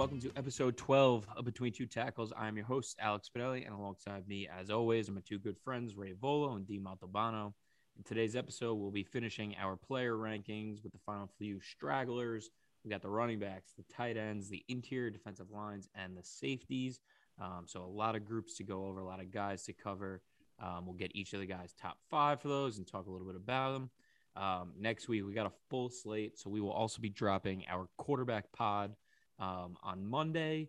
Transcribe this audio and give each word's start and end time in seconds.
Welcome 0.00 0.20
to 0.20 0.32
episode 0.34 0.78
12 0.78 1.26
of 1.36 1.44
Between 1.44 1.74
Two 1.74 1.84
Tackles. 1.84 2.32
I'm 2.34 2.56
your 2.56 2.64
host, 2.64 2.96
Alex 3.00 3.28
Spinelli, 3.28 3.66
and 3.66 3.74
alongside 3.74 4.26
me, 4.26 4.48
as 4.48 4.70
always, 4.70 5.10
are 5.10 5.12
my 5.12 5.20
two 5.20 5.38
good 5.38 5.58
friends, 5.58 5.94
Ray 5.94 6.14
Volo 6.18 6.54
and 6.54 6.66
D. 6.66 6.78
Montalbano. 6.78 7.52
In 7.98 8.02
today's 8.02 8.34
episode, 8.34 8.76
we'll 8.76 8.90
be 8.90 9.04
finishing 9.04 9.54
our 9.60 9.76
player 9.76 10.14
rankings 10.14 10.82
with 10.82 10.92
the 10.92 10.98
final 11.04 11.28
few 11.36 11.60
stragglers. 11.60 12.48
We 12.82 12.90
got 12.90 13.02
the 13.02 13.10
running 13.10 13.40
backs, 13.40 13.72
the 13.76 13.84
tight 13.94 14.16
ends, 14.16 14.48
the 14.48 14.64
interior 14.68 15.10
defensive 15.10 15.50
lines, 15.50 15.86
and 15.94 16.16
the 16.16 16.24
safeties. 16.24 17.00
Um, 17.38 17.64
so, 17.66 17.84
a 17.84 17.84
lot 17.84 18.16
of 18.16 18.24
groups 18.24 18.56
to 18.56 18.64
go 18.64 18.86
over, 18.86 19.00
a 19.00 19.04
lot 19.04 19.20
of 19.20 19.30
guys 19.30 19.64
to 19.64 19.74
cover. 19.74 20.22
Um, 20.58 20.86
we'll 20.86 20.94
get 20.94 21.14
each 21.14 21.34
of 21.34 21.40
the 21.40 21.46
guys' 21.46 21.74
top 21.78 21.98
five 22.08 22.40
for 22.40 22.48
those 22.48 22.78
and 22.78 22.86
talk 22.86 23.06
a 23.06 23.10
little 23.10 23.26
bit 23.26 23.36
about 23.36 23.74
them. 23.74 23.90
Um, 24.34 24.72
next 24.78 25.08
week, 25.08 25.26
we 25.26 25.34
got 25.34 25.46
a 25.46 25.52
full 25.68 25.90
slate. 25.90 26.38
So, 26.38 26.48
we 26.48 26.62
will 26.62 26.72
also 26.72 27.02
be 27.02 27.10
dropping 27.10 27.66
our 27.68 27.86
quarterback 27.98 28.50
pod 28.52 28.94
um, 29.40 29.76
on 29.82 30.06
Monday. 30.06 30.68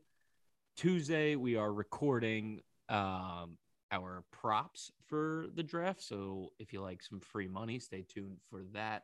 Tuesday, 0.77 1.35
we 1.35 1.57
are 1.57 1.71
recording 1.71 2.61
um, 2.89 3.57
our 3.91 4.23
props 4.31 4.91
for 5.07 5.45
the 5.53 5.63
draft. 5.63 6.01
So 6.01 6.53
if 6.59 6.73
you 6.73 6.81
like 6.81 7.03
some 7.03 7.19
free 7.19 7.47
money, 7.47 7.79
stay 7.79 8.05
tuned 8.07 8.37
for 8.49 8.63
that. 8.73 9.03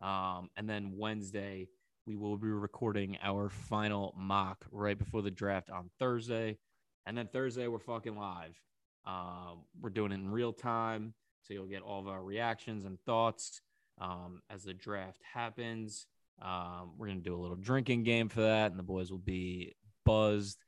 Um, 0.00 0.50
and 0.56 0.68
then 0.68 0.92
Wednesday, 0.96 1.68
we 2.06 2.16
will 2.16 2.36
be 2.36 2.48
recording 2.48 3.16
our 3.22 3.48
final 3.48 4.14
mock 4.16 4.64
right 4.70 4.96
before 4.96 5.22
the 5.22 5.30
draft 5.30 5.70
on 5.70 5.90
Thursday. 5.98 6.58
And 7.06 7.16
then 7.16 7.28
Thursday, 7.32 7.66
we're 7.66 7.78
fucking 7.78 8.16
live. 8.16 8.60
Um, 9.06 9.64
we're 9.80 9.90
doing 9.90 10.12
it 10.12 10.16
in 10.16 10.30
real 10.30 10.52
time. 10.52 11.14
So 11.42 11.54
you'll 11.54 11.66
get 11.66 11.82
all 11.82 12.00
of 12.00 12.08
our 12.08 12.22
reactions 12.22 12.84
and 12.84 13.00
thoughts 13.00 13.60
um, 13.98 14.42
as 14.50 14.64
the 14.64 14.74
draft 14.74 15.20
happens. 15.32 16.06
Um, 16.42 16.92
we're 16.98 17.06
going 17.06 17.18
to 17.18 17.24
do 17.24 17.34
a 17.34 17.40
little 17.40 17.56
drinking 17.56 18.02
game 18.04 18.28
for 18.28 18.42
that. 18.42 18.70
And 18.70 18.78
the 18.78 18.82
boys 18.84 19.10
will 19.10 19.18
be 19.18 19.74
buzzed 20.04 20.58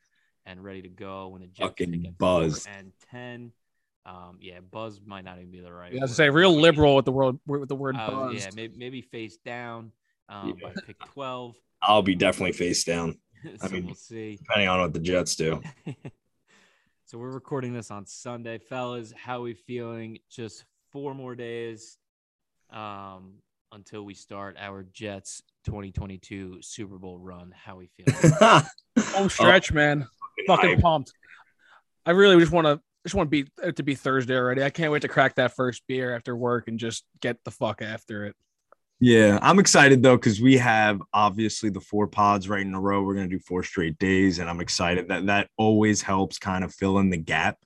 and 0.47 0.63
ready 0.65 0.83
to 0.83 0.89
go 0.89 1.29
when 1.29 1.43
the 1.43 1.47
Jets 1.47 1.69
fucking 1.69 2.15
buzzed 2.19 2.69
and 2.79 2.93
10. 3.11 3.53
Um, 4.07 4.39
yeah, 4.41 4.61
buzz 4.61 5.01
might 5.05 5.25
not 5.25 5.37
even 5.39 5.51
be 5.51 5.61
the 5.61 5.73
right. 5.73 5.93
Yeah, 5.93 6.01
I 6.01 6.05
was 6.05 6.17
say 6.17 6.31
real 6.31 6.55
liberal 6.59 6.97
with 6.97 7.05
the 7.05 7.13
word 7.13 7.39
with 7.47 7.69
the 7.69 7.75
word 7.75 7.95
uh, 7.97 8.11
buzz. 8.11 8.43
yeah, 8.43 8.51
maybe, 8.57 8.75
maybe 8.79 9.03
face 9.03 9.37
down 9.37 9.93
um, 10.31 10.57
Yeah. 10.61 10.69
by 10.69 10.81
pick 10.87 10.99
12. 11.13 11.55
I'll 11.83 12.01
be 12.03 12.15
definitely 12.15 12.53
face 12.53 12.85
down, 12.85 13.19
so 13.59 13.69
mean- 13.69 13.85
we'll 13.87 13.95
see. 13.95 14.37
depending 14.37 14.69
on 14.69 14.81
what 14.81 14.95
the 14.95 14.99
Jets 15.01 15.37
do. 15.37 15.61
so 17.05 17.19
we're 17.19 17.31
recording 17.31 17.75
this 17.75 17.91
on 17.91 18.07
Sunday, 18.07 18.57
fellas. 18.57 19.13
How 19.15 19.43
we 19.43 19.53
feeling? 19.53 20.19
Just 20.31 20.65
four 20.91 21.15
more 21.15 21.35
days 21.35 21.99
um, 22.71 23.35
until 23.73 24.03
we 24.05 24.15
start 24.15 24.57
our 24.59 24.85
Jets 24.93 25.43
2022 25.67 26.59
Super 26.63 26.99
Bowl 26.99 27.19
run. 27.19 27.53
How 27.57 27.77
we 27.77 27.89
feeling? 27.97 28.33
Home 28.99 29.29
stretch, 29.29 29.73
man. 29.73 30.07
Oh, 30.07 30.43
Fucking 30.47 30.71
hype. 30.75 30.81
pumped. 30.81 31.13
I 32.07 32.13
really 32.13 32.39
just 32.39 32.53
want 32.53 32.67
to 32.67 32.81
just 33.05 33.15
want 33.15 33.27
to 33.27 33.31
be 33.31 33.51
it 33.63 33.77
to 33.77 33.83
be 33.83 33.95
Thursday 33.95 34.37
already. 34.37 34.63
I 34.63 34.71
can't 34.71 34.93
wait 34.93 35.03
to 35.03 35.09
crack 35.09 35.35
that 35.37 35.55
first 35.55 35.83
beer 35.87 36.15
after 36.15 36.37
work 36.37 36.69
and 36.69 36.79
just 36.79 37.05
get 37.21 37.37
the 37.45 37.51
fuck 37.51 37.83
after 37.83 38.27
it. 38.27 38.37
Yeah, 39.01 39.39
I'm 39.43 39.59
excited 39.61 40.03
though 40.03 40.17
because 40.17 40.41
we 40.41 40.57
have 40.59 41.01
obviously 41.13 41.71
the 41.71 41.81
four 41.81 42.09
pods 42.09 42.49
right 42.49 42.65
in 42.67 42.75
a 42.75 42.81
row. 42.81 43.03
We're 43.03 43.15
gonna 43.15 43.29
do 43.29 43.39
four 43.39 43.63
straight 43.63 43.99
days, 43.99 44.39
and 44.39 44.49
I'm 44.51 44.61
excited 44.61 45.09
that 45.09 45.27
that 45.27 45.49
always 45.57 46.03
helps 46.03 46.39
kind 46.39 46.65
of 46.65 46.75
fill 46.75 46.99
in 46.99 47.11
the 47.11 47.17
gap 47.17 47.59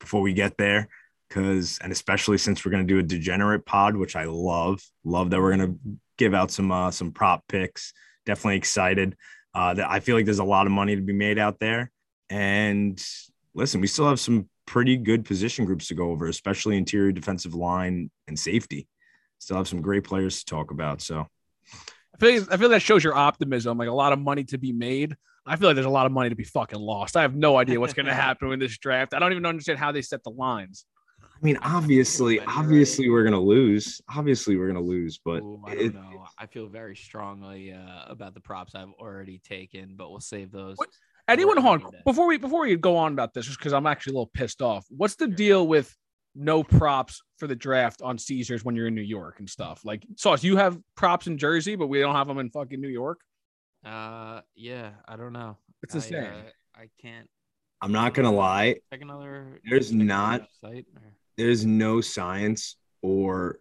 before 0.00 0.22
we 0.22 0.32
get 0.32 0.56
there. 0.56 0.88
Because 1.28 1.78
and 1.82 1.92
especially 1.92 2.38
since 2.38 2.64
we're 2.64 2.70
gonna 2.70 2.84
do 2.84 2.98
a 2.98 3.02
degenerate 3.02 3.66
pod, 3.66 3.96
which 3.96 4.16
I 4.16 4.24
love, 4.24 4.80
love 5.04 5.30
that 5.30 5.40
we're 5.40 5.56
gonna 5.56 5.74
give 6.16 6.34
out 6.34 6.50
some 6.50 6.72
uh, 6.72 6.90
some 6.90 7.12
prop 7.12 7.44
picks. 7.48 7.92
Definitely 8.26 8.56
excited. 8.56 9.16
Uh, 9.54 9.74
that 9.74 9.90
I 9.90 10.00
feel 10.00 10.14
like 10.14 10.24
there's 10.24 10.38
a 10.38 10.44
lot 10.44 10.66
of 10.66 10.72
money 10.72 10.94
to 10.94 11.02
be 11.02 11.12
made 11.12 11.38
out 11.38 11.58
there, 11.58 11.90
and 12.30 13.02
listen, 13.54 13.80
we 13.80 13.86
still 13.86 14.08
have 14.08 14.20
some 14.20 14.48
pretty 14.66 14.96
good 14.96 15.24
position 15.24 15.64
groups 15.64 15.88
to 15.88 15.94
go 15.94 16.10
over, 16.10 16.28
especially 16.28 16.76
interior 16.76 17.12
defensive 17.12 17.54
line 17.54 18.10
and 18.26 18.38
safety 18.38 18.86
still 19.38 19.56
have 19.56 19.68
some 19.68 19.80
great 19.80 20.04
players 20.04 20.40
to 20.40 20.44
talk 20.44 20.70
about. 20.70 21.00
So 21.00 21.26
I 22.14 22.18
feel 22.18 22.40
like, 22.40 22.52
I 22.52 22.56
feel 22.56 22.68
that 22.70 22.82
shows 22.82 23.02
your 23.02 23.14
optimism. 23.14 23.78
Like 23.78 23.88
a 23.88 23.92
lot 23.92 24.12
of 24.12 24.18
money 24.18 24.44
to 24.44 24.58
be 24.58 24.72
made. 24.72 25.16
I 25.46 25.56
feel 25.56 25.68
like 25.68 25.76
there's 25.76 25.86
a 25.86 25.90
lot 25.90 26.06
of 26.06 26.12
money 26.12 26.28
to 26.28 26.36
be 26.36 26.44
fucking 26.44 26.78
lost. 26.78 27.16
I 27.16 27.22
have 27.22 27.34
no 27.34 27.56
idea 27.56 27.80
what's 27.80 27.94
going 27.94 28.06
to 28.06 28.14
happen 28.14 28.52
in 28.52 28.58
this 28.58 28.76
draft. 28.78 29.14
I 29.14 29.18
don't 29.18 29.32
even 29.32 29.46
understand 29.46 29.78
how 29.78 29.92
they 29.92 30.02
set 30.02 30.22
the 30.22 30.30
lines. 30.30 30.84
I 31.40 31.44
mean, 31.44 31.56
obviously, 31.62 32.40
obviously 32.40 33.08
we're 33.08 33.22
gonna 33.22 33.40
lose. 33.40 34.00
Obviously, 34.14 34.56
we're 34.56 34.66
gonna 34.66 34.80
lose, 34.80 35.20
but 35.24 35.40
Ooh, 35.42 35.62
I 35.66 35.74
don't 35.76 35.94
know. 35.94 36.24
I 36.36 36.46
feel 36.46 36.66
very 36.66 36.96
strongly 36.96 37.72
uh, 37.72 38.04
about 38.08 38.34
the 38.34 38.40
props 38.40 38.74
I've 38.74 38.92
already 38.98 39.38
taken, 39.38 39.94
but 39.96 40.10
we'll 40.10 40.20
save 40.20 40.50
those. 40.50 40.76
What- 40.76 40.88
Anyone, 41.28 41.58
Or 41.58 41.60
hold 41.60 41.82
on. 41.84 41.92
Before 42.06 42.26
we 42.26 42.38
before 42.38 42.62
we 42.62 42.74
go 42.76 42.96
on 42.96 43.12
about 43.12 43.34
this, 43.34 43.44
just 43.44 43.58
because 43.58 43.74
I'm 43.74 43.86
actually 43.86 44.12
a 44.12 44.14
little 44.14 44.30
pissed 44.32 44.62
off. 44.62 44.86
What's 44.88 45.14
the 45.14 45.28
deal 45.28 45.68
with 45.68 45.94
no 46.34 46.64
props 46.64 47.20
for 47.36 47.46
the 47.46 47.54
draft 47.54 48.00
on 48.00 48.16
Caesars 48.16 48.64
when 48.64 48.74
you're 48.74 48.86
in 48.86 48.94
New 48.94 49.02
York 49.02 49.38
and 49.38 49.48
stuff? 49.48 49.84
Like, 49.84 50.06
Sauce, 50.16 50.42
you 50.42 50.56
have 50.56 50.78
props 50.96 51.26
in 51.26 51.36
Jersey, 51.36 51.76
but 51.76 51.88
we 51.88 52.00
don't 52.00 52.14
have 52.14 52.28
them 52.28 52.38
in 52.38 52.48
fucking 52.48 52.80
New 52.80 52.88
York. 52.88 53.20
Uh, 53.84 54.40
yeah, 54.56 54.92
I 55.06 55.16
don't 55.16 55.34
know. 55.34 55.58
It's 55.82 55.94
I, 55.94 55.98
insane. 55.98 56.24
uh, 56.24 56.42
I 56.74 56.88
can't. 57.00 57.28
I'm 57.82 57.92
not 57.92 58.14
gonna 58.14 58.32
lie. 58.32 58.76
Check 58.90 59.02
another. 59.02 59.60
There's 59.68 59.90
check 59.90 60.00
another 60.00 60.06
not- 60.40 60.48
site. 60.62 60.86
Or... 60.96 61.12
There's 61.38 61.64
no 61.64 62.02
science 62.02 62.76
or 63.00 63.60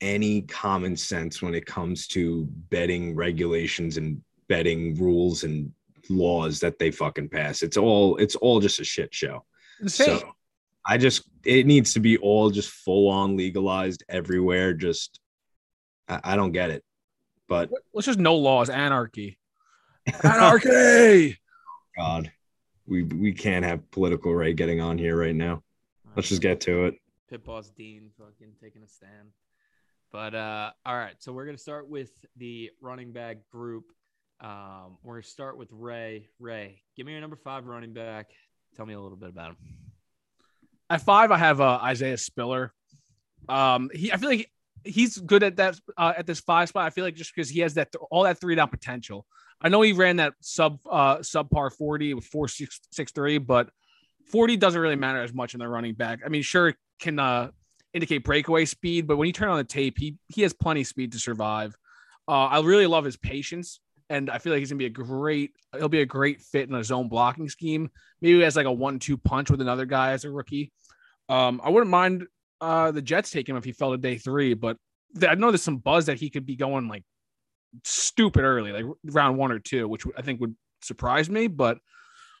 any 0.00 0.42
common 0.42 0.96
sense 0.96 1.40
when 1.40 1.54
it 1.54 1.66
comes 1.66 2.06
to 2.08 2.46
betting 2.70 3.14
regulations 3.14 3.96
and 3.98 4.20
betting 4.48 4.94
rules 4.96 5.44
and 5.44 5.72
laws 6.08 6.60
that 6.60 6.78
they 6.78 6.90
fucking 6.90 7.28
pass. 7.28 7.62
It's 7.62 7.76
all 7.76 8.16
it's 8.16 8.34
all 8.34 8.60
just 8.60 8.80
a 8.80 8.84
shit 8.84 9.14
show. 9.14 9.44
Insane. 9.80 10.20
So 10.20 10.32
I 10.86 10.98
just 10.98 11.24
it 11.44 11.66
needs 11.66 11.94
to 11.94 12.00
be 12.00 12.16
all 12.18 12.50
just 12.50 12.70
full 12.70 13.08
on 13.08 13.36
legalized 13.36 14.04
everywhere. 14.08 14.72
Just 14.72 15.20
I, 16.08 16.20
I 16.24 16.36
don't 16.36 16.52
get 16.52 16.70
it. 16.70 16.82
But 17.48 17.70
Let's 17.92 18.06
just 18.06 18.18
no 18.18 18.36
laws, 18.36 18.70
anarchy. 18.70 19.38
Anarchy. 20.22 21.38
God, 21.98 22.30
we 22.86 23.02
we 23.02 23.32
can't 23.32 23.64
have 23.64 23.90
political 23.90 24.34
right 24.34 24.54
getting 24.54 24.80
on 24.80 24.98
here 24.98 25.16
right 25.16 25.34
now. 25.34 25.62
Let's 26.16 26.28
just 26.30 26.40
get 26.40 26.60
to 26.62 26.86
it. 26.86 26.94
Pit 27.28 27.44
boss 27.44 27.68
Dean 27.68 28.10
fucking 28.18 28.54
taking 28.60 28.82
a 28.82 28.88
stand. 28.88 29.28
But 30.10 30.34
uh, 30.34 30.70
all 30.86 30.96
right, 30.96 31.14
so 31.18 31.32
we're 31.32 31.44
gonna 31.44 31.58
start 31.58 31.88
with 31.90 32.10
the 32.36 32.70
running 32.80 33.12
back 33.12 33.36
group. 33.52 33.84
Um, 34.40 34.96
we're 35.02 35.16
gonna 35.16 35.24
start 35.24 35.58
with 35.58 35.68
Ray. 35.72 36.28
Ray, 36.38 36.80
give 36.96 37.04
me 37.04 37.12
your 37.12 37.20
number 37.20 37.36
five 37.36 37.66
running 37.66 37.92
back. 37.92 38.30
Tell 38.76 38.86
me 38.86 38.94
a 38.94 39.00
little 39.00 39.18
bit 39.18 39.28
about 39.28 39.50
him. 39.50 39.56
At 40.88 41.02
five, 41.02 41.30
I 41.30 41.36
have 41.36 41.60
uh, 41.60 41.80
Isaiah 41.82 42.16
Spiller. 42.16 42.72
Um, 43.48 43.90
he, 43.92 44.10
I 44.10 44.16
feel 44.16 44.30
like 44.30 44.50
he's 44.84 45.18
good 45.18 45.42
at 45.42 45.56
that 45.56 45.78
uh, 45.98 46.14
at 46.16 46.26
this 46.26 46.40
five 46.40 46.70
spot. 46.70 46.86
I 46.86 46.90
feel 46.90 47.04
like 47.04 47.14
just 47.14 47.34
because 47.34 47.50
he 47.50 47.60
has 47.60 47.74
that 47.74 47.92
all 48.10 48.22
that 48.22 48.40
three 48.40 48.54
down 48.54 48.68
potential. 48.68 49.26
I 49.60 49.68
know 49.68 49.82
he 49.82 49.92
ran 49.92 50.16
that 50.16 50.32
sub 50.40 50.78
uh 50.90 51.18
subpar 51.18 51.72
forty 51.72 52.14
with 52.14 52.24
four 52.24 52.48
six 52.48 52.80
six 52.90 53.12
three, 53.12 53.36
but 53.36 53.68
forty 54.30 54.56
doesn't 54.56 54.80
really 54.80 54.96
matter 54.96 55.22
as 55.22 55.32
much 55.32 55.54
in 55.54 55.60
the 55.60 55.68
running 55.68 55.94
back. 55.94 56.20
I 56.24 56.28
mean, 56.28 56.42
sure 56.42 56.68
it 56.68 56.76
can 57.00 57.18
uh 57.18 57.50
indicate 57.94 58.24
breakaway 58.24 58.64
speed, 58.64 59.06
but 59.06 59.16
when 59.16 59.26
you 59.26 59.32
turn 59.32 59.48
on 59.48 59.56
the 59.56 59.64
tape, 59.64 59.98
he 59.98 60.16
he 60.28 60.42
has 60.42 60.52
plenty 60.52 60.82
of 60.82 60.86
speed 60.86 61.12
to 61.12 61.18
survive. 61.18 61.74
Uh, 62.28 62.46
I 62.46 62.60
really 62.60 62.86
love 62.86 63.04
his 63.04 63.16
patience, 63.16 63.80
and 64.10 64.28
I 64.28 64.38
feel 64.38 64.52
like 64.52 64.60
he's 64.60 64.70
gonna 64.70 64.78
be 64.78 64.86
a 64.86 64.90
great. 64.90 65.52
He'll 65.76 65.88
be 65.88 66.00
a 66.00 66.06
great 66.06 66.40
fit 66.40 66.68
in 66.68 66.74
a 66.74 66.84
zone 66.84 67.08
blocking 67.08 67.48
scheme. 67.48 67.90
Maybe 68.20 68.42
as 68.44 68.56
like 68.56 68.66
a 68.66 68.72
one-two 68.72 69.16
punch 69.18 69.50
with 69.50 69.60
another 69.60 69.86
guy 69.86 70.12
as 70.12 70.24
a 70.24 70.30
rookie. 70.30 70.72
Um, 71.28 71.60
I 71.62 71.70
wouldn't 71.70 71.90
mind 71.90 72.26
uh 72.60 72.90
the 72.90 73.02
Jets 73.02 73.30
taking 73.30 73.54
him 73.54 73.58
if 73.58 73.64
he 73.64 73.72
fell 73.72 73.92
to 73.92 73.98
day 73.98 74.18
three, 74.18 74.54
but 74.54 74.76
th- 75.18 75.30
I 75.30 75.34
know 75.34 75.50
there's 75.50 75.62
some 75.62 75.78
buzz 75.78 76.06
that 76.06 76.18
he 76.18 76.30
could 76.30 76.46
be 76.46 76.56
going 76.56 76.88
like 76.88 77.04
stupid 77.84 78.42
early, 78.42 78.72
like 78.72 78.84
round 79.04 79.36
one 79.36 79.52
or 79.52 79.58
two, 79.58 79.86
which 79.88 80.04
I 80.16 80.22
think 80.22 80.40
would 80.40 80.56
surprise 80.82 81.28
me. 81.28 81.46
But 81.46 81.78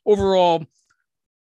overall, 0.06 0.64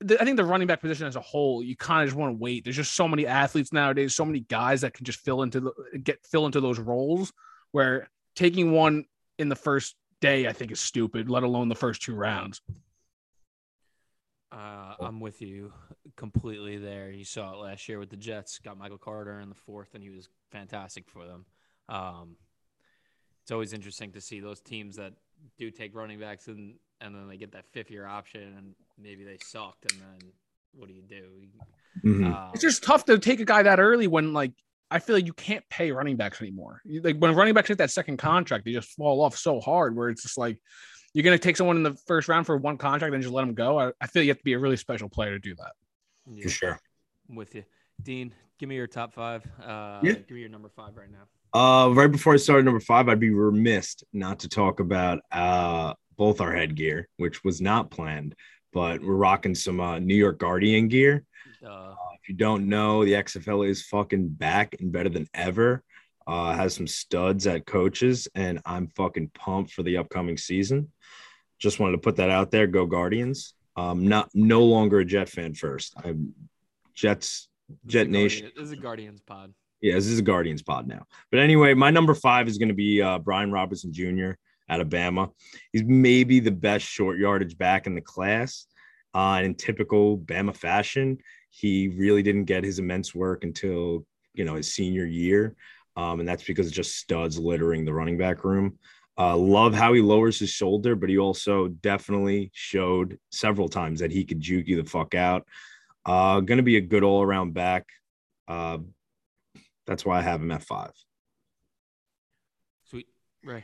the, 0.01 0.21
I 0.21 0.25
think 0.25 0.38
the 0.38 0.45
running 0.45 0.68
back 0.68 0.81
position 0.81 1.07
as 1.07 1.15
a 1.15 1.21
whole, 1.21 1.63
you 1.63 1.75
kind 1.75 2.03
of 2.03 2.09
just 2.09 2.18
want 2.18 2.33
to 2.33 2.38
wait. 2.42 2.63
There's 2.63 2.75
just 2.75 2.94
so 2.94 3.07
many 3.07 3.25
athletes 3.25 3.71
nowadays, 3.71 4.15
so 4.15 4.25
many 4.25 4.42
guys 4.42 4.81
that 4.81 4.94
can 4.94 5.06
just 5.06 5.19
fill 5.19 5.42
into 5.42 5.59
the 5.59 6.00
get 6.03 6.25
fill 6.25 6.45
into 6.45 6.62
those 6.62 6.80
roles. 6.80 7.31
Where 7.71 8.09
taking 8.36 8.71
one 8.71 9.06
in 9.38 9.50
the 9.50 9.56
first 9.56 9.95
day, 10.21 10.47
I 10.47 10.53
think, 10.53 10.71
is 10.71 10.80
stupid. 10.80 11.30
Let 11.30 11.44
alone 11.44 11.69
the 11.69 11.75
first 11.75 12.01
two 12.01 12.15
rounds. 12.15 12.62
Uh, 14.51 14.95
I'm 15.01 15.19
with 15.19 15.42
you 15.42 15.74
completely 16.15 16.77
there. 16.77 17.12
You 17.12 17.25
saw 17.25 17.53
it 17.53 17.57
last 17.57 17.89
year 17.89 18.00
with 18.00 18.09
the 18.09 18.18
Jets. 18.18 18.59
Got 18.59 18.77
Michael 18.77 18.98
Carter 18.98 19.39
in 19.39 19.50
the 19.50 19.56
fourth, 19.56 19.94
and 19.94 20.03
he 20.03 20.09
was 20.09 20.30
fantastic 20.51 21.09
for 21.09 21.25
them. 21.25 21.45
Um, 21.89 22.36
it's 23.44 23.51
always 23.51 23.74
interesting 23.74 24.12
to 24.13 24.21
see 24.21 24.39
those 24.39 24.62
teams 24.62 24.95
that 24.95 25.13
do 25.57 25.69
take 25.71 25.95
running 25.95 26.19
backs 26.19 26.48
and 26.48 26.75
and 27.01 27.13
then 27.13 27.27
they 27.27 27.38
get 27.38 27.51
that 27.51 27.65
fifth 27.71 27.91
year 27.91 28.06
option, 28.06 28.56
and 28.57 28.75
maybe 29.00 29.24
they 29.24 29.38
sucked, 29.44 29.92
and 29.92 30.01
then 30.01 30.31
what 30.74 30.88
do 30.88 30.94
you 30.94 31.01
do? 31.01 31.47
Mhm. 32.03 32.33
Um, 32.33 32.51
It's 32.53 32.62
just 32.62 32.83
tough 32.83 33.06
to 33.06 33.18
take 33.19 33.39
a 33.39 33.45
guy 33.45 33.63
that 33.63 33.80
early 33.80 34.07
when 34.07 34.33
like 34.33 34.51
I 34.92 35.00
feel 35.00 35.15
like 35.15 35.25
you 35.25 35.33
can't 35.33 35.68
pay 35.69 35.92
running 35.92 36.15
backs 36.15 36.42
anymore. 36.42 36.81
Like 36.86 37.18
when 37.18 37.33
running 37.36 37.53
backs 37.53 37.69
hit 37.69 37.80
that 37.80 37.92
second 37.92 38.18
contract, 38.18 38.65
they 38.65 38.71
just 38.74 38.89
fall 38.95 39.21
off 39.21 39.36
so 39.38 39.59
hard. 39.59 39.95
Where 39.95 40.09
it's 40.09 40.21
just 40.24 40.38
like 40.38 40.62
you're 41.13 41.24
going 41.24 41.38
to 41.38 41.42
take 41.42 41.57
someone 41.57 41.77
in 41.77 41.83
the 41.83 41.95
first 42.07 42.27
round 42.27 42.45
for 42.45 42.57
one 42.57 42.77
contract 42.77 43.13
and 43.13 43.24
just 43.24 43.33
let 43.33 43.42
them 43.45 43.56
go. 43.56 43.80
I, 43.80 43.92
I 44.01 44.07
feel 44.07 44.21
you 44.21 44.30
have 44.30 44.38
to 44.38 44.44
be 44.44 44.53
a 44.53 44.59
really 44.59 44.75
special 44.77 45.09
player 45.09 45.31
to 45.31 45.39
do 45.39 45.56
that. 45.56 45.71
Yeah, 46.30 46.44
For 46.44 46.50
sure. 46.50 46.80
I'm 47.30 47.36
with 47.36 47.56
you, 47.56 47.63
Dean. 48.03 48.33
Give 48.59 48.69
me 48.69 48.75
your 48.75 48.88
top 48.88 49.13
five. 49.13 49.44
Uh, 49.62 50.00
Yeah. 50.03 50.13
Give 50.13 50.31
me 50.31 50.41
your 50.41 50.50
number 50.50 50.69
five 50.69 50.95
right 50.95 51.09
now. 51.09 51.27
Uh, 51.57 51.89
right 51.94 52.12
before 52.12 52.33
I 52.33 52.38
started 52.38 52.65
number 52.65 52.80
five, 52.81 53.07
I'd 53.09 53.19
be 53.19 53.30
remiss 53.31 53.95
not 54.13 54.39
to 54.39 54.50
talk 54.50 54.80
about 54.81 55.21
uh 55.31 55.94
both 56.18 56.41
our 56.41 56.53
headgear, 56.53 57.07
which 57.18 57.44
was 57.44 57.59
not 57.62 57.91
planned, 57.91 58.36
but 58.75 59.01
we're 59.01 59.16
rocking 59.16 59.56
some 59.56 59.80
uh, 59.80 59.98
New 60.00 60.16
York 60.16 60.38
Guardian 60.38 60.89
gear. 60.89 61.24
Uh, 61.66 61.95
If 62.22 62.27
you 62.30 62.36
don't 62.36 62.68
know, 62.68 63.06
the 63.06 63.13
XFL 63.13 63.68
is 63.68 63.83
fucking 63.83 64.27
back 64.27 64.75
and 64.80 64.92
better 64.92 65.07
than 65.10 65.27
ever. 65.33 65.81
Uh, 66.27 66.54
has 66.54 66.74
some 66.74 66.86
studs 66.88 67.48
at 67.48 67.66
coaches, 67.66 68.27
and 68.36 68.60
I'm 68.66 68.88
fucking 68.89 69.31
pumped 69.33 69.72
for 69.72 69.81
the 69.83 69.98
upcoming 69.98 70.38
season. 70.38 70.92
Just 71.57 71.80
wanted 71.80 71.94
to 71.94 72.00
put 72.00 72.18
that 72.18 72.30
out 72.30 72.51
there. 72.51 72.68
Go 72.68 72.86
Guardians. 72.86 73.54
Um, 73.77 74.07
not 74.07 74.30
no 74.33 74.63
longer 74.63 75.00
a 75.00 75.06
Jet 75.06 75.30
fan 75.30 75.54
first. 75.54 75.94
I'm 76.04 76.33
Jets. 76.94 77.48
Jet 77.88 78.10
Nation. 78.10 78.48
Guardian- 78.48 78.54
This 78.57 78.66
is 78.66 78.77
a 78.77 78.81
Guardians 78.81 79.22
pod. 79.22 79.54
Yeah, 79.81 79.94
this 79.95 80.07
is 80.07 80.19
a 80.19 80.24
Guardians 80.24 80.63
pod 80.63 80.88
now. 80.88 81.06
But 81.31 81.39
anyway, 81.39 81.74
my 81.75 81.92
number 81.92 82.13
five 82.13 82.48
is 82.50 82.57
going 82.57 82.69
to 82.69 82.75
be 82.75 83.01
uh, 83.01 83.19
Brian 83.19 83.51
Robinson 83.51 83.94
Jr. 83.94 84.31
out 84.69 84.81
of 84.81 84.89
Bama. 84.89 85.31
He's 85.71 85.83
maybe 85.83 86.39
the 86.39 86.51
best 86.51 86.85
short 86.85 87.17
yardage 87.17 87.57
back 87.57 87.88
in 87.88 87.95
the 87.95 88.01
class. 88.01 88.65
Uh, 89.13 89.35
and 89.38 89.45
in 89.45 89.56
typical 89.56 90.17
Bama 90.17 90.56
fashion, 90.56 91.17
he 91.50 91.88
really 91.88 92.21
didn't 92.21 92.45
get 92.45 92.63
his 92.63 92.79
immense 92.79 93.15
work 93.15 93.44
until 93.44 94.06
you 94.33 94.44
know 94.44 94.56
his 94.56 94.73
senior 94.73 95.06
year, 95.06 95.56
um, 95.95 96.19
and 96.19 96.27
that's 96.27 96.44
because 96.44 96.69
just 96.69 96.97
studs 96.97 97.39
littering 97.39 97.85
the 97.85 97.94
running 97.94 98.17
back 98.17 98.44
room. 98.44 98.77
Uh, 99.17 99.38
love 99.38 99.73
how 99.73 99.94
he 99.94 100.01
lowers 100.01 100.38
his 100.39 100.50
shoulder, 100.50 100.95
but 100.95 101.07
he 101.07 101.17
also 101.17 101.69
definitely 101.69 102.51
showed 102.53 103.17
several 103.31 103.69
times 103.69 104.01
that 104.01 104.12
he 104.12 104.25
could 104.25 104.41
juke 104.41 104.67
you 104.67 104.81
the 104.81 104.89
fuck 104.89 105.15
out. 105.15 105.47
Uh, 106.06 106.41
going 106.41 106.57
to 106.57 106.63
be 106.63 106.75
a 106.75 106.81
good 106.81 107.03
all 107.03 107.21
around 107.21 107.53
back. 107.53 107.85
Uh, 108.47 108.79
that's 109.88 110.06
why 110.06 110.19
I 110.19 110.21
have 110.21 110.41
him 110.41 110.51
at 110.51 110.63
five. 110.63 110.91
Sweet. 112.83 113.07
Ray, 113.44 113.63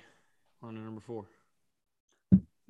on 0.63 0.75
to 0.75 0.79
number 0.79 1.01
four. 1.01 1.25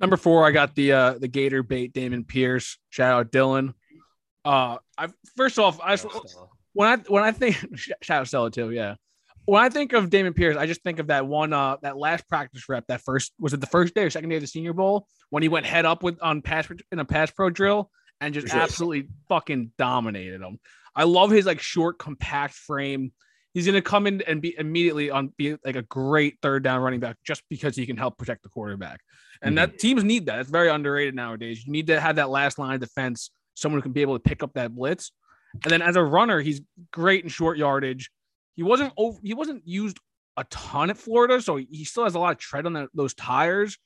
Number 0.00 0.16
four, 0.16 0.46
I 0.46 0.50
got 0.50 0.74
the 0.74 0.92
uh 0.92 1.12
the 1.18 1.28
Gator 1.28 1.62
bait 1.62 1.92
Dameon 1.94 2.26
Pierce. 2.26 2.78
Shout 2.90 3.12
out 3.12 3.32
Dylan. 3.32 3.74
Uh, 4.44 4.78
I 4.98 5.08
first 5.36 5.58
off, 5.58 5.80
I 5.80 5.96
when 6.72 6.88
I 6.88 6.96
when 7.08 7.22
I 7.22 7.30
think 7.32 7.56
shout 7.76 8.20
out 8.20 8.28
Stella 8.28 8.50
too, 8.50 8.70
yeah. 8.70 8.96
When 9.44 9.62
I 9.62 9.68
think 9.68 9.92
of 9.92 10.10
Dameon 10.10 10.34
Pierce, 10.34 10.56
I 10.56 10.66
just 10.66 10.82
think 10.82 10.98
of 10.98 11.08
that 11.08 11.26
one 11.26 11.52
uh 11.52 11.76
that 11.82 11.96
last 11.96 12.28
practice 12.28 12.68
rep, 12.68 12.86
that 12.88 13.02
first 13.02 13.32
was 13.38 13.52
it 13.52 13.60
the 13.60 13.66
first 13.66 13.94
day 13.94 14.02
or 14.04 14.10
second 14.10 14.30
day 14.30 14.36
of 14.36 14.40
the 14.40 14.48
Senior 14.48 14.72
Bowl 14.72 15.06
when 15.30 15.42
he 15.42 15.48
went 15.48 15.66
head 15.66 15.84
up 15.84 16.02
with 16.02 16.20
on 16.22 16.42
pass 16.42 16.68
in 16.90 16.98
a 16.98 17.04
pass 17.04 17.30
pro 17.30 17.50
drill 17.50 17.90
and 18.20 18.34
just 18.34 18.48
sure. 18.48 18.60
absolutely 18.60 19.08
fucking 19.28 19.72
dominated 19.78 20.40
him. 20.40 20.58
I 20.94 21.04
love 21.04 21.30
his 21.30 21.46
like 21.46 21.60
short, 21.60 21.98
compact 21.98 22.54
frame. 22.54 23.12
He's 23.54 23.66
gonna 23.66 23.82
come 23.82 24.06
in 24.06 24.22
and 24.22 24.40
be 24.40 24.54
immediately 24.58 25.10
on 25.10 25.32
be 25.36 25.56
like 25.64 25.76
a 25.76 25.82
great 25.82 26.38
third 26.42 26.62
down 26.62 26.80
running 26.80 27.00
back 27.00 27.16
just 27.24 27.42
because 27.50 27.76
he 27.76 27.86
can 27.86 27.96
help 27.96 28.16
protect 28.18 28.42
the 28.42 28.48
quarterback. 28.48 29.00
And 29.42 29.56
mm-hmm. 29.56 29.72
that 29.72 29.78
teams 29.78 30.04
need 30.04 30.26
that. 30.26 30.40
It's 30.40 30.50
very 30.50 30.68
underrated 30.68 31.14
nowadays. 31.14 31.66
You 31.66 31.72
need 31.72 31.88
to 31.88 32.00
have 32.00 32.16
that 32.16 32.30
last 32.30 32.58
line 32.58 32.74
of 32.74 32.80
defense, 32.80 33.30
someone 33.54 33.78
who 33.78 33.82
can 33.82 33.92
be 33.92 34.02
able 34.02 34.18
to 34.18 34.22
pick 34.22 34.42
up 34.42 34.54
that 34.54 34.74
blitz. 34.74 35.12
And 35.64 35.70
then 35.70 35.82
as 35.82 35.96
a 35.96 36.02
runner, 36.02 36.40
he's 36.40 36.62
great 36.92 37.24
in 37.24 37.28
short 37.28 37.58
yardage. 37.58 38.10
He 38.54 38.62
wasn't 38.62 38.92
over, 38.96 39.18
he 39.22 39.34
wasn't 39.34 39.66
used 39.66 39.98
a 40.36 40.44
ton 40.44 40.90
at 40.90 40.96
Florida, 40.96 41.42
so 41.42 41.56
he 41.56 41.84
still 41.84 42.04
has 42.04 42.14
a 42.14 42.18
lot 42.18 42.32
of 42.32 42.38
tread 42.38 42.64
on 42.64 42.72
that, 42.74 42.88
those 42.94 43.14
tires. 43.14 43.76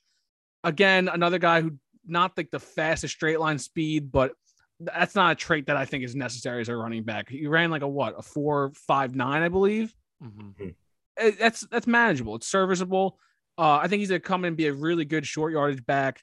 Again, 0.63 1.09
another 1.09 1.39
guy 1.39 1.61
who 1.61 1.79
not 2.07 2.37
like 2.37 2.51
the 2.51 2.61
fastest 2.61 3.15
straight 3.15 3.41
line 3.41 3.59
speed, 3.59 4.13
but 4.13 4.33
that's 4.81 5.15
not 5.15 5.33
a 5.33 5.35
trait 5.35 5.67
that 5.67 5.77
I 5.77 5.85
think 5.85 6.05
is 6.05 6.15
necessary 6.15 6.61
as 6.61 6.69
a 6.69 6.77
running 6.77 7.03
back. 7.03 7.29
He 7.29 7.47
ran 7.47 7.71
like 7.71 7.83
a 7.83 7.89
what 7.89 8.15
a 8.19 8.23
four 8.23 8.73
five 8.75 9.15
nine, 9.15 9.43
I 9.43 9.49
believe. 9.49 9.95
Mhm. 10.23 10.75
It- 11.19 11.39
that's 11.39 11.63
that's 11.63 11.87
manageable. 11.87 12.35
It's 12.37 12.47
serviceable. 12.47 13.19
Uh, 13.59 13.77
I 13.83 13.89
think 13.89 14.01
he's 14.01 14.09
gonna 14.11 14.21
come 14.21 14.45
in 14.45 14.49
and 14.49 14.57
be 14.57 14.67
a 14.67 14.73
really 14.75 15.05
good 15.07 15.27
short 15.27 15.53
yardage 15.53 15.85
back, 15.87 16.23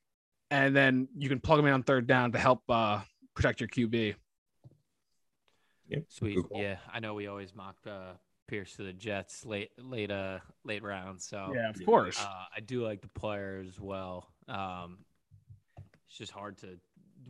and 0.51 0.75
then 0.75 1.07
you 1.17 1.29
can 1.29 1.39
plug 1.39 1.59
him 1.59 1.65
in 1.65 1.73
on 1.73 1.81
third 1.83 2.05
down 2.05 2.31
to 2.33 2.38
help 2.38 2.61
uh, 2.69 3.01
protect 3.33 3.59
your 3.59 3.69
QB. 3.69 4.15
Sweet. 6.09 6.35
Good 6.35 6.49
call. 6.49 6.61
Yeah, 6.61 6.77
I 6.91 6.99
know 6.99 7.13
we 7.13 7.27
always 7.27 7.53
mock 7.53 7.75
uh, 7.85 8.13
Pierce 8.47 8.75
to 8.77 8.83
the 8.83 8.94
Jets 8.94 9.45
late, 9.45 9.71
late, 9.77 10.09
uh, 10.09 10.39
late 10.63 10.81
rounds. 10.81 11.25
So 11.27 11.51
Yeah, 11.56 11.69
of 11.69 11.85
course. 11.85 12.19
uh, 12.23 12.45
I 12.56 12.59
do 12.61 12.83
like 12.83 13.01
the 13.01 13.09
player 13.09 13.63
as 13.67 13.79
well. 13.79 14.31
Um, 14.47 14.99
it's 16.07 16.17
just 16.17 16.31
hard 16.31 16.57
to 16.59 16.79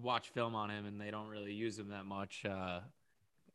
watch 0.01 0.29
film 0.29 0.55
on 0.55 0.69
him, 0.69 0.85
and 0.85 0.99
they 0.99 1.11
don't 1.11 1.27
really 1.27 1.53
use 1.53 1.77
him 1.77 1.89
that 1.89 2.05
much. 2.05 2.45
Uh, 2.45 2.79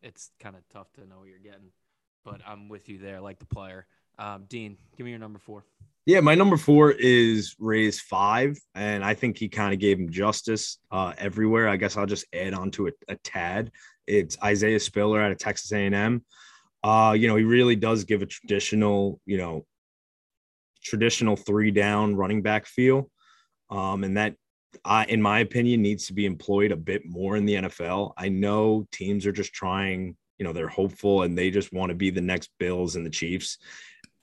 it's 0.03 0.31
kind 0.41 0.57
of 0.57 0.63
tough 0.71 0.93
to 0.95 1.07
know 1.07 1.19
what 1.19 1.29
you're 1.29 1.39
getting. 1.39 1.71
But 2.25 2.41
I'm 2.47 2.69
with 2.69 2.89
you 2.89 2.99
there, 2.99 3.21
like 3.21 3.39
the 3.39 3.47
player. 3.47 3.87
Um, 4.19 4.45
Dean, 4.49 4.77
give 4.97 5.05
me 5.05 5.11
your 5.11 5.21
number 5.21 5.39
four. 5.39 5.65
Yeah, 6.07 6.21
my 6.21 6.35
number 6.35 6.57
four 6.57 6.93
is 6.93 7.55
Ray's 7.59 8.01
five, 8.01 8.59
and 8.75 9.05
I 9.05 9.15
think 9.15 9.37
he 9.37 9.49
kind 9.49 9.75
of 9.75 9.79
gave 9.79 9.99
him 9.99 10.11
justice 10.11 10.79
uh, 10.91 11.13
everywhere. 11.19 11.69
I 11.69 11.77
guess 11.77 11.97
I'll 11.97 12.07
just 12.07 12.25
add 12.33 12.55
on 12.55 12.71
to 12.73 12.87
it 12.87 12.95
a 13.09 13.17
tad. 13.17 13.71
It's 14.07 14.39
Isaiah 14.43 14.81
Spiller 14.81 15.21
out 15.21 15.33
of 15.33 15.39
Texas 15.39 15.71
A&M. 15.71 16.25
Uh, 16.83 17.15
you 17.17 17.29
know, 17.29 17.37
he 17.37 17.45
really 17.45 17.77
does 17.77 18.05
give 18.05 18.23
a 18.23 18.27
traditional, 18.27 19.21
you 19.27 19.37
know, 19.37 19.67
traditional 20.83 21.37
three 21.37 21.71
down 21.71 22.17
running 22.17 22.41
back 22.41 22.67
feel, 22.67 23.11
um, 23.69 24.03
and 24.03 24.17
that, 24.17 24.35
I, 24.85 25.05
in 25.07 25.21
my 25.23 25.41
opinion, 25.41 25.83
needs 25.83 26.07
to 26.07 26.13
be 26.13 26.27
employed 26.27 26.73
a 26.73 26.77
bit 26.77 27.07
more 27.07 27.37
in 27.37 27.47
the 27.47 27.55
NFL. 27.55 28.13
I 28.17 28.29
know 28.29 28.87
teams 28.93 29.27
are 29.27 29.33
just 29.33 29.53
trying, 29.53 30.17
you 30.39 30.45
know, 30.45 30.53
they're 30.53 30.69
hopeful 30.69 31.23
and 31.23 31.37
they 31.37 31.51
just 31.51 31.73
want 31.73 31.91
to 31.91 31.95
be 31.95 32.11
the 32.11 32.21
next 32.21 32.51
Bills 32.59 32.97
and 32.97 33.05
the 33.05 33.11
Chiefs 33.11 33.59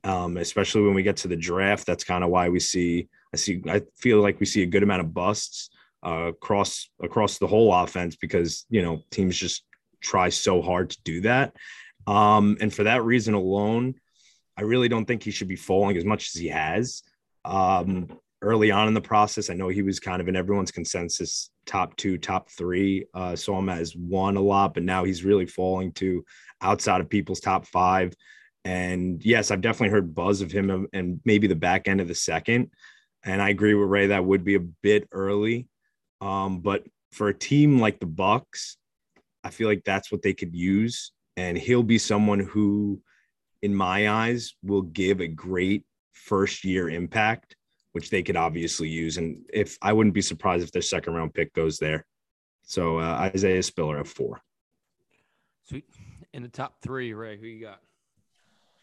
um, 0.05 0.37
especially 0.37 0.83
when 0.83 0.93
we 0.93 1.03
get 1.03 1.17
to 1.17 1.27
the 1.27 1.35
draft. 1.35 1.85
That's 1.85 2.03
kind 2.03 2.23
of 2.23 2.29
why 2.29 2.47
we 2.49 2.59
see. 2.59 3.09
I 3.33 3.37
see. 3.37 3.61
I 3.67 3.81
feel 3.97 4.21
like 4.21 4.39
we 4.39 4.45
see 4.45 4.61
a 4.61 4.67
good 4.67 4.83
amount 4.83 5.01
of 5.01 5.13
busts 5.13 5.71
uh, 6.05 6.27
across 6.27 6.89
across 7.01 7.39
the 7.39 7.47
whole 7.47 7.73
offense 7.73 8.15
because 8.15 8.65
you 8.69 8.83
know 8.83 9.01
teams 9.09 9.35
just 9.35 9.65
try 10.01 10.29
so 10.29 10.61
hard 10.61 10.91
to 10.91 10.97
do 11.03 11.21
that. 11.21 11.55
Um, 12.05 12.57
and 12.61 12.71
for 12.71 12.83
that 12.83 13.03
reason 13.03 13.33
alone, 13.33 13.95
I 14.55 14.61
really 14.61 14.87
don't 14.87 15.05
think 15.05 15.23
he 15.23 15.31
should 15.31 15.47
be 15.47 15.55
falling 15.55 15.97
as 15.97 16.05
much 16.05 16.29
as 16.33 16.39
he 16.39 16.49
has. 16.49 17.01
Um, 17.43 18.07
early 18.41 18.71
on 18.71 18.87
in 18.87 18.93
the 18.93 19.01
process, 19.01 19.49
I 19.49 19.53
know 19.53 19.69
he 19.69 19.81
was 19.81 19.99
kind 19.99 20.21
of 20.21 20.27
in 20.27 20.35
everyone's 20.35 20.71
consensus 20.71 21.49
top 21.65 21.95
two, 21.95 22.17
top 22.17 22.49
three. 22.49 23.05
Uh, 23.13 23.35
saw 23.35 23.59
him 23.59 23.69
as 23.69 23.95
one 23.95 24.37
a 24.37 24.41
lot, 24.41 24.73
but 24.73 24.83
now 24.83 25.03
he's 25.03 25.23
really 25.23 25.45
falling 25.45 25.91
to 25.93 26.23
outside 26.61 27.01
of 27.01 27.09
people's 27.09 27.39
top 27.39 27.65
five. 27.65 28.13
And 28.63 29.23
yes, 29.23 29.51
I've 29.51 29.61
definitely 29.61 29.93
heard 29.93 30.15
buzz 30.15 30.41
of 30.41 30.51
him 30.51 30.87
and 30.93 31.21
maybe 31.23 31.47
the 31.47 31.55
back 31.55 31.87
end 31.87 32.01
of 32.01 32.07
the 32.07 32.15
second. 32.15 32.71
And 33.23 33.41
I 33.41 33.49
agree 33.49 33.73
with 33.73 33.89
Ray 33.89 34.07
that 34.07 34.25
would 34.25 34.43
be 34.43 34.55
a 34.55 34.59
bit 34.59 35.07
early. 35.11 35.67
Um, 36.21 36.59
but 36.59 36.83
for 37.11 37.29
a 37.29 37.33
team 37.33 37.79
like 37.79 37.99
the 37.99 38.05
Bucks, 38.05 38.77
I 39.43 39.49
feel 39.49 39.67
like 39.67 39.83
that's 39.83 40.11
what 40.11 40.21
they 40.21 40.33
could 40.33 40.55
use. 40.55 41.11
And 41.37 41.57
he'll 41.57 41.83
be 41.83 41.97
someone 41.97 42.39
who, 42.39 43.01
in 43.61 43.75
my 43.75 44.09
eyes, 44.09 44.55
will 44.63 44.81
give 44.81 45.21
a 45.21 45.27
great 45.27 45.85
first 46.13 46.63
year 46.63 46.89
impact, 46.89 47.55
which 47.95 48.09
they 48.09 48.21
could 48.21 48.35
obviously 48.35 48.89
use. 48.89 49.15
And 49.15 49.45
if 49.53 49.77
I 49.81 49.93
wouldn't 49.93 50.13
be 50.13 50.21
surprised 50.21 50.65
if 50.65 50.71
their 50.73 50.81
second 50.81 51.13
round 51.13 51.33
pick 51.33 51.53
goes 51.53 51.77
there. 51.77 52.05
So 52.63 52.99
uh, 52.99 53.31
Isaiah 53.33 53.63
Spiller 53.63 53.99
at 53.99 54.07
four. 54.07 54.41
Sweet. 55.63 55.85
In 56.33 56.43
the 56.43 56.49
top 56.49 56.81
three, 56.81 57.13
Ray, 57.13 57.37
who 57.37 57.47
you 57.47 57.61
got? 57.61 57.79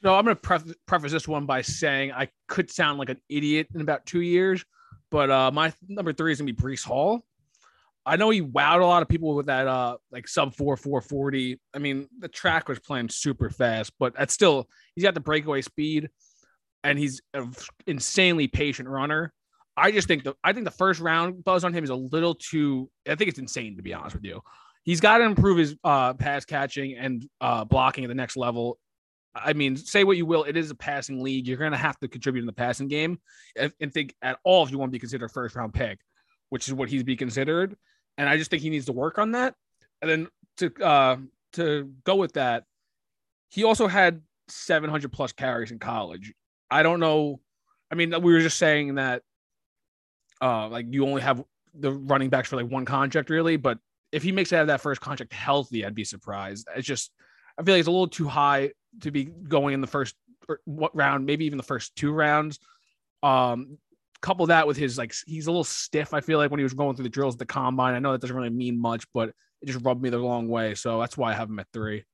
No, 0.03 0.15
I'm 0.15 0.25
going 0.25 0.35
to 0.35 0.75
preface 0.87 1.13
this 1.13 1.29
one 1.29 1.45
by 1.45 1.61
saying 1.61 2.13
I 2.13 2.29
could 2.49 2.71
sound 2.71 2.99
like 2.99 3.11
an 3.11 3.21
idiot 3.29 3.69
in 3.75 3.83
about 3.83 4.07
two 4.07 4.23
years, 4.23 4.65
but 5.11 5.31
uh, 5.31 5.51
my 5.53 5.75
number 5.87 6.15
three 6.15 6.33
is 6.33 6.41
going 6.41 6.47
to 6.47 6.55
be 6.55 6.63
Breece 6.63 6.85
Hall. 6.85 7.23
I 8.07 8.17
know 8.17 8.31
he 8.31 8.41
wowed 8.41 8.81
a 8.81 8.87
lot 8.87 9.03
of 9.03 9.09
people 9.09 9.37
with 9.37 9.47
that 9.47 9.69
uh 9.69 9.97
like 10.11 10.27
sub 10.27 10.55
four 10.57 10.77
four 10.77 11.01
forty. 11.03 11.61
I 11.73 11.79
mean, 11.79 12.09
the 12.19 12.29
track 12.29 12.69
was 12.69 12.81
playing 12.81 13.11
super 13.11 13.49
fast, 13.49 13.93
but 13.99 14.15
that's 14.17 14.35
still 14.35 14.69
he's 14.97 15.05
got 15.05 15.15
the 15.15 15.21
breakaway 15.21 15.61
speed, 15.61 16.09
and 16.85 16.99
he's 16.99 17.21
an 17.35 17.53
insanely 17.87 18.49
patient 18.49 18.89
runner. 18.89 19.33
I 19.77 19.91
just 19.91 20.07
think 20.09 20.25
the 20.25 20.35
I 20.45 20.53
think 20.53 20.65
the 20.65 20.71
first 20.71 21.01
round 21.01 21.45
buzz 21.45 21.65
on 21.65 21.73
him 21.73 21.85
is 21.85 21.91
a 21.91 21.95
little 21.95 22.35
too. 22.35 22.91
I 23.09 23.15
think 23.15 23.29
it's 23.29 23.39
insane 23.39 23.77
to 23.77 23.83
be 23.83 23.95
honest 23.95 24.15
with 24.15 24.25
you. 24.25 24.43
He's 24.85 25.01
got 25.01 25.19
to 25.19 25.25
improve 25.25 25.59
his 25.59 25.77
uh, 25.85 26.15
pass 26.15 26.45
catching 26.45 26.97
and 26.97 27.27
uh, 27.41 27.65
blocking 27.65 28.05
at 28.05 28.09
the 28.09 28.15
next 28.15 28.37
level. 28.37 28.79
I 29.35 29.53
mean, 29.53 29.77
say 29.77 30.05
what 30.05 30.17
you 30.17 30.27
will, 30.27 30.45
it 30.45 30.57
is 30.57 30.71
a 30.71 30.75
passing 30.75 31.23
league. 31.23 31.47
You're 31.47 31.57
going 31.57 31.73
to 31.73 31.79
have 31.79 31.99
to 32.01 32.09
contribute 32.09 32.43
in 32.43 32.47
the 32.47 32.53
passing 32.53 32.89
game 32.89 33.19
and, 33.57 33.73
think 33.93 34.15
at 34.21 34.39
all 34.45 34.65
if 34.65 34.71
you 34.71 34.79
want 34.79 34.91
to 34.91 34.93
be 34.93 34.99
considered 34.99 35.27
a 35.27 35.29
first 35.29 35.57
round 35.57 35.73
pick, 35.73 36.01
which 36.51 36.69
is 36.69 36.75
what 36.75 36.91
he's 36.91 37.03
be 37.03 37.17
considered. 37.17 37.77
And 38.19 38.29
I 38.29 38.37
just 38.37 38.51
think 38.51 38.63
he 38.63 38.71
needs 38.71 38.87
to 38.87 38.93
work 38.93 39.19
on 39.19 39.33
that. 39.33 39.55
And 40.03 40.11
then 40.11 40.29
to 40.59 40.85
uh, 40.85 41.17
to 41.55 41.93
go 42.05 42.17
with 42.17 42.35
that, 42.35 42.65
he 43.49 43.65
also 43.65 43.87
had 43.87 44.21
700 44.49 45.13
plus 45.13 45.33
carries 45.33 45.71
in 45.71 45.79
college. 45.79 46.35
I 46.73 46.83
don't 46.83 47.01
know. 47.01 47.41
I 47.91 47.95
mean, 47.95 48.11
we 48.23 48.33
were 48.33 48.41
just 48.41 48.59
saying 48.59 48.95
that 48.97 49.23
uh, 50.41 50.69
like 50.69 50.87
you 50.91 51.07
only 51.07 51.23
have 51.23 51.43
the 51.75 51.93
running 51.93 52.29
backs 52.29 52.49
for 52.49 52.57
like 52.57 52.71
one 52.71 52.85
contract 52.85 53.31
really. 53.31 53.57
But 53.57 53.79
if 54.11 54.23
he 54.23 54.33
makes 54.33 54.53
it 54.53 54.57
out 54.57 54.63
of 54.63 54.67
that 54.69 54.81
first 54.81 55.01
contract 55.01 55.33
healthy, 55.33 55.85
I'd 55.85 55.95
be 55.95 56.05
surprised. 56.05 56.69
It's 56.75 56.87
just 56.87 57.13
I 57.59 57.63
feel 57.63 57.75
like 57.75 57.81
it's 57.81 57.89
a 57.89 57.93
little 57.93 58.09
too 58.09 58.29
high 58.29 58.73
to 59.01 59.11
be 59.11 59.25
going 59.25 59.75
in 59.75 59.81
the 59.81 59.87
first 59.87 60.15
what 60.65 60.95
round, 60.97 61.27
maybe 61.27 61.45
even 61.45 61.57
the 61.57 61.63
first 61.63 61.95
two 61.97 62.13
rounds. 62.13 62.59
Um, 63.23 63.79
couple 64.21 64.47
that 64.47 64.69
with 64.69 64.77
his 64.77 64.97
like 64.97 65.13
he's 65.27 65.47
a 65.47 65.51
little 65.51 65.65
stiff. 65.65 66.15
I 66.15 66.21
feel 66.21 66.39
like 66.39 66.51
when 66.51 66.59
he 66.59 66.65
was 66.65 66.75
going 66.75 66.97
through 66.97 67.05
the 67.05 67.11
drills 67.11 67.35
at 67.35 67.39
the 67.41 67.47
combine. 67.47 67.95
I 67.95 67.99
know 67.99 68.13
that 68.13 68.21
doesn't 68.21 68.37
really 68.37 68.51
mean 68.51 68.81
much, 68.81 69.05
but 69.13 69.31
it 69.61 69.67
just 69.67 69.85
rubbed 69.85 70.03
me 70.03 70.11
the 70.11 70.21
wrong 70.21 70.49
way. 70.49 70.75
So 70.75 71.01
that's 71.01 71.17
why 71.17 71.33
I 71.33 71.35
have 71.35 71.49
him 71.49 71.59
at 71.59 71.67
three. 71.73 72.05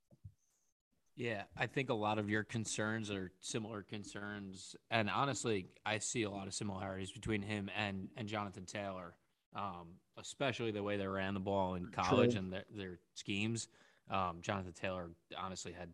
Yeah, 1.19 1.43
I 1.57 1.67
think 1.67 1.91
a 1.91 1.95
lot 1.95 2.21
of 2.21 2.31
your 2.31 2.45
concerns 2.45 3.11
are 3.11 3.33
similar 3.41 3.83
concerns, 3.83 4.77
and 4.89 5.11
honestly, 5.11 5.67
I 5.85 5.99
see 5.99 6.23
a 6.23 6.31
lot 6.31 6.47
of 6.47 6.55
similarities 6.55 7.11
between 7.11 7.43
him 7.43 7.69
and 7.77 8.09
and 8.17 8.29
Jonathan 8.29 8.65
Taylor, 8.65 9.17
um, 9.53 9.97
especially 10.17 10.71
the 10.71 10.83
way 10.83 10.97
they 10.97 11.09
ran 11.09 11.35
the 11.35 11.41
ball 11.41 11.75
in 11.75 11.89
college 11.89 12.31
True. 12.31 12.39
and 12.39 12.53
their, 12.53 12.65
their 12.73 12.99
schemes. 13.15 13.67
Um, 14.09 14.39
Jonathan 14.43 14.73
Taylor 14.73 15.11
honestly 15.37 15.73
had, 15.73 15.89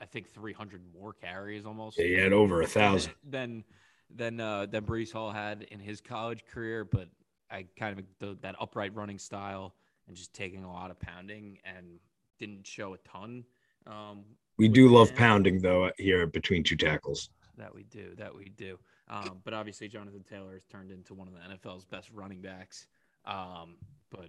I 0.00 0.06
think, 0.06 0.32
300 0.32 0.80
more 0.98 1.12
carries 1.12 1.66
almost. 1.66 1.98
Yeah, 1.98 2.06
he 2.06 2.14
had 2.14 2.32
over 2.32 2.62
a 2.62 2.66
thousand. 2.66 3.12
Than 3.28 3.62
than 4.08 4.40
uh, 4.40 4.64
than 4.64 4.86
Breece 4.86 5.12
Hall 5.12 5.32
had 5.32 5.66
in 5.70 5.80
his 5.80 6.00
college 6.00 6.46
career, 6.46 6.82
but 6.82 7.10
I 7.50 7.66
kind 7.78 7.98
of 7.98 8.04
the, 8.20 8.38
that 8.40 8.54
upright 8.58 8.94
running 8.94 9.18
style 9.18 9.74
and 10.08 10.16
just 10.16 10.32
taking 10.32 10.64
a 10.64 10.72
lot 10.72 10.90
of 10.90 10.98
pounding 10.98 11.58
and 11.62 12.00
didn't 12.38 12.66
show 12.66 12.94
a 12.94 12.98
ton. 12.98 13.44
Um, 13.86 14.24
we 14.58 14.68
do 14.68 14.88
love 14.88 15.14
pounding 15.14 15.60
though 15.60 15.90
here 15.98 16.26
between 16.26 16.62
two 16.62 16.76
tackles. 16.76 17.30
That 17.58 17.74
we 17.74 17.84
do. 17.84 18.14
That 18.16 18.34
we 18.34 18.50
do. 18.56 18.78
Um, 19.08 19.40
but 19.44 19.54
obviously, 19.54 19.88
Jonathan 19.88 20.24
Taylor 20.28 20.54
has 20.54 20.64
turned 20.64 20.90
into 20.90 21.14
one 21.14 21.28
of 21.28 21.34
the 21.34 21.40
NFL's 21.40 21.84
best 21.84 22.10
running 22.12 22.40
backs. 22.40 22.86
Um, 23.24 23.76
but 24.10 24.28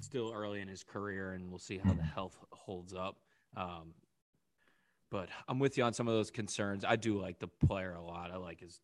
still 0.00 0.32
early 0.34 0.60
in 0.60 0.68
his 0.68 0.84
career, 0.84 1.32
and 1.32 1.50
we'll 1.50 1.58
see 1.58 1.78
how 1.78 1.92
the 1.92 2.02
health 2.02 2.36
holds 2.52 2.94
up. 2.94 3.16
Um, 3.56 3.94
but 5.10 5.28
I'm 5.48 5.58
with 5.58 5.78
you 5.78 5.84
on 5.84 5.92
some 5.92 6.06
of 6.08 6.14
those 6.14 6.30
concerns. 6.30 6.84
I 6.84 6.96
do 6.96 7.20
like 7.20 7.38
the 7.38 7.48
player 7.48 7.94
a 7.94 8.02
lot. 8.02 8.30
I 8.30 8.36
like 8.36 8.60
his, 8.60 8.80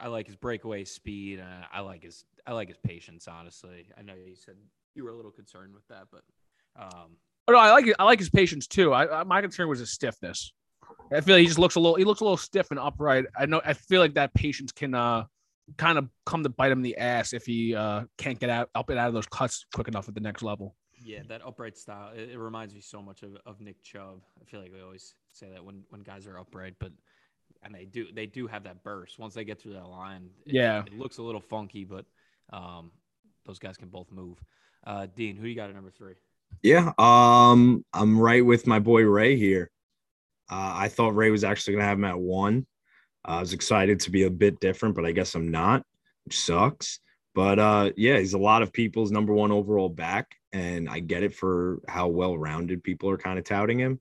I 0.00 0.08
like 0.08 0.26
his 0.26 0.36
breakaway 0.36 0.84
speed. 0.84 1.42
I 1.72 1.80
like 1.80 2.02
his, 2.02 2.24
I 2.46 2.52
like 2.52 2.68
his 2.68 2.76
patience. 2.78 3.28
Honestly, 3.28 3.86
I 3.96 4.02
know 4.02 4.14
you 4.14 4.34
said 4.34 4.54
you 4.94 5.04
were 5.04 5.10
a 5.10 5.16
little 5.16 5.30
concerned 5.30 5.74
with 5.74 5.86
that, 5.88 6.08
but 6.10 6.22
um, 6.76 7.16
Oh, 7.48 7.52
no, 7.52 7.58
I 7.58 7.72
like. 7.72 7.92
I 7.98 8.04
like 8.04 8.18
his 8.18 8.28
patience 8.28 8.66
too. 8.66 8.92
I, 8.92 9.20
I, 9.20 9.24
my 9.24 9.40
concern 9.40 9.68
was 9.68 9.78
his 9.78 9.90
stiffness. 9.90 10.52
I 11.10 11.22
feel 11.22 11.36
like 11.36 11.40
he 11.40 11.46
just 11.46 11.58
looks 11.58 11.76
a 11.76 11.80
little. 11.80 11.96
He 11.96 12.04
looks 12.04 12.20
a 12.20 12.24
little 12.24 12.36
stiff 12.36 12.70
and 12.70 12.78
upright. 12.78 13.24
I 13.36 13.46
know. 13.46 13.62
I 13.64 13.72
feel 13.72 14.00
like 14.00 14.14
that 14.14 14.34
patience 14.34 14.70
can 14.70 14.94
uh 14.94 15.24
kind 15.76 15.98
of 15.98 16.08
come 16.26 16.42
to 16.42 16.48
bite 16.50 16.70
him 16.70 16.78
in 16.78 16.82
the 16.82 16.98
ass 16.98 17.32
if 17.32 17.46
he 17.46 17.74
uh 17.74 18.04
can't 18.18 18.38
get 18.38 18.50
out 18.50 18.68
up 18.74 18.90
and 18.90 18.98
out 18.98 19.08
of 19.08 19.14
those 19.14 19.26
cuts 19.26 19.64
quick 19.74 19.88
enough 19.88 20.08
at 20.08 20.14
the 20.14 20.20
next 20.20 20.42
level. 20.42 20.76
Yeah, 21.02 21.20
that 21.28 21.40
upright 21.46 21.78
style. 21.78 22.12
It, 22.14 22.30
it 22.30 22.38
reminds 22.38 22.74
me 22.74 22.80
so 22.80 23.00
much 23.00 23.22
of, 23.22 23.36
of 23.46 23.60
Nick 23.60 23.82
Chubb. 23.82 24.20
I 24.40 24.44
feel 24.44 24.60
like 24.60 24.72
we 24.72 24.82
always 24.82 25.14
say 25.32 25.48
that 25.50 25.64
when 25.64 25.84
when 25.88 26.02
guys 26.02 26.26
are 26.26 26.38
upright, 26.38 26.74
but 26.78 26.92
and 27.62 27.74
they 27.74 27.86
do 27.86 28.08
they 28.12 28.26
do 28.26 28.46
have 28.46 28.64
that 28.64 28.84
burst 28.84 29.18
once 29.18 29.32
they 29.32 29.44
get 29.44 29.58
through 29.58 29.72
that 29.72 29.88
line. 29.88 30.28
It, 30.44 30.54
yeah, 30.54 30.82
it 30.86 30.98
looks 30.98 31.16
a 31.16 31.22
little 31.22 31.40
funky, 31.40 31.84
but 31.84 32.04
um, 32.52 32.90
those 33.46 33.58
guys 33.58 33.78
can 33.78 33.88
both 33.88 34.10
move. 34.10 34.38
Uh, 34.86 35.06
Dean, 35.06 35.36
who 35.36 35.46
you 35.46 35.56
got 35.56 35.70
at 35.70 35.74
number 35.74 35.90
three? 35.90 36.14
Yeah, 36.62 36.92
um, 36.98 37.84
I'm 37.92 38.18
right 38.18 38.44
with 38.44 38.66
my 38.66 38.78
boy 38.78 39.02
Ray 39.02 39.36
here. 39.36 39.70
Uh, 40.50 40.72
I 40.74 40.88
thought 40.88 41.14
Ray 41.14 41.30
was 41.30 41.44
actually 41.44 41.74
going 41.74 41.82
to 41.82 41.88
have 41.88 41.98
him 41.98 42.04
at 42.04 42.18
one. 42.18 42.66
Uh, 43.26 43.32
I 43.32 43.40
was 43.40 43.52
excited 43.52 44.00
to 44.00 44.10
be 44.10 44.24
a 44.24 44.30
bit 44.30 44.58
different, 44.60 44.94
but 44.94 45.04
I 45.04 45.12
guess 45.12 45.34
I'm 45.34 45.50
not, 45.50 45.84
which 46.24 46.40
sucks. 46.40 47.00
But 47.34 47.58
uh, 47.58 47.90
yeah, 47.96 48.18
he's 48.18 48.34
a 48.34 48.38
lot 48.38 48.62
of 48.62 48.72
people's 48.72 49.12
number 49.12 49.32
one 49.32 49.52
overall 49.52 49.88
back, 49.88 50.34
and 50.52 50.88
I 50.88 51.00
get 51.00 51.22
it 51.22 51.34
for 51.34 51.80
how 51.86 52.08
well 52.08 52.36
rounded 52.36 52.82
people 52.82 53.10
are 53.10 53.18
kind 53.18 53.38
of 53.38 53.44
touting 53.44 53.78
him. 53.78 54.00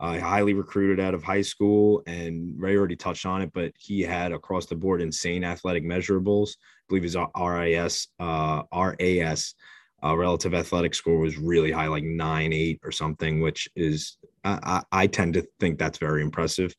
Uh, 0.00 0.18
highly 0.18 0.54
recruited 0.54 0.98
out 0.98 1.14
of 1.14 1.22
high 1.22 1.40
school, 1.40 2.02
and 2.06 2.60
Ray 2.60 2.76
already 2.76 2.96
touched 2.96 3.24
on 3.24 3.40
it, 3.40 3.52
but 3.54 3.72
he 3.78 4.02
had 4.02 4.32
across 4.32 4.66
the 4.66 4.74
board 4.74 5.00
insane 5.00 5.44
athletic 5.44 5.84
measurables. 5.84 6.50
I 6.50 6.84
believe 6.88 7.04
his 7.04 7.16
RIS, 7.16 8.08
uh, 8.18 8.62
RAS 8.74 9.54
uh, 10.04 10.16
relative 10.16 10.54
athletic 10.54 10.94
score 10.94 11.18
was 11.18 11.38
really 11.38 11.70
high, 11.70 11.86
like 11.86 12.04
nine, 12.04 12.52
eight 12.52 12.80
or 12.84 12.92
something, 12.92 13.40
which 13.40 13.68
is 13.74 14.18
I, 14.44 14.82
I, 14.92 15.06
tend 15.06 15.34
to 15.34 15.46
think 15.58 15.78
that's 15.78 15.96
very 15.96 16.20
impressive. 16.20 16.74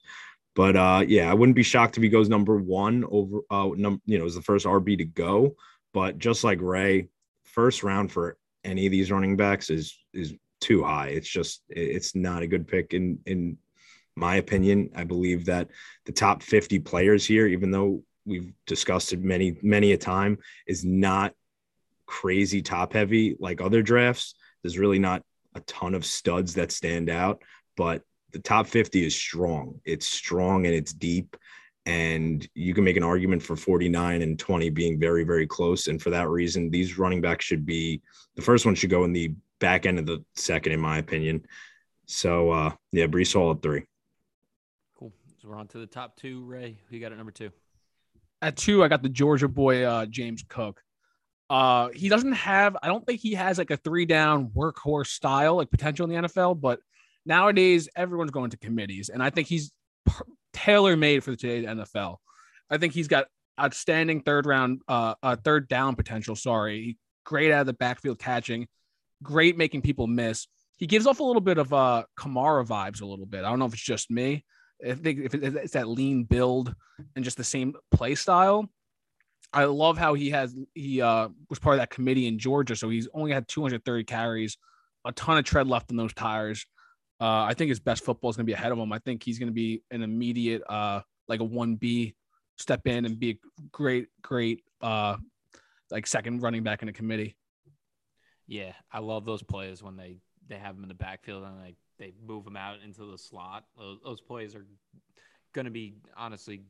But 0.56 0.76
uh, 0.76 1.04
yeah, 1.08 1.32
I 1.32 1.34
wouldn't 1.34 1.56
be 1.56 1.64
shocked 1.64 1.98
if 1.98 2.04
he 2.04 2.10
goes 2.10 2.30
number 2.30 2.58
one 2.58 3.04
over, 3.10 3.40
uh, 3.50 3.70
num- 3.76 4.02
you 4.06 4.20
know, 4.20 4.26
is 4.26 4.36
the 4.36 4.42
first 4.42 4.66
RB 4.66 4.98
to 5.00 5.06
go. 5.06 5.56
But 5.94 6.20
just 6.20 6.44
like 6.44 6.62
Ray, 6.62 7.10
first 7.44 7.84
round 7.84 8.12
for 8.12 8.38
any 8.64 8.86
of 8.86 8.92
these 8.92 9.12
running 9.12 9.36
backs 9.36 9.70
is 9.70 9.98
is 10.14 10.34
too 10.62 10.84
high. 10.84 11.08
It's 11.08 11.28
just 11.28 11.64
it's 11.70 12.16
not 12.16 12.44
a 12.44 12.48
good 12.48 12.68
pick 12.68 12.94
in 12.94 13.20
in 13.26 13.58
my 14.16 14.36
opinion. 14.36 14.92
I 14.96 15.04
believe 15.04 15.46
that 15.46 15.70
the 16.06 16.12
top 16.12 16.44
50 16.44 16.80
players 16.80 17.26
here, 17.26 17.48
even 17.48 17.72
though 17.72 18.04
we've 18.26 18.54
discussed 18.68 19.14
it 19.14 19.22
many 19.22 19.58
many 19.62 19.94
a 19.94 19.98
time, 19.98 20.38
is 20.68 20.86
not 20.86 21.34
crazy 22.06 22.62
top 22.62 22.94
heavy 22.94 23.36
like 23.40 23.62
other 23.62 23.82
drafts. 23.82 24.36
There's 24.62 24.78
really 24.78 25.00
not 25.00 25.24
a 25.56 25.60
ton 25.62 25.94
of 25.94 26.06
studs 26.06 26.54
that 26.56 26.72
stand 26.72 27.10
out, 27.10 27.42
but 27.78 28.02
the 28.32 28.40
top 28.40 28.68
50 28.68 29.06
is 29.06 29.16
strong. 29.16 29.80
It's 29.86 30.08
strong 30.08 30.66
and 30.66 30.76
it's 30.76 30.94
deep. 30.94 31.38
And 31.86 32.48
you 32.56 32.74
can 32.74 32.84
make 32.84 32.98
an 32.98 33.04
argument 33.04 33.44
for 33.44 33.56
49 33.56 34.22
and 34.22 34.40
20 34.40 34.70
being 34.72 35.00
very, 35.00 35.24
very 35.24 35.46
close. 35.46 35.88
And 35.88 36.02
for 36.02 36.10
that 36.10 36.30
reason, 36.30 36.72
these 36.72 36.98
running 36.98 37.22
backs 37.22 37.46
should 37.46 37.66
be 37.66 38.02
the 38.36 38.42
first 38.42 38.66
one 38.66 38.76
should 38.76 38.90
go 38.90 39.04
in 39.04 39.14
the 39.14 39.34
back 39.60 39.86
end 39.86 40.00
of 40.00 40.06
the 40.06 40.24
second, 40.36 40.74
in 40.74 40.80
my 40.80 40.98
opinion. 40.98 41.46
So, 42.08 42.52
uh, 42.52 42.72
yeah, 42.92 43.06
Breece 43.06 43.34
Hall 43.34 43.52
at 43.52 43.62
three. 43.62 43.84
Cool. 44.98 45.14
So 45.42 45.48
we're 45.48 45.56
on 45.58 45.68
to 45.70 45.78
the 45.78 45.88
top 45.88 46.18
two. 46.18 46.44
Ray, 46.44 46.80
who 46.90 46.96
you 46.96 47.02
got 47.02 47.12
at 47.12 47.18
number 47.18 47.32
two? 47.32 47.52
At 48.42 48.58
two, 48.58 48.84
I 48.84 48.88
got 48.88 49.02
the 49.02 49.10
Georgia 49.10 49.48
boy, 49.48 49.84
uh, 49.84 50.06
James 50.08 50.44
Cook. 50.48 50.82
Uh, 51.50 51.90
he 51.94 52.10
doesn't 52.10 52.34
have, 52.34 52.76
I 52.82 52.88
don't 52.88 53.06
think 53.06 53.22
he 53.22 53.36
has 53.36 53.58
like 53.58 53.72
a 53.72 53.78
three 53.78 54.06
down 54.06 54.50
workhorse 54.50 55.08
style, 55.08 55.56
like 55.56 55.70
potential 55.70 56.10
in 56.10 56.24
the 56.24 56.28
NFL, 56.28 56.60
but 56.60 56.80
nowadays 57.26 57.88
everyone's 57.96 58.32
going 58.32 58.52
to 58.52 58.58
committees. 58.58 59.10
And 59.10 59.22
I 59.22 59.30
think 59.30 59.48
he's 59.48 59.72
tailor 60.54 60.96
made 60.96 61.24
for 61.24 61.36
today's 61.36 61.66
NFL. 61.66 62.18
I 62.70 62.78
think 62.78 62.94
he's 62.94 63.08
got 63.08 63.28
outstanding 63.60 64.22
third 64.22 64.46
round, 64.46 64.82
uh, 64.88 65.16
uh, 65.22 65.36
third 65.36 65.68
down 65.68 65.96
potential. 65.96 66.36
Sorry. 66.36 66.98
Great 67.26 67.52
out 67.52 67.62
of 67.62 67.68
the 67.68 67.74
backfield 67.74 68.20
catching, 68.20 68.68
great 69.24 69.58
making 69.58 69.82
people 69.82 70.08
miss. 70.08 70.48
He 70.78 70.88
gives 70.88 71.08
off 71.08 71.20
a 71.20 71.24
little 71.24 71.42
bit 71.42 71.58
of 71.58 71.74
uh 71.74 72.04
Kamara 72.20 72.68
vibes 72.68 73.02
a 73.02 73.06
little 73.06 73.26
bit. 73.26 73.44
I 73.44 73.50
don't 73.50 73.60
know 73.60 73.66
if 73.66 73.74
it's 73.74 73.82
just 73.82 74.12
me. 74.12 74.46
I 74.86 74.94
think 74.94 75.20
if 75.20 75.34
it's 75.34 75.74
that 75.74 75.88
lean 75.88 76.26
build 76.26 76.76
and 77.16 77.26
just 77.26 77.38
the 77.38 77.44
same 77.44 77.76
play 77.92 78.14
style. 78.16 78.70
I 79.56 79.64
love 79.64 79.98
how 79.98 80.14
he 80.16 80.30
has 80.32 80.54
he 80.74 81.02
uh, 81.02 81.30
was 81.50 81.60
part 81.60 81.76
of 81.76 81.80
that 81.80 81.90
committee 81.90 82.28
in 82.28 82.38
Georgia, 82.38 82.76
so 82.76 82.90
he's 82.90 83.08
only 83.14 83.32
had 83.32 83.48
230 83.48 84.04
carries, 84.04 84.58
a 85.06 85.14
ton 85.14 85.38
of 85.38 85.46
tread 85.46 85.66
left 85.68 85.90
in 85.92 85.98
those 85.98 86.14
tires. 86.14 86.66
Uh, 87.22 87.44
I 87.44 87.54
think 87.54 87.70
his 87.70 87.80
best 87.80 88.04
football 88.04 88.30
is 88.30 88.36
going 88.36 88.46
to 88.46 88.50
be 88.50 88.54
ahead 88.54 88.74
of 88.74 88.78
him. 88.78 88.92
I 88.92 89.00
think 89.00 89.24
he's 89.24 89.40
going 89.40 89.48
to 89.48 89.54
be 89.54 89.82
an 89.92 90.04
immediate 90.04 90.62
uh, 90.68 91.02
like 91.30 91.40
a 91.40 91.46
one 91.46 91.76
B 91.76 92.16
step 92.58 92.86
in 92.86 93.06
and 93.06 93.18
be 93.18 93.30
a 93.32 93.38
great 93.72 94.08
great 94.22 94.62
uh, 94.82 95.16
like 95.90 96.06
second 96.06 96.42
running 96.42 96.64
back 96.64 96.82
in 96.82 96.90
a 96.90 96.94
committee. 96.94 97.38
Yeah, 98.48 98.74
I 98.92 99.00
love 99.00 99.26
those 99.26 99.42
plays 99.42 99.82
when 99.82 99.96
they 99.96 100.18
they 100.50 100.58
have 100.58 100.76
him 100.76 100.84
in 100.84 100.90
the 100.90 100.96
backfield 100.96 101.46
and 101.46 101.64
they 101.64 101.76
they 101.98 102.14
move 102.28 102.46
him 102.46 102.58
out 102.58 102.80
into 102.84 103.10
the 103.10 103.18
slot. 103.18 103.64
Those, 103.78 104.00
those 104.04 104.20
plays 104.20 104.54
are 104.54 104.66
going 105.54 105.66
to 105.66 105.72
be 105.72 105.96
honestly 106.18 106.64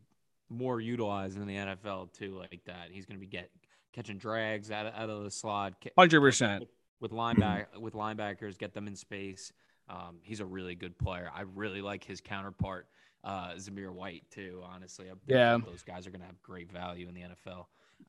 more 0.50 0.80
utilized 0.80 1.38
in 1.38 1.48
the 1.48 1.56
NFL 1.56 2.14
too, 2.14 2.38
like 2.38 2.62
that. 2.66 2.90
He's 2.92 3.06
going 3.06 3.18
to 3.18 3.22
be 3.22 3.28
get 3.28 3.50
catching 3.94 4.18
drags 4.18 4.72
out 4.72 4.86
of, 4.86 4.94
out 4.96 5.10
of 5.10 5.24
the 5.24 5.32
slot. 5.32 5.74
Hundred 5.98 6.22
percent 6.22 6.68
with 7.00 7.12
lineback 7.12 7.66
with 7.80 7.94
linebackers, 7.94 8.58
get 8.58 8.74
them 8.74 8.88
in 8.88 8.96
space. 8.96 9.52
Um, 9.90 10.18
he's 10.24 10.40
a 10.40 10.46
really 10.46 10.76
good 10.76 10.98
player. 10.98 11.30
I 11.34 11.42
really 11.42 11.82
like 11.82 12.04
his 12.04 12.22
counterpart, 12.22 12.88
uh, 13.24 13.52
Zamir 13.58 13.92
White 13.92 14.24
too. 14.32 14.62
Honestly, 14.64 15.08
yeah, 15.28 15.58
those 15.64 15.84
guys 15.84 16.08
are 16.08 16.10
going 16.10 16.22
to 16.22 16.28
have 16.28 16.42
great 16.42 16.72
value 16.72 17.08
in 17.08 17.14
the 17.14 17.22
NFL. 17.22 17.66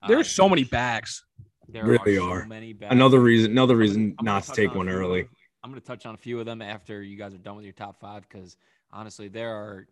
There's 0.09 0.27
uh, 0.27 0.31
so 0.31 0.49
many 0.49 0.65
backs. 0.65 1.25
There 1.69 1.85
really 1.85 2.19
are. 2.19 2.43
So 2.43 2.47
many 2.47 2.73
backs. 2.73 2.93
Another 2.93 3.21
reason, 3.21 3.51
another 3.51 3.77
reason 3.77 4.15
I'm 4.19 4.25
not 4.25 4.45
to 4.45 4.53
take 4.53 4.75
one 4.75 4.89
early. 4.89 5.29
I'm 5.63 5.71
going 5.71 5.81
to 5.81 5.87
touch 5.87 6.07
on 6.07 6.15
a 6.15 6.19
few 6.19 6.39
of 6.39 6.47
them 6.47 6.63
after 6.63 7.03
you 7.03 7.17
guys 7.17 7.35
are 7.35 7.39
done 7.39 7.57
with 7.57 7.65
your 7.65 7.73
top 7.73 8.01
five 8.01 8.27
because 8.29 8.57
honestly, 8.93 9.29
there 9.29 9.55
are 9.55 9.89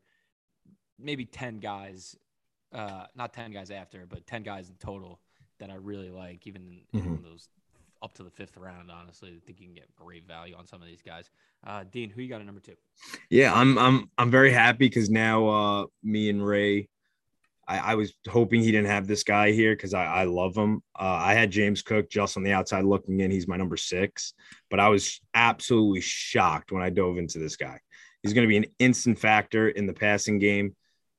maybe 0.98 1.24
ten 1.24 1.58
guys 1.58 2.16
uh, 2.74 3.06
not 3.16 3.32
10 3.32 3.52
guys 3.52 3.70
after, 3.70 4.06
but 4.08 4.26
10 4.26 4.42
guys 4.42 4.68
in 4.68 4.74
total 4.76 5.20
that 5.60 5.70
I 5.70 5.74
really 5.74 6.10
like, 6.10 6.46
even 6.46 6.80
in, 6.92 7.00
mm-hmm. 7.00 7.14
in 7.14 7.22
those 7.22 7.48
up 8.02 8.12
to 8.14 8.22
the 8.22 8.30
fifth 8.30 8.56
round. 8.56 8.90
Honestly, 8.90 9.30
I 9.30 9.46
think 9.46 9.60
you 9.60 9.66
can 9.66 9.74
get 9.74 9.94
great 9.94 10.26
value 10.26 10.54
on 10.56 10.66
some 10.66 10.82
of 10.82 10.88
these 10.88 11.00
guys. 11.00 11.30
Uh, 11.66 11.84
Dean, 11.90 12.10
who 12.10 12.20
you 12.20 12.28
got 12.28 12.40
at 12.40 12.46
number 12.46 12.60
two? 12.60 12.74
Yeah, 13.30 13.54
I'm 13.54 13.78
I'm 13.78 14.10
I'm 14.18 14.30
very 14.30 14.52
happy 14.52 14.88
because 14.88 15.08
now 15.08 15.48
uh, 15.48 15.86
me 16.02 16.28
and 16.28 16.44
Ray 16.44 16.88
I, 17.66 17.78
I 17.78 17.94
was 17.94 18.14
hoping 18.28 18.60
he 18.60 18.72
didn't 18.72 18.90
have 18.90 19.06
this 19.06 19.22
guy 19.22 19.52
here 19.52 19.74
because 19.74 19.94
I, 19.94 20.04
I 20.04 20.24
love 20.24 20.56
him. 20.56 20.82
Uh, 20.98 21.18
I 21.20 21.34
had 21.34 21.50
James 21.50 21.82
Cook 21.82 22.10
just 22.10 22.36
on 22.36 22.42
the 22.42 22.52
outside 22.52 22.84
looking 22.84 23.20
in. 23.20 23.30
He's 23.30 23.48
my 23.48 23.56
number 23.56 23.76
six, 23.76 24.34
but 24.70 24.80
I 24.80 24.88
was 24.88 25.20
absolutely 25.34 26.00
shocked 26.00 26.72
when 26.72 26.82
I 26.82 26.90
dove 26.90 27.18
into 27.18 27.38
this 27.38 27.56
guy. 27.56 27.80
He's 28.22 28.32
going 28.32 28.46
to 28.46 28.48
be 28.48 28.56
an 28.56 28.66
instant 28.78 29.18
factor 29.18 29.68
in 29.68 29.86
the 29.86 29.92
passing 29.92 30.38
game. 30.38 30.74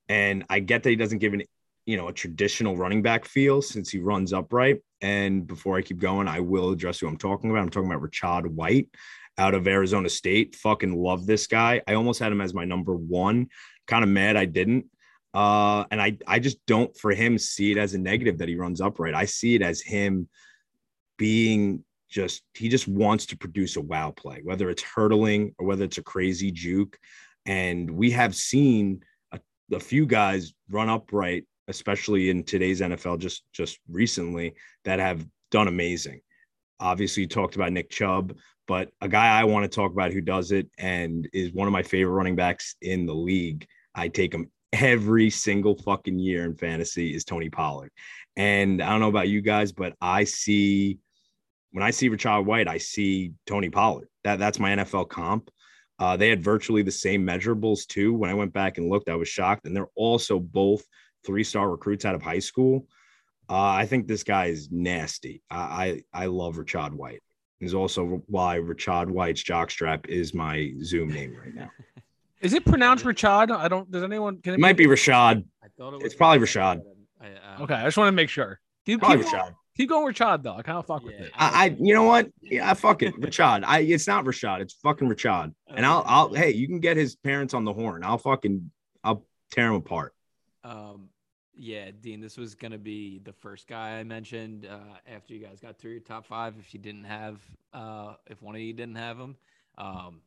And 0.09 0.45
I 0.49 0.59
get 0.59 0.83
that 0.83 0.89
he 0.89 0.95
doesn't 0.95 1.19
give 1.19 1.33
an 1.33 1.43
you 1.85 1.97
know 1.97 2.07
a 2.07 2.13
traditional 2.13 2.77
running 2.77 3.01
back 3.01 3.25
feel 3.25 3.61
since 3.61 3.89
he 3.89 3.99
runs 3.99 4.33
upright. 4.33 4.81
And 5.01 5.45
before 5.45 5.77
I 5.77 5.81
keep 5.81 5.99
going, 5.99 6.27
I 6.27 6.39
will 6.39 6.71
address 6.71 6.99
who 6.99 7.07
I'm 7.07 7.17
talking 7.17 7.49
about. 7.49 7.61
I'm 7.61 7.69
talking 7.69 7.91
about 7.91 8.01
Rachaad 8.01 8.47
White 8.47 8.89
out 9.37 9.53
of 9.53 9.67
Arizona 9.67 10.09
State. 10.09 10.55
Fucking 10.55 10.95
love 10.95 11.25
this 11.25 11.47
guy. 11.47 11.81
I 11.87 11.93
almost 11.93 12.19
had 12.19 12.31
him 12.31 12.41
as 12.41 12.53
my 12.53 12.65
number 12.65 12.95
one. 12.95 13.47
Kind 13.87 14.03
of 14.03 14.09
mad 14.09 14.35
I 14.35 14.45
didn't. 14.45 14.85
Uh, 15.33 15.83
and 15.91 16.01
I 16.01 16.17
I 16.25 16.39
just 16.39 16.65
don't 16.65 16.95
for 16.97 17.11
him 17.11 17.37
see 17.37 17.71
it 17.71 17.77
as 17.77 17.93
a 17.93 17.99
negative 17.99 18.37
that 18.37 18.47
he 18.47 18.55
runs 18.55 18.81
upright. 18.81 19.13
I 19.13 19.25
see 19.25 19.55
it 19.55 19.61
as 19.61 19.81
him 19.81 20.29
being 21.17 21.83
just 22.09 22.43
he 22.53 22.69
just 22.69 22.87
wants 22.87 23.25
to 23.27 23.37
produce 23.37 23.75
a 23.75 23.81
wow 23.81 24.11
play, 24.11 24.39
whether 24.43 24.69
it's 24.69 24.81
hurdling 24.81 25.53
or 25.59 25.67
whether 25.67 25.83
it's 25.83 25.97
a 25.97 26.03
crazy 26.03 26.51
juke. 26.51 26.97
And 27.45 27.91
we 27.91 28.11
have 28.11 28.33
seen 28.33 29.03
a 29.71 29.79
few 29.79 30.05
guys 30.05 30.53
run 30.69 30.89
upright, 30.89 31.45
especially 31.67 32.29
in 32.29 32.43
today's 32.43 32.81
NFL, 32.81 33.19
just 33.19 33.43
just 33.51 33.79
recently, 33.89 34.53
that 34.83 34.99
have 34.99 35.25
done 35.51 35.67
amazing. 35.67 36.21
Obviously, 36.79 37.23
you 37.23 37.29
talked 37.29 37.55
about 37.55 37.71
Nick 37.71 37.89
Chubb, 37.89 38.37
but 38.67 38.89
a 39.01 39.07
guy 39.07 39.39
I 39.39 39.43
want 39.45 39.63
to 39.63 39.75
talk 39.75 39.91
about 39.91 40.11
who 40.11 40.21
does 40.21 40.51
it 40.51 40.69
and 40.77 41.27
is 41.33 41.53
one 41.53 41.67
of 41.67 41.73
my 41.73 41.83
favorite 41.83 42.13
running 42.13 42.35
backs 42.35 42.75
in 42.81 43.05
the 43.05 43.13
league. 43.13 43.65
I 43.93 44.07
take 44.09 44.33
him 44.33 44.51
every 44.73 45.29
single 45.29 45.75
fucking 45.77 46.19
year 46.19 46.43
in 46.43 46.55
fantasy 46.55 47.15
is 47.15 47.23
Tony 47.23 47.49
Pollard. 47.49 47.91
And 48.35 48.81
I 48.81 48.89
don't 48.89 48.99
know 48.99 49.07
about 49.07 49.29
you 49.29 49.41
guys, 49.41 49.71
but 49.71 49.93
I 50.01 50.25
see 50.25 50.99
when 51.71 51.83
I 51.83 51.91
see 51.91 52.09
Rachaad 52.09 52.45
White, 52.45 52.67
I 52.67 52.77
see 52.77 53.33
Tony 53.45 53.69
Pollard. 53.69 54.07
That 54.23 54.39
that's 54.39 54.59
my 54.59 54.71
NFL 54.71 55.09
comp. 55.09 55.49
Uh, 55.97 56.17
they 56.17 56.29
had 56.29 56.43
virtually 56.43 56.81
the 56.81 56.91
same 56.91 57.25
measurables 57.25 57.87
too. 57.87 58.13
When 58.13 58.29
I 58.29 58.33
went 58.33 58.53
back 58.53 58.77
and 58.77 58.89
looked, 58.89 59.09
I 59.09 59.15
was 59.15 59.29
shocked. 59.29 59.65
And 59.65 59.75
they're 59.75 59.87
also 59.95 60.39
both 60.39 60.83
three-star 61.25 61.69
recruits 61.69 62.05
out 62.05 62.15
of 62.15 62.21
high 62.21 62.39
school. 62.39 62.87
Uh, 63.49 63.69
I 63.69 63.85
think 63.85 64.07
this 64.07 64.23
guy 64.23 64.47
is 64.47 64.69
nasty. 64.71 65.41
I 65.49 66.01
I, 66.13 66.23
I 66.23 66.25
love 66.25 66.55
Rachaad 66.55 66.93
White. 66.93 67.21
Is 67.61 67.73
also 67.73 68.21
why 68.27 68.57
Rachaad 68.57 69.09
White's 69.09 69.43
jockstrap 69.43 70.07
is 70.07 70.33
my 70.33 70.73
Zoom 70.83 71.09
name 71.09 71.35
right 71.41 71.55
now. 71.55 71.71
Is 72.41 72.53
it 72.53 72.65
pronounced 72.65 73.05
Rashad? 73.05 73.49
I 73.49 73.67
don't. 73.67 73.89
Does 73.89 74.03
anyone? 74.03 74.39
Can 74.41 74.53
it, 74.53 74.57
it 74.57 74.59
might 74.59 74.77
be 74.77 74.85
Rashad. 74.85 75.43
I 75.63 75.67
thought 75.77 75.93
it 75.93 75.95
was 75.95 76.03
it's 76.03 76.15
probably 76.15 76.45
Rashad. 76.45 76.81
I, 77.19 77.27
um, 77.27 77.63
okay, 77.63 77.73
I 77.73 77.85
just 77.85 77.97
want 77.97 78.09
to 78.09 78.11
make 78.11 78.29
sure. 78.29 78.59
Keep, 78.85 78.99
probably 78.99 79.23
keep 79.23 79.33
Rashad. 79.33 79.55
Going, 79.77 79.87
keep 79.87 79.89
going 79.89 80.13
Rashad 80.13 80.43
though. 80.43 80.55
I 80.55 80.61
kind 80.61 80.77
of 80.77 80.85
fuck 80.85 81.01
yeah, 81.03 81.07
with 81.07 81.19
it. 81.21 81.31
I, 81.35 81.65
I, 81.65 81.75
you 81.79 81.93
know 81.93 82.03
what? 82.03 82.29
Yeah, 82.41 82.73
fuck 82.73 83.03
it, 83.03 83.19
Rashad. 83.19 83.63
I, 83.65 83.79
it's 83.81 84.07
not 84.07 84.25
Rashad. 84.25 84.61
It's 84.61 84.73
fucking 84.75 85.09
Rashad. 85.09 85.53
And 85.67 85.85
I'll, 85.85 86.03
I'll. 86.05 86.33
Hey, 86.33 86.51
you 86.51 86.67
can 86.67 86.79
get 86.79 86.97
his 86.97 87.15
parents 87.15 87.53
on 87.53 87.65
the 87.65 87.73
horn. 87.73 88.03
I'll 88.03 88.17
fucking, 88.17 88.71
I'll 89.03 89.25
tear 89.51 89.67
him 89.67 89.75
apart. 89.75 90.13
Um, 90.63 91.09
yeah, 91.57 91.91
Dean, 92.01 92.19
this 92.19 92.37
was 92.37 92.55
gonna 92.55 92.77
be 92.77 93.19
the 93.19 93.33
first 93.33 93.67
guy 93.67 93.99
I 93.99 94.03
mentioned 94.03 94.67
uh, 94.69 94.97
after 95.13 95.33
you 95.33 95.39
guys 95.39 95.59
got 95.59 95.77
through 95.77 95.91
your 95.91 95.99
top 96.01 96.25
five. 96.25 96.55
If 96.59 96.73
you 96.73 96.79
didn't 96.79 97.05
have, 97.05 97.41
uh, 97.73 98.15
if 98.27 98.41
one 98.41 98.55
of 98.55 98.61
you 98.61 98.73
didn't 98.73 98.95
have 98.95 99.17
him, 99.17 99.35
um, 99.77 100.21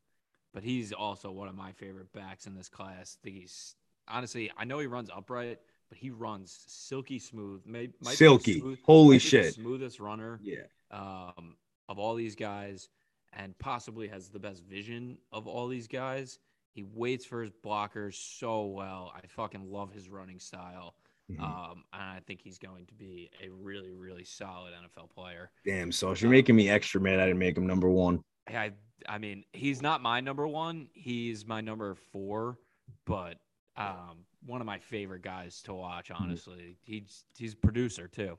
but 0.55 0.63
he's 0.63 0.93
also 0.93 1.31
one 1.31 1.49
of 1.49 1.55
my 1.55 1.73
favorite 1.73 2.13
backs 2.13 2.47
in 2.47 2.55
this 2.55 2.69
class. 2.69 3.19
I 3.21 3.25
think 3.25 3.37
He's 3.37 3.75
honestly, 4.07 4.51
I 4.57 4.65
know 4.65 4.79
he 4.79 4.87
runs 4.87 5.11
upright, 5.15 5.59
but 5.89 5.99
he 5.99 6.11
runs 6.11 6.65
silky 6.67 7.19
smooth. 7.19 7.63
May, 7.67 7.91
silky, 8.03 8.61
smooth, 8.61 8.79
holy 8.85 9.19
shit, 9.19 9.55
smoothest 9.55 10.01
runner. 10.01 10.41
Yeah, 10.43 10.65
um, 10.91 11.57
of 11.89 11.99
all 11.99 12.15
these 12.15 12.35
guys, 12.35 12.89
and 13.33 13.59
possibly 13.59 14.09
has 14.09 14.29
the 14.29 14.39
best 14.39 14.65
vision 14.65 15.19
of 15.33 15.47
all 15.47 15.69
these 15.69 15.89
guys. 15.89 16.39
He 16.75 16.85
waits 16.95 17.25
for 17.25 17.43
his 17.43 17.51
blockers 17.65 18.15
so 18.15 18.67
well. 18.67 19.13
I 19.15 19.27
fucking 19.27 19.69
love 19.71 19.93
his 19.93 20.09
running 20.09 20.39
style. 20.39 20.95
Mm-hmm. 21.31 21.43
Um, 21.43 21.85
and 21.93 22.03
I 22.03 22.21
think 22.27 22.41
he's 22.41 22.59
going 22.59 22.87
to 22.87 22.95
be 22.95 23.31
a 23.45 23.49
really, 23.51 23.93
really 23.93 24.25
solid 24.25 24.73
NFL 24.73 25.11
player. 25.11 25.51
Damn, 25.65 25.93
so 25.93 26.11
if 26.11 26.23
you're 26.23 26.29
um, 26.29 26.33
making 26.33 26.57
me 26.57 26.71
extra 26.71 27.01
mad. 27.01 27.21
I 27.21 27.27
didn't 27.27 27.39
make 27.39 27.57
him 27.57 27.67
number 27.67 27.91
one. 27.91 28.23
I 28.49 28.73
I 29.09 29.19
mean, 29.19 29.45
he's 29.53 29.83
not 29.83 30.01
my 30.01 30.21
number 30.21 30.47
one. 30.47 30.89
He's 30.95 31.47
my 31.47 31.61
number 31.61 31.95
four, 32.13 32.59
but 33.05 33.39
um, 33.79 34.25
one 34.45 34.61
of 34.61 34.67
my 34.67 34.79
favorite 34.79 35.23
guys 35.23 35.63
to 35.63 35.75
watch. 35.75 36.09
Mm-hmm. 36.09 36.23
Honestly, 36.23 36.77
he's 36.83 37.25
he's 37.37 37.55
a 37.55 37.57
producer 37.57 38.09
too. 38.09 38.39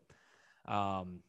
Um, 0.67 1.21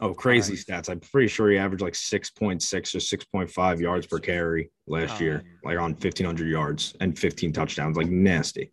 oh, 0.00 0.14
crazy 0.14 0.54
stats! 0.54 0.88
I'm 0.88 1.00
pretty 1.00 1.28
sure 1.28 1.50
he 1.50 1.58
averaged 1.58 1.82
like 1.82 1.94
six 1.94 2.30
point 2.30 2.62
six 2.62 2.94
or 2.94 3.00
six 3.00 3.24
point 3.24 3.50
five 3.50 3.80
yards 3.80 4.06
per 4.06 4.18
carry 4.18 4.70
last 4.86 5.16
um, 5.16 5.22
year, 5.22 5.42
like 5.64 5.78
on 5.78 5.94
fifteen 5.94 6.26
hundred 6.26 6.48
yards 6.48 6.94
and 7.00 7.18
fifteen 7.18 7.52
touchdowns, 7.52 7.96
like 7.96 8.08
nasty. 8.08 8.70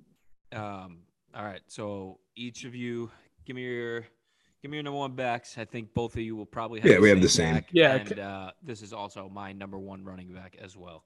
Um. 0.51 0.99
All 1.33 1.45
right, 1.45 1.61
so 1.67 2.19
each 2.35 2.65
of 2.65 2.75
you, 2.75 3.09
give 3.45 3.55
me 3.55 3.61
your 3.61 4.03
Give 4.61 4.69
me 4.69 4.77
your 4.77 4.83
number 4.83 4.99
one 4.99 5.15
backs. 5.15 5.57
I 5.57 5.65
think 5.65 5.91
both 5.95 6.13
of 6.13 6.21
you 6.21 6.35
will 6.35 6.45
probably 6.45 6.81
have. 6.81 6.91
Yeah, 6.91 6.99
we 6.99 7.09
have 7.09 7.19
the 7.19 7.29
same. 7.29 7.55
Back, 7.55 7.69
yeah, 7.71 7.95
and 7.95 8.19
uh, 8.19 8.51
this 8.61 8.83
is 8.83 8.93
also 8.93 9.27
my 9.27 9.53
number 9.53 9.79
one 9.79 10.03
running 10.03 10.31
back 10.31 10.55
as 10.61 10.77
well. 10.77 11.03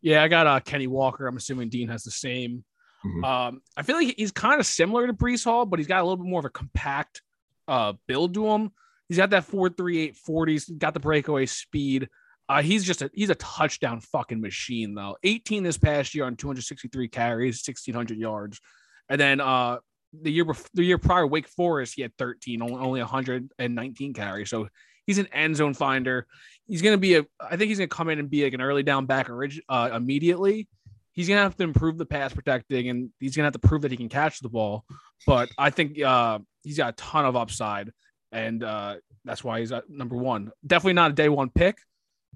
Yeah, 0.00 0.22
I 0.22 0.28
got 0.28 0.46
uh, 0.46 0.60
Kenny 0.60 0.86
Walker. 0.86 1.26
I'm 1.26 1.36
assuming 1.36 1.68
Dean 1.68 1.88
has 1.88 2.04
the 2.04 2.10
same. 2.10 2.64
Mm-hmm. 3.04 3.24
Um, 3.24 3.62
I 3.76 3.82
feel 3.82 3.96
like 3.96 4.14
he's 4.16 4.32
kind 4.32 4.60
of 4.60 4.66
similar 4.66 5.06
to 5.06 5.12
Breece 5.12 5.44
Hall, 5.44 5.66
but 5.66 5.78
he's 5.78 5.86
got 5.86 6.00
a 6.00 6.04
little 6.04 6.18
bit 6.18 6.28
more 6.28 6.40
of 6.40 6.44
a 6.44 6.50
compact 6.50 7.22
uh, 7.68 7.94
build 8.06 8.34
to 8.34 8.46
him. 8.46 8.72
He's 9.08 9.16
got 9.16 9.30
that 9.30 9.48
4.38 9.48 10.16
40s, 10.28 10.78
got 10.78 10.94
the 10.94 11.00
breakaway 11.00 11.46
speed. 11.46 12.08
Uh, 12.48 12.62
he's 12.62 12.84
just 12.84 13.00
a 13.00 13.10
he's 13.14 13.30
a 13.30 13.36
touchdown 13.36 14.00
fucking 14.00 14.40
machine 14.40 14.94
though. 14.94 15.16
18 15.22 15.62
this 15.62 15.78
past 15.78 16.14
year 16.14 16.24
on 16.24 16.36
263 16.36 17.08
carries, 17.08 17.62
1600 17.64 18.18
yards, 18.18 18.60
and 19.08 19.20
then 19.20 19.40
uh 19.40 19.78
the 20.22 20.30
year 20.30 20.44
before, 20.44 20.68
the 20.74 20.84
year 20.84 20.98
prior, 20.98 21.26
Wake 21.26 21.48
Forest, 21.48 21.94
he 21.94 22.02
had 22.02 22.16
13, 22.18 22.62
only, 22.62 22.74
only 22.74 23.00
119 23.00 24.12
carries. 24.12 24.50
So 24.50 24.68
he's 25.06 25.18
an 25.18 25.28
end 25.32 25.56
zone 25.56 25.74
finder. 25.74 26.26
He's 26.66 26.82
to 26.82 26.98
be 26.98 27.16
a, 27.16 27.26
I 27.40 27.56
think 27.56 27.68
he's 27.68 27.78
to 27.78 27.86
come 27.94 28.08
in 28.08 28.18
and 28.18 28.30
be 28.30 28.44
like 28.44 28.54
an 28.54 28.60
early 28.60 28.82
down 28.82 29.06
back 29.06 29.28
orig- 29.30 29.62
uh, 29.68 29.90
immediately. 29.94 30.68
He's 31.12 31.28
going 31.28 31.38
to 31.38 31.42
have 31.42 31.56
to 31.56 31.64
improve 31.64 31.98
the 31.98 32.06
pass 32.06 32.32
protecting 32.32 32.88
and 32.88 33.10
he's 33.18 33.36
going 33.36 33.42
to 33.42 33.46
have 33.46 33.60
to 33.60 33.68
prove 33.68 33.82
that 33.82 33.90
he 33.90 33.96
can 33.96 34.08
catch 34.08 34.40
the 34.40 34.48
ball. 34.48 34.84
But 35.26 35.50
I 35.58 35.70
think 35.70 36.00
uh, 36.00 36.38
he's 36.62 36.76
got 36.76 36.90
a 36.90 36.92
ton 36.92 37.24
of 37.24 37.36
upside. 37.36 37.92
And 38.32 38.62
uh, 38.62 38.96
that's 39.24 39.42
why 39.42 39.60
he's 39.60 39.72
at 39.72 39.90
number 39.90 40.16
one. 40.16 40.52
Definitely 40.66 40.92
not 40.94 41.10
a 41.10 41.14
day 41.14 41.28
one 41.28 41.50
pick, 41.50 41.78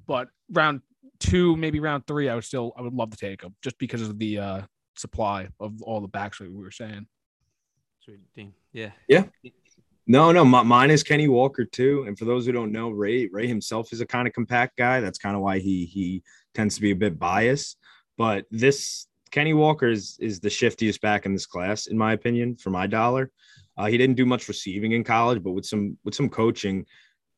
but 0.07 0.29
round 0.51 0.83
two, 1.21 1.57
maybe 1.57 1.79
round 1.79 2.07
three, 2.07 2.29
I 2.29 2.35
would 2.35 2.45
still, 2.45 2.73
I 2.77 2.83
would 2.83 2.95
love 2.95 3.11
to 3.11 3.17
take 3.17 3.43
him 3.43 3.55
just 3.63 3.79
because 3.79 4.03
of 4.03 4.19
the 4.19 4.39
uh, 4.39 4.63
supply 4.97 5.49
of 5.61 5.83
all 5.83 6.01
the 6.01 6.09
backs 6.09 6.39
that 6.39 6.51
we 6.51 6.61
were 6.61 6.73
saying. 6.73 7.07
Sweet 8.01 8.21
Dean. 8.35 8.53
Yeah. 8.73 8.91
Yeah. 9.09 9.25
No, 10.07 10.33
no, 10.33 10.45
my, 10.45 10.63
mine 10.63 10.91
is 10.91 11.03
Kenny 11.03 11.29
Walker 11.29 11.65
too. 11.65 12.05
And 12.07 12.19
for 12.19 12.27
those 12.27 12.45
who 12.45 12.53
don't 12.53 12.73
know, 12.73 12.91
Ray 12.91 13.29
Ray 13.29 13.47
himself 13.47 13.93
is 13.93 14.03
a 14.03 14.07
kind 14.07 14.29
of 14.29 14.35
compact 14.35 14.77
guy. 14.77 15.01
That's 15.01 15.19
kind 15.19 15.35
of 15.35 15.41
why 15.41 15.61
he 15.61 15.87
he 15.87 16.23
tends 16.55 16.75
to 16.75 16.83
be 16.83 16.91
a 16.91 16.97
bit 16.97 17.19
biased. 17.19 17.79
But 18.17 18.47
this 18.51 19.07
Kenny 19.31 19.53
Walker 19.53 19.89
is 19.89 20.17
is 20.21 20.41
the 20.41 20.51
shiftiest 20.51 21.01
back 21.01 21.27
in 21.27 21.33
this 21.33 21.47
class, 21.47 21.87
in 21.87 21.99
my 21.99 22.13
opinion, 22.13 22.57
for 22.57 22.71
my 22.71 22.87
dollar. 22.87 23.31
Uh, 23.77 23.87
he 23.87 23.99
didn't 23.99 24.17
do 24.17 24.25
much 24.25 24.47
receiving 24.47 24.93
in 24.93 25.03
college, 25.03 25.43
but 25.43 25.53
with 25.53 25.67
some 25.67 25.99
with 26.05 26.15
some 26.15 26.29
coaching, 26.29 26.87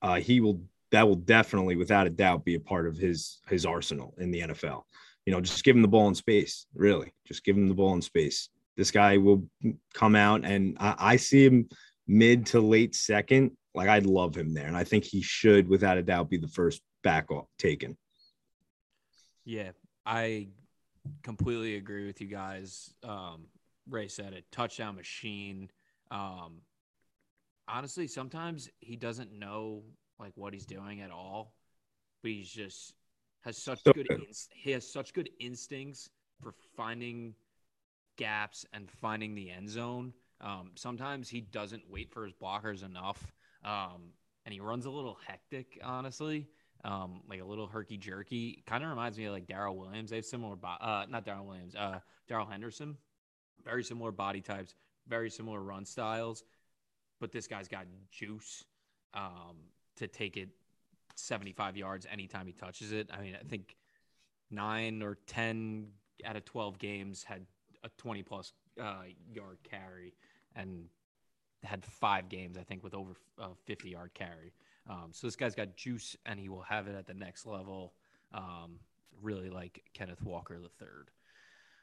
uh, 0.02 0.16
he 0.16 0.40
will 0.40 0.60
that 0.92 1.08
will 1.08 1.16
definitely, 1.16 1.76
without 1.76 2.06
a 2.06 2.10
doubt, 2.10 2.44
be 2.44 2.54
a 2.54 2.60
part 2.60 2.86
of 2.86 2.96
his 2.96 3.40
his 3.48 3.64
arsenal 3.64 4.14
in 4.18 4.30
the 4.30 4.40
NFL. 4.40 4.82
You 5.24 5.32
know, 5.32 5.40
just 5.40 5.64
give 5.64 5.74
him 5.74 5.82
the 5.82 5.88
ball 5.88 6.08
in 6.08 6.14
space. 6.14 6.66
Really, 6.74 7.12
just 7.26 7.44
give 7.44 7.56
him 7.56 7.68
the 7.68 7.74
ball 7.74 7.94
in 7.94 8.02
space. 8.02 8.50
This 8.76 8.90
guy 8.90 9.16
will 9.16 9.48
come 9.94 10.14
out, 10.14 10.44
and 10.44 10.76
I, 10.78 10.94
I 10.98 11.16
see 11.16 11.46
him 11.46 11.68
mid 12.06 12.46
to 12.46 12.60
late 12.60 12.94
second. 12.94 13.52
Like 13.74 13.88
I'd 13.88 14.06
love 14.06 14.36
him 14.36 14.52
there, 14.52 14.66
and 14.66 14.76
I 14.76 14.84
think 14.84 15.04
he 15.04 15.22
should, 15.22 15.66
without 15.68 15.98
a 15.98 16.02
doubt, 16.02 16.30
be 16.30 16.36
the 16.36 16.48
first 16.48 16.82
back 17.02 17.30
off 17.30 17.46
taken. 17.58 17.96
Yeah, 19.44 19.70
I 20.04 20.48
completely 21.22 21.76
agree 21.76 22.06
with 22.06 22.20
you 22.20 22.26
guys. 22.26 22.94
Um, 23.02 23.46
Ray 23.88 24.08
said 24.08 24.32
it, 24.32 24.44
touchdown 24.50 24.96
machine. 24.96 25.70
Um, 26.10 26.62
honestly, 27.68 28.06
sometimes 28.06 28.68
he 28.80 28.96
doesn't 28.96 29.32
know 29.32 29.82
like 30.18 30.32
what 30.34 30.52
he's 30.52 30.66
doing 30.66 31.00
at 31.00 31.10
all, 31.10 31.54
but 32.22 32.30
he's 32.30 32.50
just 32.50 32.94
has 33.42 33.56
such 33.56 33.82
so 33.84 33.92
good. 33.92 34.08
Inst- 34.26 34.52
he 34.54 34.72
has 34.72 34.90
such 34.90 35.12
good 35.12 35.30
instincts 35.38 36.10
for 36.42 36.52
finding 36.76 37.34
gaps 38.16 38.66
and 38.72 38.90
finding 38.90 39.34
the 39.34 39.50
end 39.50 39.68
zone. 39.68 40.12
Um, 40.40 40.72
sometimes 40.74 41.28
he 41.28 41.40
doesn't 41.40 41.82
wait 41.88 42.10
for 42.12 42.24
his 42.24 42.34
blockers 42.34 42.84
enough, 42.84 43.32
um, 43.64 44.12
and 44.44 44.52
he 44.52 44.60
runs 44.60 44.84
a 44.84 44.90
little 44.90 45.18
hectic, 45.26 45.78
honestly, 45.82 46.48
um, 46.84 47.20
like 47.28 47.40
a 47.40 47.44
little 47.44 47.66
herky 47.66 47.96
jerky. 47.96 48.62
Kind 48.66 48.84
of 48.84 48.90
reminds 48.90 49.18
me 49.18 49.24
of 49.24 49.32
like 49.32 49.46
Daryl 49.46 49.76
Williams. 49.76 50.10
They 50.10 50.16
have 50.16 50.24
similar, 50.24 50.56
bo- 50.56 50.68
uh, 50.80 51.06
not 51.08 51.24
Daryl 51.24 51.44
Williams, 51.44 51.74
uh, 51.74 52.00
Darrell 52.28 52.46
Henderson. 52.46 52.96
Very 53.64 53.82
similar 53.82 54.12
body 54.12 54.40
types. 54.40 54.74
very 55.08 55.30
similar 55.30 55.60
run 55.60 55.84
styles, 55.84 56.42
but 57.20 57.30
this 57.32 57.46
guy's 57.46 57.68
got 57.68 57.86
juice 58.10 58.64
um, 59.14 59.56
to 59.96 60.06
take 60.08 60.36
it 60.36 60.48
75 61.14 61.76
yards 61.76 62.06
anytime 62.10 62.46
he 62.46 62.52
touches 62.52 62.92
it. 62.92 63.08
I 63.12 63.20
mean, 63.20 63.36
I 63.40 63.44
think 63.44 63.76
nine 64.50 65.02
or 65.02 65.16
10 65.26 65.88
out 66.24 66.36
of 66.36 66.44
12 66.44 66.78
games 66.78 67.24
had 67.24 67.46
a 67.84 67.88
20 67.98 68.22
plus 68.22 68.52
uh, 68.80 69.02
yard 69.32 69.58
carry 69.62 70.14
and 70.54 70.86
had 71.62 71.84
five 71.84 72.28
games, 72.28 72.56
I 72.58 72.62
think, 72.62 72.82
with 72.84 72.94
over 72.94 73.12
uh, 73.40 73.48
50 73.64 73.90
yard 73.90 74.10
carry. 74.14 74.52
Um, 74.88 75.08
so 75.12 75.26
this 75.26 75.36
guy's 75.36 75.54
got 75.54 75.76
juice 75.76 76.16
and 76.26 76.38
he 76.38 76.48
will 76.48 76.62
have 76.62 76.86
it 76.86 76.94
at 76.94 77.06
the 77.06 77.14
next 77.14 77.46
level. 77.46 77.94
Um, 78.32 78.78
really 79.20 79.50
like 79.50 79.82
Kenneth 79.94 80.22
Walker 80.22 80.58
the 80.58 80.68
third. 80.78 81.10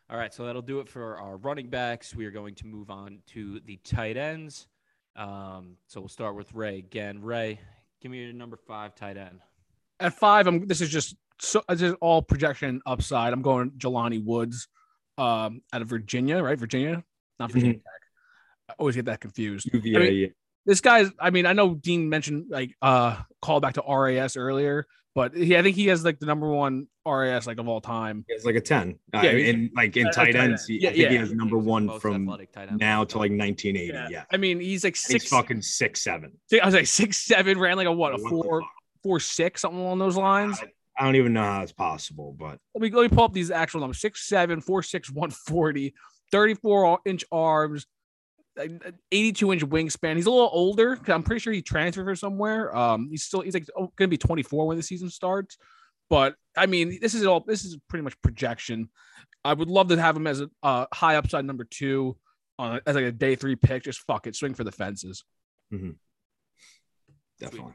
All 0.10 0.18
right, 0.18 0.34
so 0.34 0.46
that'll 0.46 0.62
do 0.62 0.80
it 0.80 0.89
for 0.89 1.18
our 1.18 1.38
running 1.38 1.70
backs. 1.70 2.16
We 2.16 2.26
are 2.26 2.32
going 2.32 2.56
to 2.56 2.68
move 2.68 2.89
on 2.89 3.20
to 3.28 3.62
the 3.66 3.78
tight 3.78 4.18
ends. 4.18 4.68
Um, 5.16 5.78
so 5.88 6.02
we'll 6.02 6.10
start 6.10 6.36
with 6.36 6.54
Ray 6.54 6.78
again. 6.78 7.22
Ray, 7.22 7.60
give 8.02 8.12
me 8.12 8.24
your 8.24 8.34
number 8.34 8.58
five 8.58 8.96
tight 8.96 9.18
end. 9.18 9.39
At 10.00 10.13
five, 10.13 10.48
I'm. 10.48 10.68
This 10.68 10.82
is 10.82 10.89
just 10.89 11.16
so. 11.39 11.63
This 11.70 11.82
is 11.82 11.94
all 12.02 12.22
projection 12.22 12.82
upside. 12.86 13.32
I'm 13.32 13.42
going 13.42 13.72
Jelani 13.72 14.24
Woods, 14.24 14.68
um, 15.18 15.62
out 15.72 15.82
of 15.82 15.88
Virginia, 15.88 16.42
right? 16.42 16.60
Virginia, 16.60 17.04
not 17.39 17.52
Virginia 17.52 17.76
Tech. 17.76 17.84
I 18.70 18.74
always 18.80 18.96
get 18.96 19.06
that 19.06 19.22
confused. 19.22 19.70
UVA, 19.74 19.96
I 19.96 20.00
mean, 20.00 20.16
yeah. 20.16 20.28
This 20.65 20.82
guy's 20.82 21.10
i 21.19 21.30
mean 21.30 21.45
i 21.45 21.54
know 21.54 21.73
dean 21.76 22.10
mentioned 22.10 22.45
like 22.49 22.76
uh 22.82 23.17
call 23.41 23.60
back 23.60 23.73
to 23.73 23.82
ras 23.88 24.38
earlier 24.38 24.86
but 25.15 25.36
he, 25.36 25.58
i 25.58 25.62
think 25.62 25.76
he 25.76 25.88
has 25.88 26.04
like 26.06 26.19
the 26.19 26.26
number 26.26 26.47
one 26.49 26.88
ras 27.06 27.45
like 27.45 27.58
of 27.60 27.67
all 27.67 27.82
time 27.82 28.23
He 28.28 28.34
has 28.34 28.45
like 28.45 28.56
a 28.56 28.62
10. 28.62 28.97
Uh, 29.13 29.19
Yeah, 29.23 29.32
he's- 29.34 29.54
and 29.54 29.69
like 29.76 29.97
in 29.97 30.08
a- 30.08 30.10
a 30.10 30.13
tight 30.13 30.26
tight 30.32 30.36
ends, 30.36 30.65
end. 30.69 30.82
Yeah, 30.82 30.89
I 30.89 30.93
think 30.93 31.10
he 31.10 31.15
has 31.17 31.34
number 31.34 31.58
He's 31.58 31.65
one 31.65 31.99
from 31.99 32.23
athletic 32.30 32.52
tight 32.54 32.69
end. 32.69 32.80
now 32.80 33.04
to 33.04 33.17
like 33.17 33.32
1980. 33.32 33.88
Yeah. 34.12 34.23
i 34.32 34.38
mean 34.38 34.60
he's 34.62 34.84
like 34.86 34.95
six 34.95 35.23
he's 35.23 35.30
fucking 35.32 35.62
six 35.62 36.02
seven. 36.02 36.32
i 36.62 36.65
was 36.65 36.73
like 36.73 36.88
six 36.88 37.17
seven 37.17 37.60
ran 37.60 37.76
like 37.78 37.88
a 37.88 37.91
what 37.91 38.12
a 38.13 38.15
What 38.15 38.23
the 38.23 38.30
four 38.30 38.62
fuck? 38.62 38.69
four 39.04 39.19
six 39.19 39.62
something 39.62 39.80
along 39.82 39.99
those 39.99 40.15
lines 40.17 40.62
I 40.97 41.06
don't 41.06 41.15
even 41.15 41.34
know 41.34 41.41
how 41.41 41.63
it's 41.63 41.71
possible, 41.71 42.36
but 42.39 42.60
let 42.76 42.82
me 42.84 42.91
let 42.91 43.02
me 43.02 43.15
pull 43.15 43.23
up 43.26 43.34
these 43.34 43.49
actual 43.49 43.80
numbers 43.80 43.99
six 43.99 44.28
seven 44.30 44.62
four 44.62 44.84
six 44.84 45.10
one 45.12 45.32
forty 45.32 45.95
34 46.32 46.99
inch 47.06 47.26
arms 47.32 47.82
like, 47.82 47.88
82 48.58 49.54
inch 49.54 49.66
wingspan. 49.66 50.16
He's 50.16 50.26
a 50.26 50.32
little 50.32 50.50
older. 50.52 51.00
i'm 51.08 51.24
pretty 51.24 51.39
sure 51.39 51.54
he 51.54 51.62
transferred 51.62 52.06
from 52.06 52.16
somewhere. 52.16 52.76
Um 52.76 53.10
he's 53.10 53.24
still 53.24 53.42
he's 53.42 53.54
like 53.54 53.68
oh, 53.78 53.92
gonna 53.96 54.08
be 54.08 54.18
24 54.18 54.68
when 54.68 54.78
the 54.78 54.84
season 54.84 55.10
starts. 55.10 55.58
But 56.10 56.36
i 56.56 56.66
mean 56.66 57.00
this 57.02 57.13
is 57.13 57.26
all 57.26 57.44
this 57.46 57.66
is 57.66 57.78
pretty 57.89 58.04
much 58.04 58.20
projection. 58.22 58.89
I 59.46 59.54
would 59.54 59.68
love 59.68 59.89
to 59.89 60.00
have 60.00 60.16
him 60.16 60.28
as 60.28 60.42
a 60.42 60.50
uh, 60.62 60.86
high 60.94 61.18
upside 61.18 61.46
number 61.46 61.66
two 61.66 62.18
on 62.58 62.80
as 62.86 62.96
like 62.96 63.06
a 63.06 63.12
day 63.12 63.36
three 63.36 63.56
pick. 63.56 63.84
Just 63.84 64.00
fuck 64.02 64.28
it. 64.28 64.36
Swing 64.36 64.54
for 64.54 64.63
the 64.63 64.72
fences. 64.72 65.24
Definitely. 67.39 67.74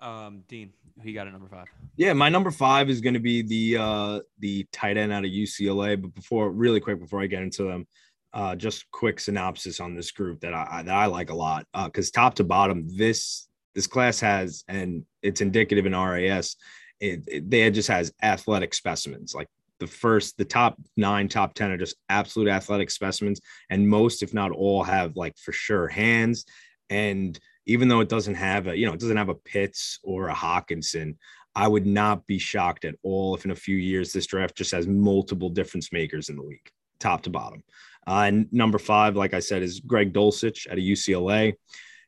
Um, 0.00 0.44
Dean, 0.48 0.72
who 1.00 1.08
you 1.08 1.14
got 1.14 1.26
at 1.26 1.32
number 1.32 1.48
five? 1.48 1.66
Yeah, 1.96 2.12
my 2.12 2.28
number 2.28 2.50
five 2.50 2.90
is 2.90 3.00
going 3.00 3.14
to 3.14 3.20
be 3.20 3.42
the 3.42 3.82
uh 3.82 4.20
the 4.38 4.66
tight 4.72 4.96
end 4.96 5.12
out 5.12 5.24
of 5.24 5.30
UCLA. 5.30 6.00
But 6.00 6.14
before, 6.14 6.50
really 6.50 6.80
quick, 6.80 7.00
before 7.00 7.22
I 7.22 7.26
get 7.26 7.42
into 7.42 7.64
them, 7.64 7.86
uh, 8.34 8.56
just 8.56 8.90
quick 8.90 9.20
synopsis 9.20 9.80
on 9.80 9.94
this 9.94 10.10
group 10.10 10.40
that 10.40 10.52
I 10.52 10.82
that 10.82 10.94
I 10.94 11.06
like 11.06 11.30
a 11.30 11.34
lot. 11.34 11.66
Uh, 11.72 11.86
because 11.86 12.10
top 12.10 12.34
to 12.34 12.44
bottom, 12.44 12.86
this 12.94 13.48
this 13.74 13.86
class 13.86 14.20
has, 14.20 14.64
and 14.68 15.04
it's 15.22 15.40
indicative 15.40 15.86
in 15.86 15.96
RAS. 15.96 16.56
It, 17.00 17.24
it 17.26 17.50
they 17.50 17.70
just 17.70 17.88
has 17.88 18.12
athletic 18.22 18.74
specimens. 18.74 19.34
Like 19.34 19.48
the 19.78 19.86
first, 19.86 20.36
the 20.36 20.44
top 20.44 20.76
nine, 20.96 21.28
top 21.28 21.54
ten 21.54 21.70
are 21.70 21.76
just 21.76 21.96
absolute 22.08 22.48
athletic 22.48 22.90
specimens, 22.90 23.40
and 23.70 23.88
most, 23.88 24.22
if 24.22 24.34
not 24.34 24.50
all, 24.50 24.82
have 24.82 25.16
like 25.16 25.38
for 25.38 25.52
sure 25.52 25.88
hands. 25.88 26.44
And 26.90 27.38
even 27.66 27.88
though 27.88 28.00
it 28.00 28.08
doesn't 28.08 28.34
have 28.34 28.66
a, 28.66 28.76
you 28.76 28.86
know, 28.86 28.92
it 28.92 29.00
doesn't 29.00 29.16
have 29.16 29.30
a 29.30 29.34
Pitts 29.34 29.98
or 30.02 30.28
a 30.28 30.34
Hockenson, 30.34 31.16
I 31.54 31.68
would 31.68 31.86
not 31.86 32.26
be 32.26 32.38
shocked 32.38 32.84
at 32.84 32.96
all 33.02 33.34
if 33.34 33.44
in 33.44 33.52
a 33.52 33.56
few 33.56 33.76
years 33.76 34.12
this 34.12 34.26
draft 34.26 34.56
just 34.56 34.72
has 34.72 34.86
multiple 34.88 35.48
difference 35.48 35.92
makers 35.92 36.28
in 36.28 36.36
the 36.36 36.42
league, 36.42 36.70
top 36.98 37.22
to 37.22 37.30
bottom. 37.30 37.62
Uh, 38.06 38.24
and 38.26 38.52
number 38.52 38.78
five, 38.78 39.16
like 39.16 39.34
I 39.34 39.40
said, 39.40 39.62
is 39.62 39.80
Greg 39.80 40.12
Dulcich 40.12 40.66
at 40.70 40.78
a 40.78 40.80
UCLA. 40.80 41.54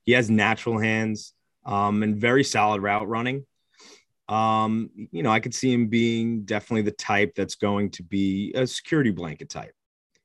He 0.04 0.12
has 0.12 0.30
natural 0.30 0.78
hands 0.78 1.32
um, 1.64 2.02
and 2.02 2.16
very 2.16 2.44
solid 2.44 2.82
route 2.82 3.08
running. 3.08 3.44
Um, 4.28 4.90
you 5.12 5.22
know, 5.22 5.30
I 5.30 5.40
could 5.40 5.54
see 5.54 5.72
him 5.72 5.88
being 5.88 6.42
definitely 6.44 6.82
the 6.82 6.90
type 6.92 7.32
that's 7.36 7.54
going 7.54 7.90
to 7.92 8.02
be 8.02 8.52
a 8.54 8.66
security 8.66 9.10
blanket 9.10 9.48
type. 9.48 9.72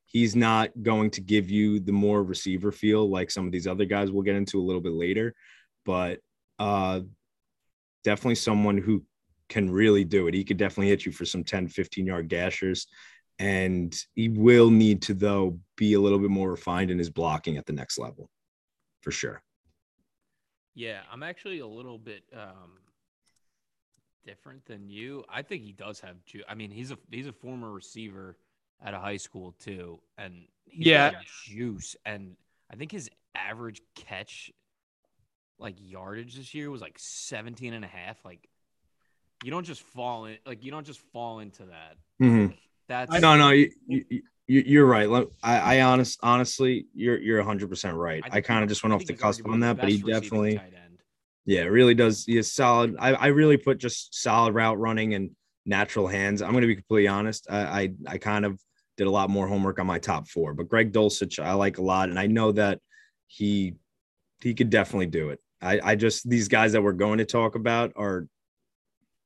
He's 0.06 0.36
not 0.36 0.70
going 0.82 1.10
to 1.12 1.20
give 1.20 1.50
you 1.50 1.80
the 1.80 1.92
more 1.92 2.22
receiver 2.22 2.70
feel 2.70 3.08
like 3.08 3.30
some 3.30 3.46
of 3.46 3.52
these 3.52 3.66
other 3.66 3.84
guys 3.84 4.10
we'll 4.10 4.24
get 4.24 4.36
into 4.36 4.60
a 4.60 4.62
little 4.62 4.82
bit 4.82 4.92
later, 4.92 5.34
but 5.86 6.20
uh, 6.58 7.00
definitely 8.04 8.34
someone 8.34 8.76
who 8.76 9.04
can 9.48 9.70
really 9.70 10.04
do 10.04 10.26
it. 10.26 10.34
He 10.34 10.44
could 10.44 10.56
definitely 10.56 10.88
hit 10.88 11.06
you 11.06 11.12
for 11.12 11.24
some 11.24 11.44
10, 11.44 11.68
15 11.68 12.06
yard 12.06 12.28
gashers. 12.28 12.86
And 13.42 13.92
he 14.14 14.28
will 14.28 14.70
need 14.70 15.02
to, 15.02 15.14
though, 15.14 15.58
be 15.76 15.94
a 15.94 16.00
little 16.00 16.20
bit 16.20 16.30
more 16.30 16.48
refined 16.48 16.92
in 16.92 16.98
his 16.98 17.10
blocking 17.10 17.56
at 17.56 17.66
the 17.66 17.72
next 17.72 17.98
level 17.98 18.30
for 19.00 19.10
sure. 19.10 19.42
Yeah, 20.76 21.00
I'm 21.10 21.24
actually 21.24 21.58
a 21.58 21.66
little 21.66 21.98
bit 21.98 22.22
um, 22.32 22.78
different 24.24 24.64
than 24.64 24.88
you. 24.88 25.24
I 25.28 25.42
think 25.42 25.64
he 25.64 25.72
does 25.72 25.98
have 26.00 26.24
ju- 26.24 26.44
I 26.48 26.54
mean, 26.54 26.70
he's 26.70 26.92
a 26.92 26.98
he's 27.10 27.26
a 27.26 27.32
former 27.32 27.72
receiver 27.72 28.38
at 28.80 28.94
a 28.94 28.98
high 29.00 29.16
school 29.16 29.56
too, 29.58 30.00
and 30.16 30.46
he's 30.64 30.86
Yeah. 30.86 31.10
got 31.10 31.24
juice. 31.44 31.96
And 32.06 32.36
I 32.70 32.76
think 32.76 32.92
his 32.92 33.10
average 33.34 33.82
catch, 33.96 34.52
like 35.58 35.74
yardage 35.80 36.36
this 36.36 36.54
year, 36.54 36.70
was 36.70 36.80
like 36.80 36.96
17 36.96 37.74
and 37.74 37.84
a 37.84 37.88
half. 37.88 38.24
Like, 38.24 38.48
you 39.42 39.50
don't 39.50 39.64
just 39.64 39.82
fall 39.82 40.26
in, 40.26 40.38
like 40.46 40.64
you 40.64 40.70
don't 40.70 40.86
just 40.86 41.00
fall 41.12 41.40
into 41.40 41.64
that. 41.64 41.96
That's 42.88 43.20
No, 43.20 43.36
no, 43.36 43.50
you, 43.50 43.70
you, 43.86 44.22
you, 44.46 44.62
you're 44.66 44.86
right. 44.86 45.08
I, 45.42 45.78
I 45.78 45.80
honest, 45.82 46.18
honestly, 46.22 46.86
you're 46.94 47.18
you're 47.18 47.38
100 47.38 47.68
percent 47.68 47.96
right. 47.96 48.22
I, 48.24 48.30
think 48.30 48.46
kind 48.46 48.62
of 48.62 48.68
just 48.68 48.82
went 48.82 48.92
off 48.92 49.04
the 49.04 49.14
cusp 49.14 49.46
on 49.48 49.60
that, 49.60 49.78
but 49.78 49.88
he 49.88 49.98
definitely, 49.98 50.60
yeah, 51.46 51.62
really 51.62 51.94
does. 51.94 52.24
He 52.24 52.36
is 52.36 52.52
solid. 52.52 52.96
I, 52.98 53.14
I 53.14 53.26
really 53.28 53.56
put 53.56 53.78
just 53.78 54.14
solid 54.14 54.54
route 54.54 54.78
running 54.78 55.14
and 55.14 55.30
natural 55.64 56.06
hands. 56.06 56.42
I'm 56.42 56.50
going 56.50 56.62
to 56.62 56.68
be 56.68 56.76
completely 56.76 57.08
honest. 57.08 57.46
I, 57.50 57.60
I 57.60 57.94
I 58.06 58.18
kind 58.18 58.44
of 58.44 58.60
did 58.96 59.06
a 59.06 59.10
lot 59.10 59.30
more 59.30 59.46
homework 59.46 59.78
on 59.78 59.86
my 59.86 59.98
top 59.98 60.28
four, 60.28 60.54
but 60.54 60.68
Greg 60.68 60.92
Dulcich 60.92 61.42
I 61.42 61.54
like 61.54 61.78
a 61.78 61.82
lot, 61.82 62.08
and 62.08 62.18
I 62.18 62.26
know 62.26 62.52
that 62.52 62.80
he 63.26 63.74
he 64.42 64.54
could 64.54 64.70
definitely 64.70 65.06
do 65.06 65.30
it. 65.30 65.40
I 65.60 65.80
I 65.82 65.94
just 65.94 66.28
these 66.28 66.48
guys 66.48 66.72
that 66.72 66.82
we're 66.82 66.92
going 66.92 67.18
to 67.18 67.24
talk 67.24 67.54
about 67.54 67.92
are 67.96 68.26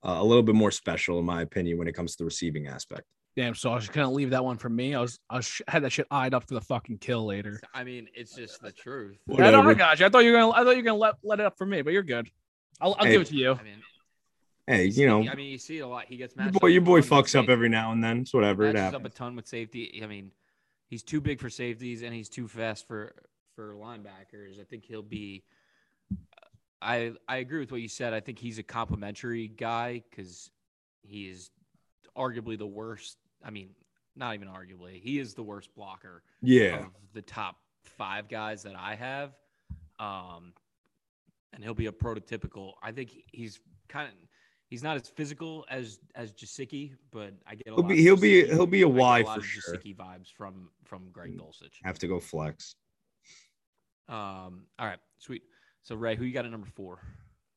uh, 0.06 0.18
a 0.18 0.24
little 0.24 0.42
bit 0.42 0.54
more 0.54 0.70
special 0.70 1.18
in 1.18 1.24
my 1.24 1.42
opinion 1.42 1.78
when 1.78 1.88
it 1.88 1.94
comes 1.94 2.12
to 2.12 2.18
the 2.18 2.26
receiving 2.26 2.68
aspect. 2.68 3.04
Damn 3.36 3.54
so 3.54 3.70
i 3.70 3.74
was 3.74 3.88
couldn't 3.88 4.14
leave 4.14 4.30
that 4.30 4.42
one 4.44 4.56
for 4.56 4.68
me 4.68 4.94
i 4.94 5.00
was 5.00 5.18
i 5.30 5.36
was, 5.36 5.60
had 5.68 5.82
that 5.82 5.90
shit 5.92 6.06
eyed 6.10 6.32
up 6.34 6.46
for 6.48 6.54
the 6.54 6.60
fucking 6.60 6.96
kill 6.98 7.24
later 7.26 7.60
I 7.74 7.84
mean, 7.84 8.08
it's 8.14 8.34
just 8.34 8.62
the 8.62 8.72
truth. 8.72 9.18
What- 9.26 9.42
I, 9.42 9.50
know, 9.50 9.62
I 9.62 9.74
got 9.74 10.00
you. 10.00 10.06
I 10.06 10.08
thought 10.08 10.24
you 10.24 10.32
were 10.32 10.38
gonna. 10.38 10.52
I 10.52 10.64
thought 10.64 10.70
you 10.70 10.76
were 10.78 10.82
gonna 10.82 10.98
let, 10.98 11.14
let 11.22 11.40
it 11.40 11.46
up 11.46 11.58
for 11.58 11.66
me, 11.66 11.82
but 11.82 11.92
you're 11.92 12.02
good. 12.02 12.30
I'll, 12.80 12.96
I'll 12.98 13.04
Hey. 13.04 13.12
give 13.12 13.20
it 13.20 13.26
to 13.28 13.36
you. 13.36 13.52
I 13.52 13.62
mean, 13.62 13.82
Hey, 14.66 14.84
you 14.86 15.06
know, 15.06 15.28
I 15.28 15.34
mean, 15.34 15.50
you 15.50 15.58
see 15.58 15.78
it 15.78 15.82
a 15.82 15.86
lot. 15.86 16.06
He 16.08 16.16
gets 16.16 16.34
your 16.34 16.50
boy, 16.50 16.68
your 16.68 16.80
boy 16.80 17.00
fucks 17.02 17.18
up 17.18 17.26
safety- 17.28 17.52
every 17.52 17.68
now 17.68 17.92
and 17.92 18.02
then. 18.02 18.20
It's 18.20 18.32
whatever. 18.32 18.64
It 18.64 18.76
happens. 18.76 18.94
up 19.00 19.04
a 19.04 19.14
ton 19.14 19.36
with 19.36 19.46
safety. 19.46 20.00
I 20.02 20.06
mean, 20.06 20.30
he's 20.88 21.02
too 21.02 21.20
big 21.20 21.38
for 21.40 21.50
safeties 21.50 22.02
and 22.02 22.14
he's 22.14 22.28
too 22.30 22.48
fast 22.48 22.88
for 22.88 23.14
for 23.54 23.74
linebackers. 23.74 24.58
I 24.58 24.64
think 24.64 24.84
he'll 24.86 25.02
be. 25.02 25.44
I 26.80 27.12
I 27.28 27.36
agree 27.36 27.60
with 27.60 27.70
what 27.72 27.80
you 27.82 27.88
said. 27.88 28.12
I 28.14 28.20
think 28.20 28.38
he's 28.38 28.58
a 28.58 28.62
complimentary 28.62 29.48
guy 29.48 30.02
because 30.10 30.50
he 31.02 31.28
is 31.28 31.50
arguably 32.16 32.58
the 32.58 32.66
worst. 32.66 33.18
I 33.44 33.50
mean, 33.50 33.70
not 34.16 34.34
even 34.34 34.48
arguably. 34.48 35.00
He 35.00 35.18
is 35.18 35.34
the 35.34 35.42
worst 35.42 35.74
blocker 35.74 36.22
Yeah. 36.42 36.78
of 36.80 36.86
the 37.12 37.22
top 37.22 37.56
five 37.82 38.28
guys 38.28 38.62
that 38.64 38.74
I 38.76 38.94
have. 38.94 39.32
Um, 39.98 40.52
and 41.52 41.62
he'll 41.62 41.74
be 41.74 41.86
a 41.86 41.92
prototypical. 41.92 42.72
I 42.82 42.92
think 42.92 43.12
he's 43.32 43.60
kind 43.88 44.08
of 44.08 44.14
he's 44.68 44.82
not 44.82 44.96
as 44.96 45.08
physical 45.08 45.64
as 45.70 46.00
as 46.14 46.32
Gesicki, 46.32 46.92
but 47.10 47.32
I 47.46 47.54
get 47.54 47.66
a 47.68 47.70
He'll 47.70 47.76
lot 47.78 47.88
be- 47.88 47.94
of 47.94 48.00
he'll 48.00 48.16
be- 48.16 48.42
Gesicki- 48.42 48.48
he'll 48.52 48.66
be 48.66 48.82
a 48.82 48.88
I 48.88 48.90
get 48.92 48.98
Y 49.00 49.22
for 49.24 49.38
of 49.40 49.46
sure. 49.46 49.74
Gesicki 49.76 49.96
vibes 49.96 50.30
from 50.32 50.70
from 50.84 51.10
Greg 51.12 51.38
Dulcich. 51.38 51.74
Have 51.82 51.98
to 52.00 52.08
go 52.08 52.20
flex. 52.20 52.74
Um, 54.08 54.66
all 54.78 54.86
right, 54.86 54.98
sweet. 55.18 55.42
So 55.82 55.94
Ray, 55.96 56.16
who 56.16 56.24
you 56.24 56.32
got 56.32 56.44
at 56.44 56.50
number 56.50 56.68
four? 56.74 57.00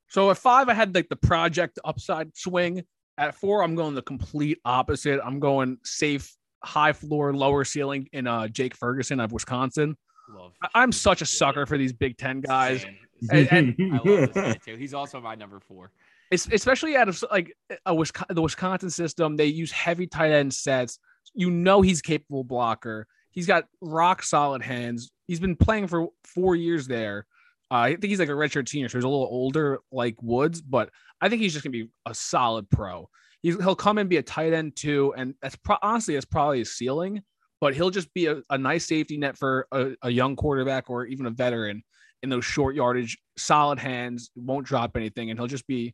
So 0.08 0.32
at 0.32 0.38
five, 0.38 0.70
I 0.70 0.74
had 0.74 0.96
like 0.96 1.10
the 1.10 1.16
project 1.16 1.78
upside 1.84 2.36
swing. 2.36 2.84
At 3.20 3.36
four, 3.36 3.64
I'm 3.64 3.76
going 3.76 3.94
the 3.96 4.02
complete 4.02 4.60
opposite. 4.66 5.20
I'm 5.24 5.40
going 5.40 5.78
safe, 5.84 6.34
high 6.64 6.94
floor, 6.94 7.34
lower 7.34 7.64
ceiling 7.66 8.08
in 8.14 8.26
uh 8.28 8.48
Jake 8.48 8.74
Ferguson 8.76 9.20
of 9.20 9.32
Wisconsin. 9.32 9.96
Love. 10.34 10.54
I- 10.62 10.70
I'm 10.76 10.92
such 10.92 11.22
a 11.22 11.26
sucker 11.26 11.66
for 11.66 11.78
these 11.78 11.94
Big 11.94 12.18
Ten 12.18 12.42
guys. 12.42 12.86
And- 13.32 13.48
and- 13.52 13.76
I 13.94 13.98
love 13.98 14.04
this 14.06 14.30
guy 14.34 14.54
too. 14.54 14.76
He's 14.78 14.94
also 14.94 15.20
my 15.20 15.36
number 15.36 15.60
four. 15.60 15.92
It's 16.32 16.48
especially 16.48 16.96
out 16.96 17.10
of 17.10 17.24
like 17.32 17.54
a 17.86 17.94
Wisconsin, 17.94 18.36
the 18.36 18.42
Wisconsin 18.42 18.90
system. 18.90 19.36
They 19.36 19.48
use 19.48 19.72
heavy 19.72 20.08
tight 20.08 20.32
end 20.32 20.54
sets. 20.54 21.00
You 21.34 21.50
know 21.52 21.82
he's 21.82 22.02
capable 22.02 22.44
blocker. 22.44 23.08
He's 23.32 23.46
got 23.48 23.66
rock 23.82 24.24
solid 24.24 24.62
hands. 24.62 25.12
he's 25.28 25.40
been 25.40 25.56
playing 25.56 25.88
for 25.88 26.08
four 26.24 26.56
years 26.56 26.88
there. 26.88 27.26
Uh, 27.72 27.76
I 27.76 27.90
think 27.90 28.06
he's 28.06 28.20
like 28.20 28.30
a 28.30 28.34
redshirt 28.34 28.68
senior, 28.68 28.90
so 28.90 28.98
he's 28.98 29.06
a 29.06 29.10
little 29.10 29.28
older, 29.30 29.80
like 29.92 30.16
Woods. 30.22 30.62
But 30.62 30.90
I 31.22 31.30
think 31.30 31.42
he's 31.42 31.54
just 31.54 31.64
gonna 31.64 31.72
be 31.72 31.90
a 32.06 32.14
solid 32.14 32.70
pro. 32.70 33.10
He's, 33.42 33.56
he'll 33.56 33.76
come 33.76 33.98
and 33.98 34.10
be 34.10 34.18
a 34.18 34.24
tight 34.24 34.54
end 34.54 34.76
too, 34.76 35.14
and 35.16 35.36
that's 35.42 35.56
pro- 35.56 35.78
honestly 35.82 36.16
that's 36.16 36.26
probably 36.26 36.60
his 36.60 36.76
ceiling. 36.76 37.22
But 37.62 37.76
he'll 37.76 37.90
just 37.90 38.14
be 38.14 38.28
a, 38.28 38.42
a 38.50 38.58
nice 38.58 38.86
safety 38.86 39.18
net 39.18 39.38
for 39.38 39.68
a, 39.72 39.92
a 40.02 40.10
young 40.10 40.36
quarterback 40.36 40.90
or 40.90 41.06
even 41.06 41.26
a 41.26 41.30
veteran 41.30 41.84
in 42.24 42.30
those 42.30 42.46
short 42.46 42.76
yardage, 42.76 43.18
solid 43.38 43.80
hands, 43.80 44.32
won't 44.36 44.66
drop 44.66 44.96
anything, 44.96 45.30
and 45.30 45.40
he'll 45.40 45.48
just 45.48 45.68
be 45.68 45.94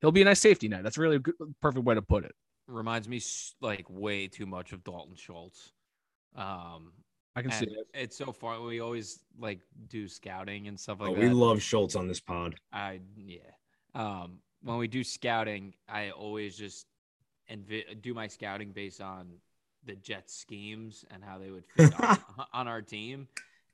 he'll 0.00 0.12
be 0.12 0.22
a 0.22 0.24
nice 0.24 0.40
safety 0.40 0.68
net. 0.68 0.82
That's 0.82 0.98
really 0.98 1.16
a 1.16 1.20
good, 1.20 1.34
perfect 1.60 1.84
way 1.84 1.94
to 1.94 2.02
put 2.02 2.24
it. 2.24 2.32
Reminds 2.66 3.08
me 3.08 3.20
like 3.60 3.86
way 3.88 4.28
too 4.28 4.46
much 4.46 4.72
of 4.72 4.84
Dalton 4.84 5.16
Schultz. 5.16 5.72
Um, 6.36 6.92
I 7.36 7.42
can 7.42 7.52
see 7.52 7.66
it. 7.66 7.86
it's 7.94 8.16
so 8.16 8.32
far. 8.32 8.60
We 8.60 8.80
always 8.80 9.20
like 9.38 9.60
do 9.88 10.08
scouting 10.08 10.66
and 10.68 10.78
stuff 10.78 10.98
Oh, 11.00 11.14
that. 11.14 11.18
we 11.18 11.28
love 11.28 11.62
Schultz 11.62 11.94
on 11.96 12.08
this 12.08 12.20
pod. 12.20 12.56
I 12.72 13.00
yeah. 13.16 13.38
Um, 13.94 14.38
when 14.62 14.76
we 14.78 14.88
do 14.88 15.02
scouting, 15.04 15.74
I 15.88 16.10
always 16.10 16.56
just 16.56 16.86
envi- 17.50 18.00
do 18.02 18.14
my 18.14 18.26
scouting 18.26 18.72
based 18.72 19.00
on 19.00 19.30
the 19.84 19.94
Jets 19.96 20.34
schemes 20.36 21.04
and 21.10 21.24
how 21.24 21.38
they 21.38 21.50
would 21.50 21.64
fit 21.76 21.92
on, 22.02 22.18
on 22.52 22.68
our 22.68 22.82
team. 22.82 23.28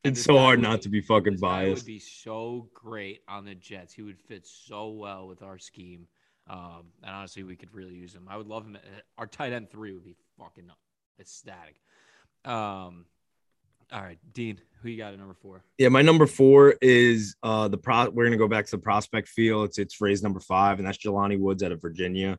And 0.05 0.15
It's 0.17 0.25
so 0.25 0.39
hard 0.39 0.61
not 0.61 0.79
be- 0.79 0.83
to 0.83 0.89
be 0.91 1.01
fucking 1.01 1.39
biased. 1.39 1.83
would 1.83 1.87
be 1.87 1.99
so 1.99 2.69
great 2.75 3.23
on 3.27 3.45
the 3.45 3.55
Jets. 3.55 3.93
He 3.93 4.03
would 4.03 4.21
fit 4.21 4.47
so 4.47 4.91
well 4.91 5.27
with 5.27 5.43
our 5.43 5.59
scheme. 5.59 6.07
Um, 6.49 6.85
and 7.03 7.13
honestly, 7.13 7.43
we 7.43 7.57
could 7.57 7.75
really 7.75 7.95
use 7.95 8.15
him. 8.15 8.29
I 8.31 8.37
would 8.37 8.47
love 8.47 8.65
him. 8.65 8.77
uh, 8.77 9.01
Our 9.19 9.27
tight 9.27 9.53
end 9.53 9.69
three 9.71 9.93
would 9.93 10.05
be 10.05 10.15
fucking 10.39 10.71
ecstatic. 11.19 11.81
Um, 12.45 13.07
all 13.93 14.01
right, 14.03 14.19
Dean, 14.33 14.59
who 14.83 14.89
you 14.89 14.99
got 14.99 15.13
at 15.13 15.19
number 15.19 15.35
four? 15.35 15.63
Yeah, 15.79 15.89
my 15.89 16.03
number 16.03 16.27
four 16.27 16.75
is 16.83 17.37
uh 17.43 17.69
the 17.69 17.79
pro. 17.79 18.11
We're 18.11 18.25
gonna 18.25 18.37
go 18.37 18.49
back 18.49 18.67
to 18.67 18.73
the 18.73 18.83
prospect 18.83 19.29
field. 19.29 19.69
It's 19.69 19.79
it's 19.79 20.01
Ray's 20.01 20.23
number 20.23 20.41
five, 20.41 20.79
and 20.79 20.87
that's 20.87 20.99
Jelani 20.99 21.39
Woods 21.39 21.63
out 21.63 21.73
of 21.73 21.81
Virginia. 21.81 22.39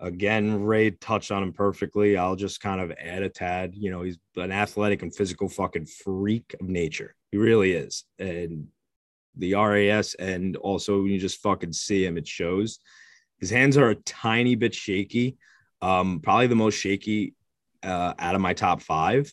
Again, 0.00 0.64
Ray 0.64 0.90
touched 0.90 1.30
on 1.30 1.42
him 1.42 1.52
perfectly. 1.52 2.16
I'll 2.16 2.36
just 2.36 2.60
kind 2.60 2.80
of 2.80 2.92
add 2.92 3.22
a 3.22 3.28
tad. 3.28 3.74
You 3.74 3.90
know, 3.90 4.02
he's 4.02 4.18
an 4.36 4.52
athletic 4.52 5.02
and 5.02 5.14
physical 5.14 5.48
fucking 5.48 5.86
freak 5.86 6.54
of 6.60 6.68
nature. 6.68 7.14
He 7.30 7.38
really 7.38 7.72
is, 7.72 8.04
and 8.18 8.68
the 9.36 9.54
RAS, 9.54 10.14
and 10.14 10.56
also 10.56 11.02
when 11.02 11.12
you 11.12 11.18
just 11.18 11.40
fucking 11.40 11.72
see 11.72 12.04
him, 12.04 12.18
it 12.18 12.26
shows. 12.26 12.80
His 13.38 13.50
hands 13.50 13.76
are 13.76 13.90
a 13.90 13.96
tiny 13.96 14.54
bit 14.54 14.74
shaky, 14.74 15.36
um, 15.82 16.20
probably 16.20 16.46
the 16.46 16.54
most 16.54 16.74
shaky 16.74 17.34
uh, 17.82 18.14
out 18.18 18.34
of 18.34 18.40
my 18.40 18.54
top 18.54 18.80
five 18.80 19.32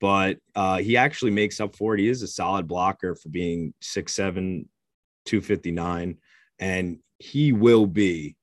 but 0.00 0.38
uh, 0.54 0.78
he 0.78 0.96
actually 0.96 1.30
makes 1.30 1.60
up 1.60 1.76
for 1.76 1.94
it. 1.94 2.00
He 2.00 2.08
is 2.08 2.22
a 2.22 2.28
solid 2.28 2.68
blocker 2.68 3.14
for 3.14 3.28
being 3.28 3.74
6'7, 3.82 4.66
259, 5.24 6.18
and 6.58 6.98
he 7.18 7.52
will 7.52 7.86
be 7.86 8.36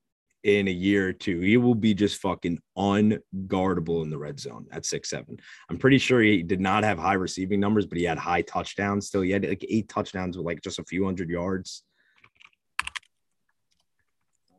in 0.44 0.68
a 0.68 0.72
year 0.72 1.10
or 1.10 1.14
two. 1.14 1.40
He 1.40 1.58
will 1.58 1.76
be 1.76 1.94
just 1.94 2.20
fucking 2.20 2.60
unguardable 2.78 4.04
in 4.04 4.10
the 4.10 4.18
red 4.18 4.40
zone 4.40 4.66
at 4.72 4.84
6'7. 4.84 5.40
I'm 5.70 5.78
pretty 5.78 6.00
sure 6.00 6.22
he 6.22 6.42
did 6.42 6.60
not 6.60 6.84
have 6.84 6.98
high 6.98 7.14
receiving 7.14 7.60
numbers, 7.60 7.86
but 7.86 7.98
he 7.98 8.04
had 8.06 8.18
high 8.18 8.42
touchdowns 8.42 9.08
still. 9.08 9.22
He 9.22 9.32
had 9.32 9.48
like 9.48 9.66
eight 9.70 9.88
touchdowns 9.88 10.38
with 10.38 10.46
like 10.46 10.62
just 10.62 10.80
a 10.80 10.84
few 10.84 11.06
hundred 11.06 11.30
yards. 11.30 11.84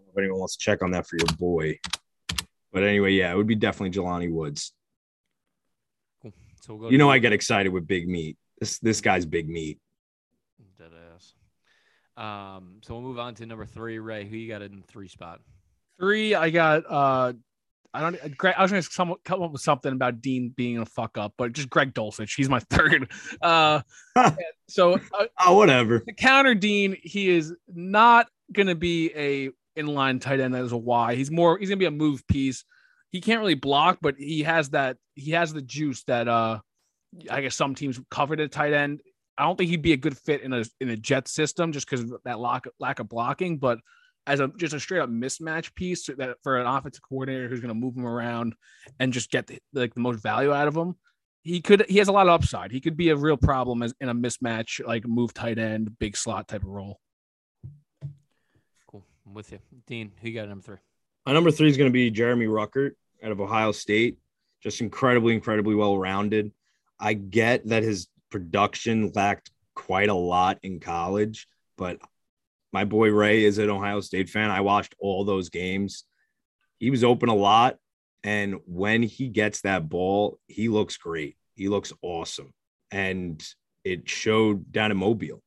If 0.09 0.19
anyone 0.19 0.41
wants 0.41 0.57
to 0.57 0.63
check 0.63 0.83
on 0.83 0.91
that 0.91 1.07
for 1.07 1.17
your 1.17 1.37
boy. 1.39 1.81
But 2.71 2.85
anyway, 2.85 3.13
yeah, 3.13 3.33
it 3.33 3.37
would 3.37 3.47
be 3.47 3.55
definitely 3.55 3.99
Jelani 3.99 4.31
Woods. 4.31 4.73
Cool. 6.67 6.75
So 6.75 6.75
we'll 6.75 6.89
go 6.89 6.93
You 6.93 6.99
to 6.99 7.05
know, 7.05 7.11
I 7.11 7.19
get 7.19 7.33
excited 7.33 7.73
with 7.73 7.87
big 7.87 8.09
meat. 8.09 8.37
This 8.61 8.79
this 8.79 9.01
guy's 9.01 9.27
big 9.27 9.49
meat. 9.49 9.79
Dead 10.79 10.91
ass. 11.15 11.35
Um, 12.17 12.77
so 12.83 12.95
we'll 12.95 13.03
move 13.03 13.19
on 13.19 13.35
to 13.37 13.47
number 13.47 13.67
three, 13.67 13.99
Ray. 13.99 14.27
Who 14.29 14.37
you 14.37 14.49
got 14.49 14.63
in 14.63 14.83
three 14.83 15.09
spot? 15.09 15.41
Three, 15.99 16.35
I 16.35 16.51
got 16.51 16.85
uh 16.89 17.33
I 17.95 18.01
don't 18.01 18.37
Greg, 18.39 18.55
I 18.57 18.63
was 18.63 18.71
gonna 18.71 19.15
come 19.25 19.43
up 19.43 19.53
with 19.53 19.61
something 19.61 19.93
about 19.93 20.21
Dean 20.23 20.49
being 20.57 20.79
a 20.79 20.87
fuck 20.87 21.19
up, 21.19 21.35
but 21.37 21.53
just 21.53 21.69
Greg 21.69 21.93
Dulcich. 21.95 22.35
He's 22.37 22.49
my 22.49 22.61
third. 22.71 23.11
Uh 23.41 23.81
so 24.69 24.95
uh, 24.95 25.27
Oh, 25.41 25.57
whatever. 25.57 26.01
to 26.01 26.13
counter 26.13 26.55
Dean, 26.55 26.97
he 27.03 27.29
is 27.29 27.55
not 27.69 28.29
gonna 28.53 28.75
be 28.75 29.11
a 29.15 29.51
inline 29.81 30.21
tight 30.21 30.41
end 30.41 30.55
that 30.55 30.65
is 30.65 30.73
a 30.73 30.77
Y. 30.77 31.15
He's 31.15 31.31
more 31.31 31.59
he's 31.59 31.69
gonna 31.69 31.79
be 31.79 31.87
a 31.87 31.91
move 31.91 32.27
piece. 32.27 32.65
He 33.13 33.21
can't 33.21 33.41
really 33.41 33.55
block, 33.55 33.99
but 34.03 34.17
he 34.17 34.43
has 34.43 34.71
that 34.71 34.97
he 35.15 35.33
has 35.33 35.53
the 35.53 35.63
juice 35.63 36.03
that 36.05 36.29
uh 36.29 36.61
I 37.31 37.43
guess 37.43 37.55
some 37.55 37.75
teams 37.75 38.01
covered 38.11 38.41
at 38.41 38.51
tight 38.51 38.73
end. 38.73 39.03
I 39.37 39.45
don't 39.45 39.57
think 39.57 39.71
he'd 39.71 39.83
be 39.83 39.93
a 39.93 39.99
good 39.99 40.17
fit 40.17 40.43
in 40.43 40.53
a 40.53 40.65
in 40.81 40.89
a 40.89 40.97
jet 40.97 41.29
system 41.29 41.73
just 41.73 41.89
because 41.89 42.11
of 42.11 42.21
that 42.25 42.39
lack 42.39 42.65
lack 42.81 42.99
of 42.99 43.09
blocking, 43.09 43.59
but 43.59 43.79
as 44.27 44.41
a 44.41 44.49
just 44.57 44.75
a 44.75 44.81
straight 44.81 45.01
up 45.01 45.11
mismatch 45.11 45.75
piece 45.75 46.07
that 46.07 46.37
for 46.43 46.59
an 46.59 46.67
offensive 46.67 47.03
coordinator 47.03 47.49
who's 47.49 47.61
going 47.61 47.69
to 47.69 47.75
move 47.75 47.97
him 47.97 48.07
around 48.07 48.55
and 48.99 49.13
just 49.13 49.31
get 49.31 49.47
the, 49.47 49.59
like 49.73 49.95
the 49.95 50.01
most 50.01 50.23
value 50.23 50.53
out 50.53 50.69
of 50.69 50.77
him, 50.77 50.95
he 51.43 51.61
could 51.61 51.85
he 51.89 51.99
has 51.99 52.09
a 52.09 52.13
lot 52.13 52.29
of 52.29 52.33
upside. 52.33 52.71
He 52.71 52.81
could 52.81 52.97
be 52.97 53.11
a 53.11 53.17
real 53.17 53.37
problem 53.37 53.83
as 53.83 53.95
in 54.01 54.09
a 54.09 54.15
mismatch 54.15 54.85
like 54.87 55.07
move 55.07 55.35
tight 55.35 55.59
end, 55.59 55.99
big 55.99 56.17
slot 56.17 56.49
type 56.49 56.63
of 56.63 56.69
role. 56.69 57.01
Cool. 58.87 59.05
I'm 59.27 59.35
with 59.35 59.51
you. 59.53 59.59
Dean, 59.87 60.13
who 60.21 60.29
you 60.29 60.35
got 60.35 60.45
at 60.45 60.49
number 60.51 60.65
three? 60.65 60.79
My 61.27 61.33
number 61.33 61.51
three 61.51 61.69
is 61.69 61.77
going 61.77 61.91
to 61.91 61.93
be 61.93 62.11
Jeremy 62.11 62.47
Ruckert 62.47 62.93
out 63.23 63.33
of 63.33 63.41
Ohio 63.41 63.73
State. 63.73 64.19
Just 64.63 64.81
incredibly, 64.81 65.35
incredibly 65.35 65.75
well 65.75 65.99
rounded. 65.99 66.53
I 66.99 67.15
get 67.15 67.67
that 67.69 67.83
his 67.83 68.09
production 68.31 69.11
lacked 69.15 69.51
quite 69.75 70.09
a 70.09 70.15
lot 70.15 70.59
in 70.63 70.81
college, 70.81 71.49
but 71.77 71.99
my 72.73 72.85
boy 72.85 73.11
Ray 73.11 73.45
is 73.45 73.59
an 73.59 73.71
Ohio 73.71 74.01
State 74.01 74.31
fan. 74.31 74.51
I 74.51 74.61
watched 74.61 74.95
all 74.99 75.25
those 75.25 75.51
games. 75.51 76.05
He 76.79 76.91
was 76.91 77.05
open 77.05 77.29
a 77.29 77.35
lot. 77.35 77.77
And 78.25 78.61
when 78.67 79.03
he 79.03 79.29
gets 79.29 79.63
that 79.63 79.89
ball, 79.89 80.39
he 80.47 80.69
looks 80.69 80.97
great. 80.97 81.37
He 81.55 81.69
looks 81.69 81.93
awesome. 82.03 82.53
And 82.91 83.43
it 83.85 84.09
showed 84.09 84.71
down 84.71 84.91
in 84.91 84.97
Mobile. 84.97 85.43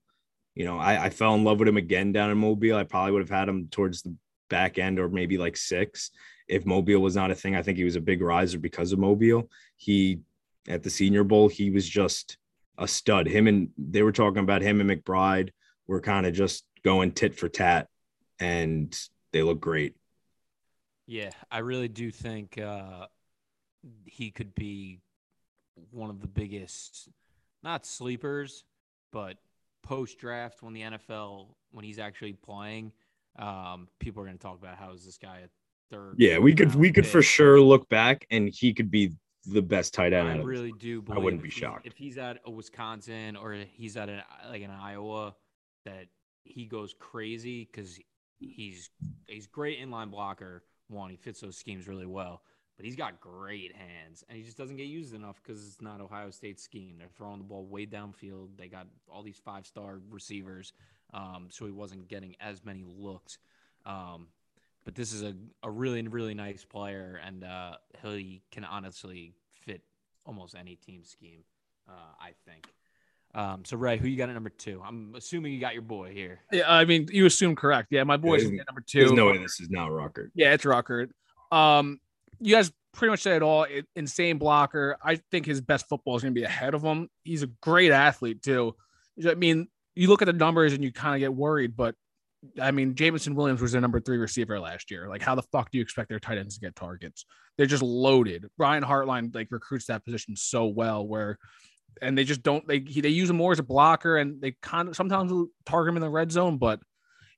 You 0.56 0.66
know, 0.66 0.78
I, 0.78 1.06
I 1.06 1.10
fell 1.10 1.36
in 1.36 1.44
love 1.44 1.60
with 1.60 1.68
him 1.68 1.78
again 1.78 2.12
down 2.12 2.32
in 2.32 2.38
Mobile. 2.38 2.76
I 2.76 2.84
probably 2.84 3.14
would 3.14 3.22
have 3.22 3.30
had 3.30 3.50
him 3.50 3.70
towards 3.70 4.02
the 4.02 4.16
back 4.50 4.78
end 4.78 5.00
or 5.00 5.10
maybe 5.10 5.38
like 5.38 5.58
six 5.58 6.12
if 6.48 6.66
Mobile 6.66 7.00
was 7.00 7.16
not 7.16 7.32
a 7.32 7.36
thing. 7.36 7.56
I 7.56 7.62
think 7.62 7.78
he 7.78 7.84
was 7.84 7.96
a 7.96 8.02
big 8.02 8.22
riser 8.22 8.60
because 8.60 8.92
of 8.92 9.00
Mobile. 9.00 9.50
He 9.78 10.20
at 10.68 10.84
the 10.84 10.90
Senior 10.90 11.24
Bowl, 11.24 11.48
he 11.48 11.70
was 11.70 11.88
just 11.88 12.38
a 12.78 12.88
stud. 12.88 13.28
Him 13.28 13.48
and 13.48 13.70
they 13.78 14.04
were 14.04 14.12
talking 14.12 14.44
about 14.44 14.62
him 14.62 14.82
and 14.82 14.90
McBride 14.90 15.50
were 15.88 16.02
kind 16.02 16.26
of 16.26 16.34
just 16.34 16.66
going 16.84 17.12
tit 17.12 17.36
for 17.36 17.50
tat, 17.50 17.88
and 18.40 18.98
they 19.32 19.44
look 19.44 19.60
great. 19.60 19.96
Yeah, 21.08 21.30
I 21.52 21.60
really 21.60 21.88
do 21.88 22.10
think 22.10 22.58
uh, 22.58 23.08
he 24.06 24.32
could 24.32 24.56
be 24.56 25.02
one 25.92 26.10
of 26.10 26.22
the 26.22 26.28
biggest, 26.28 27.10
not 27.64 27.86
sleepers, 27.86 28.64
but 29.12 29.38
post 29.84 30.18
draft 30.18 30.64
when 30.64 30.74
the 30.74 30.82
NFL 30.82 31.48
when 31.72 31.86
he's 31.86 32.00
actually 32.00 32.34
playing. 32.34 32.92
Um, 33.38 33.88
people 34.00 34.24
are 34.24 34.26
going 34.26 34.38
to 34.38 34.42
talk 34.42 34.58
about 34.58 34.78
how 34.78 34.94
is 34.94 35.06
this 35.06 35.18
guy 35.18 35.42
a 35.44 35.50
third? 35.90 36.16
Yeah, 36.18 36.40
we 36.40 36.54
could 36.54 36.76
we 36.76 36.92
could 36.92 37.04
pick? 37.04 37.12
for 37.12 37.22
sure 37.22 37.60
look 37.62 37.88
back, 37.90 38.26
and 38.30 38.50
he 38.50 38.74
could 38.74 38.92
be 38.92 39.14
the 39.46 39.62
best 39.62 39.94
tight 39.94 40.14
end. 40.14 40.28
I 40.28 40.32
out 40.34 40.40
of 40.40 40.46
really 40.46 40.74
do. 40.74 41.02
Believe 41.02 41.24
wouldn't 41.24 41.44
be 41.44 41.50
shocked. 41.50 41.86
if 41.86 41.96
he's 41.96 42.18
at 42.18 42.40
a 42.46 42.52
Wisconsin 42.52 43.36
or 43.36 43.54
he's 43.74 43.98
at 43.98 44.10
an 44.10 44.22
like 44.50 44.62
an 44.62 44.72
Iowa 44.72 45.36
that 45.86 46.08
he 46.44 46.66
goes 46.66 46.94
crazy 47.00 47.68
because 47.72 48.00
he's 48.40 48.90
he's 49.28 49.48
great 49.48 49.80
inline 49.80 50.12
blocker. 50.12 50.64
One, 50.88 51.10
he 51.10 51.16
fits 51.16 51.42
those 51.42 51.58
schemes 51.58 51.88
really 51.88 52.06
well, 52.06 52.44
but 52.78 52.86
he's 52.86 52.96
got 52.96 53.20
great 53.20 53.76
hands, 53.76 54.24
and 54.30 54.38
he 54.38 54.44
just 54.44 54.58
doesn't 54.58 54.78
get 54.78 54.88
used 54.88 55.16
enough 55.16 55.42
because 55.42 55.66
it's 55.66 55.82
not 55.82 56.00
Ohio 56.02 56.30
State's 56.30 56.64
scheme. 56.64 56.96
They're 57.00 57.08
throwing 57.08 57.40
the 57.40 57.44
ball 57.44 57.66
way 57.66 57.86
downfield. 57.86 58.50
They 58.58 58.68
got 58.68 58.88
all 59.08 59.24
these 59.24 59.42
five 59.44 59.66
star 59.66 60.00
receivers, 60.10 60.74
um, 61.14 61.48
so 61.50 61.66
he 61.66 61.72
wasn't 61.72 62.08
getting 62.08 62.36
as 62.40 62.64
many 62.64 62.84
looks. 62.86 63.40
Um, 63.86 64.28
but 64.86 64.96
this 64.96 65.12
is 65.12 65.24
a, 65.24 65.34
a 65.64 65.70
really 65.70 66.02
really 66.08 66.34
nice 66.34 66.64
player, 66.64 67.20
and 67.26 67.44
uh, 67.44 67.74
he 68.04 68.42
can 68.52 68.64
honestly 68.64 69.34
fit 69.66 69.82
almost 70.26 70.56
any 70.56 70.76
team 70.76 71.04
scheme. 71.04 71.44
Uh, 71.88 71.92
I 72.20 72.32
think. 72.50 72.68
Um, 73.36 73.66
so 73.66 73.76
Ray, 73.78 73.98
who 73.98 74.08
you 74.08 74.16
got 74.18 74.30
at 74.30 74.34
number 74.34 74.50
two? 74.50 74.82
I'm 74.84 75.14
assuming 75.16 75.54
you 75.54 75.60
got 75.60 75.74
your 75.74 75.82
boy 75.84 76.14
here. 76.14 76.40
Yeah, 76.54 76.72
I 76.72 76.86
mean 76.86 77.08
you 77.12 77.26
assume 77.26 77.56
correct. 77.56 77.90
Yeah, 77.92 78.04
my 78.06 78.16
boy's 78.18 78.44
There's- 78.44 78.60
at 78.62 78.68
number 78.68 78.84
There's 78.92 79.10
two. 79.10 79.16
no 79.16 79.26
way 79.28 79.38
this 79.38 79.60
is 79.60 79.70
not 79.70 79.90
Ruckert. 79.90 80.30
Yeah, 80.36 80.54
it's 80.54 80.64
Ruckert. 80.64 81.10
Um, 81.52 82.00
you 82.40 82.56
guys 82.56 82.72
pretty 82.94 83.10
much 83.12 83.22
said 83.22 83.36
it 83.36 83.44
all. 83.44 83.64
I- 83.66 83.84
Insane 83.96 84.38
blocker. 84.38 84.98
I 85.04 85.18
think 85.32 85.46
his 85.46 85.60
best 85.62 85.88
football 85.90 86.16
is 86.16 86.22
going 86.24 86.34
to 86.34 86.40
be 86.40 86.46
ahead 86.46 86.74
of 86.74 86.82
him. 86.82 87.10
He's 87.24 87.44
a 87.44 87.48
great 87.48 87.92
athlete 87.92 88.42
too. 88.42 88.76
I 89.28 89.34
mean, 89.36 89.68
you 89.96 90.08
look 90.08 90.22
at 90.22 90.26
the 90.26 90.34
numbers 90.34 90.74
and 90.74 90.84
you 90.84 90.92
kind 90.94 91.16
of 91.16 91.20
get 91.20 91.34
worried, 91.34 91.76
but 91.76 91.96
I 92.62 92.72
mean, 92.72 92.96
Jameson 92.96 93.36
Williams 93.36 93.62
was 93.62 93.72
their 93.72 93.82
number 93.82 94.00
three 94.00 94.18
receiver 94.18 94.60
last 94.60 94.92
year. 94.92 95.08
Like, 95.08 95.22
how 95.22 95.36
the 95.36 95.44
fuck 95.44 95.72
do 95.72 95.78
you 95.78 95.82
expect 95.82 96.10
their 96.10 96.20
tight 96.20 96.38
ends 96.38 96.56
to 96.56 96.62
get 96.62 96.76
targets? 96.76 97.26
They're 97.58 97.66
just 97.66 97.84
loaded. 97.84 98.46
Brian 98.58 98.84
Hartline 98.84 99.34
like 99.34 99.48
recruits 99.52 99.88
that 99.88 100.04
position 100.04 100.36
so 100.36 100.66
well, 100.68 101.06
where 101.06 101.38
and 102.02 102.18
they 102.18 102.24
just 102.24 102.44
don't 102.44 102.68
they 102.68 102.80
he, 102.80 103.02
they 103.02 103.10
use 103.10 103.30
him 103.30 103.38
more 103.38 103.52
as 103.52 103.60
a 103.60 103.64
blocker 103.64 104.18
and 104.18 104.42
they 104.42 104.56
kind 104.62 104.90
of 104.90 104.96
sometimes 104.96 105.32
target 105.66 105.92
him 105.92 105.98
in 105.98 106.02
the 106.02 106.10
red 106.10 106.32
zone, 106.32 106.58
but 106.58 106.80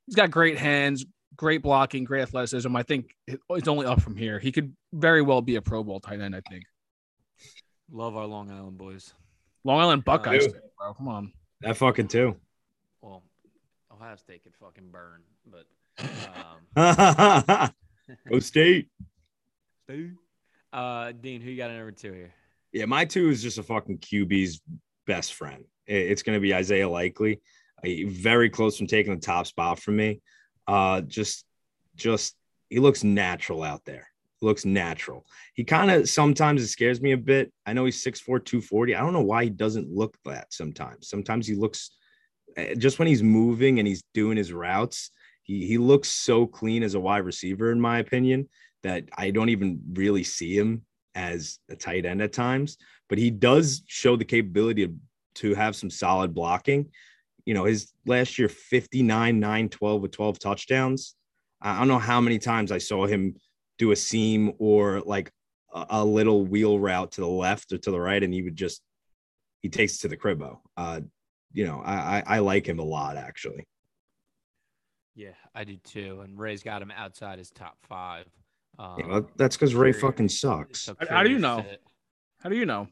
he's 0.06 0.14
got 0.14 0.30
great 0.30 0.58
hands, 0.58 1.04
great 1.36 1.62
blocking, 1.62 2.04
great 2.04 2.22
athleticism. 2.22 2.74
I 2.74 2.82
think 2.82 3.14
it's 3.26 3.68
only 3.68 3.86
up 3.86 4.00
from 4.00 4.16
here. 4.16 4.38
He 4.38 4.52
could 4.52 4.74
very 4.92 5.22
well 5.22 5.42
be 5.42 5.56
a 5.56 5.62
Pro 5.62 5.84
Bowl 5.84 6.00
tight 6.00 6.20
end. 6.20 6.34
I 6.34 6.42
think. 6.48 6.64
Love 7.90 8.16
our 8.16 8.26
Long 8.26 8.50
Island 8.50 8.76
boys. 8.76 9.14
Long 9.64 9.80
Island 9.80 10.04
Buckeyes, 10.04 10.46
uh, 10.46 10.50
bro. 10.78 10.94
Come 10.94 11.08
on. 11.08 11.32
That 11.62 11.76
fucking 11.76 12.08
too. 12.08 12.36
Well, 13.00 13.22
Ohio 14.00 14.16
State 14.16 14.44
could 14.44 14.54
fucking 14.54 14.90
burn, 14.90 15.22
but 15.46 15.66
um, 16.76 17.70
Go 18.30 18.38
State. 18.38 18.88
Uh, 20.72 21.12
Dean, 21.12 21.40
who 21.40 21.50
you 21.50 21.56
got 21.56 21.70
at 21.70 21.76
number 21.76 21.90
two 21.90 22.12
here? 22.12 22.32
Yeah, 22.72 22.84
my 22.84 23.04
two 23.04 23.30
is 23.30 23.42
just 23.42 23.58
a 23.58 23.62
fucking 23.62 23.98
QB's 23.98 24.60
best 25.06 25.34
friend. 25.34 25.64
It's 25.86 26.22
going 26.22 26.36
to 26.36 26.40
be 26.40 26.54
Isaiah 26.54 26.88
Likely. 26.88 27.40
Very 27.84 28.50
close 28.50 28.76
from 28.76 28.86
taking 28.86 29.14
the 29.14 29.20
top 29.20 29.46
spot 29.46 29.80
for 29.80 29.90
me. 29.90 30.20
Uh, 30.66 31.00
just, 31.00 31.44
just 31.96 32.36
he 32.68 32.78
looks 32.78 33.02
natural 33.02 33.62
out 33.62 33.84
there. 33.84 34.08
looks 34.42 34.64
natural. 34.64 35.26
He 35.54 35.64
kind 35.64 35.90
of 35.90 36.08
sometimes 36.08 36.62
it 36.62 36.68
scares 36.68 37.00
me 37.00 37.12
a 37.12 37.16
bit. 37.16 37.52
I 37.66 37.72
know 37.72 37.86
he's 37.86 38.04
6'4, 38.04 38.44
240. 38.44 38.94
I 38.94 39.00
don't 39.00 39.12
know 39.14 39.22
why 39.22 39.44
he 39.44 39.50
doesn't 39.50 39.90
look 39.90 40.16
that 40.24 40.52
sometimes. 40.52 41.08
Sometimes 41.08 41.46
he 41.46 41.54
looks 41.54 41.90
just 42.76 42.98
when 42.98 43.08
he's 43.08 43.22
moving 43.22 43.78
and 43.78 43.86
he's 43.86 44.02
doing 44.14 44.36
his 44.36 44.52
routes, 44.52 45.10
he 45.42 45.66
he 45.66 45.78
looks 45.78 46.08
so 46.08 46.46
clean 46.46 46.82
as 46.82 46.94
a 46.94 47.00
wide 47.00 47.24
receiver, 47.24 47.72
in 47.72 47.80
my 47.80 47.98
opinion, 47.98 48.48
that 48.82 49.04
I 49.16 49.30
don't 49.30 49.48
even 49.48 49.80
really 49.92 50.24
see 50.24 50.56
him 50.56 50.82
as 51.14 51.58
a 51.68 51.76
tight 51.76 52.04
end 52.04 52.22
at 52.22 52.32
times. 52.32 52.76
But 53.08 53.18
he 53.18 53.30
does 53.30 53.82
show 53.86 54.16
the 54.16 54.24
capability 54.24 54.86
to, 54.86 54.94
to 55.36 55.54
have 55.54 55.74
some 55.74 55.90
solid 55.90 56.34
blocking. 56.34 56.90
You 57.44 57.54
know, 57.54 57.64
his 57.64 57.92
last 58.06 58.38
year 58.38 58.48
59, 58.48 59.40
9, 59.40 59.68
12 59.68 60.02
with 60.02 60.12
12 60.12 60.38
touchdowns. 60.38 61.14
I 61.60 61.78
don't 61.78 61.88
know 61.88 61.98
how 61.98 62.20
many 62.20 62.38
times 62.38 62.70
I 62.70 62.78
saw 62.78 63.06
him 63.06 63.34
do 63.78 63.90
a 63.90 63.96
seam 63.96 64.52
or 64.58 65.00
like 65.00 65.32
a, 65.72 65.86
a 65.90 66.04
little 66.04 66.44
wheel 66.44 66.78
route 66.78 67.12
to 67.12 67.20
the 67.20 67.26
left 67.26 67.72
or 67.72 67.78
to 67.78 67.90
the 67.90 68.00
right, 68.00 68.22
and 68.22 68.32
he 68.32 68.42
would 68.42 68.56
just 68.56 68.82
he 69.60 69.68
takes 69.68 69.96
it 69.96 70.00
to 70.02 70.08
the 70.08 70.16
cribbo. 70.16 70.58
Uh, 70.76 71.00
you 71.52 71.66
know, 71.66 71.82
I, 71.84 72.18
I, 72.18 72.22
I 72.26 72.38
like 72.40 72.66
him 72.68 72.78
a 72.78 72.84
lot 72.84 73.16
actually. 73.16 73.66
Yeah, 75.14 75.34
I 75.54 75.64
do 75.64 75.76
too. 75.78 76.20
And 76.22 76.38
Ray's 76.38 76.62
got 76.62 76.80
him 76.80 76.92
outside 76.96 77.38
his 77.38 77.50
top 77.50 77.76
five. 77.88 78.26
Um, 78.78 78.94
yeah, 78.98 79.06
well, 79.06 79.30
that's 79.36 79.56
because 79.56 79.74
Ray 79.74 79.92
fucking 79.92 80.28
sucks. 80.28 80.82
So 80.82 80.94
How 81.10 81.24
do 81.24 81.30
you 81.30 81.38
know? 81.38 81.64
How 82.40 82.48
do 82.48 82.56
you 82.56 82.66
know? 82.66 82.86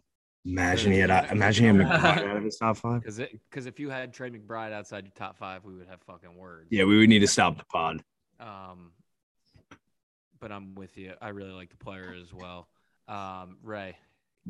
Imagine 0.45 0.93
he 0.93 0.99
had 0.99 1.11
imagine 1.33 1.65
him 1.65 1.81
out 1.83 2.37
of 2.37 2.45
his 2.45 2.57
top 2.57 2.77
five. 2.77 3.01
Because 3.05 3.21
because 3.51 3.67
if 3.67 3.79
you 3.79 3.91
had 3.91 4.13
Trey 4.13 4.31
McBride 4.31 4.73
outside 4.73 5.05
your 5.05 5.13
top 5.15 5.37
five, 5.37 5.65
we 5.65 5.75
would 5.75 5.89
have 5.89 6.01
fucking 6.03 6.37
words. 6.37 6.69
Yeah, 6.71 6.85
we 6.85 6.99
would 6.99 7.09
need 7.09 7.21
to 7.21 7.27
stop 7.27 7.59
the 7.59 7.65
pod. 7.65 8.03
Um, 8.39 8.93
but 10.41 10.53
I'm 10.53 10.75
with 10.75 10.97
you. 10.97 11.15
I 11.21 11.29
really 11.29 11.53
like 11.53 11.71
the 11.71 11.77
player 11.77 12.15
as 12.21 12.33
well. 12.33 12.69
Um, 13.09 13.59
Ray, 13.63 13.97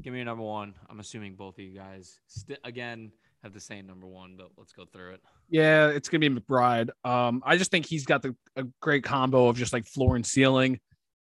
give 0.00 0.12
me 0.12 0.18
your 0.18 0.26
number 0.26 0.44
one. 0.44 0.74
I'm 0.88 1.00
assuming 1.00 1.34
both 1.34 1.58
of 1.58 1.64
you 1.64 1.74
guys 1.74 2.20
st- 2.26 2.58
again 2.64 3.12
have 3.46 3.54
the 3.54 3.60
same 3.60 3.86
number 3.86 4.06
one, 4.06 4.34
but 4.36 4.48
let's 4.58 4.72
go 4.72 4.84
through 4.92 5.14
it. 5.14 5.20
Yeah, 5.48 5.88
it's 5.88 6.08
gonna 6.08 6.28
be 6.28 6.40
McBride. 6.40 6.90
Um, 7.04 7.42
I 7.46 7.56
just 7.56 7.70
think 7.70 7.86
he's 7.86 8.04
got 8.04 8.22
the 8.22 8.34
a 8.56 8.64
great 8.82 9.04
combo 9.04 9.48
of 9.48 9.56
just 9.56 9.72
like 9.72 9.86
floor 9.86 10.16
and 10.16 10.26
ceiling. 10.26 10.80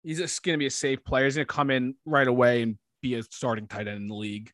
He's 0.03 0.19
just 0.19 0.43
gonna 0.43 0.59
be 0.59 0.67
a 0.67 0.71
safe 0.71 1.03
player. 1.05 1.25
He's 1.25 1.37
gonna 1.37 1.47
come 1.47 1.71
in 1.71 1.95
right 2.05 2.27
away 2.27 2.63
and 2.63 2.79
be 3.01 3.15
a 3.15 3.23
starting 3.23 3.67
tight 3.67 3.89
end 3.89 3.97
in 3.97 4.09
the 4.09 4.15
league. 4.15 4.51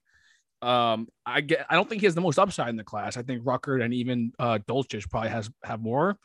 Um, 0.62 1.08
I 1.26 1.40
get. 1.40 1.66
I 1.68 1.74
don't 1.74 1.88
think 1.88 2.00
he 2.00 2.06
has 2.06 2.14
the 2.14 2.20
most 2.20 2.38
upside 2.38 2.68
in 2.68 2.76
the 2.76 2.84
class. 2.84 3.16
I 3.16 3.22
think 3.22 3.42
Ruckert 3.42 3.82
and 3.82 3.92
even 3.94 4.32
uh, 4.38 4.58
Dulcich 4.68 5.08
probably 5.10 5.30
has 5.30 5.50
have 5.62 5.80
more, 5.80 6.18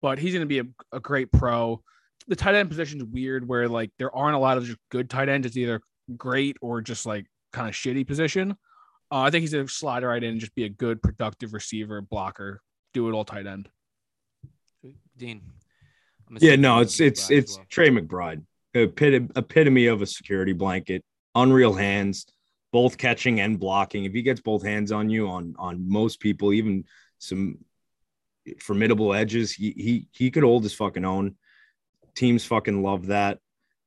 but 0.00 0.18
he's 0.18 0.32
gonna 0.32 0.46
be 0.46 0.60
a, 0.60 0.64
a 0.92 1.00
great 1.00 1.30
pro. 1.32 1.82
The 2.26 2.36
tight 2.36 2.54
end 2.54 2.70
position 2.70 3.00
is 3.00 3.06
weird, 3.06 3.46
where 3.46 3.68
like 3.68 3.90
there 3.98 4.14
aren't 4.14 4.36
a 4.36 4.40
lot 4.40 4.56
of 4.56 4.64
just 4.64 4.78
good 4.90 5.10
tight 5.10 5.28
ends. 5.28 5.46
It's 5.46 5.56
either 5.56 5.80
great 6.16 6.56
or 6.60 6.80
just 6.80 7.06
like 7.06 7.26
kind 7.52 7.68
of 7.68 7.74
shitty 7.74 8.06
position. 8.06 8.56
Uh, 9.10 9.20
I 9.20 9.30
think 9.30 9.42
he's 9.42 9.54
a 9.54 9.68
slider 9.68 10.08
right 10.08 10.22
in 10.22 10.32
and 10.32 10.40
just 10.40 10.54
be 10.54 10.64
a 10.64 10.68
good, 10.68 11.02
productive 11.02 11.52
receiver, 11.52 12.00
blocker, 12.00 12.60
do 12.92 13.08
it 13.08 13.12
all 13.12 13.24
tight 13.24 13.46
end. 13.46 13.68
Dean. 15.16 15.42
Yeah, 16.40 16.56
no, 16.56 16.80
it's 16.80 17.00
it's 17.00 17.30
it's 17.30 17.56
well. 17.56 17.66
Trey 17.68 17.90
McBride, 17.90 18.42
epitome 18.74 19.86
of 19.86 20.02
a 20.02 20.06
security 20.06 20.52
blanket, 20.52 21.04
unreal 21.34 21.74
hands, 21.74 22.26
both 22.72 22.98
catching 22.98 23.40
and 23.40 23.60
blocking. 23.60 24.04
If 24.04 24.12
he 24.12 24.22
gets 24.22 24.40
both 24.40 24.64
hands 24.64 24.90
on 24.90 25.10
you, 25.10 25.28
on 25.28 25.54
on 25.58 25.88
most 25.88 26.20
people, 26.20 26.52
even 26.52 26.84
some 27.18 27.58
formidable 28.60 29.14
edges, 29.14 29.52
he 29.52 29.70
he 29.76 30.08
he 30.12 30.30
could 30.30 30.42
hold 30.42 30.62
his 30.62 30.74
fucking 30.74 31.04
own. 31.04 31.36
Teams 32.14 32.44
fucking 32.44 32.82
love 32.82 33.06
that. 33.06 33.38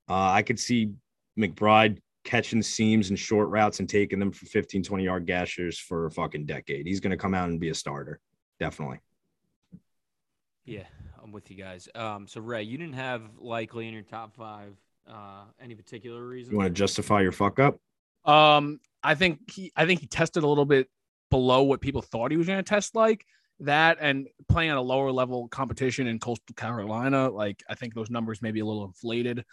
Uh, 0.08 0.32
I 0.32 0.42
could 0.44 0.60
see 0.60 0.94
McBride 1.38 2.00
catching 2.28 2.62
seams 2.62 3.10
and 3.10 3.18
short 3.18 3.48
routes 3.48 3.80
and 3.80 3.88
taking 3.88 4.20
them 4.20 4.34
for 4.34 4.46
15, 4.48 4.84
20 4.84 5.04
yard 5.04 5.26
gashers 5.26 5.80
for 5.80 6.08
a 6.08 6.12
fucking 6.12 6.46
decade. 6.46 6.86
He's 6.86 7.00
going 7.00 7.12
to 7.12 7.18
come 7.18 7.34
out 7.34 7.48
and 7.48 7.58
be 7.58 7.70
a 7.70 7.74
starter. 7.74 8.20
Definitely. 8.60 9.00
Yeah, 10.66 10.84
I'm 11.24 11.32
with 11.32 11.50
you 11.50 11.56
guys. 11.56 11.88
Um, 11.96 12.28
so 12.28 12.42
Ray, 12.42 12.64
you 12.64 12.78
didn't 12.78 12.96
have 12.96 13.22
likely 13.40 13.88
in 13.88 13.94
your 13.94 14.04
top 14.04 14.36
five. 14.36 14.76
Uh, 15.10 15.46
any 15.62 15.74
particular 15.74 16.22
reason? 16.22 16.52
You 16.52 16.58
want 16.58 16.68
to 16.68 16.74
justify 16.74 17.22
your 17.22 17.32
fuck 17.32 17.60
up? 17.60 17.80
Um, 18.26 18.82
I 19.02 19.16
think 19.16 19.50
he, 19.50 19.72
I 19.74 19.86
think 19.86 20.02
he 20.02 20.08
tested 20.08 20.44
a 20.44 20.48
little 20.48 20.66
bit 20.66 20.90
below 21.32 21.64
what 21.64 21.80
people 21.80 22.02
thought 22.02 22.32
he 22.32 22.38
was 22.38 22.48
going 22.48 22.60
to 22.60 22.64
test 22.64 22.94
like 22.94 23.26
that, 23.62 24.00
and 24.02 24.28
playing 24.50 24.72
on 24.72 24.78
a 24.78 24.82
lower 24.82 25.14
level 25.14 25.48
competition 25.48 26.08
in 26.08 26.20
Coastal 26.20 26.54
Carolina. 26.56 27.30
Like 27.30 27.64
I 27.70 27.76
think 27.76 27.94
those 27.94 28.10
numbers 28.10 28.42
may 28.42 28.52
be 28.52 28.60
a 28.60 28.66
little 28.66 28.84
inflated. 28.84 29.46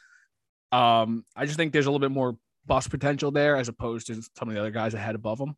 Um, 0.73 1.25
I 1.37 1.47
just 1.47 1.57
think 1.57 1.73
there's 1.73 1.87
a 1.87 1.91
little 1.91 2.01
bit 2.01 2.11
more 2.11 2.37
bust 2.67 2.91
potential 2.91 3.31
there 3.31 3.57
as 3.57 3.69
opposed 3.69 4.07
to 4.09 4.23
some 4.37 4.49
of 4.49 4.55
the 4.55 4.61
other 4.61 4.71
guys 4.71 4.95
I 4.95 4.99
had 4.99 5.15
above 5.15 5.41
him. 5.41 5.57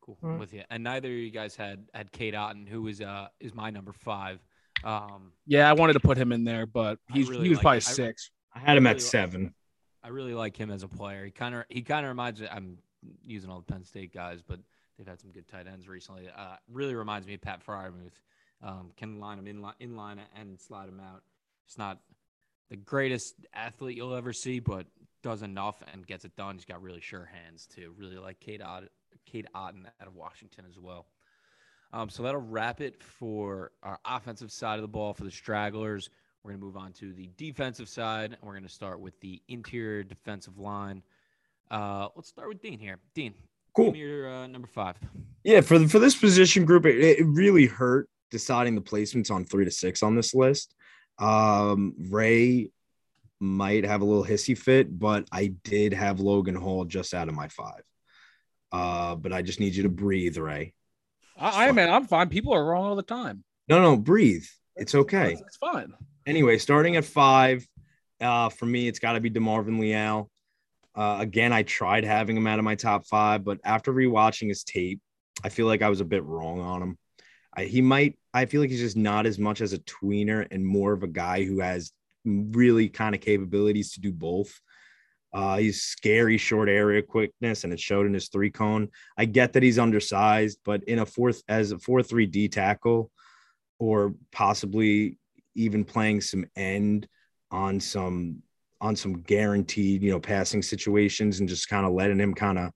Cool, 0.00 0.18
mm-hmm. 0.22 0.38
with 0.38 0.52
you. 0.52 0.62
And 0.70 0.84
neither 0.84 1.08
of 1.08 1.14
you 1.14 1.30
guys 1.30 1.56
had 1.56 1.86
had 1.94 2.12
Cade 2.12 2.34
Otton, 2.34 2.68
who 2.68 2.86
is 2.88 3.00
uh 3.00 3.28
is 3.38 3.54
my 3.54 3.70
number 3.70 3.92
five. 3.92 4.40
Um, 4.82 5.32
yeah, 5.46 5.68
I 5.68 5.74
wanted 5.74 5.92
to 5.94 6.00
put 6.00 6.16
him 6.16 6.32
in 6.32 6.44
there, 6.44 6.66
but 6.66 6.98
he's 7.12 7.28
really 7.28 7.44
he 7.44 7.48
was 7.50 7.58
like 7.58 7.62
probably 7.62 7.80
six. 7.80 8.30
I, 8.54 8.58
I 8.58 8.62
had 8.62 8.76
him 8.76 8.84
really 8.84 8.96
at 8.96 9.02
seven. 9.02 9.42
Like, 9.42 9.52
I 10.02 10.08
really 10.08 10.34
like 10.34 10.56
him 10.56 10.70
as 10.70 10.82
a 10.82 10.88
player. 10.88 11.24
He 11.24 11.30
kind 11.30 11.54
of 11.54 11.64
he 11.68 11.82
kind 11.82 12.06
of 12.06 12.10
reminds 12.10 12.40
me. 12.40 12.48
I'm 12.50 12.78
using 13.22 13.50
all 13.50 13.60
the 13.60 13.72
Penn 13.72 13.84
State 13.84 14.12
guys, 14.12 14.40
but 14.46 14.60
they've 14.96 15.06
had 15.06 15.20
some 15.20 15.30
good 15.30 15.48
tight 15.48 15.66
ends 15.66 15.88
recently. 15.88 16.28
Uh, 16.28 16.56
really 16.70 16.94
reminds 16.94 17.26
me 17.26 17.34
of 17.34 17.40
Pat 17.40 17.64
Freiermuth. 17.64 18.18
Um, 18.62 18.92
can 18.96 19.20
line 19.20 19.38
him 19.38 19.46
in, 19.46 19.62
line, 19.62 19.74
in 19.80 19.96
line 19.96 20.20
and 20.38 20.60
slide 20.60 20.88
him 20.88 21.00
out. 21.00 21.22
It's 21.66 21.78
not 21.78 21.98
the 22.68 22.76
greatest 22.76 23.34
athlete 23.54 23.96
you'll 23.96 24.14
ever 24.14 24.34
see, 24.34 24.60
but 24.60 24.86
does 25.22 25.42
enough 25.42 25.82
and 25.92 26.06
gets 26.06 26.24
it 26.24 26.34
done. 26.36 26.56
He's 26.56 26.64
got 26.64 26.82
really 26.82 27.00
sure 27.00 27.28
hands 27.32 27.66
too. 27.66 27.94
Really 27.96 28.16
like 28.16 28.40
Cade 28.40 28.60
Otton, 28.60 28.88
Cade 29.26 29.48
Otton 29.54 29.86
out 30.00 30.06
of 30.06 30.14
Washington 30.14 30.64
as 30.68 30.78
well. 30.78 31.06
Um, 31.92 32.08
so 32.08 32.22
that'll 32.22 32.40
wrap 32.40 32.80
it 32.80 33.02
for 33.02 33.72
our 33.82 33.98
offensive 34.04 34.52
side 34.52 34.76
of 34.76 34.82
the 34.82 34.88
ball 34.88 35.12
for 35.12 35.24
the 35.24 35.30
stragglers. 35.30 36.10
We're 36.42 36.52
going 36.52 36.60
to 36.60 36.66
move 36.66 36.76
on 36.76 36.92
to 36.94 37.12
the 37.12 37.28
defensive 37.36 37.88
side, 37.88 38.32
and 38.32 38.38
we're 38.42 38.52
going 38.52 38.62
to 38.62 38.68
start 38.68 39.00
with 39.00 39.18
the 39.20 39.42
interior 39.48 40.02
defensive 40.02 40.58
line. 40.58 41.02
Uh, 41.70 42.08
let's 42.16 42.28
start 42.28 42.48
with 42.48 42.62
Dean 42.62 42.78
here. 42.78 42.98
Dean, 43.14 43.34
cool. 43.76 43.94
your 43.94 44.28
uh, 44.28 44.46
number 44.46 44.68
five. 44.68 44.96
Yeah, 45.44 45.60
for 45.60 45.78
the, 45.78 45.88
for 45.88 45.98
this 45.98 46.16
position 46.16 46.64
group, 46.64 46.86
it, 46.86 46.98
it 46.98 47.26
really 47.26 47.66
hurt 47.66 48.08
deciding 48.30 48.74
the 48.74 48.80
placements 48.80 49.30
on 49.30 49.44
three 49.44 49.64
to 49.64 49.70
six 49.70 50.02
on 50.02 50.14
this 50.14 50.34
list. 50.34 50.74
Um, 51.18 51.94
Ray 52.08 52.70
might 53.40 53.84
have 53.84 54.02
a 54.02 54.04
little 54.04 54.24
hissy 54.24 54.56
fit, 54.56 54.98
but 54.98 55.26
I 55.32 55.54
did 55.64 55.94
have 55.94 56.20
Logan 56.20 56.54
Hall 56.54 56.84
just 56.84 57.14
out 57.14 57.28
of 57.28 57.34
my 57.34 57.48
five. 57.48 57.82
Uh, 58.70 59.14
but 59.16 59.32
I 59.32 59.42
just 59.42 59.58
need 59.58 59.74
you 59.74 59.84
to 59.84 59.88
breathe, 59.88 60.36
Ray. 60.36 60.74
I, 61.36 61.68
I 61.68 61.72
man, 61.72 61.90
I'm 61.90 62.06
fine. 62.06 62.28
People 62.28 62.52
are 62.52 62.64
wrong 62.64 62.84
all 62.84 62.96
the 62.96 63.02
time. 63.02 63.42
No, 63.68 63.80
no, 63.80 63.96
breathe. 63.96 64.44
It's 64.76 64.94
okay. 64.94 65.32
It's, 65.32 65.40
it's 65.40 65.56
fine. 65.56 65.92
Anyway, 66.26 66.58
starting 66.58 66.96
at 66.96 67.04
five, 67.04 67.66
uh, 68.20 68.50
for 68.50 68.66
me, 68.66 68.86
it's 68.86 68.98
got 68.98 69.14
to 69.14 69.20
be 69.20 69.30
DeMarvin 69.30 69.80
Leal. 69.80 70.30
Uh, 70.94 71.16
again, 71.20 71.52
I 71.52 71.62
tried 71.62 72.04
having 72.04 72.36
him 72.36 72.46
out 72.46 72.58
of 72.58 72.64
my 72.64 72.74
top 72.74 73.06
five, 73.06 73.44
but 73.44 73.58
after 73.64 73.92
rewatching 73.92 74.48
his 74.48 74.64
tape, 74.64 75.00
I 75.42 75.48
feel 75.48 75.66
like 75.66 75.82
I 75.82 75.88
was 75.88 76.00
a 76.00 76.04
bit 76.04 76.24
wrong 76.24 76.60
on 76.60 76.82
him. 76.82 76.98
I, 77.56 77.64
he 77.64 77.80
might, 77.80 78.18
I 78.34 78.44
feel 78.44 78.60
like 78.60 78.70
he's 78.70 78.80
just 78.80 78.96
not 78.96 79.26
as 79.26 79.38
much 79.38 79.60
as 79.60 79.72
a 79.72 79.78
tweener 79.78 80.46
and 80.50 80.64
more 80.64 80.92
of 80.92 81.02
a 81.02 81.08
guy 81.08 81.44
who 81.44 81.60
has 81.60 81.92
really 82.24 82.88
kind 82.88 83.14
of 83.14 83.20
capabilities 83.20 83.92
to 83.92 84.00
do 84.00 84.12
both. 84.12 84.60
Uh, 85.32 85.58
he's 85.58 85.82
scary 85.82 86.36
short 86.36 86.68
area 86.68 87.02
quickness, 87.02 87.64
and 87.64 87.72
it 87.72 87.80
showed 87.80 88.06
in 88.06 88.14
his 88.14 88.28
three 88.28 88.50
cone. 88.50 88.88
I 89.16 89.26
get 89.26 89.52
that 89.52 89.62
he's 89.62 89.78
undersized, 89.78 90.58
but 90.64 90.82
in 90.84 90.98
a 90.98 91.06
fourth 91.06 91.42
as 91.48 91.72
a 91.72 91.78
four 91.78 92.02
three 92.02 92.26
D 92.26 92.48
tackle, 92.48 93.10
or 93.78 94.14
possibly 94.32 95.18
even 95.54 95.84
playing 95.84 96.20
some 96.20 96.44
end 96.56 97.06
on 97.50 97.78
some 97.80 98.42
on 98.80 98.96
some 98.96 99.20
guaranteed 99.20 100.02
you 100.02 100.10
know 100.10 100.20
passing 100.20 100.62
situations, 100.62 101.38
and 101.38 101.48
just 101.48 101.68
kind 101.68 101.86
of 101.86 101.92
letting 101.92 102.18
him 102.18 102.34
kind 102.34 102.58
of 102.58 102.72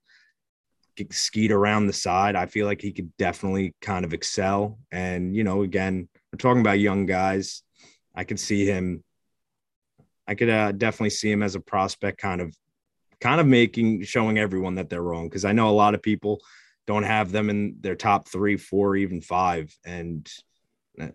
skied 1.10 1.50
around 1.50 1.86
the 1.86 1.92
side. 1.92 2.36
I 2.36 2.46
feel 2.46 2.66
like 2.66 2.80
he 2.80 2.92
could 2.92 3.10
definitely 3.16 3.74
kind 3.80 4.04
of 4.04 4.14
excel. 4.14 4.78
And, 4.92 5.34
you 5.34 5.42
know, 5.42 5.62
again, 5.62 6.08
we're 6.32 6.36
talking 6.36 6.60
about 6.60 6.78
young 6.78 7.06
guys. 7.06 7.62
I 8.14 8.24
could 8.24 8.38
see 8.38 8.64
him, 8.64 9.02
I 10.26 10.34
could 10.34 10.48
uh, 10.48 10.72
definitely 10.72 11.10
see 11.10 11.30
him 11.30 11.42
as 11.42 11.54
a 11.54 11.60
prospect 11.60 12.20
kind 12.20 12.40
of, 12.40 12.56
kind 13.20 13.40
of 13.40 13.46
making, 13.46 14.04
showing 14.04 14.38
everyone 14.38 14.76
that 14.76 14.88
they're 14.88 15.02
wrong. 15.02 15.28
Cause 15.30 15.44
I 15.44 15.52
know 15.52 15.68
a 15.68 15.70
lot 15.70 15.94
of 15.94 16.02
people 16.02 16.40
don't 16.86 17.02
have 17.02 17.32
them 17.32 17.50
in 17.50 17.76
their 17.80 17.96
top 17.96 18.28
three, 18.28 18.56
four, 18.56 18.96
even 18.96 19.20
five. 19.20 19.74
And, 19.84 20.28
uh, 21.00 21.08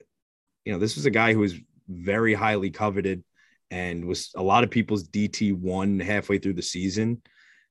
you 0.66 0.74
know, 0.74 0.80
this 0.80 0.96
was 0.96 1.06
a 1.06 1.12
guy 1.12 1.34
who 1.34 1.40
was 1.40 1.56
very 1.88 2.34
highly 2.34 2.70
coveted 2.70 3.24
and 3.72 4.06
was 4.06 4.32
a 4.36 4.42
lot 4.42 4.64
of 4.64 4.70
people's 4.70 5.08
DT 5.08 5.56
one 5.56 6.00
halfway 6.00 6.40
through 6.40 6.54
the 6.54 6.62
season 6.62 7.22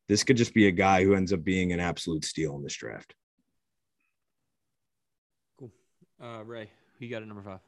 this 0.09 0.25
could 0.25 0.37
just 0.37 0.55
be 0.55 0.67
a 0.67 0.73
guy 0.73 1.05
who 1.05 1.15
ends 1.15 1.33
up 1.33 1.45
being 1.45 1.73
an 1.73 1.81
absolute 1.81 2.25
steal 2.25 2.57
in 2.57 2.63
this 2.63 2.75
draft. 2.75 3.15
Cool. 5.59 5.71
Uh, 6.21 6.43
Ray, 6.45 6.71
you 6.99 7.11
got 7.11 7.23
at 7.23 7.29
number 7.29 7.43
five? 7.43 7.61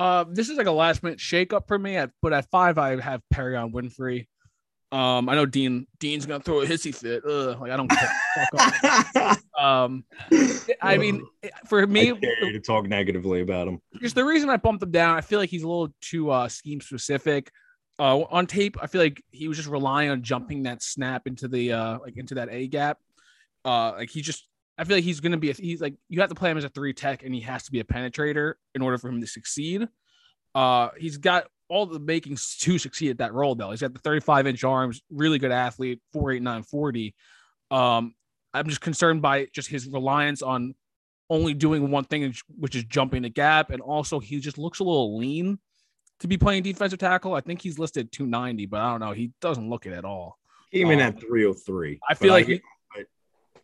Uh, 0.00 0.24
this 0.30 0.48
is 0.48 0.56
like 0.56 0.66
a 0.66 0.72
last 0.72 1.02
minute 1.02 1.18
shakeup 1.18 1.68
for 1.68 1.78
me. 1.78 1.96
At, 1.96 2.10
but 2.22 2.32
at 2.32 2.50
five, 2.50 2.78
I 2.78 3.00
have 3.00 3.22
Perrion 3.32 3.72
Winfrey. 3.72 4.26
Um, 4.92 5.28
I 5.28 5.34
know 5.36 5.46
Dean 5.46 5.86
Dean's 6.00 6.26
gonna 6.26 6.42
throw 6.42 6.62
a 6.62 6.66
hissy 6.66 6.92
fit. 6.94 7.22
Ugh, 7.24 7.60
like 7.60 7.70
I 7.70 7.76
don't 7.76 7.88
care. 7.88 9.36
um, 9.58 10.04
I 10.82 10.96
mean, 10.96 11.24
for 11.68 11.86
me, 11.86 12.12
to 12.12 12.60
talk 12.60 12.88
negatively 12.88 13.40
about 13.42 13.68
him. 13.68 13.80
Just 14.00 14.16
the 14.16 14.24
reason 14.24 14.50
I 14.50 14.56
bumped 14.56 14.82
him 14.82 14.90
down, 14.90 15.16
I 15.16 15.20
feel 15.20 15.38
like 15.38 15.50
he's 15.50 15.62
a 15.62 15.68
little 15.68 15.94
too 16.00 16.30
uh, 16.30 16.48
scheme 16.48 16.80
specific 16.80 17.52
uh, 18.00 18.24
on 18.30 18.46
tape, 18.46 18.78
I 18.80 18.86
feel 18.86 19.02
like 19.02 19.22
he 19.30 19.46
was 19.46 19.58
just 19.58 19.68
relying 19.68 20.08
on 20.08 20.22
jumping 20.22 20.62
that 20.62 20.82
snap 20.82 21.26
into 21.26 21.48
the 21.48 21.72
uh, 21.72 21.98
like 21.98 22.16
into 22.16 22.34
that 22.36 22.48
A 22.50 22.66
gap. 22.66 22.98
Uh, 23.62 23.92
like 23.98 24.08
he 24.08 24.22
just, 24.22 24.48
I 24.80 24.84
feel 24.84 24.96
like 24.96 25.04
he's 25.04 25.20
gonna 25.20 25.36
be. 25.36 25.50
A, 25.50 25.52
he's 25.52 25.82
like 25.82 25.94
you 26.08 26.20
have 26.20 26.30
to 26.30 26.34
play 26.34 26.50
him 26.50 26.56
as 26.56 26.64
a 26.64 26.70
three 26.70 26.94
tech, 26.94 27.22
and 27.22 27.34
he 27.34 27.42
has 27.42 27.64
to 27.64 27.70
be 27.70 27.80
a 27.80 27.84
penetrator 27.84 28.54
in 28.74 28.80
order 28.80 28.96
for 28.96 29.10
him 29.10 29.20
to 29.20 29.26
succeed. 29.26 29.86
Uh, 30.54 30.88
he's 30.98 31.18
got 31.18 31.48
all 31.68 31.84
the 31.84 32.00
makings 32.00 32.56
to 32.56 32.78
succeed 32.78 33.10
at 33.10 33.18
that 33.18 33.34
role 33.34 33.54
though. 33.54 33.72
He's 33.72 33.82
got 33.82 33.92
the 33.92 34.00
35 34.00 34.46
inch 34.46 34.64
arms, 34.64 35.02
really 35.10 35.38
good 35.38 35.52
athlete, 35.52 36.00
489 36.14 36.62
40. 36.62 37.14
Um, 37.70 38.14
I'm 38.54 38.68
just 38.68 38.80
concerned 38.80 39.20
by 39.20 39.48
just 39.52 39.68
his 39.68 39.86
reliance 39.86 40.40
on 40.40 40.74
only 41.28 41.52
doing 41.52 41.90
one 41.90 42.04
thing, 42.04 42.34
which 42.58 42.74
is 42.74 42.84
jumping 42.84 43.20
the 43.20 43.28
gap, 43.28 43.70
and 43.70 43.82
also 43.82 44.18
he 44.18 44.40
just 44.40 44.56
looks 44.56 44.80
a 44.80 44.84
little 44.84 45.18
lean 45.18 45.58
to 46.20 46.26
be 46.26 46.38
playing 46.38 46.62
defensive 46.62 46.98
tackle. 46.98 47.34
I 47.34 47.42
think 47.42 47.60
he's 47.60 47.78
listed 47.78 48.10
290, 48.12 48.64
but 48.64 48.80
I 48.80 48.90
don't 48.90 49.00
know. 49.00 49.12
He 49.12 49.32
doesn't 49.42 49.68
look 49.68 49.84
it 49.84 49.92
at 49.92 50.06
all. 50.06 50.38
Even 50.72 51.00
um, 51.00 51.08
at 51.08 51.20
303. 51.20 52.00
I 52.08 52.14
feel 52.14 52.32
like 52.32 52.48
I, 52.48 52.60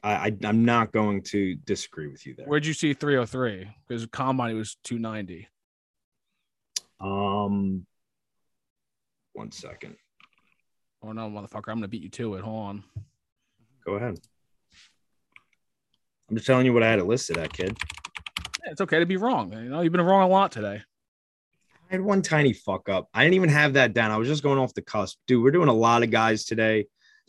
I, 0.06 0.26
I, 0.26 0.48
am 0.48 0.64
not 0.64 0.92
going 0.92 1.22
to 1.22 1.56
disagree 1.56 2.06
with 2.06 2.24
you 2.26 2.34
there. 2.36 2.46
Where'd 2.46 2.64
you 2.64 2.74
see 2.74 2.94
303? 2.94 3.68
Because 3.88 4.06
combine 4.06 4.56
was 4.56 4.76
290. 4.84 5.48
Um, 7.00 7.84
one 9.32 9.50
second. 9.50 9.96
Oh 11.02 11.10
no, 11.12 11.28
motherfucker! 11.28 11.68
I'm 11.68 11.78
gonna 11.78 11.88
beat 11.88 12.02
you 12.02 12.08
to 12.10 12.36
it. 12.36 12.42
Hold 12.42 12.66
on. 12.66 12.84
Go 13.84 13.94
ahead. 13.94 14.18
I'm 16.30 16.36
just 16.36 16.46
telling 16.46 16.66
you 16.66 16.72
what 16.72 16.82
I 16.82 16.88
had 16.88 17.00
it 17.00 17.04
listed 17.04 17.36
at, 17.36 17.52
kid. 17.52 17.76
Yeah, 18.64 18.72
it's 18.72 18.80
okay 18.80 19.00
to 19.00 19.06
be 19.06 19.16
wrong. 19.16 19.52
You 19.52 19.68
know, 19.68 19.82
you've 19.82 19.92
been 19.92 20.00
wrong 20.00 20.22
a 20.22 20.28
lot 20.28 20.52
today. 20.52 20.82
I 21.90 21.92
had 21.92 22.00
one 22.00 22.22
tiny 22.22 22.52
fuck 22.52 22.88
up. 22.88 23.08
I 23.12 23.24
didn't 23.24 23.34
even 23.34 23.50
have 23.50 23.74
that 23.74 23.92
down. 23.92 24.10
I 24.10 24.16
was 24.16 24.26
just 24.26 24.42
going 24.42 24.58
off 24.58 24.74
the 24.74 24.82
cusp. 24.82 25.18
Dude, 25.26 25.42
we're 25.42 25.52
doing 25.52 25.68
a 25.68 25.74
lot 25.74 26.02
of 26.02 26.10
guys 26.10 26.44
today. 26.44 26.86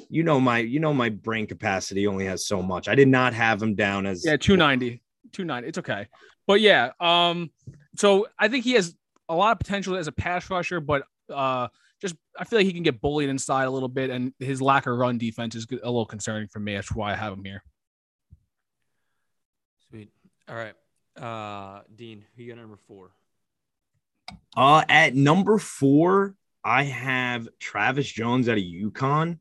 You 0.09 0.23
know 0.23 0.39
my 0.39 0.59
you 0.59 0.79
know 0.79 0.93
my 0.93 1.09
brain 1.09 1.47
capacity 1.47 2.07
only 2.07 2.25
has 2.25 2.45
so 2.45 2.61
much. 2.61 2.87
I 2.87 2.95
did 2.95 3.07
not 3.07 3.33
have 3.33 3.61
him 3.61 3.75
down 3.75 4.05
as 4.05 4.25
Yeah, 4.25 4.37
290. 4.37 5.01
290. 5.33 5.67
It's 5.67 5.77
okay. 5.79 6.07
But 6.45 6.61
yeah, 6.61 6.91
um 6.99 7.51
so 7.95 8.27
I 8.37 8.47
think 8.47 8.63
he 8.63 8.73
has 8.73 8.95
a 9.27 9.35
lot 9.35 9.51
of 9.51 9.59
potential 9.59 9.95
as 9.95 10.07
a 10.07 10.11
pass 10.11 10.49
rusher, 10.49 10.79
but 10.79 11.03
uh 11.33 11.67
just 11.99 12.15
I 12.37 12.43
feel 12.43 12.59
like 12.59 12.67
he 12.67 12.73
can 12.73 12.83
get 12.83 13.01
bullied 13.01 13.29
inside 13.29 13.65
a 13.65 13.71
little 13.71 13.89
bit 13.89 14.09
and 14.09 14.33
his 14.39 14.61
lack 14.61 14.85
of 14.85 14.95
run 14.95 15.17
defense 15.17 15.55
is 15.55 15.65
a 15.71 15.75
little 15.87 16.05
concerning 16.05 16.47
for 16.47 16.59
me. 16.59 16.75
That's 16.75 16.91
why 16.91 17.11
I 17.11 17.15
have 17.15 17.33
him 17.33 17.43
here. 17.43 17.63
Sweet. 19.89 20.09
All 20.47 20.55
right. 20.55 20.75
Uh 21.21 21.81
Dean, 21.95 22.23
who 22.35 22.43
you 22.43 22.49
got 22.49 22.59
at 22.59 22.61
number 22.61 22.79
4? 22.87 23.11
Uh, 24.55 24.83
at 24.89 25.15
number 25.15 25.57
four, 25.57 26.35
I 26.63 26.83
have 26.83 27.47
Travis 27.59 28.11
Jones 28.11 28.49
out 28.49 28.57
of 28.57 28.63
UConn. 28.63 29.39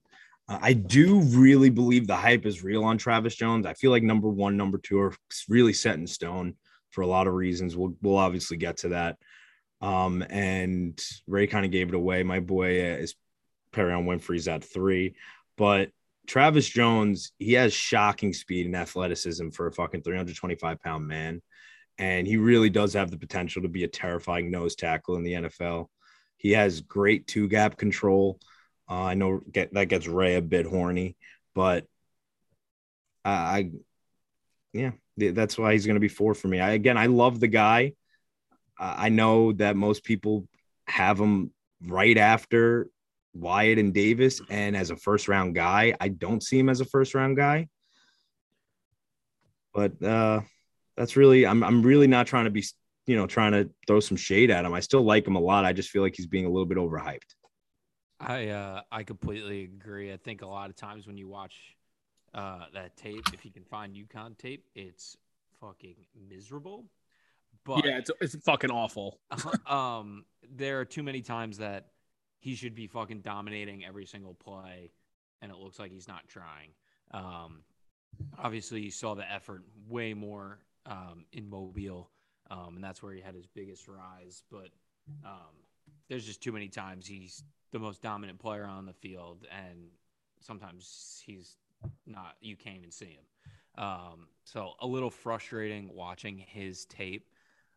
Uh, 0.49 0.59
I 0.61 0.73
do 0.73 1.21
really 1.21 1.71
believe 1.71 2.07
the 2.07 2.17
hype 2.17 2.47
is 2.47 2.63
real 2.63 2.85
on 2.85 2.99
Travis 2.99 3.35
Jones. 3.35 3.67
I 3.67 3.75
feel 3.75 3.91
like 3.91 4.03
number 4.03 4.29
one, 4.29 4.57
number 4.57 4.79
two 4.79 5.01
are 5.01 5.15
really 5.49 5.73
set 5.73 5.97
in 5.97 6.07
stone 6.07 6.55
for 6.91 7.03
a 7.03 7.07
lot 7.07 7.27
of 7.27 7.35
reasons. 7.35 7.77
We'll 7.77 7.95
we'll 8.03 8.17
obviously 8.17 8.57
get 8.57 8.79
to 8.79 8.89
that. 8.91 9.17
Um, 9.81 10.25
and 10.31 10.99
Ray 11.27 11.47
kind 11.47 11.67
of 11.67 11.71
gave 11.71 11.89
it 11.89 11.95
away. 11.95 12.23
My 12.23 12.41
boy 12.41 12.81
uh, 12.81 12.97
is 12.97 13.15
Perrion 13.73 14.07
Winfrey's 14.07 14.49
at 14.49 14.65
three, 14.65 15.17
but 15.57 15.91
Travis 16.27 16.69
Jones, 16.69 17.33
he 17.39 17.53
has 17.53 17.73
shocking 17.73 18.33
speed 18.33 18.67
and 18.67 18.75
athleticism 18.75 19.51
for 19.51 19.67
a 19.67 19.73
fucking 19.73 20.03
325 20.03 20.83
pound 20.83 21.07
man 21.07 21.41
and 21.99 22.27
he 22.27 22.37
really 22.37 22.71
does 22.71 22.93
have 22.95 23.11
the 23.11 23.19
potential 23.19 23.63
to 23.63 23.69
be 23.69 23.85
a 23.85 23.89
terrifying 23.89 24.51
nose 24.51 24.77
tackle 24.77 25.17
in 25.17 25.23
the 25.23 25.33
NFL. 25.33 25.87
He 26.37 26.53
has 26.53 26.83
great 26.83 27.27
two 27.27 27.49
gap 27.49 27.77
control. 27.79 28.39
Uh, 28.89 29.03
I 29.03 29.15
know 29.15 29.41
get, 29.51 29.75
that 29.75 29.87
gets 29.89 30.07
Ray 30.07 30.37
a 30.37 30.43
bit 30.43 30.67
horny, 30.67 31.17
but 31.55 31.87
I, 33.25 33.31
I 33.31 33.71
yeah, 34.73 34.93
that's 35.17 35.59
why 35.59 35.73
he's 35.73 35.87
going 35.87 35.97
to 35.97 36.01
be 36.01 36.09
four 36.09 36.35
for 36.35 36.49
me. 36.49 36.61
I, 36.61 36.71
again, 36.73 36.99
I 36.99 37.07
love 37.07 37.41
the 37.41 37.49
guy. 37.49 37.93
Uh, 38.79 38.95
I 38.99 39.09
know 39.09 39.53
that 39.55 39.77
most 39.77 40.05
people 40.05 40.47
have 40.87 41.19
him 41.19 41.51
right 41.83 42.17
after 42.17 42.89
Wyatt 43.35 43.79
and 43.79 43.93
Davis, 43.93 44.41
and 44.51 44.77
as 44.77 44.91
a 44.91 44.97
first 44.97 45.29
round 45.29 45.55
guy, 45.55 45.95
I 46.01 46.09
don't 46.09 46.43
see 46.43 46.59
him 46.59 46.69
as 46.69 46.81
a 46.81 46.85
first 46.85 47.15
round 47.15 47.37
guy. 47.37 47.69
But 49.75 50.03
uh, 50.03 50.41
that's 50.97 51.17
really 51.17 51.47
I'm 51.47 51.63
I'm 51.63 51.83
really 51.83 52.07
not 52.07 52.27
trying 52.27 52.45
to 52.45 52.51
be 52.51 52.65
you 53.07 53.17
know 53.17 53.27
trying 53.27 53.53
to 53.53 53.71
throw 53.87 54.01
some 54.01 54.17
shade 54.17 54.51
at 54.51 54.65
him. 54.65 54.73
I 54.73 54.81
still 54.81 55.03
like 55.03 55.27
him 55.27 55.37
a 55.37 55.41
lot. 55.41 55.65
I 55.65 55.73
just 55.73 55.91
feel 55.91 56.03
like 56.03 56.15
he's 56.17 56.27
being 56.27 56.47
a 56.47 56.51
little 56.51 56.67
bit 56.67 56.79
overhyped. 56.79 57.35
I 58.21 58.49
uh 58.49 58.83
I 58.91 59.03
completely 59.03 59.65
agree. 59.65 60.13
I 60.13 60.17
think 60.17 60.43
a 60.43 60.47
lot 60.47 60.71
of 60.71 60.77
times 60.77 61.07
when 61.07 61.17
you 61.19 61.29
watch 61.29 61.77
uh 62.35 62.67
that 62.75 62.97
tape, 62.97 63.25
if 63.33 63.45
you 63.45 63.51
can 63.51 63.65
find 63.65 63.95
UConn 63.95 64.39
tape, 64.39 64.65
it's 64.75 65.17
fucking 65.61 65.97
miserable. 66.29 66.85
But 67.65 67.85
yeah, 67.85 67.99
it's 67.99 68.11
it's 68.21 68.37
fucking 68.45 68.71
awful. 68.71 69.19
um, 69.67 70.25
there 70.49 70.81
are 70.81 70.85
too 70.85 71.03
many 71.03 71.21
times 71.21 71.59
that 71.59 71.89
he 72.39 72.55
should 72.55 72.75
be 72.75 72.87
fucking 72.87 73.21
dominating 73.21 73.85
every 73.85 74.07
single 74.07 74.35
play, 74.35 74.93
and 75.43 75.51
it 75.51 75.59
looks 75.59 75.79
like 75.79 75.91
he's 75.91 76.07
not 76.07 76.29
trying. 76.29 76.71
Um, 77.11 77.63
obviously, 78.39 78.83
you 78.83 78.91
saw 78.91 79.15
the 79.15 79.31
effort 79.31 79.65
way 79.89 80.15
more 80.15 80.61
um, 80.87 81.25
in 81.33 81.51
Mobile, 81.51 82.11
um, 82.51 82.77
and 82.77 82.85
that's 82.85 83.03
where 83.03 83.13
he 83.13 83.21
had 83.21 83.35
his 83.35 83.47
biggest 83.47 83.89
rise. 83.89 84.45
But 84.51 84.69
um, 85.25 85.57
there's 86.09 86.25
just 86.25 86.43
too 86.43 86.53
many 86.53 86.69
times 86.69 87.07
he's 87.07 87.43
the 87.73 87.79
most 87.79 88.03
dominant 88.03 88.39
player 88.39 88.65
on 88.65 88.87
the 88.87 88.93
field, 88.93 89.47
and 89.51 89.89
sometimes 90.41 91.23
he's 91.25 91.57
not. 92.07 92.37
You 92.41 92.57
can't 92.57 92.77
even 92.77 92.91
see 92.91 93.07
him. 93.07 93.85
Um, 93.85 94.29
so 94.45 94.73
a 94.81 94.87
little 94.87 95.11
frustrating 95.11 95.91
watching 95.95 96.39
his 96.39 96.87
tape, 96.87 97.29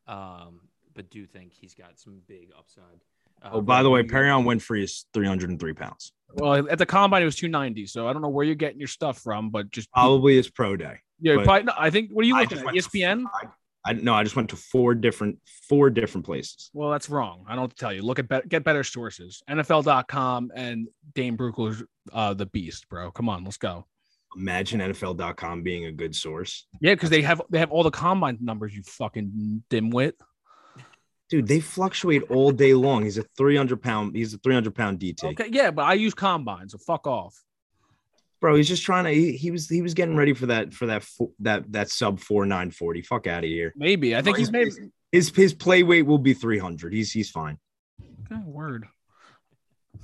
um, 0.08 0.62
but 0.94 1.10
do 1.10 1.26
think 1.26 1.54
he's 1.54 1.74
got 1.74 2.00
some 2.00 2.22
big 2.28 2.50
upside. 2.58 3.02
Uh, 3.42 3.50
oh, 3.54 3.62
by 3.62 3.84
the 3.84 3.90
way, 3.90 4.04
Perrion 4.04 4.44
Winfrey 4.44 4.84
is 4.84 5.06
303 5.14 5.74
pounds. 5.74 6.14
Well, 6.34 6.68
at 6.70 6.78
the 6.78 6.86
combine, 6.86 7.22
it 7.22 7.26
was 7.26 7.36
290. 7.36 7.88
So 7.88 8.08
I 8.08 8.14
don't 8.14 8.22
know 8.22 8.30
where 8.30 8.46
you're 8.46 8.56
getting 8.56 8.80
your 8.80 8.88
stuff 8.88 9.20
from, 9.20 9.50
but 9.50 9.72
just 9.72 9.92
probably 9.92 10.36
his 10.36 10.50
pro 10.50 10.76
day. 10.76 11.00
Yeah, 11.22 11.36
probably, 11.44 11.64
no, 11.64 11.74
I 11.78 11.90
think. 11.90 12.12
What 12.12 12.24
are 12.24 12.28
you 12.28 12.38
looking 12.38 12.60
at? 12.60 12.66
ESPN. 12.66 13.24
I 13.86 13.94
no, 13.94 14.14
I 14.14 14.24
just 14.24 14.36
went 14.36 14.50
to 14.50 14.56
four 14.56 14.94
different 14.94 15.40
four 15.68 15.90
different 15.90 16.26
places. 16.26 16.70
Well, 16.74 16.92
that's 16.92 17.10
wrong. 17.10 17.46
I 17.48 17.56
don't 17.56 17.76
tell 17.76 17.94
you. 17.94 18.02
Look 18.02 18.20
at 18.20 18.28
be- 18.28 18.48
get 18.48 18.64
better 18.64 18.84
sources. 18.84 19.42
NFL.com 19.50 20.52
and 20.54 20.88
Dane 21.14 21.38
Brugler's 21.38 21.84
uh, 22.12 22.34
the 22.34 22.46
Beast, 22.46 22.90
bro. 22.90 23.12
Come 23.12 23.30
on, 23.30 23.44
let's 23.44 23.58
go. 23.58 23.86
Imagine 24.36 24.82
NFL.com 24.82 25.64
being 25.64 25.86
a 25.86 25.92
good 25.92 26.16
source. 26.16 26.68
Yeah, 26.82 26.94
because 26.94 27.10
they 27.10 27.22
have 27.22 27.42
they 27.50 27.60
have 27.60 27.72
all 27.72 27.84
the 27.84 27.92
combine 27.92 28.38
numbers. 28.42 28.76
You 28.76 28.84
fucking 28.84 29.64
dimwit. 29.70 30.14
Dude, 31.30 31.48
they 31.48 31.60
fluctuate 31.60 32.24
all 32.30 32.52
day 32.52 32.74
long. 32.74 33.04
He's 33.04 33.20
a 33.20 33.26
300 33.38 33.82
pound. 33.82 34.16
He's 34.16 34.34
a 34.34 34.40
300 34.40 34.74
pound 34.74 35.00
DT. 35.00 35.24
Okay, 35.24 35.50
yeah, 35.52 35.72
but 35.72 35.84
I 35.84 35.94
use 35.94 36.14
combine, 36.14 36.68
so 36.70 36.80
fuck 36.80 37.08
off 37.08 37.40
bro. 38.40 38.56
He's 38.56 38.68
just 38.68 38.84
trying 38.84 39.06
to. 39.06 39.12
He, 39.12 39.34
he, 39.34 39.52
was 39.52 39.70
he 39.70 39.82
was 39.82 39.94
getting 39.94 40.16
ready 40.16 40.34
for 40.34 40.48
that 40.48 40.74
for 40.74 40.88
that 40.88 41.06
that 41.40 41.72
that 41.72 41.90
sub 41.90 42.20
four 42.20 42.46
nine 42.46 42.72
forty. 42.72 43.02
Fuck 43.02 43.28
out 43.28 43.44
of 43.44 43.50
here. 43.50 43.74
Maybe 43.76 44.16
I 44.16 44.22
think 44.22 44.36
bro, 44.36 44.40
he's 44.40 44.52
maybe 44.52 44.72
his 45.12 45.30
his 45.30 45.54
play 45.54 45.84
weight 45.84 46.04
will 46.04 46.18
be 46.18 46.34
three 46.34 46.60
hundred. 46.60 46.94
He's 46.94 47.12
he's 47.12 47.30
fine. 47.30 47.58
Okay, 48.32 48.42
word. 48.46 48.88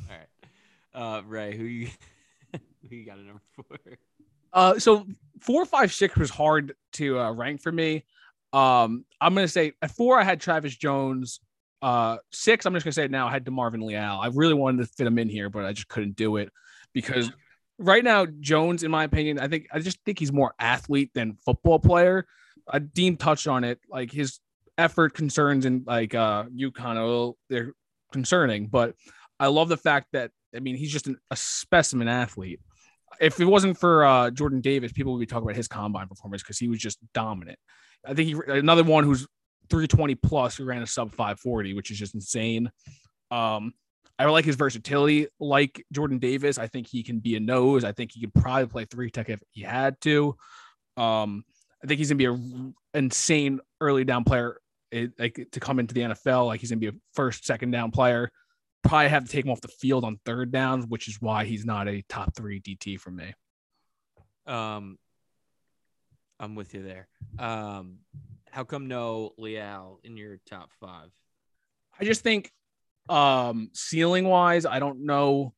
All 0.10 0.16
right, 0.16 1.18
uh, 1.18 1.22
Ray, 1.26 1.56
who 1.56 1.64
you 1.64 1.90
who 2.54 2.96
you 2.96 3.06
got 3.06 3.18
a 3.18 3.22
number 3.22 3.42
four? 3.56 3.78
Uh, 4.54 4.80
so 4.80 5.06
four, 5.42 5.66
five, 5.66 5.94
six 5.94 6.16
was 6.16 6.30
hard 6.30 6.76
to 6.94 7.20
uh, 7.20 7.32
rank 7.32 7.62
for 7.62 7.72
me. 7.72 8.06
Um, 8.54 9.04
I'm 9.20 9.36
gonna 9.36 9.50
say 9.50 9.74
at 9.82 9.92
four 9.92 10.20
I 10.20 10.24
had 10.24 10.40
Travis 10.40 10.76
Jones. 10.76 11.42
Uh, 11.82 12.18
six 12.32 12.66
I'm 12.66 12.74
just 12.74 12.86
gonna 12.86 12.94
say 12.94 13.04
it 13.04 13.12
now. 13.12 13.28
I 13.28 13.32
had 13.32 13.46
Demarvin 13.46 13.84
Leal. 13.84 14.00
I 14.00 14.28
really 14.34 14.54
wanted 14.54 14.84
to 14.84 14.94
fit 14.94 15.06
him 15.06 15.20
in 15.20 15.28
here, 15.28 15.50
but 15.50 15.66
I 15.66 15.74
just 15.74 15.90
couldn't 15.90 16.16
do 16.16 16.38
it 16.38 16.50
because 16.94 17.32
right 17.78 18.04
now 18.04 18.26
Jones, 18.26 18.84
in 18.84 18.92
my 18.92 19.04
opinion, 19.04 19.40
I 19.40 19.48
think 19.48 19.68
I 19.72 19.80
just 19.80 20.00
think 20.06 20.20
he's 20.20 20.32
more 20.32 20.54
athlete 20.60 21.12
than 21.14 21.38
football 21.46 21.80
player. 21.80 22.26
Uh, 22.68 22.80
Dean 22.80 23.18
touched 23.18 23.48
on 23.48 23.64
it, 23.64 23.80
like 23.90 24.12
his 24.12 24.40
effort 24.78 25.14
concerns 25.14 25.66
and 25.66 25.86
like 25.86 26.14
uh 26.14 26.46
UConn, 26.46 27.34
they're 27.50 27.74
concerning, 28.12 28.68
but 28.68 28.96
I 29.40 29.48
love 29.48 29.70
the 29.70 29.78
fact 29.78 30.08
that 30.14 30.32
I 30.56 30.60
mean 30.60 30.76
he's 30.76 30.92
just 30.92 31.08
an, 31.08 31.18
a 31.32 31.36
specimen 31.36 32.08
athlete. 32.08 32.60
If 33.22 33.40
it 33.40 33.46
wasn't 33.46 33.78
for 33.78 34.04
uh, 34.04 34.30
Jordan 34.30 34.60
Davis, 34.60 34.92
people 34.92 35.14
would 35.14 35.20
be 35.20 35.26
talking 35.26 35.44
about 35.44 35.56
his 35.56 35.70
combine 35.70 36.08
performance 36.08 36.44
because 36.44 36.58
he 36.58 36.68
was 36.68 36.80
just 36.80 36.98
dominant. 37.14 37.58
I 38.06 38.14
think 38.14 38.28
he 38.28 38.52
another 38.52 38.84
one 38.84 39.04
who's 39.04 39.26
320 39.70 40.16
plus 40.16 40.58
who 40.58 40.66
ran 40.66 40.82
a 40.82 40.88
sub 40.88 41.12
540, 41.12 41.74
which 41.74 41.92
is 41.92 41.98
just 41.98 42.16
insane. 42.16 42.70
Um, 43.32 43.74
I 44.18 44.26
like 44.26 44.46
his 44.46 44.56
versatility, 44.56 45.28
like 45.40 45.84
Jordan 45.92 46.20
Davis. 46.20 46.58
I 46.58 46.68
think 46.68 46.88
he 46.88 47.04
can 47.04 47.20
be 47.20 47.36
a 47.36 47.40
nose. 47.40 47.84
I 47.84 47.92
think 47.92 48.12
he 48.14 48.22
could 48.22 48.34
probably 48.34 48.68
play 48.68 48.86
three 48.86 49.12
tech 49.12 49.30
if 49.30 49.42
he 49.52 49.62
had 49.62 50.00
to. 50.02 50.36
Um, 50.96 51.44
I 51.84 51.88
think 51.88 51.98
he's 51.98 52.10
gonna 52.10 52.18
be 52.18 52.26
an 52.26 52.74
insane 52.94 53.60
early 53.82 54.06
down 54.06 54.24
player, 54.24 54.60
it, 54.92 55.12
like 55.20 55.48
to 55.52 55.60
come 55.60 55.80
into 55.80 55.94
the 55.94 56.02
NFL. 56.02 56.48
Like 56.48 56.62
he's 56.62 56.70
gonna 56.70 56.80
be 56.80 56.88
a 56.88 56.94
first, 57.14 57.46
second 57.46 57.72
down 57.72 57.92
player. 57.92 58.32
Probably 58.84 59.10
have 59.10 59.26
to 59.26 59.32
take 59.32 59.46
him 59.46 59.52
off 59.52 59.62
the 59.62 59.68
field 59.68 60.06
on 60.06 60.20
third 60.26 60.52
downs, 60.52 60.86
which 60.88 61.08
is 61.08 61.18
why 61.20 61.44
he's 61.44 61.66
not 61.66 61.90
a 61.90 62.04
top 62.08 62.36
three 62.36 62.62
DT 62.62 63.00
for 63.00 63.12
me. 63.12 63.34
Um, 64.46 64.98
I'm 66.40 66.56
with 66.56 66.74
you 66.74 66.84
there. 66.84 67.08
Um, 67.38 68.00
how 68.50 68.64
come 68.64 68.88
no 68.88 69.34
Leal 69.38 70.00
in 70.04 70.16
your 70.16 70.40
top 70.46 70.72
five? 70.80 71.10
I 72.00 72.06
just 72.06 72.22
think 72.22 72.52
um 73.10 73.70
ceiling 73.74 74.26
wise, 74.26 74.66
I 74.66 74.80
don't 74.80 75.06
know 75.06 75.54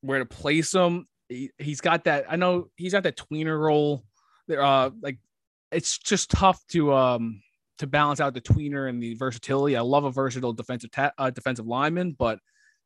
where 0.00 0.18
to 0.18 0.26
place 0.26 0.72
him. 0.72 1.06
He, 1.28 1.50
has 1.58 1.80
got 1.80 2.04
that. 2.04 2.26
I 2.28 2.36
know 2.36 2.68
he's 2.76 2.92
got 2.92 3.04
that 3.04 3.16
tweener 3.16 3.58
role. 3.58 4.04
There, 4.48 4.62
uh, 4.62 4.90
like 5.00 5.18
it's 5.70 5.98
just 5.98 6.30
tough 6.30 6.64
to 6.68 6.92
um 6.92 7.40
to 7.78 7.86
balance 7.86 8.20
out 8.20 8.34
the 8.34 8.40
tweener 8.40 8.88
and 8.88 9.02
the 9.02 9.14
versatility. 9.14 9.76
I 9.76 9.80
love 9.80 10.04
a 10.04 10.10
versatile 10.10 10.52
defensive 10.52 10.90
ta- 10.90 11.12
uh, 11.18 11.30
defensive 11.30 11.66
lineman, 11.66 12.14
but 12.18 12.38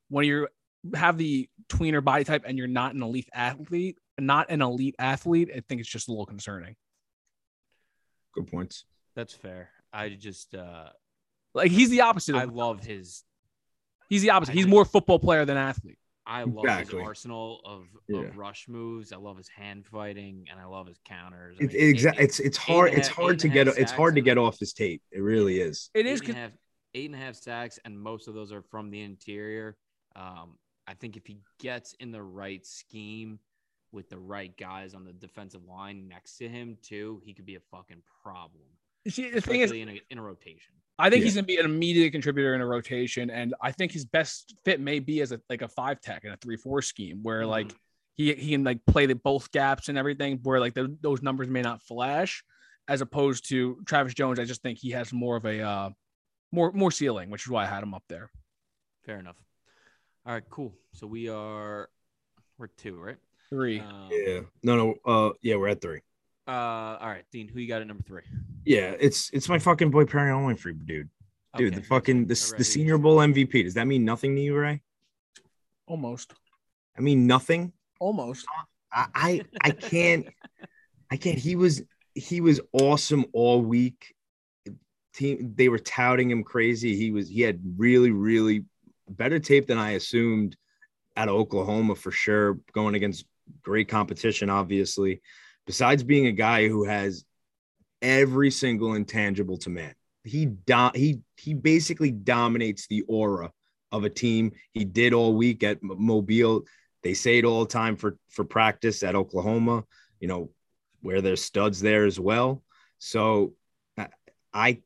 when 0.09 0.27
you 0.27 0.49
have 0.95 1.19
the 1.19 1.49
tweener 1.69 2.03
body 2.03 2.25
type 2.25 2.45
and 2.47 2.57
you're 2.57 2.69
not 2.69 2.95
an 2.95 3.03
elite 3.03 3.29
athlete, 3.35 3.99
not 4.19 4.51
an 4.51 4.63
elite 4.63 4.95
athlete, 4.99 5.51
I 5.55 5.61
think 5.69 5.81
it's 5.81 5.91
just 5.91 6.09
a 6.09 6.13
little 6.13 6.27
concerning. 6.27 6.77
Good 8.33 8.47
points. 8.47 8.85
That's 9.15 9.35
fair. 9.35 9.71
I 9.93 10.11
just 10.11 10.55
uh 10.55 10.91
like 11.55 11.71
he's 11.71 11.91
the 11.91 12.03
opposite. 12.03 12.37
I 12.37 12.45
love 12.45 12.85
his. 12.85 13.25
He's 14.09 14.23
the 14.23 14.31
opposite. 14.31 14.55
He's 14.55 14.67
more 14.67 14.85
football 14.85 15.19
player 15.19 15.45
than 15.45 15.57
athlete. 15.57 15.99
I 16.27 16.43
love 16.43 16.65
exactly. 16.65 16.99
his 16.99 17.07
arsenal 17.07 17.61
of, 17.65 17.87
yeah. 18.09 18.23
of 18.23 18.37
rush 18.37 18.67
moves. 18.69 19.13
I 19.13 19.17
love 19.17 19.37
his 19.37 19.49
hand 19.49 19.87
fighting, 19.87 20.47
and 20.51 20.59
I 20.59 20.65
love 20.65 20.89
his 20.89 20.99
counters. 21.05 21.57
It's 21.61 21.75
exactly. 21.75 22.25
It's 22.25 22.41
it's 22.41 22.57
hard. 22.57 22.95
It's 22.95 23.09
hard 23.09 23.39
to 23.41 23.49
get. 23.49 23.69
It's 23.69 23.93
hard 23.93 24.17
to 24.17 24.21
get 24.21 24.37
off 24.37 24.59
his 24.59 24.73
tape. 24.73 25.03
It 25.13 25.21
really 25.21 25.61
is. 25.61 25.91
It 25.95 26.05
is. 26.05 26.21
Eight 26.23 26.29
and, 26.31 26.37
half, 26.37 26.51
eight 26.95 27.07
and 27.07 27.15
a 27.15 27.19
half 27.25 27.37
sacks, 27.37 27.79
and 27.85 27.99
most 27.99 28.27
of 28.27 28.35
those 28.35 28.53
are 28.53 28.63
from 28.63 28.91
the 28.91 29.03
interior. 29.03 29.77
Um, 30.17 30.57
I 30.89 30.95
think 30.95 31.17
if 31.17 31.27
he 31.27 31.39
gets 31.61 31.93
in 31.95 32.11
the 32.11 32.23
right 32.23 32.65
scheme 32.67 33.39
with 33.93 34.09
the 34.09 34.19
right 34.19 34.57
guys 34.57 34.95
on 34.95 35.05
the 35.05 35.13
defensive 35.13 35.65
line 35.65 36.09
next 36.09 36.39
to 36.39 36.49
him 36.49 36.77
too, 36.83 37.21
he 37.25 37.35
could 37.35 37.47
be 37.47 37.55
a 37.55 37.61
fucking 37.71 38.03
problem. 38.23 38.65
See, 39.09 39.31
the 39.31 39.41
thing 39.41 39.61
is, 39.61 39.71
in 39.71 39.89
a, 39.89 40.01
in 40.11 40.19
a 40.19 40.23
rotation. 40.23 40.75
I 40.99 41.11
think 41.11 41.21
yeah. 41.21 41.25
he's 41.25 41.35
gonna 41.35 41.47
be 41.47 41.59
an 41.59 41.67
immediate 41.67 42.11
contributor 42.13 42.55
in 42.55 42.61
a 42.61 42.67
rotation, 42.67 43.31
and 43.31 43.55
I 43.61 43.73
think 43.73 43.93
his 43.93 44.05
best 44.05 44.55
fit 44.65 44.81
may 44.81 44.99
be 44.99 45.21
as 45.21 45.33
a 45.33 45.41
like 45.51 45.63
a 45.63 45.69
five 45.69 46.01
tech 46.01 46.25
in 46.25 46.33
a 46.33 46.37
three 46.37 46.57
four 46.57 46.81
scheme 46.83 47.23
where 47.23 47.43
mm-hmm. 47.43 47.51
like 47.51 47.75
he 48.15 48.33
he 48.35 48.53
can 48.53 48.65
like 48.65 48.85
play 48.87 49.07
the 49.07 49.15
both 49.15 49.53
gaps 49.53 49.89
and 49.89 49.99
everything, 49.99 50.41
where 50.43 50.59
like 50.59 50.75
the, 50.75 50.97
those 51.03 51.23
numbers 51.23 51.49
may 51.49 51.63
not 51.63 51.83
flash, 51.83 52.43
as 52.89 53.03
opposed 53.03 53.49
to 53.51 53.79
Travis 53.85 54.15
Jones. 54.15 54.39
I 54.39 54.45
just 54.45 54.63
think 54.63 54.79
he 54.79 54.91
has 54.93 55.13
more 55.13 55.37
of 55.37 55.45
a 55.45 55.61
uh, 55.61 55.91
more 56.51 56.73
more 56.73 56.91
ceiling, 56.91 57.29
which 57.31 57.45
is 57.45 57.51
why 57.51 57.65
I 57.65 57.67
had 57.67 57.83
him 57.83 57.93
up 57.93 58.05
there. 58.09 58.31
Fair 59.05 59.19
enough. 59.19 59.37
All 60.25 60.33
right, 60.33 60.45
cool. 60.49 60.75
So 60.93 61.07
we 61.07 61.29
are 61.29 61.91
we're 62.59 62.69
two, 62.69 62.97
right? 62.97 63.17
Three. 63.51 63.81
Um, 63.81 64.09
yeah. 64.11 64.41
No, 64.63 64.77
no. 64.77 64.95
Uh, 65.05 65.33
yeah, 65.43 65.57
we're 65.57 65.69
at 65.69 65.81
three. 65.81 66.01
Uh, 66.47 66.97
all 67.01 67.09
right, 67.09 67.25
Dean. 67.33 67.49
Who 67.49 67.59
you 67.59 67.67
got 67.67 67.81
at 67.81 67.89
number 67.89 68.05
three? 68.05 68.23
Yeah, 68.65 68.95
it's 69.01 69.31
it's 69.33 69.49
my 69.49 69.59
fucking 69.59 69.91
boy 69.91 70.05
Perrion 70.05 70.47
Winfrey, 70.47 70.87
dude. 70.87 71.09
Dude, 71.57 71.73
okay. 71.73 71.81
the 71.81 71.87
fucking 71.87 72.27
the, 72.27 72.55
the 72.59 72.65
Senior 72.65 72.99
Bowl 72.99 73.17
MVP. 73.17 73.65
Does 73.65 73.75
that 73.75 73.87
mean 73.87 74.05
nothing 74.05 74.37
to 74.37 74.43
you, 74.43 74.57
Ray? 74.57 74.83
Almost. 75.87 76.35
I 76.97 77.01
mean 77.01 77.27
nothing. 77.27 77.73
Almost. 77.99 78.47
I 78.93 79.07
I, 79.15 79.43
I 79.61 79.71
can't. 79.71 80.27
I 81.11 81.17
can't. 81.17 81.39
He 81.39 81.57
was 81.57 81.83
he 82.15 82.41
was 82.41 82.61
awesome 82.73 83.25
all 83.33 83.61
week. 83.61 84.15
Team, 85.15 85.55
they 85.57 85.69
were 85.69 85.79
touting 85.79 86.31
him 86.31 86.45
crazy. 86.45 86.95
He 86.97 87.11
was 87.11 87.29
he 87.29 87.41
had 87.41 87.61
really 87.77 88.13
really 88.13 88.67
better 89.09 89.41
tape 89.41 89.67
than 89.67 89.79
I 89.79 89.93
assumed 89.93 90.57
out 91.17 91.29
of 91.29 91.35
Oklahoma 91.35 91.97
for 91.97 92.13
sure. 92.13 92.61
Going 92.73 92.95
against 92.95 93.25
great 93.63 93.89
competition, 93.89 94.49
obviously 94.49 95.23
besides 95.67 96.03
being 96.03 96.27
a 96.27 96.33
guy 96.33 96.69
who 96.69 96.85
has 96.85 97.25
every 98.03 98.51
single 98.51 98.95
intangible 98.95 99.59
to 99.59 99.71
man, 99.71 99.95
he 100.25 100.47
do- 100.47 100.91
he 100.95 101.21
he 101.37 101.55
basically 101.55 102.11
dominates 102.11 102.87
the 102.87 103.03
aura 103.03 103.53
of 103.93 104.05
a 104.05 104.11
team. 104.11 104.53
He 104.73 104.85
did 104.85 105.13
all 105.13 105.37
week 105.37 105.63
at 105.63 105.83
Mobile. 105.83 106.65
They 107.03 107.15
say 107.15 107.39
it 107.39 107.45
all 107.45 107.65
the 107.65 107.71
time 107.71 107.97
for 107.97 108.17
for 108.29 108.45
practice 108.45 109.03
at 109.03 109.15
Oklahoma. 109.15 109.85
You 110.21 110.29
know 110.29 110.51
where 111.01 111.21
there's 111.21 111.43
studs 111.43 111.81
there 111.81 112.05
as 112.05 112.19
well. 112.19 112.63
So 112.99 113.55
I 114.53 114.81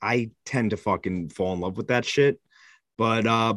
I 0.00 0.30
tend 0.44 0.70
to 0.70 0.76
fucking 0.76 1.30
fall 1.30 1.54
in 1.54 1.60
love 1.60 1.76
with 1.76 1.88
that 1.88 2.04
shit. 2.04 2.40
But 2.96 3.26
uh, 3.26 3.54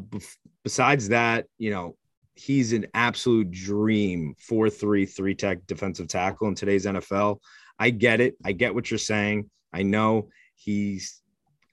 besides 0.64 1.10
that, 1.10 1.46
you 1.58 1.72
know, 1.72 1.96
he's 2.36 2.74
an 2.74 2.88
absolute 2.94 3.52
dream 3.52 4.36
4-3 4.50 5.10
3 5.10 5.36
tech 5.36 5.68
defensive 5.68 6.08
tackle 6.08 6.48
in 6.48 6.56
today's 6.56 6.86
NFL. 6.86 7.40
I 7.80 7.90
get 7.90 8.22
it. 8.22 8.36
I 8.44 8.52
get 8.52 8.74
what 8.74 8.90
you're 8.92 8.98
saying. 8.98 9.50
I 9.74 9.84
know 9.84 10.30
he's 10.56 11.22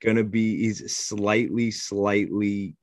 gonna 0.02 0.24
be 0.24 0.58
he's 0.58 0.94
slightly, 0.94 1.70
slightly 1.70 2.76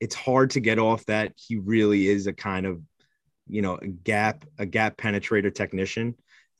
it's 0.00 0.14
hard 0.14 0.50
to 0.50 0.60
get 0.60 0.78
off 0.78 1.04
that 1.06 1.32
he 1.36 1.56
really 1.56 2.06
is 2.06 2.26
a 2.26 2.32
kind 2.32 2.66
of 2.66 2.80
you 3.48 3.62
know 3.62 3.76
a 3.76 3.86
gap, 3.86 4.44
a 4.58 4.66
gap 4.66 4.96
penetrator 4.96 5.54
technician. 5.54 6.14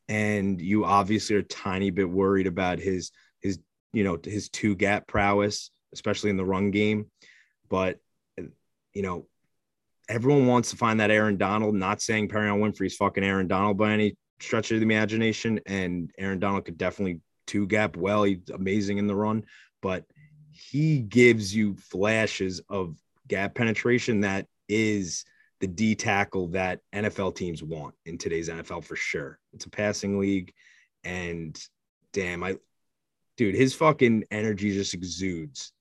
And 0.09 0.61
you 0.61 0.85
obviously 0.87 1.37
are 1.37 1.41
a 1.41 1.45
tiny 1.45 1.91
bit 1.91 2.09
worried 2.09 2.47
about 2.47 2.79
his 2.79 3.13
his 3.41 3.59
you 3.93 4.05
know 4.05 4.19
his 4.23 4.49
two 4.49 4.75
gap 4.75 5.07
prowess, 5.07 5.71
especially 5.93 6.31
in 6.31 6.37
the 6.37 6.45
run 6.45 6.71
game. 6.71 7.07
But 7.69 7.99
you 8.95 9.03
know, 9.03 9.27
everyone 10.09 10.47
wants 10.47 10.71
to 10.71 10.77
find 10.77 11.01
that 11.01 11.11
Aaron 11.11 11.37
Donald. 11.37 11.75
Not 11.75 12.01
saying 12.01 12.29
Perrion 12.29 12.61
Winfrey's 12.61 12.97
fucking 12.97 13.25
Aaron 13.25 13.47
Donald 13.47 13.77
by 13.77 13.93
any 13.93 14.17
stretch 14.41 14.71
of 14.71 14.81
the 14.81 14.85
imagination, 14.85 15.61
and 15.67 16.11
Aaron 16.19 16.39
Donald 16.39 16.65
could 16.65 16.79
definitely 16.79 17.21
two 17.47 17.67
gap 17.67 17.97
well. 17.97 18.25
He's 18.25 18.39
amazing 18.53 18.99
in 18.99 19.07
the 19.07 19.17
run, 19.17 19.45
but 19.83 20.05
he 20.51 21.01
gives 21.01 21.55
you 21.55 21.77
flashes 21.77 22.61
of 22.69 22.97
gap 23.27 23.55
penetration 23.55 24.21
that 24.21 24.47
is 24.69 25.25
the 25.61 25.67
D 25.67 25.95
tackle 25.95 26.49
that 26.49 26.81
NFL 26.95 27.35
teams 27.35 27.63
want 27.63 27.95
in 28.07 28.17
today's 28.17 28.49
NFL 28.49 28.85
for 28.85 28.97
sure. 28.97 29.39
It's 29.53 29.67
a 29.67 29.71
passing 29.71 30.19
league, 30.19 30.53
and 31.05 31.59
damn, 32.13 32.45
I, 32.45 32.57
dude, 33.37 33.55
his 33.55 33.75
fucking 33.75 34.25
energy 34.31 34.73
just 34.73 34.95
exudes 34.95 35.73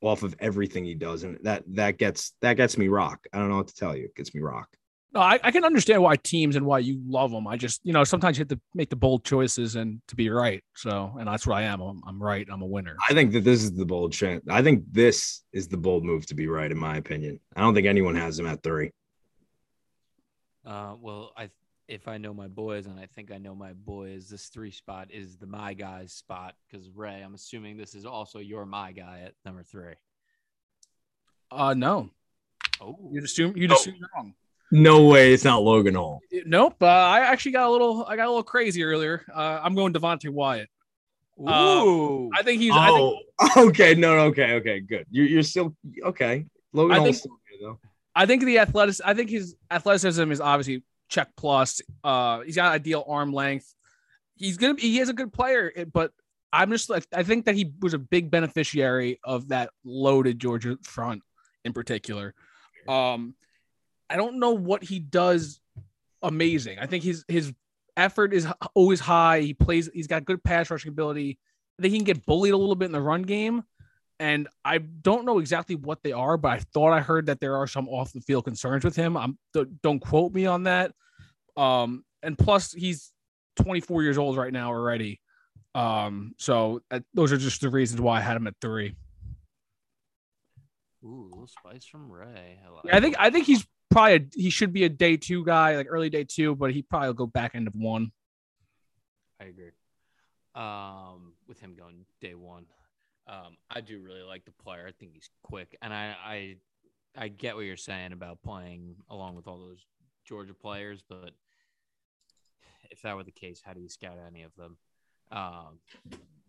off 0.00 0.22
of 0.22 0.34
everything 0.38 0.84
he 0.84 0.94
does, 0.94 1.22
and 1.24 1.38
that 1.42 1.64
that 1.68 1.98
gets 1.98 2.32
that 2.40 2.54
gets 2.54 2.76
me 2.76 2.88
rock. 2.88 3.26
I 3.32 3.38
don't 3.38 3.48
know 3.48 3.56
what 3.56 3.68
to 3.68 3.74
tell 3.74 3.96
you. 3.96 4.04
It 4.04 4.16
gets 4.16 4.34
me 4.34 4.40
rock. 4.40 4.68
No, 5.14 5.22
I, 5.22 5.38
I 5.42 5.50
can 5.50 5.64
understand 5.64 6.02
why 6.02 6.16
teams 6.16 6.56
and 6.56 6.66
why 6.66 6.80
you 6.80 7.00
love 7.06 7.30
them. 7.30 7.46
I 7.46 7.56
just, 7.56 7.80
you 7.84 7.94
know, 7.94 8.04
sometimes 8.04 8.36
you 8.36 8.42
have 8.42 8.48
to 8.48 8.60
make 8.74 8.90
the 8.90 8.96
bold 8.96 9.24
choices 9.24 9.74
and 9.74 10.02
to 10.08 10.16
be 10.16 10.28
right. 10.28 10.62
So, 10.74 11.14
and 11.18 11.26
that's 11.26 11.46
what 11.46 11.56
I 11.56 11.62
am. 11.62 11.80
I'm, 11.80 12.02
I'm 12.06 12.22
right. 12.22 12.46
I'm 12.52 12.60
a 12.60 12.66
winner. 12.66 12.96
I 13.08 13.14
think 13.14 13.32
that 13.32 13.42
this 13.42 13.62
is 13.62 13.72
the 13.72 13.86
bold 13.86 14.12
chance. 14.12 14.44
I 14.50 14.62
think 14.62 14.84
this 14.90 15.42
is 15.54 15.68
the 15.68 15.78
bold 15.78 16.04
move 16.04 16.26
to 16.26 16.34
be 16.34 16.48
right, 16.48 16.70
in 16.70 16.76
my 16.76 16.98
opinion. 16.98 17.40
I 17.54 17.62
don't 17.62 17.74
think 17.74 17.86
anyone 17.86 18.14
has 18.16 18.38
him 18.38 18.46
at 18.46 18.62
three. 18.62 18.90
Uh, 20.66 20.96
well, 21.00 21.32
I 21.34 21.48
if 21.88 22.08
I 22.08 22.18
know 22.18 22.34
my 22.34 22.48
boys, 22.48 22.86
and 22.86 22.98
I 22.98 23.06
think 23.06 23.30
I 23.30 23.38
know 23.38 23.54
my 23.54 23.72
boys, 23.72 24.28
this 24.28 24.46
three 24.46 24.70
spot 24.70 25.08
is 25.10 25.36
the 25.36 25.46
my 25.46 25.74
guys 25.74 26.12
spot 26.12 26.54
because 26.68 26.88
Ray, 26.90 27.22
I'm 27.22 27.34
assuming 27.34 27.76
this 27.76 27.94
is 27.94 28.04
also 28.04 28.38
your 28.38 28.66
my 28.66 28.92
guy 28.92 29.22
at 29.26 29.34
number 29.44 29.62
three. 29.62 29.94
Uh, 31.50 31.74
no. 31.74 32.10
Oh, 32.80 32.98
you'd 33.12 33.24
assume 33.24 33.56
you'd 33.56 33.72
oh. 33.72 33.74
assume 33.74 33.96
wrong. 34.14 34.34
No 34.72 35.06
way, 35.06 35.32
it's 35.32 35.44
not 35.44 35.62
Logan 35.62 35.94
Hall. 35.94 36.20
Nope. 36.44 36.82
Uh, 36.82 36.86
I 36.86 37.20
actually 37.20 37.52
got 37.52 37.68
a 37.68 37.70
little. 37.70 38.04
I 38.04 38.16
got 38.16 38.26
a 38.26 38.30
little 38.30 38.42
crazy 38.42 38.82
earlier. 38.82 39.24
Uh, 39.32 39.60
I'm 39.62 39.74
going 39.76 39.92
Devonte 39.92 40.28
Wyatt. 40.28 40.68
Ooh. 41.40 42.30
I 42.34 42.42
think 42.42 42.60
he's. 42.60 42.72
I 42.74 42.88
think, 42.88 43.18
Oh, 43.38 43.68
okay. 43.68 43.94
No, 43.94 44.16
no, 44.16 44.22
okay, 44.26 44.54
okay, 44.54 44.80
good. 44.80 45.06
You're, 45.10 45.26
you're 45.26 45.42
still 45.42 45.76
okay. 46.02 46.46
Logan 46.72 46.92
I 46.92 46.94
Hall's 46.96 47.06
think- 47.06 47.16
still 47.16 47.38
here, 47.48 47.68
though. 47.68 47.78
I 48.14 48.26
think 48.26 48.44
the 48.44 48.58
athletic. 48.58 48.96
I 49.04 49.14
think 49.14 49.30
his 49.30 49.54
athleticism 49.70 50.32
is 50.32 50.40
obviously 50.40 50.82
check 51.08 51.28
plus. 51.36 51.80
Uh, 52.04 52.40
he's 52.40 52.56
got 52.56 52.72
ideal 52.72 53.04
arm 53.06 53.32
length. 53.32 53.72
He's 54.36 54.56
gonna. 54.56 54.74
Be, 54.74 54.82
he 54.82 54.98
is 55.00 55.08
a 55.08 55.14
good 55.14 55.32
player, 55.32 55.72
but 55.92 56.12
I'm 56.52 56.70
just 56.70 56.90
like 56.90 57.06
I 57.14 57.22
think 57.22 57.46
that 57.46 57.54
he 57.54 57.72
was 57.80 57.94
a 57.94 57.98
big 57.98 58.30
beneficiary 58.30 59.18
of 59.24 59.48
that 59.48 59.70
loaded 59.84 60.38
Georgia 60.38 60.78
front 60.82 61.22
in 61.64 61.72
particular. 61.72 62.34
Um, 62.88 63.34
I 64.08 64.16
don't 64.16 64.38
know 64.38 64.52
what 64.52 64.84
he 64.84 65.00
does 65.00 65.60
amazing. 66.22 66.78
I 66.78 66.86
think 66.86 67.04
his 67.04 67.24
his 67.28 67.52
effort 67.96 68.32
is 68.32 68.46
always 68.74 69.00
high. 69.00 69.40
He 69.40 69.54
plays. 69.54 69.90
He's 69.92 70.06
got 70.06 70.24
good 70.24 70.42
pass 70.42 70.70
rushing 70.70 70.90
ability. 70.90 71.38
I 71.78 71.82
think 71.82 71.92
he 71.92 71.98
can 71.98 72.04
get 72.04 72.26
bullied 72.26 72.52
a 72.52 72.56
little 72.56 72.74
bit 72.74 72.86
in 72.86 72.92
the 72.92 73.00
run 73.00 73.22
game. 73.22 73.64
And 74.18 74.48
I 74.64 74.78
don't 74.78 75.26
know 75.26 75.38
exactly 75.38 75.74
what 75.76 76.02
they 76.02 76.12
are, 76.12 76.36
but 76.38 76.48
I 76.52 76.58
thought 76.72 76.92
I 76.92 77.00
heard 77.00 77.26
that 77.26 77.40
there 77.40 77.56
are 77.56 77.66
some 77.66 77.88
off 77.88 78.12
the 78.12 78.20
field 78.22 78.44
concerns 78.44 78.84
with 78.84 78.96
him. 78.96 79.16
I'm 79.16 79.38
don't- 79.52 79.82
don't 79.82 80.00
quote 80.00 80.32
me 80.32 80.46
on 80.46 80.62
that. 80.64 80.92
Um, 81.56 82.04
and 82.22 82.38
plus 82.38 82.72
he's 82.72 83.12
24 83.56 84.02
years 84.02 84.18
old 84.18 84.36
right 84.36 84.52
now 84.52 84.68
already. 84.68 85.20
Um, 85.74 86.34
so 86.38 86.80
uh, 86.90 87.00
those 87.12 87.32
are 87.32 87.36
just 87.36 87.60
the 87.60 87.68
reasons 87.68 88.00
why 88.00 88.18
I 88.18 88.20
had 88.22 88.36
him 88.36 88.46
at 88.46 88.54
three. 88.60 88.94
Ooh, 91.04 91.24
a 91.26 91.28
little 91.30 91.46
spice 91.46 91.84
from 91.84 92.10
Ray. 92.10 92.58
I, 92.64 92.70
like 92.70 92.94
I 92.94 93.00
think. 93.00 93.16
I 93.18 93.30
think 93.30 93.46
he's 93.46 93.66
probably 93.90 94.14
a, 94.14 94.20
he 94.34 94.50
should 94.50 94.72
be 94.72 94.84
a 94.84 94.88
day 94.88 95.16
two 95.16 95.44
guy, 95.44 95.76
like 95.76 95.86
early 95.88 96.10
day 96.10 96.24
two, 96.24 96.56
but 96.56 96.72
he 96.72 96.82
probably 96.82 97.08
will 97.08 97.14
go 97.14 97.26
back 97.26 97.54
end 97.54 97.68
of 97.68 97.74
one. 97.74 98.10
I 99.40 99.44
agree. 99.44 99.70
Um, 100.54 101.34
with 101.46 101.60
him 101.60 101.74
going 101.76 102.06
day 102.22 102.34
one, 102.34 102.64
um, 103.26 103.56
I 103.70 103.80
do 103.80 104.00
really 104.00 104.22
like 104.22 104.44
the 104.44 104.52
player. 104.52 104.86
I 104.88 104.92
think 104.92 105.12
he's 105.14 105.30
quick, 105.42 105.76
and 105.82 105.92
I, 105.92 106.14
I, 106.24 106.56
I 107.16 107.28
get 107.28 107.56
what 107.56 107.64
you're 107.64 107.76
saying 107.76 108.12
about 108.12 108.42
playing 108.42 108.96
along 109.10 109.34
with 109.36 109.46
all 109.48 109.58
those 109.58 109.84
Georgia 110.24 110.54
players, 110.54 111.02
but 111.08 111.30
if 112.90 113.02
that 113.02 113.16
were 113.16 113.24
the 113.24 113.30
case, 113.30 113.60
how 113.64 113.72
do 113.72 113.80
you 113.80 113.88
scout 113.88 114.18
any 114.26 114.42
of 114.42 114.54
them? 114.56 114.76
Um, 115.32 115.78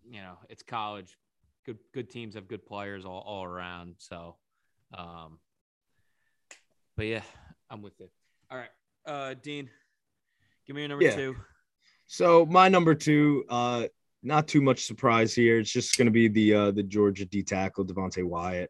you 0.09 0.21
know, 0.21 0.37
it's 0.49 0.63
college. 0.63 1.17
Good, 1.65 1.79
good 1.93 2.09
teams 2.09 2.35
have 2.35 2.47
good 2.47 2.65
players 2.65 3.05
all, 3.05 3.23
all 3.25 3.43
around. 3.43 3.95
So, 3.97 4.35
um, 4.93 5.39
but 6.95 7.07
yeah, 7.07 7.23
I'm 7.69 7.81
with 7.81 7.99
it. 7.99 8.11
All 8.49 8.57
right, 8.57 8.69
uh, 9.05 9.33
Dean, 9.41 9.69
give 10.65 10.75
me 10.75 10.83
your 10.83 10.89
number 10.89 11.05
Yeah. 11.05 11.15
two. 11.15 11.35
So 12.05 12.45
my 12.45 12.69
number 12.69 12.95
two, 12.95 13.43
uh, 13.49 13.87
not 14.27 14.47
too 14.47 14.61
much 14.61 14.85
surprise 14.85 15.33
here. 15.33 15.57
It's 15.57 15.71
just 15.71 15.97
going 15.97 16.05
to 16.05 16.11
be 16.11 16.27
the 16.27 16.53
uh, 16.53 16.71
the 16.71 16.83
Georgia 16.83 17.25
D 17.25 17.41
tackle 17.41 17.85
Devonte 17.85 18.23
Wyatt, 18.23 18.69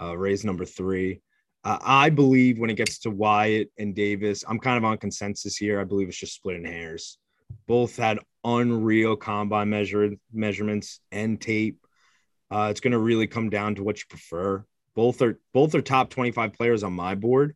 uh, 0.00 0.16
Ray's 0.16 0.44
number 0.44 0.64
three. 0.64 1.22
Uh, 1.62 1.78
I 1.80 2.10
believe 2.10 2.58
when 2.58 2.70
it 2.70 2.76
gets 2.76 2.98
to 3.00 3.10
Wyatt 3.10 3.70
and 3.78 3.94
Davis, 3.94 4.44
I'm 4.48 4.58
kind 4.58 4.76
of 4.76 4.84
on 4.84 4.98
consensus 4.98 5.56
here. 5.56 5.80
I 5.80 5.84
believe 5.84 6.08
it's 6.08 6.18
just 6.18 6.34
splitting 6.34 6.64
hairs. 6.64 7.18
Both 7.66 7.96
had 7.96 8.18
unreal 8.44 9.16
combine 9.16 9.70
measure 9.70 10.10
measurements 10.32 11.00
and 11.12 11.40
tape. 11.40 11.86
Uh, 12.50 12.68
it's 12.70 12.80
going 12.80 12.92
to 12.92 12.98
really 12.98 13.26
come 13.26 13.48
down 13.48 13.76
to 13.76 13.84
what 13.84 13.98
you 13.98 14.04
prefer. 14.08 14.64
Both 14.96 15.22
are 15.22 15.38
both 15.54 15.74
are 15.74 15.82
top 15.82 16.10
25 16.10 16.52
players 16.52 16.82
on 16.82 16.92
my 16.92 17.14
board. 17.14 17.54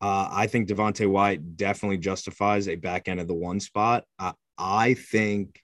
Uh, 0.00 0.28
I 0.30 0.46
think 0.46 0.68
Devonte 0.68 1.10
Wyatt 1.10 1.56
definitely 1.56 1.98
justifies 1.98 2.68
a 2.68 2.76
back 2.76 3.08
end 3.08 3.18
of 3.18 3.26
the 3.26 3.34
one 3.34 3.58
spot. 3.58 4.04
Uh, 4.16 4.32
I 4.56 4.94
think 4.94 5.60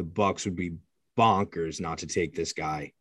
the 0.00 0.06
Bucs 0.06 0.46
would 0.46 0.56
be 0.56 0.76
bonkers 1.18 1.78
not 1.78 1.98
to 1.98 2.06
take 2.06 2.34
this 2.34 2.54
guy, 2.54 2.92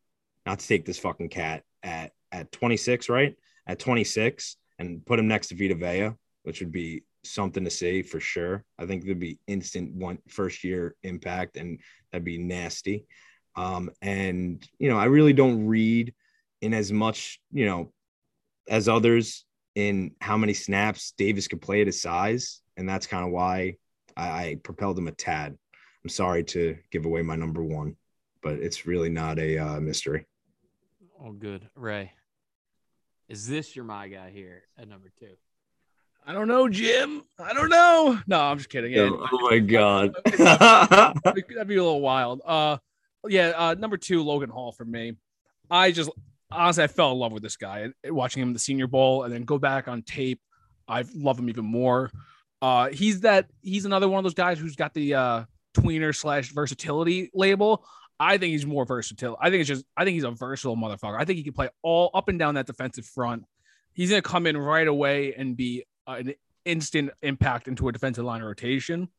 not 0.45 0.59
to 0.59 0.67
take 0.67 0.85
this 0.85 0.99
fucking 0.99 1.29
cat 1.29 1.63
at 1.81 2.11
at 2.33 2.51
26, 2.51 3.07
right? 3.07 3.35
At 3.65 3.79
26, 3.79 4.57
and 4.79 5.05
put 5.05 5.17
him 5.17 5.27
next 5.29 5.47
to 5.47 5.55
Vita 5.55 5.75
Vea, 5.75 6.11
which 6.43 6.59
would 6.59 6.73
be 6.73 7.03
something 7.23 7.63
to 7.63 7.69
see 7.69 8.01
for 8.01 8.19
sure. 8.19 8.65
I 8.77 8.85
think 8.85 9.05
there'd 9.05 9.17
be 9.17 9.39
instant 9.47 9.93
one 9.95 10.17
first 10.27 10.65
year 10.65 10.95
impact, 11.03 11.55
and 11.55 11.79
that'd 12.11 12.25
be 12.25 12.37
nasty. 12.37 13.05
Um, 13.55 13.91
and 14.01 14.61
you 14.77 14.89
know, 14.89 14.97
I 14.97 15.05
really 15.05 15.33
don't 15.33 15.67
read 15.67 16.13
in 16.61 16.73
as 16.73 16.91
much, 16.91 17.39
you 17.53 17.65
know, 17.65 17.93
as 18.67 18.89
others 18.89 19.45
in 19.75 20.11
how 20.19 20.35
many 20.35 20.53
snaps 20.53 21.13
Davis 21.17 21.47
could 21.47 21.61
play 21.61 21.79
at 21.79 21.87
his 21.87 22.01
size, 22.01 22.61
and 22.75 22.89
that's 22.89 23.07
kind 23.07 23.25
of 23.25 23.31
why 23.31 23.75
I, 24.17 24.27
I 24.27 24.57
propelled 24.61 24.97
him 24.97 25.07
a 25.07 25.13
tad. 25.13 25.57
I'm 26.03 26.09
sorry 26.09 26.43
to 26.45 26.77
give 26.91 27.05
away 27.05 27.21
my 27.21 27.35
number 27.35 27.63
one, 27.63 27.95
but 28.41 28.53
it's 28.53 28.85
really 28.85 29.09
not 29.09 29.37
a 29.39 29.57
uh, 29.57 29.79
mystery. 29.79 30.25
Oh, 31.21 31.31
good. 31.31 31.69
Ray, 31.75 32.13
is 33.27 33.47
this 33.47 33.75
your 33.75 33.85
my 33.85 34.07
guy 34.07 34.31
here 34.31 34.63
at 34.77 34.87
number 34.87 35.11
two? 35.19 35.35
I 36.25 36.33
don't 36.33 36.47
know, 36.47 36.69
Jim. 36.69 37.23
I 37.39 37.53
don't 37.53 37.69
know. 37.69 38.19
No, 38.27 38.39
I'm 38.39 38.57
just 38.57 38.69
kidding. 38.69 38.91
Yeah, 38.91 39.09
oh 39.11 39.49
my 39.49 39.59
god! 39.59 40.15
that'd 40.25 41.67
be 41.67 41.75
a 41.75 41.83
little 41.83 42.01
wild. 42.01 42.41
Uh, 42.45 42.77
yeah. 43.27 43.53
Uh, 43.55 43.75
number 43.77 43.97
two, 43.97 44.23
Logan 44.23 44.49
Hall 44.49 44.71
for 44.71 44.85
me. 44.85 45.13
I 45.71 45.91
just 45.91 46.09
honestly, 46.51 46.83
I 46.83 46.87
fell 46.87 47.11
in 47.11 47.19
love 47.19 47.31
with 47.31 47.43
this 47.43 47.57
guy 47.57 47.89
watching 48.05 48.43
him 48.43 48.49
in 48.49 48.53
the 48.53 48.59
Senior 48.59 48.87
Bowl, 48.87 49.23
and 49.23 49.33
then 49.33 49.43
go 49.43 49.57
back 49.57 49.87
on 49.87 50.01
tape. 50.01 50.41
I 50.87 51.03
love 51.15 51.39
him 51.39 51.49
even 51.49 51.65
more. 51.65 52.11
Uh, 52.61 52.89
he's 52.89 53.21
that. 53.21 53.47
He's 53.61 53.85
another 53.85 54.07
one 54.07 54.19
of 54.19 54.23
those 54.23 54.33
guys 54.33 54.59
who's 54.59 54.75
got 54.75 54.93
the 54.93 55.15
uh, 55.15 55.43
tweener 55.81 56.15
slash 56.15 56.51
versatility 56.51 57.29
label. 57.33 57.85
I 58.19 58.37
think 58.37 58.51
he's 58.51 58.65
more 58.65 58.85
versatile. 58.85 59.37
I 59.39 59.49
think 59.49 59.61
it's 59.61 59.67
just. 59.67 59.85
I 59.95 60.03
think 60.03 60.15
he's 60.15 60.23
a 60.23 60.31
versatile 60.31 60.75
motherfucker. 60.75 61.19
I 61.19 61.25
think 61.25 61.37
he 61.37 61.43
can 61.43 61.53
play 61.53 61.69
all 61.81 62.11
up 62.13 62.27
and 62.27 62.37
down 62.37 62.55
that 62.55 62.67
defensive 62.67 63.05
front. 63.05 63.45
He's 63.93 64.09
gonna 64.09 64.21
come 64.21 64.45
in 64.45 64.57
right 64.57 64.87
away 64.87 65.33
and 65.33 65.55
be 65.55 65.85
uh, 66.07 66.17
an 66.19 66.33
instant 66.65 67.11
impact 67.21 67.67
into 67.67 67.87
a 67.87 67.91
defensive 67.91 68.25
line 68.25 68.41
rotation. 68.41 69.09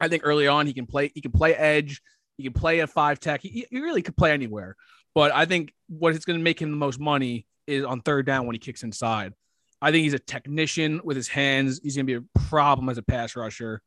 I 0.00 0.08
think 0.08 0.22
early 0.24 0.46
on 0.48 0.66
he 0.66 0.72
can 0.72 0.86
play. 0.86 1.10
He 1.14 1.20
can 1.20 1.32
play 1.32 1.54
edge. 1.54 2.02
He 2.36 2.42
can 2.42 2.52
play 2.52 2.80
a 2.80 2.86
five 2.86 3.20
tech. 3.20 3.42
He, 3.42 3.66
he 3.70 3.80
really 3.80 4.02
could 4.02 4.16
play 4.16 4.32
anywhere. 4.32 4.76
But 5.14 5.32
I 5.32 5.44
think 5.44 5.72
what 5.88 6.14
is 6.14 6.24
going 6.24 6.38
to 6.38 6.42
make 6.42 6.60
him 6.60 6.70
the 6.70 6.76
most 6.76 6.98
money 6.98 7.46
is 7.66 7.84
on 7.84 8.00
third 8.00 8.26
down 8.26 8.46
when 8.46 8.54
he 8.54 8.58
kicks 8.58 8.82
inside. 8.82 9.32
I 9.80 9.92
think 9.92 10.02
he's 10.02 10.14
a 10.14 10.18
technician 10.18 11.00
with 11.04 11.16
his 11.16 11.28
hands. 11.28 11.80
He's 11.82 11.94
going 11.94 12.06
to 12.06 12.20
be 12.20 12.26
a 12.26 12.38
problem 12.48 12.88
as 12.88 12.98
a 12.98 13.02
pass 13.02 13.36
rusher, 13.36 13.82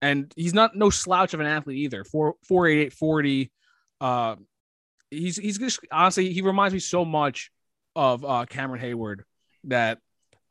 and 0.00 0.32
he's 0.36 0.54
not 0.54 0.76
no 0.76 0.90
slouch 0.90 1.34
of 1.34 1.40
an 1.40 1.46
athlete 1.46 1.78
either. 1.78 2.04
Four 2.04 2.34
four 2.44 2.66
eight 2.66 2.80
eight 2.80 2.92
forty. 2.92 3.50
Uh, 4.00 4.36
he's 5.10 5.36
he's 5.36 5.58
just 5.58 5.80
honestly 5.90 6.32
he 6.32 6.42
reminds 6.42 6.74
me 6.74 6.80
so 6.80 7.04
much 7.04 7.50
of 7.96 8.24
uh, 8.24 8.46
Cameron 8.48 8.80
Heyward 8.80 9.20
that 9.64 9.98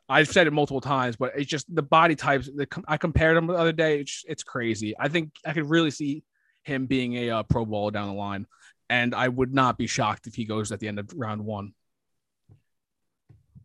I've 0.08 0.28
said 0.28 0.46
it 0.46 0.52
multiple 0.52 0.80
times, 0.80 1.16
but 1.16 1.32
it's 1.36 1.50
just 1.50 1.72
the 1.74 1.82
body 1.82 2.14
types. 2.14 2.46
The, 2.46 2.66
I 2.86 2.96
compared 2.96 3.36
him 3.36 3.46
the 3.46 3.54
other 3.54 3.72
day. 3.72 4.00
It's, 4.00 4.24
it's 4.26 4.42
crazy. 4.42 4.94
I 4.98 5.08
think 5.08 5.32
I 5.44 5.52
could 5.52 5.68
really 5.68 5.90
see 5.90 6.24
him 6.62 6.86
being 6.86 7.14
a 7.14 7.30
uh, 7.30 7.42
Pro 7.42 7.66
Bowler 7.66 7.90
down 7.90 8.08
the 8.08 8.14
line, 8.14 8.46
and 8.88 9.14
I 9.14 9.28
would 9.28 9.52
not 9.52 9.76
be 9.76 9.86
shocked 9.86 10.26
if 10.26 10.34
he 10.34 10.44
goes 10.46 10.72
at 10.72 10.80
the 10.80 10.88
end 10.88 10.98
of 10.98 11.12
round 11.14 11.44
one. 11.44 11.74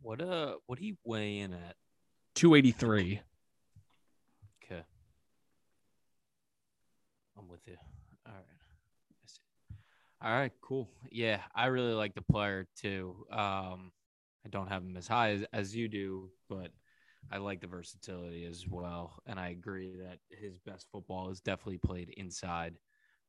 What 0.01 0.21
uh, 0.21 0.55
what 0.65 0.79
he 0.79 0.97
weigh 1.05 1.39
in 1.39 1.53
at? 1.53 1.75
Two 2.35 2.55
eighty 2.55 2.71
three. 2.71 3.21
Okay, 4.65 4.81
I'm 7.43 7.49
with 7.49 7.67
you. 7.67 7.75
All 8.25 8.33
right, 8.33 8.43
I 9.11 9.25
see. 9.25 9.75
All 10.21 10.31
right, 10.31 10.51
cool. 10.61 10.89
Yeah, 11.11 11.41
I 11.53 11.65
really 11.65 11.93
like 11.93 12.15
the 12.15 12.21
player 12.21 12.67
too. 12.79 13.25
Um, 13.31 13.91
I 14.45 14.49
don't 14.49 14.69
have 14.69 14.83
him 14.83 14.95
as 14.95 15.07
high 15.07 15.31
as, 15.31 15.45
as 15.51 15.75
you 15.75 15.89
do, 15.89 16.29
but 16.49 16.71
I 17.31 17.37
like 17.37 17.59
the 17.59 17.67
versatility 17.67 18.45
as 18.45 18.65
well. 18.67 19.21
And 19.25 19.39
I 19.39 19.49
agree 19.49 19.93
that 20.03 20.19
his 20.29 20.57
best 20.59 20.87
football 20.91 21.29
is 21.31 21.41
definitely 21.41 21.79
played 21.79 22.13
inside. 22.15 22.75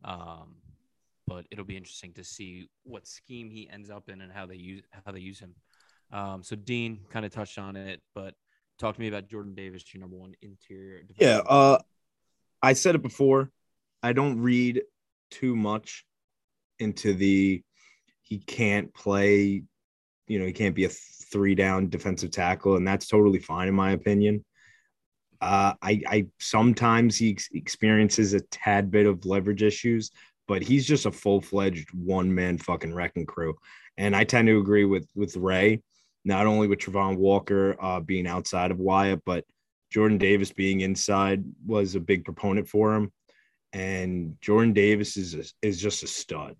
Um, 0.05 0.57
but 1.27 1.47
it'll 1.51 1.65
be 1.65 1.77
interesting 1.77 2.13
to 2.15 2.25
see 2.25 2.69
what 2.85 3.09
scheme 3.09 3.51
he 3.51 3.69
ends 3.69 3.91
up 3.91 4.09
in 4.09 4.21
and 4.21 4.33
how 4.33 4.47
they 4.47 4.57
use 4.57 4.83
how 5.05 5.11
they 5.11 5.21
use 5.21 5.41
him. 5.41 5.55
Um, 6.13 6.43
so 6.45 6.55
Dean 6.55 7.01
kind 7.11 7.25
of 7.25 7.33
touched 7.33 7.59
on 7.59 7.75
it, 7.75 8.01
but 8.15 8.35
talk 8.79 8.95
to 8.95 9.01
me 9.01 9.09
about 9.09 9.29
Jordan 9.29 9.55
Davis, 9.55 9.83
your 9.93 10.03
number 10.03 10.17
one 10.17 10.35
interior. 10.43 11.01
Yeah, 11.19 11.39
uh, 11.39 11.79
I 12.63 12.75
said 12.75 12.95
it 12.95 13.03
before. 13.03 13.51
I 14.05 14.13
don't 14.13 14.39
read 14.39 14.83
too 15.31 15.57
much 15.57 16.05
into 16.79 17.15
the 17.15 17.63
he 18.21 18.39
can't 18.39 18.93
play. 18.93 19.63
You 20.29 20.39
know, 20.39 20.45
he 20.45 20.53
can't 20.53 20.75
be 20.75 20.85
a 20.85 20.91
three 20.91 21.55
down 21.55 21.89
defensive 21.89 22.31
tackle, 22.31 22.77
and 22.77 22.87
that's 22.87 23.09
totally 23.09 23.39
fine 23.39 23.67
in 23.67 23.75
my 23.75 23.93
opinion. 23.93 24.45
Uh, 25.41 25.73
I, 25.81 26.03
I 26.07 26.27
sometimes 26.39 27.17
he 27.17 27.31
ex- 27.31 27.49
experiences 27.55 28.35
a 28.35 28.41
tad 28.41 28.91
bit 28.91 29.07
of 29.07 29.25
leverage 29.25 29.63
issues, 29.63 30.11
but 30.47 30.61
he's 30.61 30.87
just 30.87 31.07
a 31.07 31.11
full 31.11 31.41
fledged 31.41 31.89
one 31.95 32.35
man 32.35 32.59
fucking 32.59 32.93
wrecking 32.93 33.25
crew. 33.25 33.55
And 33.97 34.15
I 34.15 34.25
tend 34.25 34.49
to 34.49 34.59
agree 34.59 34.85
with 34.85 35.09
with 35.15 35.35
Ray, 35.35 35.83
not 36.27 36.47
only 36.47 36.69
with 36.69 36.79
Travon 36.79 37.17
Walker 37.17 37.75
uh, 37.81 38.01
being 38.01 38.27
outside 38.27 38.71
of 38.71 38.79
Wyatt, 38.79 39.23
but 39.25 39.47
Jordan 39.91 40.19
Davis 40.19 40.53
being 40.53 40.81
inside 40.81 41.43
was 41.65 41.95
a 41.95 42.01
big 42.01 42.27
proponent 42.27 42.69
for 42.69 42.95
him, 42.95 43.11
and 43.75 44.37
Jordan 44.41 44.73
Davis 44.73 45.17
is 45.17 45.35
a, 45.35 45.45
is 45.67 45.81
just 45.81 46.05
a 46.05 46.07
stud. 46.07 46.57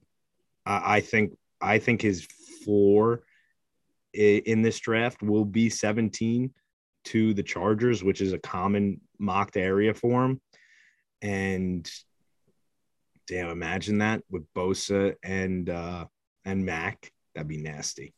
I, 0.67 0.97
I 0.97 1.01
think 1.01 1.33
I 1.61 1.79
think 1.79 2.03
his 2.03 2.27
floor 2.65 3.23
in 4.13 4.63
this 4.63 4.79
draft 4.81 5.23
will 5.23 5.45
be 5.45 5.71
17 5.71 6.53
to 7.07 7.35
the 7.35 7.43
Chargers, 7.43 8.05
which 8.05 8.21
is 8.21 8.33
a 8.33 8.39
common 8.39 9.01
mocked 9.19 9.57
area 9.57 9.95
for 9.95 10.25
him. 10.25 10.41
And 11.23 11.91
damn, 13.27 13.49
imagine 13.49 13.99
that 13.99 14.23
with 14.29 14.45
Bosa 14.55 15.15
and 15.23 15.71
uh 15.71 16.07
and 16.45 16.67
Mack. 16.67 17.11
That'd 17.35 17.49
be 17.49 17.63
nasty. 17.63 18.13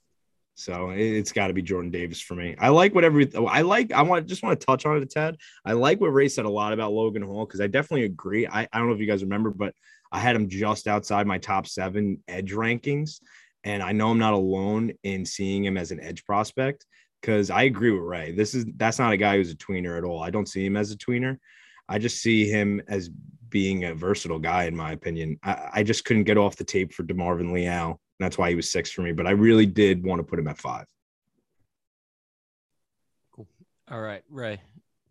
So 0.58 0.88
it's 0.88 1.32
got 1.32 1.48
to 1.48 1.52
be 1.52 1.60
Jordan 1.60 1.90
Davis 1.90 2.18
for 2.20 2.34
me. 2.34 2.56
I 2.58 2.70
like 2.70 2.94
whatever 2.94 3.22
I 3.46 3.60
like. 3.60 3.92
I 3.92 4.00
want 4.00 4.26
just 4.26 4.42
want 4.42 4.58
to 4.58 4.66
touch 4.66 4.86
on 4.86 4.96
it 4.96 5.02
a 5.02 5.06
tad. 5.06 5.36
I 5.66 5.74
like 5.74 6.00
what 6.00 6.14
Ray 6.14 6.28
said 6.28 6.46
a 6.46 6.50
lot 6.50 6.72
about 6.72 6.92
Logan 6.92 7.20
Hall 7.20 7.44
because 7.44 7.60
I 7.60 7.66
definitely 7.66 8.06
agree. 8.06 8.46
I, 8.46 8.66
I 8.72 8.78
don't 8.78 8.88
know 8.88 8.94
if 8.94 9.00
you 9.00 9.06
guys 9.06 9.22
remember, 9.22 9.50
but 9.50 9.74
I 10.10 10.18
had 10.18 10.34
him 10.34 10.48
just 10.48 10.86
outside 10.86 11.26
my 11.26 11.36
top 11.36 11.66
seven 11.66 12.22
edge 12.26 12.52
rankings. 12.52 13.20
And 13.64 13.82
I 13.82 13.92
know 13.92 14.10
I'm 14.10 14.18
not 14.18 14.32
alone 14.32 14.92
in 15.02 15.26
seeing 15.26 15.62
him 15.62 15.76
as 15.76 15.90
an 15.90 16.00
edge 16.00 16.24
prospect 16.24 16.86
because 17.20 17.50
I 17.50 17.64
agree 17.64 17.90
with 17.90 18.02
Ray. 18.02 18.32
This 18.32 18.54
is 18.54 18.64
that's 18.76 18.98
not 18.98 19.12
a 19.12 19.18
guy 19.18 19.36
who's 19.36 19.52
a 19.52 19.56
tweener 19.56 19.98
at 19.98 20.04
all. 20.04 20.22
I 20.22 20.30
don't 20.30 20.48
see 20.48 20.64
him 20.64 20.78
as 20.78 20.90
a 20.90 20.96
tweener. 20.96 21.36
I 21.86 21.98
just 21.98 22.22
see 22.22 22.48
him 22.48 22.80
as 22.88 23.10
being 23.50 23.84
a 23.84 23.94
versatile 23.94 24.38
guy, 24.38 24.64
in 24.64 24.74
my 24.74 24.92
opinion. 24.92 25.38
I, 25.42 25.68
I 25.74 25.82
just 25.82 26.06
couldn't 26.06 26.24
get 26.24 26.38
off 26.38 26.56
the 26.56 26.64
tape 26.64 26.94
for 26.94 27.02
DeMarvin 27.02 27.52
Leal 27.52 28.00
that's 28.18 28.38
why 28.38 28.48
he 28.48 28.54
was 28.54 28.70
six 28.70 28.90
for 28.90 29.02
me. 29.02 29.12
But 29.12 29.26
I 29.26 29.32
really 29.32 29.66
did 29.66 30.04
want 30.04 30.20
to 30.20 30.24
put 30.24 30.38
him 30.38 30.48
at 30.48 30.58
five. 30.58 30.86
Cool. 33.34 33.46
All 33.90 34.00
right, 34.00 34.22
Ray, 34.30 34.60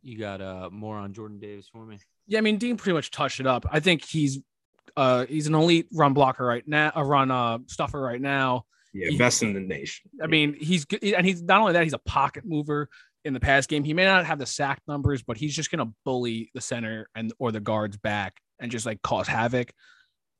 you 0.01 0.17
got 0.17 0.41
uh 0.41 0.69
more 0.71 0.97
on 0.97 1.13
Jordan 1.13 1.39
Davis 1.39 1.67
for 1.71 1.85
me? 1.85 1.99
Yeah, 2.27 2.39
I 2.39 2.41
mean 2.41 2.57
Dean 2.57 2.77
pretty 2.77 2.95
much 2.95 3.11
touched 3.11 3.39
it 3.39 3.47
up. 3.47 3.65
I 3.71 3.79
think 3.79 4.03
he's 4.03 4.39
uh 4.97 5.25
he's 5.27 5.47
an 5.47 5.55
elite 5.55 5.87
run 5.93 6.13
blocker 6.13 6.45
right 6.45 6.67
now, 6.67 6.91
a 6.95 7.03
run 7.03 7.31
uh 7.31 7.59
stuffer 7.67 7.99
right 7.99 8.21
now. 8.21 8.65
Yeah, 8.93 9.09
he, 9.09 9.17
best 9.17 9.43
in 9.43 9.53
the 9.53 9.59
nation. 9.59 10.09
I 10.23 10.27
mean, 10.27 10.55
he's 10.57 10.85
good, 10.85 11.03
and 11.03 11.25
he's 11.25 11.41
not 11.41 11.59
only 11.59 11.73
that, 11.73 11.83
he's 11.83 11.93
a 11.93 11.99
pocket 11.99 12.45
mover 12.45 12.87
in 13.25 13.33
the 13.33 13.41
past 13.41 13.67
game. 13.67 13.83
He 13.83 13.93
may 13.93 14.05
not 14.05 14.25
have 14.25 14.39
the 14.39 14.45
sack 14.45 14.81
numbers, 14.87 15.21
but 15.21 15.35
he's 15.35 15.53
just 15.53 15.69
gonna 15.69 15.91
bully 16.05 16.49
the 16.53 16.61
center 16.61 17.09
and 17.13 17.33
or 17.37 17.51
the 17.51 17.59
guards 17.59 17.97
back 17.97 18.39
and 18.59 18.71
just 18.71 18.85
like 18.85 19.01
cause 19.01 19.27
havoc. 19.27 19.73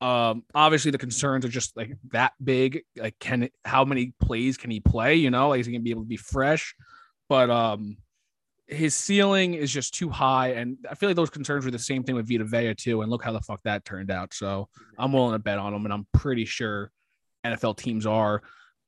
Um, 0.02 0.43
obviously 0.54 0.91
the 0.91 0.98
concerns 0.98 1.46
are 1.46 1.50
just 1.50 1.76
like 1.78 1.91
that 2.12 2.34
big. 2.43 2.82
Like, 2.98 3.18
can 3.20 3.50
how 3.64 3.86
many 3.86 4.14
plays 4.22 4.58
can 4.58 4.72
he 4.72 4.80
play? 4.80 5.16
You 5.16 5.32
know, 5.32 5.50
like 5.50 5.62
is 5.62 5.66
he 5.66 5.72
gonna 5.72 5.84
be 5.84 5.91
able 5.91 6.04
to 6.04 6.08
be 6.08 6.18
fresh? 6.18 6.76
But 7.30 7.50
um, 7.50 7.98
his 8.68 8.96
ceiling 8.96 9.54
is 9.54 9.72
just 9.72 9.93
too 9.93 10.10
high, 10.10 10.50
and 10.54 10.78
I 10.89 10.96
feel 10.96 11.10
like 11.10 11.16
those 11.16 11.30
concerns 11.30 11.66
were 11.66 11.72
the 11.72 11.80
same 11.80 12.04
thing 12.04 12.16
with 12.16 12.28
Vita 12.28 12.43
Vea 12.43 12.76
too. 12.76 13.02
And 13.02 13.12
look 13.12 13.24
how 13.24 13.32
the 13.32 13.41
fuck 13.41 13.62
that 13.64 13.86
turned 13.86 14.12
out. 14.12 14.34
So 14.34 14.70
I'm 14.98 15.14
willing 15.14 15.34
to 15.34 15.39
bet 15.39 15.60
on 15.60 15.74
him, 15.74 15.86
and 15.86 15.93
I'm 15.93 16.08
pretty 16.14 16.46
sure 16.46 16.91
NFL 17.46 17.78
teams 17.78 18.06
are. 18.06 18.41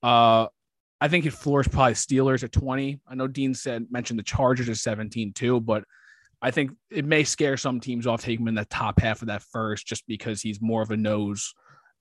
Uh, 0.03 0.47
I 0.99 1.07
think 1.07 1.25
his 1.25 1.35
floor 1.35 1.61
is 1.61 1.67
probably 1.67 1.93
Steelers 1.93 2.43
at 2.43 2.51
20. 2.51 2.99
I 3.07 3.15
know 3.15 3.27
Dean 3.27 3.53
said 3.53 3.87
mentioned 3.91 4.17
the 4.17 4.23
Chargers 4.23 4.69
at 4.69 4.77
17 4.77 5.33
too, 5.33 5.61
but 5.61 5.83
I 6.41 6.51
think 6.51 6.71
it 6.91 7.05
may 7.05 7.23
scare 7.23 7.57
some 7.57 7.79
teams 7.79 8.05
off 8.05 8.21
taking 8.21 8.43
him 8.43 8.49
in 8.49 8.55
the 8.55 8.65
top 8.65 8.99
half 8.99 9.21
of 9.21 9.27
that 9.27 9.41
first, 9.41 9.87
just 9.87 10.05
because 10.07 10.41
he's 10.41 10.61
more 10.61 10.81
of 10.81 10.91
a 10.91 10.97
nose 10.97 11.53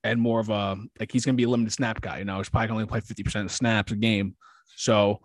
and 0.04 0.20
more 0.20 0.40
of 0.40 0.50
a 0.50 0.76
like 1.00 1.10
he's 1.10 1.24
going 1.24 1.34
to 1.34 1.36
be 1.36 1.44
a 1.44 1.48
limited 1.48 1.72
snap 1.72 2.00
guy. 2.00 2.18
You 2.18 2.24
know, 2.24 2.38
he's 2.38 2.48
probably 2.48 2.68
going 2.68 2.78
to 2.78 2.82
only 2.82 2.90
play 2.90 3.00
fifty 3.00 3.22
percent 3.22 3.46
of 3.46 3.52
snaps 3.52 3.92
a 3.92 3.96
game, 3.96 4.36
so 4.76 5.20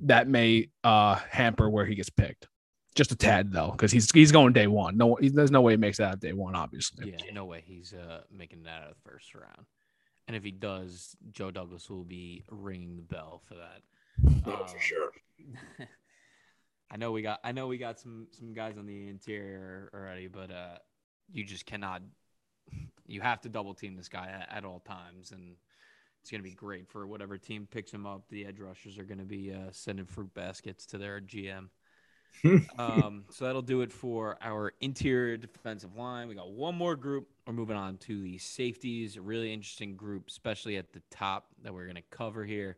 that 0.00 0.28
may 0.28 0.68
uh, 0.84 1.14
hamper 1.30 1.70
where 1.70 1.86
he 1.86 1.94
gets 1.94 2.10
picked. 2.10 2.48
Just 2.94 3.12
a 3.12 3.16
tad 3.16 3.52
though, 3.52 3.70
because 3.70 3.92
he's 3.92 4.10
he's 4.10 4.32
going 4.32 4.52
day 4.52 4.66
one. 4.66 4.96
No, 4.96 5.18
there's 5.20 5.50
no 5.50 5.60
way 5.60 5.74
he 5.74 5.76
makes 5.76 5.98
that 5.98 6.18
day 6.18 6.32
one. 6.32 6.54
Obviously, 6.54 7.10
yeah, 7.10 7.32
no 7.32 7.44
way 7.44 7.62
he's 7.64 7.92
uh, 7.92 8.22
making 8.30 8.64
that 8.64 8.82
out 8.82 8.90
of 8.90 8.96
the 8.96 9.10
first 9.10 9.34
round. 9.34 9.66
And 10.26 10.36
if 10.36 10.42
he 10.42 10.50
does, 10.50 11.14
Joe 11.30 11.50
Douglas 11.50 11.88
will 11.88 12.04
be 12.04 12.42
ringing 12.50 12.96
the 12.96 13.02
bell 13.02 13.42
for 13.46 13.54
that. 13.54 13.82
Oh, 14.46 14.62
um, 14.62 14.66
for 14.66 14.80
sure. 14.80 15.12
I 16.90 16.96
know 16.96 17.12
we 17.12 17.22
got 17.22 17.40
I 17.42 17.52
know 17.52 17.66
we 17.66 17.78
got 17.78 17.98
some 17.98 18.28
some 18.30 18.52
guys 18.52 18.78
on 18.78 18.86
the 18.86 19.08
interior 19.08 19.90
already, 19.94 20.28
but 20.28 20.50
uh, 20.50 20.78
you 21.32 21.44
just 21.44 21.66
cannot. 21.66 22.02
You 23.06 23.20
have 23.20 23.40
to 23.42 23.48
double 23.48 23.74
team 23.74 23.96
this 23.96 24.08
guy 24.08 24.26
at, 24.26 24.58
at 24.58 24.64
all 24.64 24.80
times, 24.80 25.30
and 25.30 25.56
it's 26.20 26.30
going 26.30 26.42
to 26.42 26.48
be 26.48 26.54
great 26.54 26.88
for 26.88 27.06
whatever 27.06 27.38
team 27.38 27.68
picks 27.70 27.92
him 27.92 28.04
up. 28.04 28.22
The 28.28 28.46
edge 28.46 28.58
rushers 28.58 28.98
are 28.98 29.04
going 29.04 29.18
to 29.18 29.24
be 29.24 29.52
uh, 29.52 29.70
sending 29.70 30.06
fruit 30.06 30.34
baskets 30.34 30.86
to 30.86 30.98
their 30.98 31.20
GM. 31.20 31.68
um, 32.78 33.24
so 33.30 33.44
that'll 33.44 33.62
do 33.62 33.82
it 33.82 33.92
for 33.92 34.36
our 34.42 34.72
interior 34.80 35.36
defensive 35.36 35.96
line. 35.96 36.28
We 36.28 36.34
got 36.34 36.50
one 36.50 36.74
more 36.74 36.96
group. 36.96 37.28
We're 37.46 37.52
moving 37.52 37.76
on 37.76 37.96
to 37.98 38.20
the 38.20 38.38
safeties. 38.38 39.16
A 39.16 39.20
really 39.20 39.52
interesting 39.52 39.94
group, 39.94 40.24
especially 40.28 40.76
at 40.76 40.92
the 40.92 41.02
top 41.10 41.46
that 41.62 41.72
we're 41.72 41.84
going 41.84 41.96
to 41.96 42.02
cover 42.10 42.44
here. 42.44 42.76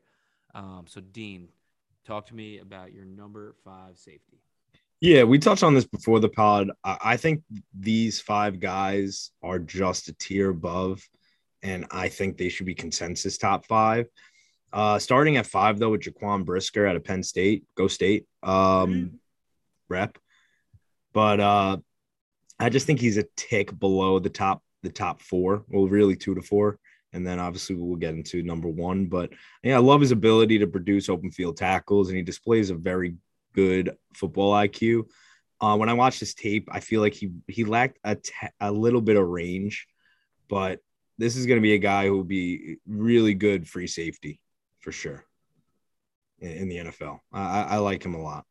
Um, 0.55 0.85
so, 0.87 1.01
Dean, 1.01 1.49
Talk 2.07 2.27
to 2.27 2.35
me 2.35 2.59
about 2.59 2.93
your 2.93 3.05
number 3.05 3.55
five 3.65 3.99
safety. 3.99 4.41
Yeah, 5.01 5.25
we 5.25 5.39
touched 5.39 5.63
on 5.63 5.75
this 5.75 5.85
before 5.85 6.19
the 6.19 6.29
pod. 6.29 6.71
I 6.83 7.17
think 7.17 7.43
these 7.79 8.21
five 8.21 8.59
guys 8.59 9.31
are 9.43 9.59
just 9.59 10.09
a 10.09 10.13
tier 10.15 10.51
above, 10.51 11.07
and 11.63 11.87
I 11.91 12.09
think 12.09 12.37
they 12.37 12.49
should 12.49 12.67
be 12.67 12.75
consensus 12.75 13.39
top 13.39 13.67
five. 13.67 14.07
Uh, 14.73 14.99
starting 14.99 15.37
at 15.37 15.47
five 15.47 15.79
though 15.79 15.91
with 15.91 16.03
Jaquan 16.03 16.45
Brisker 16.45 16.87
out 16.87 16.97
of 16.97 17.05
Penn 17.05 17.23
State, 17.23 17.65
go 17.75 17.89
State, 17.89 18.27
um, 18.43 18.53
mm-hmm. 18.53 19.17
rep. 19.89 20.19
But 21.13 21.41
uh, 21.41 21.77
I 22.59 22.69
just 22.69 22.87
think 22.87 23.01
he's 23.01 23.19
a 23.19 23.25
tick 23.37 23.79
below 23.79 24.19
the 24.19 24.31
top 24.31 24.63
the 24.83 24.91
top 24.91 25.23
four. 25.23 25.65
Well, 25.69 25.87
really 25.87 26.17
two 26.17 26.35
to 26.35 26.43
four 26.43 26.79
and 27.13 27.27
then 27.27 27.39
obviously 27.39 27.77
we'll 27.77 27.97
get 27.97 28.15
into 28.15 28.43
number 28.43 28.69
one. 28.69 29.07
But 29.07 29.31
yeah, 29.63 29.77
I 29.77 29.81
love 29.81 30.01
his 30.01 30.13
ability 30.13 30.59
to 30.59 30.67
produce 30.67 31.09
open 31.09 31.31
field 31.31 31.57
tackles, 31.57 32.09
and 32.09 32.17
he 32.17 32.23
displays 32.23 32.71
a 32.71 32.75
very 32.75 33.17
good 33.55 33.97
football 34.15 34.53
IQ. 34.53 35.07
Uh, 35.61 35.77
when 35.77 35.89
I 35.89 35.95
watched 35.95 36.21
his 36.21 36.35
tape, 36.35 36.69
I 36.71 36.81
feel 36.81 37.01
like 37.01 37.15
he 37.15 37.33
he 37.47 37.65
lacked 37.65 37.99
a, 38.05 38.17
a 38.61 38.71
little 38.71 39.01
bit 39.01 39.17
of 39.17 39.27
range, 39.27 39.89
but 40.49 40.81
this 41.19 41.37
is 41.37 41.47
going 41.47 41.59
to 41.59 41.63
be 41.63 41.75
a 41.75 41.79
guy 41.79 42.07
who 42.07 42.17
will 42.17 42.25
be 42.25 42.77
really 42.87 43.35
good 43.35 43.69
free 43.69 43.89
safety 43.89 44.41
for 44.81 44.93
sure 44.93 45.25
in, 46.39 46.51
in 46.51 46.69
the 46.69 46.77
NFL. 46.77 47.19
I, 47.33 47.63
I, 47.63 47.77
like 47.79 48.05
him 48.05 48.15
a 48.15 48.23
lot. 48.23 48.45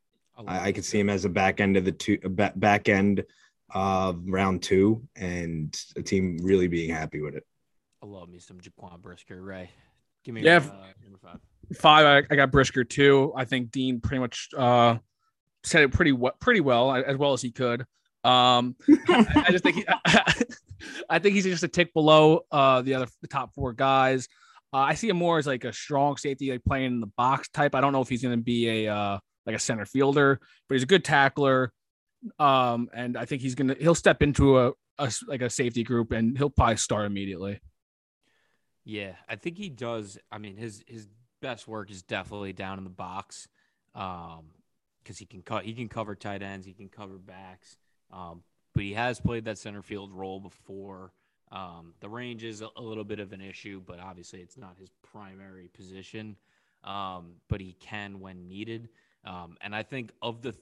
I, 0.45 0.67
I 0.67 0.71
could 0.73 0.83
see 0.83 0.99
him 0.99 1.09
as 1.09 1.23
a 1.23 1.29
back 1.29 1.61
end 1.61 1.77
of 1.77 1.85
the 1.85 1.93
two 1.93 2.17
back 2.19 2.89
end 2.89 3.23
of 3.73 4.21
round 4.27 4.63
two, 4.63 5.07
and 5.15 5.75
a 5.95 6.01
team 6.01 6.37
really 6.41 6.67
being 6.67 6.89
happy 6.89 7.21
with 7.21 7.35
it. 7.35 7.45
I 8.01 8.05
love 8.05 8.29
me 8.29 8.39
some 8.39 8.59
Jaquan 8.59 9.01
Brisker. 9.01 9.41
Ray, 9.41 9.69
give 10.23 10.35
me 10.35 10.41
yeah, 10.41 10.57
uh, 10.57 10.93
number 11.03 11.19
five. 11.21 11.39
Five. 11.75 12.05
I, 12.05 12.33
I, 12.33 12.35
got 12.35 12.51
Brisker 12.51 12.83
too. 12.83 13.33
I 13.35 13.45
think 13.45 13.71
Dean 13.71 13.99
pretty 13.99 14.19
much 14.19 14.49
uh, 14.55 14.97
said 15.63 15.83
it 15.83 15.91
pretty 15.91 16.11
well, 16.11 16.33
pretty 16.39 16.61
well 16.61 16.93
as 16.93 17.17
well 17.17 17.33
as 17.33 17.41
he 17.41 17.51
could. 17.51 17.81
Um, 18.23 18.75
I, 19.09 19.43
I, 19.47 19.51
just 19.51 19.63
think 19.63 19.77
he, 19.77 19.85
I 21.09 21.19
think 21.19 21.35
he's 21.35 21.45
just 21.45 21.63
a 21.63 21.67
tick 21.67 21.93
below 21.93 22.45
uh, 22.51 22.81
the 22.81 22.95
other 22.95 23.07
the 23.21 23.27
top 23.27 23.53
four 23.53 23.73
guys. 23.73 24.27
Uh, 24.73 24.77
I 24.77 24.95
see 24.95 25.09
him 25.09 25.17
more 25.17 25.37
as 25.37 25.47
like 25.47 25.63
a 25.63 25.73
strong 25.73 26.17
safety, 26.17 26.51
like 26.51 26.63
playing 26.63 26.85
in 26.85 26.99
the 26.99 27.07
box 27.07 27.49
type. 27.49 27.73
I 27.73 27.81
don't 27.81 27.93
know 27.93 28.01
if 28.01 28.09
he's 28.09 28.21
going 28.21 28.37
to 28.37 28.43
be 28.43 28.85
a 28.85 28.93
uh, 28.93 29.19
like 29.45 29.55
a 29.55 29.59
center 29.59 29.85
fielder, 29.85 30.39
but 30.67 30.75
he's 30.75 30.83
a 30.83 30.87
good 30.87 31.03
tackler. 31.03 31.71
Um, 32.37 32.89
and 32.93 33.17
I 33.17 33.25
think 33.25 33.41
he's 33.41 33.55
gonna 33.55 33.75
he'll 33.79 33.95
step 33.95 34.21
into 34.21 34.59
a, 34.59 34.71
a 34.97 35.11
like 35.27 35.41
a 35.41 35.49
safety 35.49 35.83
group 35.83 36.11
and 36.11 36.37
he'll 36.37 36.49
probably 36.49 36.77
start 36.77 37.05
immediately. 37.05 37.59
Yeah, 38.87 39.15
I 39.27 39.35
think 39.35 39.57
he 39.57 39.67
does. 39.67 40.17
I 40.31 40.37
mean, 40.37 40.55
his 40.55 40.81
his 40.87 41.09
best 41.41 41.67
work 41.67 41.91
is 41.91 42.03
definitely 42.03 42.53
down 42.53 42.77
in 42.77 42.85
the 42.85 42.89
box, 42.89 43.49
um, 43.93 44.45
because 45.03 45.17
he 45.17 45.25
can 45.25 45.41
cut, 45.41 45.65
he 45.65 45.73
can 45.73 45.89
cover 45.89 46.15
tight 46.15 46.41
ends, 46.41 46.65
he 46.65 46.71
can 46.71 46.87
cover 46.87 47.17
backs, 47.17 47.75
um, 48.13 48.43
but 48.73 48.85
he 48.85 48.93
has 48.93 49.19
played 49.19 49.43
that 49.43 49.57
center 49.57 49.81
field 49.81 50.13
role 50.13 50.39
before. 50.39 51.11
Um, 51.51 51.95
the 51.99 52.07
range 52.07 52.45
is 52.45 52.61
a, 52.61 52.69
a 52.77 52.81
little 52.81 53.03
bit 53.03 53.19
of 53.19 53.33
an 53.33 53.41
issue, 53.41 53.81
but 53.85 53.99
obviously 53.99 54.39
it's 54.39 54.55
not 54.55 54.77
his 54.79 54.89
primary 55.03 55.67
position. 55.67 56.37
Um, 56.85 57.33
but 57.49 57.59
he 57.59 57.73
can 57.81 58.21
when 58.21 58.47
needed. 58.47 58.87
Um, 59.25 59.57
and 59.59 59.75
I 59.75 59.83
think 59.83 60.13
of 60.21 60.41
the 60.41 60.55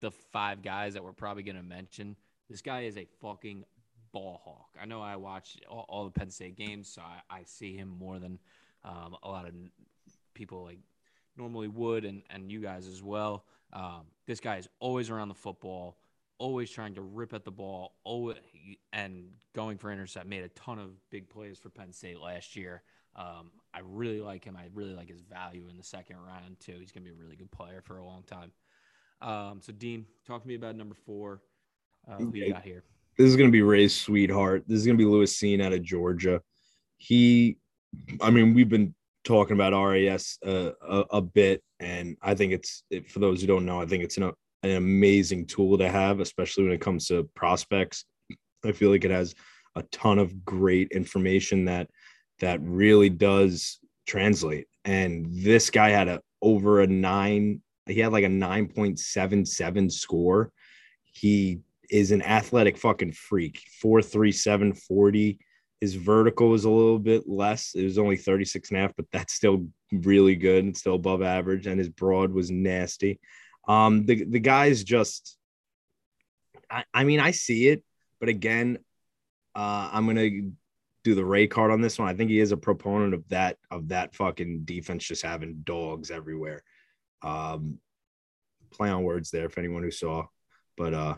the 0.00 0.10
five 0.10 0.60
guys 0.60 0.92
that 0.94 1.02
we're 1.02 1.12
probably 1.12 1.44
going 1.44 1.56
to 1.56 1.62
mention, 1.62 2.14
this 2.50 2.60
guy 2.60 2.82
is 2.82 2.98
a 2.98 3.06
fucking 3.22 3.64
ball 4.12 4.40
hawk. 4.44 4.70
I 4.80 4.86
know 4.86 5.00
I 5.00 5.16
watch 5.16 5.56
all, 5.68 5.86
all 5.88 6.04
the 6.04 6.10
Penn 6.10 6.30
State 6.30 6.56
games, 6.56 6.88
so 6.88 7.02
I, 7.02 7.38
I 7.38 7.42
see 7.44 7.76
him 7.76 7.88
more 7.88 8.18
than 8.18 8.38
um, 8.84 9.16
a 9.22 9.28
lot 9.28 9.46
of 9.46 9.54
people 10.34 10.64
like 10.64 10.78
normally 11.36 11.68
would, 11.68 12.04
and, 12.04 12.22
and 12.30 12.50
you 12.50 12.60
guys 12.60 12.86
as 12.86 13.02
well. 13.02 13.44
Um, 13.72 14.02
this 14.26 14.40
guy 14.40 14.56
is 14.56 14.68
always 14.80 15.10
around 15.10 15.28
the 15.28 15.34
football, 15.34 15.98
always 16.38 16.70
trying 16.70 16.94
to 16.94 17.02
rip 17.02 17.32
at 17.32 17.44
the 17.44 17.50
ball, 17.50 17.94
always, 18.04 18.36
and 18.92 19.26
going 19.54 19.78
for 19.78 19.92
intercept. 19.92 20.26
Made 20.26 20.42
a 20.42 20.48
ton 20.50 20.78
of 20.78 20.90
big 21.10 21.28
plays 21.28 21.58
for 21.58 21.70
Penn 21.70 21.92
State 21.92 22.20
last 22.20 22.56
year. 22.56 22.82
Um, 23.16 23.50
I 23.74 23.80
really 23.84 24.20
like 24.20 24.44
him. 24.44 24.56
I 24.56 24.66
really 24.74 24.94
like 24.94 25.08
his 25.08 25.20
value 25.20 25.68
in 25.68 25.76
the 25.76 25.82
second 25.82 26.16
round 26.16 26.58
too. 26.60 26.76
He's 26.78 26.92
gonna 26.92 27.04
be 27.04 27.10
a 27.10 27.14
really 27.14 27.36
good 27.36 27.50
player 27.50 27.82
for 27.84 27.98
a 27.98 28.04
long 28.04 28.22
time. 28.22 28.52
Um, 29.20 29.60
so 29.60 29.72
Dean, 29.72 30.06
talk 30.26 30.42
to 30.42 30.48
me 30.48 30.54
about 30.54 30.76
number 30.76 30.94
four. 30.94 31.42
Uh, 32.08 32.16
who 32.16 32.32
you 32.34 32.52
got 32.52 32.62
here? 32.62 32.84
This 33.20 33.28
is 33.28 33.36
going 33.36 33.48
to 33.50 33.52
be 33.52 33.60
Ray's 33.60 33.94
sweetheart. 33.94 34.64
This 34.66 34.78
is 34.78 34.86
going 34.86 34.96
to 34.96 35.04
be 35.04 35.06
Lewis 35.06 35.38
Cine 35.38 35.62
out 35.62 35.74
of 35.74 35.82
Georgia. 35.82 36.40
He, 36.96 37.58
I 38.18 38.30
mean, 38.30 38.54
we've 38.54 38.70
been 38.70 38.94
talking 39.24 39.52
about 39.52 39.74
RAS 39.74 40.38
uh, 40.42 40.70
a, 40.80 41.04
a 41.10 41.20
bit, 41.20 41.62
and 41.80 42.16
I 42.22 42.34
think 42.34 42.54
it's 42.54 42.82
it, 42.90 43.10
for 43.10 43.18
those 43.18 43.42
who 43.42 43.46
don't 43.46 43.66
know, 43.66 43.78
I 43.78 43.84
think 43.84 44.04
it's 44.04 44.16
an, 44.16 44.32
an 44.62 44.70
amazing 44.70 45.44
tool 45.44 45.76
to 45.76 45.90
have, 45.90 46.20
especially 46.20 46.64
when 46.64 46.72
it 46.72 46.80
comes 46.80 47.08
to 47.08 47.28
prospects. 47.34 48.06
I 48.64 48.72
feel 48.72 48.88
like 48.88 49.04
it 49.04 49.10
has 49.10 49.34
a 49.76 49.82
ton 49.92 50.18
of 50.18 50.42
great 50.42 50.88
information 50.92 51.66
that 51.66 51.90
that 52.38 52.58
really 52.62 53.10
does 53.10 53.80
translate. 54.06 54.66
And 54.86 55.26
this 55.30 55.68
guy 55.68 55.90
had 55.90 56.08
a 56.08 56.22
over 56.40 56.80
a 56.80 56.86
nine. 56.86 57.60
He 57.84 58.00
had 58.00 58.12
like 58.12 58.24
a 58.24 58.30
nine 58.30 58.68
point 58.68 58.98
seven 58.98 59.44
seven 59.44 59.90
score. 59.90 60.52
He 61.04 61.60
is 61.90 62.10
an 62.12 62.22
athletic 62.22 62.76
fucking 62.76 63.12
freak. 63.12 63.62
Four 63.80 64.02
three 64.02 64.32
seven 64.32 64.72
forty. 64.74 65.38
His 65.80 65.94
vertical 65.94 66.50
was 66.50 66.64
a 66.64 66.70
little 66.70 66.98
bit 66.98 67.26
less. 67.26 67.74
It 67.74 67.84
was 67.84 67.96
only 67.96 68.18
36 68.18 68.68
and 68.68 68.76
a 68.76 68.82
half, 68.82 68.92
but 68.96 69.06
that's 69.12 69.32
still 69.32 69.66
really 69.90 70.36
good 70.36 70.62
and 70.62 70.76
still 70.76 70.96
above 70.96 71.22
average. 71.22 71.66
And 71.66 71.78
his 71.78 71.88
broad 71.88 72.32
was 72.32 72.50
nasty. 72.50 73.18
Um, 73.66 74.04
the 74.04 74.24
the 74.24 74.40
guy's 74.40 74.84
just 74.84 75.38
I, 76.70 76.84
I 76.94 77.04
mean, 77.04 77.20
I 77.20 77.32
see 77.32 77.68
it, 77.68 77.82
but 78.20 78.28
again, 78.28 78.78
uh, 79.54 79.90
I'm 79.92 80.06
gonna 80.06 80.30
do 81.02 81.14
the 81.14 81.24
Ray 81.24 81.46
card 81.46 81.70
on 81.70 81.80
this 81.80 81.98
one. 81.98 82.08
I 82.08 82.14
think 82.14 82.30
he 82.30 82.40
is 82.40 82.52
a 82.52 82.56
proponent 82.56 83.14
of 83.14 83.28
that 83.28 83.56
of 83.70 83.88
that 83.88 84.14
fucking 84.14 84.62
defense 84.64 85.04
just 85.04 85.22
having 85.22 85.62
dogs 85.64 86.10
everywhere. 86.10 86.62
Um, 87.22 87.78
play 88.70 88.90
on 88.90 89.02
words 89.02 89.30
there 89.30 89.46
if 89.46 89.58
anyone 89.58 89.82
who 89.82 89.90
saw, 89.90 90.26
but 90.76 90.94
uh, 90.94 91.14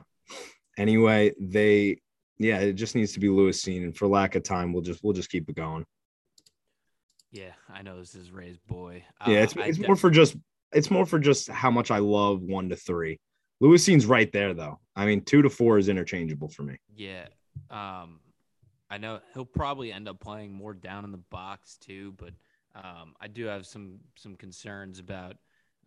anyway, 0.77 1.33
they 1.41 2.01
yeah, 2.39 2.59
it 2.59 2.75
just 2.75 2.95
needs 2.95 3.13
to 3.13 3.21
be 3.21 3.29
Lewis 3.29 3.63
Cine, 3.63 3.85
and 3.85 3.97
for 3.97 4.09
lack 4.09 4.35
of 4.35 4.43
time, 4.43 4.73
we'll 4.73 4.83
just 4.83 5.03
we'll 5.03 5.13
just 5.13 5.31
keep 5.31 5.49
it 5.49 5.55
going. 5.57 5.85
Yeah, 7.31 7.53
I 7.73 7.83
know 7.83 7.99
this 7.99 8.15
is 8.15 8.31
Ray's 8.31 8.59
boy. 8.59 9.05
Yeah, 9.27 9.41
Uh, 9.41 9.43
it's 9.43 9.55
it's 9.57 9.79
more 9.79 9.97
for 9.97 10.11
just 10.11 10.37
it's 10.73 10.91
more 10.91 11.07
for 11.07 11.19
just 11.19 11.49
how 11.49 11.71
much 11.71 11.91
I 11.91 11.99
love 11.99 12.43
one 12.43 12.69
to 12.71 12.77
three. 12.77 13.19
Lewis 13.61 13.85
Cine's 13.85 14.07
right 14.07 14.31
there 14.33 14.55
though. 14.55 14.81
I 14.97 15.07
mean, 15.07 15.23
two 15.25 15.43
to 15.43 15.51
four 15.51 15.79
is 15.79 15.89
interchangeable 15.89 16.49
for 16.49 16.63
me. 16.63 16.77
Yeah. 16.95 17.27
Um, 17.71 18.21
I 18.91 18.99
know 18.99 19.21
he'll 19.33 19.45
probably 19.47 19.93
end 19.93 20.09
up 20.09 20.21
playing 20.21 20.53
more 20.53 20.75
down 20.75 21.05
in 21.05 21.13
the 21.13 21.23
box 21.31 21.79
too, 21.79 22.13
but 22.19 22.33
um, 22.75 23.15
I 23.21 23.29
do 23.29 23.47
have 23.47 23.67
some 23.67 24.01
some 24.17 24.37
concerns 24.37 24.99
about 24.99 25.37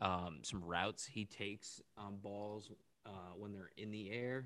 um, 0.02 0.40
some 0.44 0.64
routes 0.64 1.06
he 1.06 1.26
takes 1.26 1.82
on 1.98 2.18
balls 2.18 2.72
uh, 3.06 3.34
when 3.38 3.54
they're 3.54 3.72
in 3.78 3.92
the 3.92 4.10
air. 4.12 4.46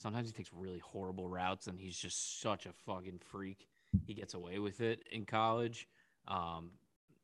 Sometimes 0.00 0.28
he 0.28 0.32
takes 0.32 0.50
really 0.52 0.78
horrible 0.78 1.28
routes, 1.28 1.66
and 1.66 1.78
he's 1.78 1.96
just 1.96 2.40
such 2.40 2.66
a 2.66 2.72
fucking 2.86 3.20
freak. 3.30 3.68
He 4.06 4.14
gets 4.14 4.34
away 4.34 4.58
with 4.58 4.80
it 4.80 5.02
in 5.10 5.26
college. 5.26 5.88
Um, 6.28 6.70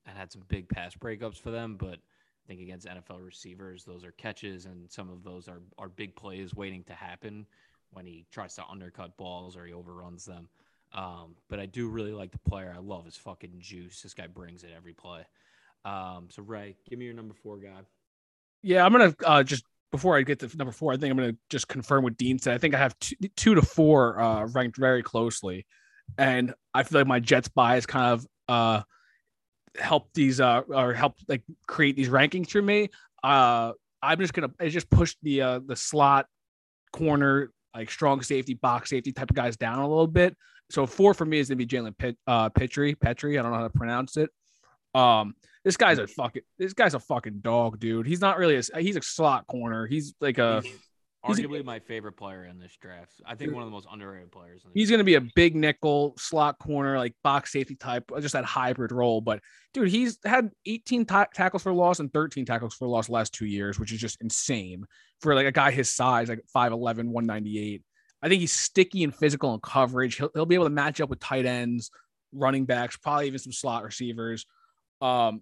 and 0.07 0.16
had 0.16 0.33
some 0.33 0.43
big 0.49 0.68
pass 0.68 0.95
breakups 0.95 1.41
for 1.41 1.51
them, 1.51 1.77
but 1.77 1.99
I 1.99 2.47
think 2.47 2.61
against 2.61 2.87
NFL 2.87 3.24
receivers, 3.24 3.85
those 3.85 4.05
are 4.05 4.12
catches, 4.12 4.66
and 4.66 4.91
some 4.91 5.11
of 5.11 5.24
those 5.24 5.49
are 5.49 5.61
are 5.79 5.89
big 5.89 6.14
plays 6.14 6.55
waiting 6.55 6.85
to 6.85 6.93
happen 6.93 7.47
when 7.91 8.07
he 8.07 8.24
tries 8.31 8.55
to 8.57 8.64
undercut 8.70 9.16
balls 9.16 9.57
or 9.57 9.66
he 9.66 9.72
overruns 9.72 10.24
them. 10.24 10.49
Um, 10.93 11.35
but 11.49 11.59
I 11.59 11.66
do 11.66 11.89
really 11.89 12.12
like 12.12 12.31
the 12.31 12.39
player. 12.39 12.72
I 12.74 12.79
love 12.79 13.05
his 13.05 13.16
fucking 13.16 13.57
juice. 13.59 14.01
This 14.01 14.14
guy 14.14 14.29
brings 14.29 14.62
it 14.62 14.70
every 14.74 14.93
play. 14.93 15.22
Um, 15.85 16.29
so 16.31 16.43
Ray, 16.43 16.77
give 16.89 16.99
me 16.99 17.05
your 17.05 17.14
number 17.14 17.35
four 17.35 17.59
guy. 17.59 17.81
Yeah, 18.62 18.85
I'm 18.85 18.93
gonna 18.93 19.14
uh, 19.24 19.43
just 19.43 19.64
before 19.97 20.19
I 20.19 20.23
get 20.23 20.39
to 20.41 20.57
number 20.59 20.73
four, 20.73 20.93
I 20.93 20.99
think 20.99 21.11
I'm 21.11 21.17
gonna 21.17 21.37
just 21.49 21.69
confirm 21.69 22.05
what 22.05 22.19
Dean 22.19 22.39
said. 22.39 22.55
I 22.55 22.59
think 22.59 22.75
I 22.75 22.79
have 22.79 22.99
two, 22.99 23.17
two 23.35 23.55
to 23.55 23.63
four 23.63 24.21
uh, 24.21 24.47
ranked 24.49 24.77
very 24.77 25.03
closely, 25.03 25.65
and 26.19 26.53
I 26.75 26.83
feel 26.83 27.01
like 27.01 27.09
my 27.09 27.19
Jets 27.19 27.49
bias 27.49 27.87
kind 27.87 28.13
of 28.13 28.27
uh, 28.47 28.83
help 29.81 30.13
these 30.13 30.39
uh, 30.39 30.61
or 30.69 30.93
help 30.93 31.15
like 31.29 31.43
create 31.67 31.97
these 31.97 32.11
rankings 32.11 32.51
for 32.51 32.61
me. 32.61 32.91
Uh, 33.25 33.73
I'm 34.03 34.19
just 34.19 34.35
gonna 34.35 34.51
just 34.69 34.91
push 34.91 35.17
the 35.23 35.41
uh, 35.41 35.61
the 35.65 35.77
slot 35.77 36.27
corner 36.93 37.51
like 37.75 37.91
strong 37.91 38.21
safety 38.21 38.53
box 38.53 38.91
safety 38.91 39.13
type 39.13 39.31
of 39.31 39.37
guys 39.37 39.57
down 39.57 39.79
a 39.79 39.89
little 39.89 40.07
bit. 40.07 40.37
So 40.69 40.87
four 40.87 41.15
for 41.15 41.25
me 41.25 41.39
is 41.39 41.49
gonna 41.49 41.57
be 41.57 41.67
Jalen 41.67 41.97
Pit, 41.97 42.19
uh, 42.27 42.51
Pitre. 42.51 42.95
Pitre, 42.95 43.31
I 43.31 43.43
don't 43.43 43.51
know 43.51 43.57
how 43.57 43.63
to 43.63 43.71
pronounce 43.71 44.19
it. 44.19 44.29
Um, 44.95 45.37
this 45.67 45.77
guy's 45.77 45.99
a 45.99 46.07
fucking 46.07 46.43
this 46.59 46.73
guy's 46.75 46.95
a 46.95 47.01
fucking 47.01 47.41
dog, 47.41 47.81
dude. 47.81 48.07
He's 48.07 48.21
not 48.21 48.39
really 48.39 48.55
a 48.57 48.81
he's 48.81 48.95
a 48.97 49.03
slot 49.03 49.49
corner. 49.49 49.89
He's 49.89 50.14
like 50.21 50.39
a 50.39 50.61
He's 50.62 50.73
he's 51.27 51.39
a- 51.41 51.43
arguably 51.43 51.64
my 51.64 51.81
favorite 51.81 52.17
player 52.17 52.45
in 52.45 52.61
this 52.61 52.77
draft. 52.81 53.11
I 53.27 53.35
think 53.35 53.53
one 53.53 53.64
of 53.64 53.67
the 53.67 53.73
most 53.73 53.89
underrated 53.91 54.31
players. 54.31 54.62
He's 54.75 54.93
gonna 54.93 55.03
be 55.03 55.17
a 55.17 55.27
big 55.35 55.57
nickel 55.57 56.14
slot 56.19 56.61
corner, 56.61 56.97
like 56.99 57.17
box 57.25 57.51
safety 57.51 57.75
type, 57.75 58.05
just 58.21 58.35
that 58.35 58.45
hybrid 58.45 58.93
role. 58.93 59.21
But 59.21 59.41
dude, 59.75 59.89
he's 59.89 60.21
had 60.25 60.53
18 60.67 61.05
ta- 61.05 61.27
tackles 61.35 61.64
for 61.64 61.75
loss 61.75 61.99
and 61.99 62.12
13 62.12 62.47
tackles 62.47 62.75
for 62.77 62.87
loss 62.87 63.09
last 63.09 63.35
two 63.35 63.47
years, 63.47 63.81
which 63.81 63.93
is 63.93 63.99
just 63.99 64.23
insane 64.23 64.85
for 65.21 65.35
like 65.35 65.47
a 65.47 65.53
guy 65.53 65.73
his 65.73 65.91
size, 65.91 66.29
like 66.29 66.45
5'11, 66.55 67.09
198. 67.09 67.83
I 68.23 68.29
think 68.29 68.41
he's 68.41 68.53
sticky 68.53 69.03
and 69.03 69.12
physical 69.12 69.53
in 69.53 69.59
coverage. 69.59 70.17
He'll, 70.17 70.31
he'll 70.33 70.47
be 70.47 70.55
able 70.55 70.67
to 70.67 70.71
match 70.71 71.01
up 71.01 71.11
with 71.11 71.19
tight 71.19 71.45
ends, 71.45 71.91
running 72.33 72.67
backs, 72.67 72.97
probably 72.97 73.27
even 73.27 73.41
some 73.41 73.53
slot 73.53 73.83
receivers. 73.83 74.47
Um, 75.01 75.41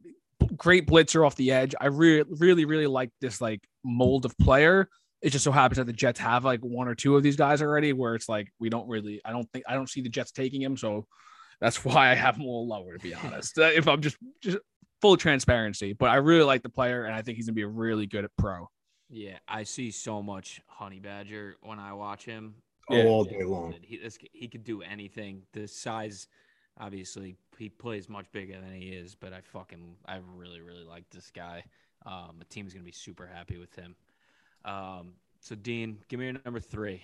great 0.57 0.87
blitzer 0.87 1.27
off 1.27 1.37
the 1.37 1.53
edge. 1.53 1.75
I 1.81 1.87
really, 1.87 2.25
really, 2.39 2.65
really 2.65 2.87
like 2.87 3.11
this 3.21 3.41
like 3.41 3.61
mold 3.85 4.25
of 4.25 4.37
player. 4.39 4.89
It 5.23 5.31
just 5.31 5.45
so 5.45 5.53
happens 5.53 5.79
that 5.79 5.87
the 5.87 5.93
Jets 5.93 6.21
have 6.21 6.45
like 6.45 6.61
one 6.61 6.89
or 6.89 6.95
two 6.95 7.17
of 7.17 7.23
these 7.23 7.37
guys 7.37 7.63
already, 7.63 7.93
where 7.93 8.15
it's 8.15 8.29
like 8.29 8.49
we 8.59 8.69
don't 8.69 8.89
really. 8.89 9.21
I 9.25 9.33
don't 9.33 9.51
think 9.53 9.65
I 9.69 9.75
don't 9.75 9.89
see 9.89 10.03
the 10.03 10.09
Jets 10.09 10.33
taking 10.33 10.61
him, 10.61 10.77
so 10.77 11.07
that's 11.61 11.85
why 11.85 12.11
I 12.11 12.15
have 12.15 12.37
him 12.37 12.43
a 12.43 12.47
little 12.47 12.69
lower. 12.69 12.95
To 12.95 12.99
be 12.99 13.15
honest, 13.25 13.59
Uh, 13.59 13.65
if 13.65 13.89
I'm 13.89 14.03
just 14.03 14.17
just 14.43 14.59
full 15.01 15.17
transparency, 15.17 15.93
but 15.93 16.11
I 16.11 16.17
really 16.17 16.45
like 16.45 16.63
the 16.63 16.69
player, 16.69 17.05
and 17.05 17.15
I 17.15 17.23
think 17.23 17.37
he's 17.37 17.47
gonna 17.47 17.55
be 17.55 17.65
really 17.65 18.07
good 18.07 18.25
at 18.25 18.31
pro. 18.37 18.69
Yeah, 19.11 19.39
I 19.47 19.63
see 19.63 19.91
so 19.91 20.23
much 20.23 20.61
Honey 20.67 20.99
Badger 20.99 21.57
when 21.63 21.79
I 21.79 21.93
watch 21.93 22.25
him. 22.25 22.57
Oh, 22.91 23.07
all 23.07 23.25
day 23.25 23.45
long. 23.45 23.75
He, 23.81 23.97
this, 23.97 24.19
he 24.33 24.49
could 24.49 24.65
do 24.65 24.83
anything. 24.83 25.43
The 25.53 25.67
size, 25.69 26.27
obviously, 26.79 27.37
he 27.59 27.69
plays 27.69 28.09
much 28.09 28.27
bigger 28.33 28.61
than 28.61 28.73
he 28.73 28.89
is, 28.89 29.15
but 29.15 29.33
I 29.33 29.41
fucking, 29.41 29.97
I 30.07 30.21
really, 30.37 30.61
really 30.61 30.85
like 30.85 31.05
this 31.11 31.31
guy. 31.35 31.65
Um, 32.07 32.37
the 32.39 32.45
team's 32.45 32.73
gonna 32.73 32.85
be 32.85 32.93
super 32.93 33.27
happy 33.27 33.57
with 33.57 33.75
him. 33.75 33.97
Um, 34.65 35.15
so 35.41 35.55
Dean, 35.55 35.99
give 36.09 36.19
me 36.19 36.27
your 36.27 36.37
number 36.45 36.61
three. 36.61 37.03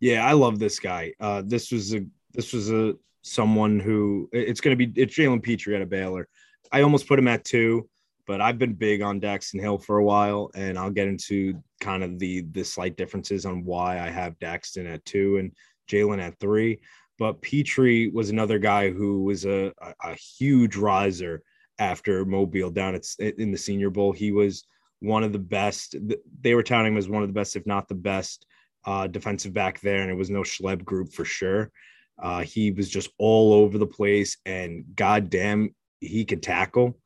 Yeah, 0.00 0.26
I 0.26 0.32
love 0.32 0.58
this 0.58 0.78
guy. 0.78 1.12
Uh, 1.20 1.42
this 1.44 1.70
was 1.70 1.94
a 1.94 2.04
this 2.32 2.52
was 2.52 2.70
a 2.70 2.94
someone 3.22 3.78
who 3.78 4.28
it's 4.32 4.60
to 4.60 4.76
be 4.76 4.92
it's 4.96 5.14
Jalen 5.14 5.42
Pitre 5.42 5.76
out 5.76 5.82
of 5.82 5.90
Baylor. 5.90 6.28
I 6.72 6.82
almost 6.82 7.06
put 7.06 7.18
him 7.18 7.28
at 7.28 7.44
two, 7.44 7.88
but 8.26 8.40
I've 8.40 8.58
been 8.58 8.74
big 8.74 9.02
on 9.02 9.20
Daxton 9.20 9.60
Hill 9.60 9.78
for 9.78 9.98
a 9.98 10.04
while, 10.04 10.50
and 10.54 10.78
I'll 10.78 10.90
get 10.90 11.08
into 11.08 11.60
kind 11.80 12.02
of 12.02 12.18
the 12.18 12.42
the 12.52 12.64
slight 12.64 12.96
differences 12.96 13.44
on 13.44 13.64
why 13.64 13.98
I 14.00 14.08
have 14.08 14.38
Daxton 14.38 14.92
at 14.92 15.04
two 15.04 15.36
and 15.38 15.52
Jalen 15.88 16.22
at 16.22 16.38
three. 16.38 16.80
But 17.20 17.42
Pitre 17.42 18.08
was 18.14 18.30
another 18.30 18.58
guy 18.58 18.88
who 18.88 19.24
was 19.24 19.44
a, 19.44 19.74
a, 19.82 19.94
a 20.12 20.14
huge 20.14 20.74
riser 20.74 21.42
after 21.78 22.24
Mobile 22.24 22.70
down 22.70 22.94
at, 22.94 23.04
in 23.20 23.52
the 23.52 23.58
Senior 23.58 23.90
Bowl. 23.90 24.10
He 24.10 24.32
was 24.32 24.64
one 25.00 25.22
of 25.22 25.34
the 25.34 25.38
best. 25.38 25.96
They 26.40 26.54
were 26.54 26.62
touting 26.62 26.94
him 26.94 26.98
as 26.98 27.10
one 27.10 27.22
of 27.22 27.28
the 27.28 27.34
best, 27.34 27.56
if 27.56 27.66
not 27.66 27.88
the 27.88 27.94
best, 27.94 28.46
uh, 28.86 29.06
defensive 29.06 29.52
back 29.52 29.80
there, 29.80 30.00
and 30.00 30.10
it 30.10 30.14
was 30.14 30.30
no 30.30 30.40
schleb 30.40 30.82
group 30.82 31.12
for 31.12 31.26
sure. 31.26 31.70
Uh, 32.18 32.40
he 32.40 32.70
was 32.70 32.88
just 32.88 33.10
all 33.18 33.52
over 33.52 33.76
the 33.76 33.86
place, 33.86 34.38
and 34.46 34.84
goddamn, 34.94 35.74
he 36.00 36.24
could 36.24 36.42
tackle. 36.42 36.98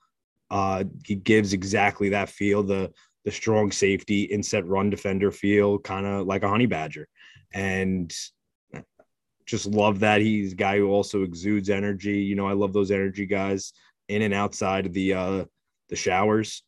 Uh, 0.49 0.85
he 1.05 1.17
gives 1.17 1.53
exactly 1.53 2.11
that 2.11 2.29
feel 2.29 2.63
the 2.63 2.93
the 3.25 3.33
strong 3.33 3.73
safety 3.73 4.23
inset 4.23 4.65
run 4.67 4.91
defender 4.91 5.33
feel, 5.33 5.81
kind 5.81 6.07
of 6.07 6.27
like 6.27 6.45
a 6.45 6.49
honey 6.49 6.67
badger, 6.67 7.09
and 7.53 8.15
just 9.47 9.67
love 9.67 10.01
that 10.01 10.21
he's 10.21 10.53
a 10.53 10.57
guy 10.57 10.79
who 10.79 10.89
also 10.91 11.23
exudes 11.23 11.69
energy. 11.71 12.19
You 12.23 12.35
know, 12.37 12.47
I 12.47 12.53
love 12.55 12.73
those 12.73 12.91
energy 12.91 13.27
guys 13.27 13.73
in 14.09 14.23
and 14.23 14.33
outside 14.35 14.87
of 14.87 14.93
the 14.93 15.15
uh, 15.15 15.45
the 15.89 15.97
showers. 15.97 16.63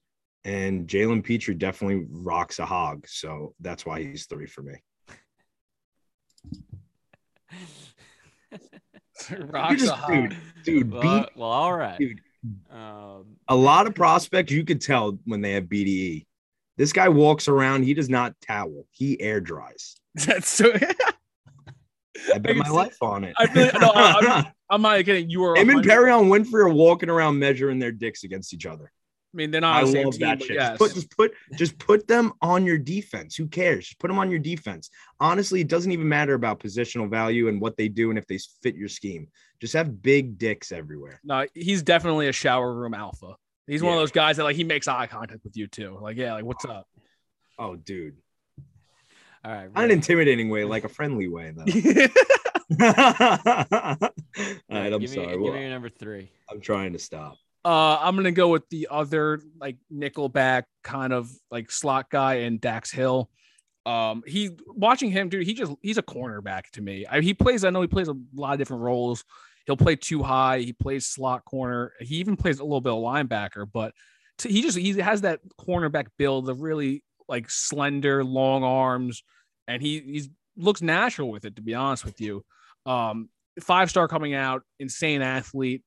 And 0.44 0.86
Jalen 0.86 1.24
Pitre 1.24 1.54
definitely 1.54 2.06
rocks 2.08 2.58
a 2.60 2.66
hog, 2.66 3.06
so 3.08 3.54
that's 3.60 3.84
why 3.84 4.00
he's 4.02 4.26
three 4.26 4.46
for 4.46 4.62
me. 4.62 4.74
Rocks 9.38 9.80
just- 9.80 9.92
a 9.92 9.96
hog. 9.96 10.08
dude, 10.12 10.36
dude, 10.64 10.92
Well, 10.92 11.02
beat 11.02 11.28
well, 11.36 11.48
all 11.50 11.76
right. 11.76 11.98
dude. 11.98 12.20
Um, 12.70 13.36
a 13.48 13.56
lot 13.56 13.88
of 13.88 13.94
prospects 13.96 14.52
you 14.52 14.64
could 14.64 14.80
tell 14.80 15.18
when 15.24 15.40
they 15.40 15.52
have 15.52 15.64
BDE. 15.64 16.26
This 16.76 16.92
guy 16.92 17.08
walks 17.08 17.48
around, 17.48 17.82
he 17.82 17.94
does 17.94 18.08
not 18.08 18.34
towel, 18.46 18.84
he 18.92 19.20
air 19.20 19.40
dries. 19.40 19.96
That's 20.14 20.48
so. 20.48 20.72
I 22.34 22.38
bet 22.38 22.50
can 22.52 22.58
my 22.58 22.64
see- 22.64 22.70
life 22.70 23.02
on 23.02 23.24
it. 23.24 23.34
I 23.38 23.46
feel 23.46 23.64
like- 23.64 23.80
no, 23.80 23.92
I- 23.94 24.52
I'm 24.70 24.82
not 24.82 25.04
kidding. 25.04 25.30
You 25.30 25.44
are 25.44 25.56
Him 25.56 25.70
and 25.70 25.84
Perrion 25.84 26.28
Winfrey 26.28 26.60
are 26.64 26.68
walking 26.68 27.08
around 27.08 27.38
measuring 27.38 27.78
their 27.78 27.92
dicks 27.92 28.24
against 28.24 28.52
each 28.52 28.66
other. 28.66 28.90
I 29.32 29.36
mean, 29.36 29.50
they're 29.50 29.60
not 29.60 29.84
I 29.84 29.90
the 29.90 30.02
love 30.04 30.14
team, 30.14 30.20
that 30.28 30.42
shit. 30.42 30.56
yes. 30.56 30.70
Just 30.70 30.78
put, 30.78 30.94
just 30.94 31.10
put, 31.16 31.32
just 31.56 31.78
put 31.78 32.08
them 32.08 32.32
on 32.40 32.64
your 32.64 32.78
defense. 32.78 33.36
Who 33.36 33.46
cares? 33.48 33.84
Just 33.86 33.98
put 33.98 34.08
them 34.08 34.18
on 34.18 34.30
your 34.30 34.38
defense. 34.40 34.88
Honestly, 35.20 35.60
it 35.60 35.68
doesn't 35.68 35.92
even 35.92 36.08
matter 36.08 36.32
about 36.34 36.58
positional 36.58 37.08
value 37.10 37.48
and 37.48 37.60
what 37.60 37.76
they 37.76 37.88
do 37.88 38.08
and 38.10 38.18
if 38.18 38.26
they 38.26 38.38
fit 38.62 38.74
your 38.76 38.88
scheme. 38.88 39.28
Just 39.60 39.74
have 39.74 40.00
big 40.02 40.38
dicks 40.38 40.72
everywhere. 40.72 41.20
no, 41.22 41.46
he's 41.54 41.82
definitely 41.82 42.28
a 42.28 42.32
shower 42.32 42.72
room 42.74 42.94
alpha. 42.94 43.36
He's 43.66 43.82
one 43.82 43.92
of 43.92 43.98
those 44.00 44.12
guys 44.12 44.36
that 44.38 44.44
like 44.44 44.56
he 44.56 44.64
makes 44.64 44.88
eye 44.88 45.06
contact 45.06 45.44
with 45.44 45.56
you 45.56 45.66
too. 45.66 45.98
Like, 46.00 46.16
yeah, 46.16 46.32
like 46.34 46.44
what's 46.44 46.64
up? 46.64 46.86
Oh, 47.58 47.76
dude, 47.76 48.16
All 49.46 49.52
right. 49.52 49.72
not 49.72 49.84
an 49.84 49.90
intimidating 49.92 50.48
way, 50.48 50.64
like 50.64 50.82
a 50.82 50.88
friendly 50.88 51.28
way, 51.28 51.52
though. 51.54 51.64
All 52.80 52.88
right, 54.68 54.92
I'm 54.92 55.00
give 55.00 55.10
sorry. 55.10 55.26
Me, 55.28 55.36
Well, 55.36 55.52
give 55.52 55.60
me 55.60 55.68
number 55.68 55.88
three. 55.88 56.32
I'm 56.50 56.60
trying 56.60 56.94
to 56.94 56.98
stop. 56.98 57.36
Uh, 57.64 57.98
I'm 58.00 58.16
gonna 58.16 58.32
go 58.32 58.48
with 58.48 58.68
the 58.70 58.88
other 58.90 59.40
like 59.60 59.76
nickelback 59.92 60.64
kind 60.82 61.12
of 61.12 61.30
like 61.50 61.70
slot 61.70 62.10
guy 62.10 62.34
and 62.34 62.60
Dax 62.60 62.90
Hill. 62.90 63.30
Um, 63.84 64.24
he 64.26 64.50
watching 64.66 65.12
him, 65.12 65.28
dude. 65.28 65.46
He 65.46 65.54
just 65.54 65.72
he's 65.80 65.98
a 65.98 66.02
cornerback 66.02 66.70
to 66.72 66.82
me. 66.82 67.06
I, 67.06 67.20
he 67.20 67.34
plays. 67.34 67.64
I 67.64 67.70
know 67.70 67.82
he 67.82 67.86
plays 67.86 68.08
a 68.08 68.16
lot 68.34 68.54
of 68.54 68.58
different 68.58 68.82
roles. 68.82 69.24
He'll 69.64 69.76
play 69.76 69.94
two 69.94 70.24
high. 70.24 70.58
He 70.58 70.72
plays 70.72 71.06
slot 71.06 71.44
corner. 71.44 71.92
He 72.00 72.16
even 72.16 72.36
plays 72.36 72.58
a 72.58 72.64
little 72.64 72.80
bit 72.80 72.92
of 72.92 72.98
linebacker. 72.98 73.66
But 73.72 73.94
to, 74.38 74.48
he 74.48 74.62
just 74.62 74.76
he 74.76 74.98
has 74.98 75.20
that 75.20 75.40
cornerback 75.60 76.06
build, 76.18 76.46
the 76.46 76.54
really 76.54 77.04
like 77.28 77.48
slender, 77.48 78.24
long 78.24 78.64
arms, 78.64 79.22
and 79.68 79.82
he 79.82 80.00
he's 80.00 80.28
looks 80.56 80.82
natural 80.82 81.30
with 81.30 81.44
it. 81.44 81.56
To 81.56 81.62
be 81.62 81.74
honest 81.74 82.04
with 82.04 82.20
you, 82.20 82.44
um, 82.84 83.28
five 83.60 83.90
star 83.90 84.08
coming 84.08 84.34
out, 84.34 84.62
insane 84.78 85.22
athlete. 85.22 85.82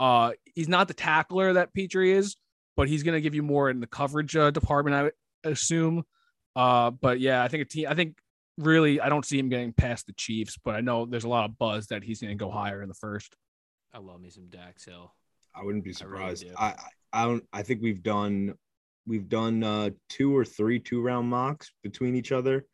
Uh, 0.00 0.32
he's 0.54 0.68
not 0.68 0.88
the 0.88 0.94
tackler 0.94 1.52
that 1.52 1.72
Pitre 1.72 2.10
is, 2.10 2.36
but 2.76 2.88
he's 2.88 3.02
going 3.02 3.14
to 3.14 3.20
give 3.20 3.34
you 3.34 3.42
more 3.42 3.70
in 3.70 3.80
the 3.80 3.86
coverage 3.86 4.34
uh, 4.36 4.50
department, 4.50 4.96
I 4.96 5.02
would 5.04 5.12
assume. 5.44 6.02
Uh, 6.56 6.90
but 6.90 7.20
yeah, 7.20 7.42
I 7.42 7.48
think 7.48 7.62
a 7.62 7.66
team. 7.66 7.86
I 7.88 7.94
think 7.94 8.18
really, 8.58 9.00
I 9.00 9.08
don't 9.08 9.24
see 9.24 9.38
him 9.38 9.48
getting 9.48 9.72
past 9.72 10.06
the 10.06 10.12
Chiefs, 10.14 10.58
but 10.62 10.74
I 10.74 10.80
know 10.80 11.06
there's 11.06 11.24
a 11.24 11.28
lot 11.28 11.48
of 11.48 11.56
buzz 11.58 11.86
that 11.88 12.02
he's 12.02 12.20
going 12.20 12.36
to 12.36 12.44
go 12.44 12.50
higher 12.50 12.82
in 12.82 12.88
the 12.88 12.94
first. 12.94 13.34
I 13.94 13.98
love 13.98 14.20
me 14.20 14.30
some 14.30 14.48
Dax 14.48 14.84
Hill. 14.84 15.14
I 15.54 15.62
wouldn't 15.62 15.84
be 15.84 15.94
I 16.00 16.04
really 16.04 16.34
surprised. 16.34 16.42
do. 16.44 16.54
I, 16.58 16.66
I, 16.66 16.74
I 17.12 17.24
don't. 17.26 17.44
I 17.52 17.62
think 17.62 17.82
we've 17.82 18.02
done, 18.02 18.54
we've 19.06 19.28
done 19.28 19.62
uh, 19.62 19.90
two 20.08 20.36
or 20.36 20.44
three 20.44 20.80
two 20.80 21.00
round 21.00 21.28
mocks 21.28 21.70
between 21.82 22.16
each 22.16 22.32
other. 22.32 22.64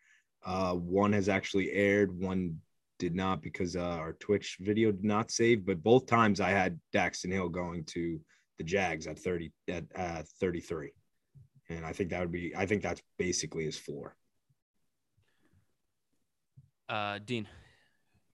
Uh, 0.44 0.74
one 0.74 1.12
has 1.12 1.28
actually 1.28 1.72
aired. 1.72 2.18
One 2.18 2.60
did 2.98 3.14
not 3.14 3.42
because 3.42 3.76
uh, 3.76 3.80
our 3.80 4.14
Twitch 4.14 4.56
video 4.60 4.90
did 4.90 5.04
not 5.04 5.30
save. 5.30 5.64
But 5.64 5.82
both 5.82 6.06
times 6.06 6.40
I 6.40 6.50
had 6.50 6.78
Daxton 6.92 7.32
Hill 7.32 7.48
going 7.48 7.84
to 7.84 8.20
the 8.58 8.64
Jags 8.64 9.06
at 9.06 9.18
thirty 9.18 9.52
at 9.68 9.84
uh, 9.96 10.22
thirty 10.40 10.60
three, 10.60 10.92
and 11.68 11.84
I 11.84 11.92
think 11.92 12.10
that 12.10 12.20
would 12.20 12.32
be. 12.32 12.54
I 12.56 12.66
think 12.66 12.82
that's 12.82 13.02
basically 13.18 13.64
his 13.64 13.78
floor. 13.78 14.16
Uh, 16.88 17.18
Dean. 17.24 17.46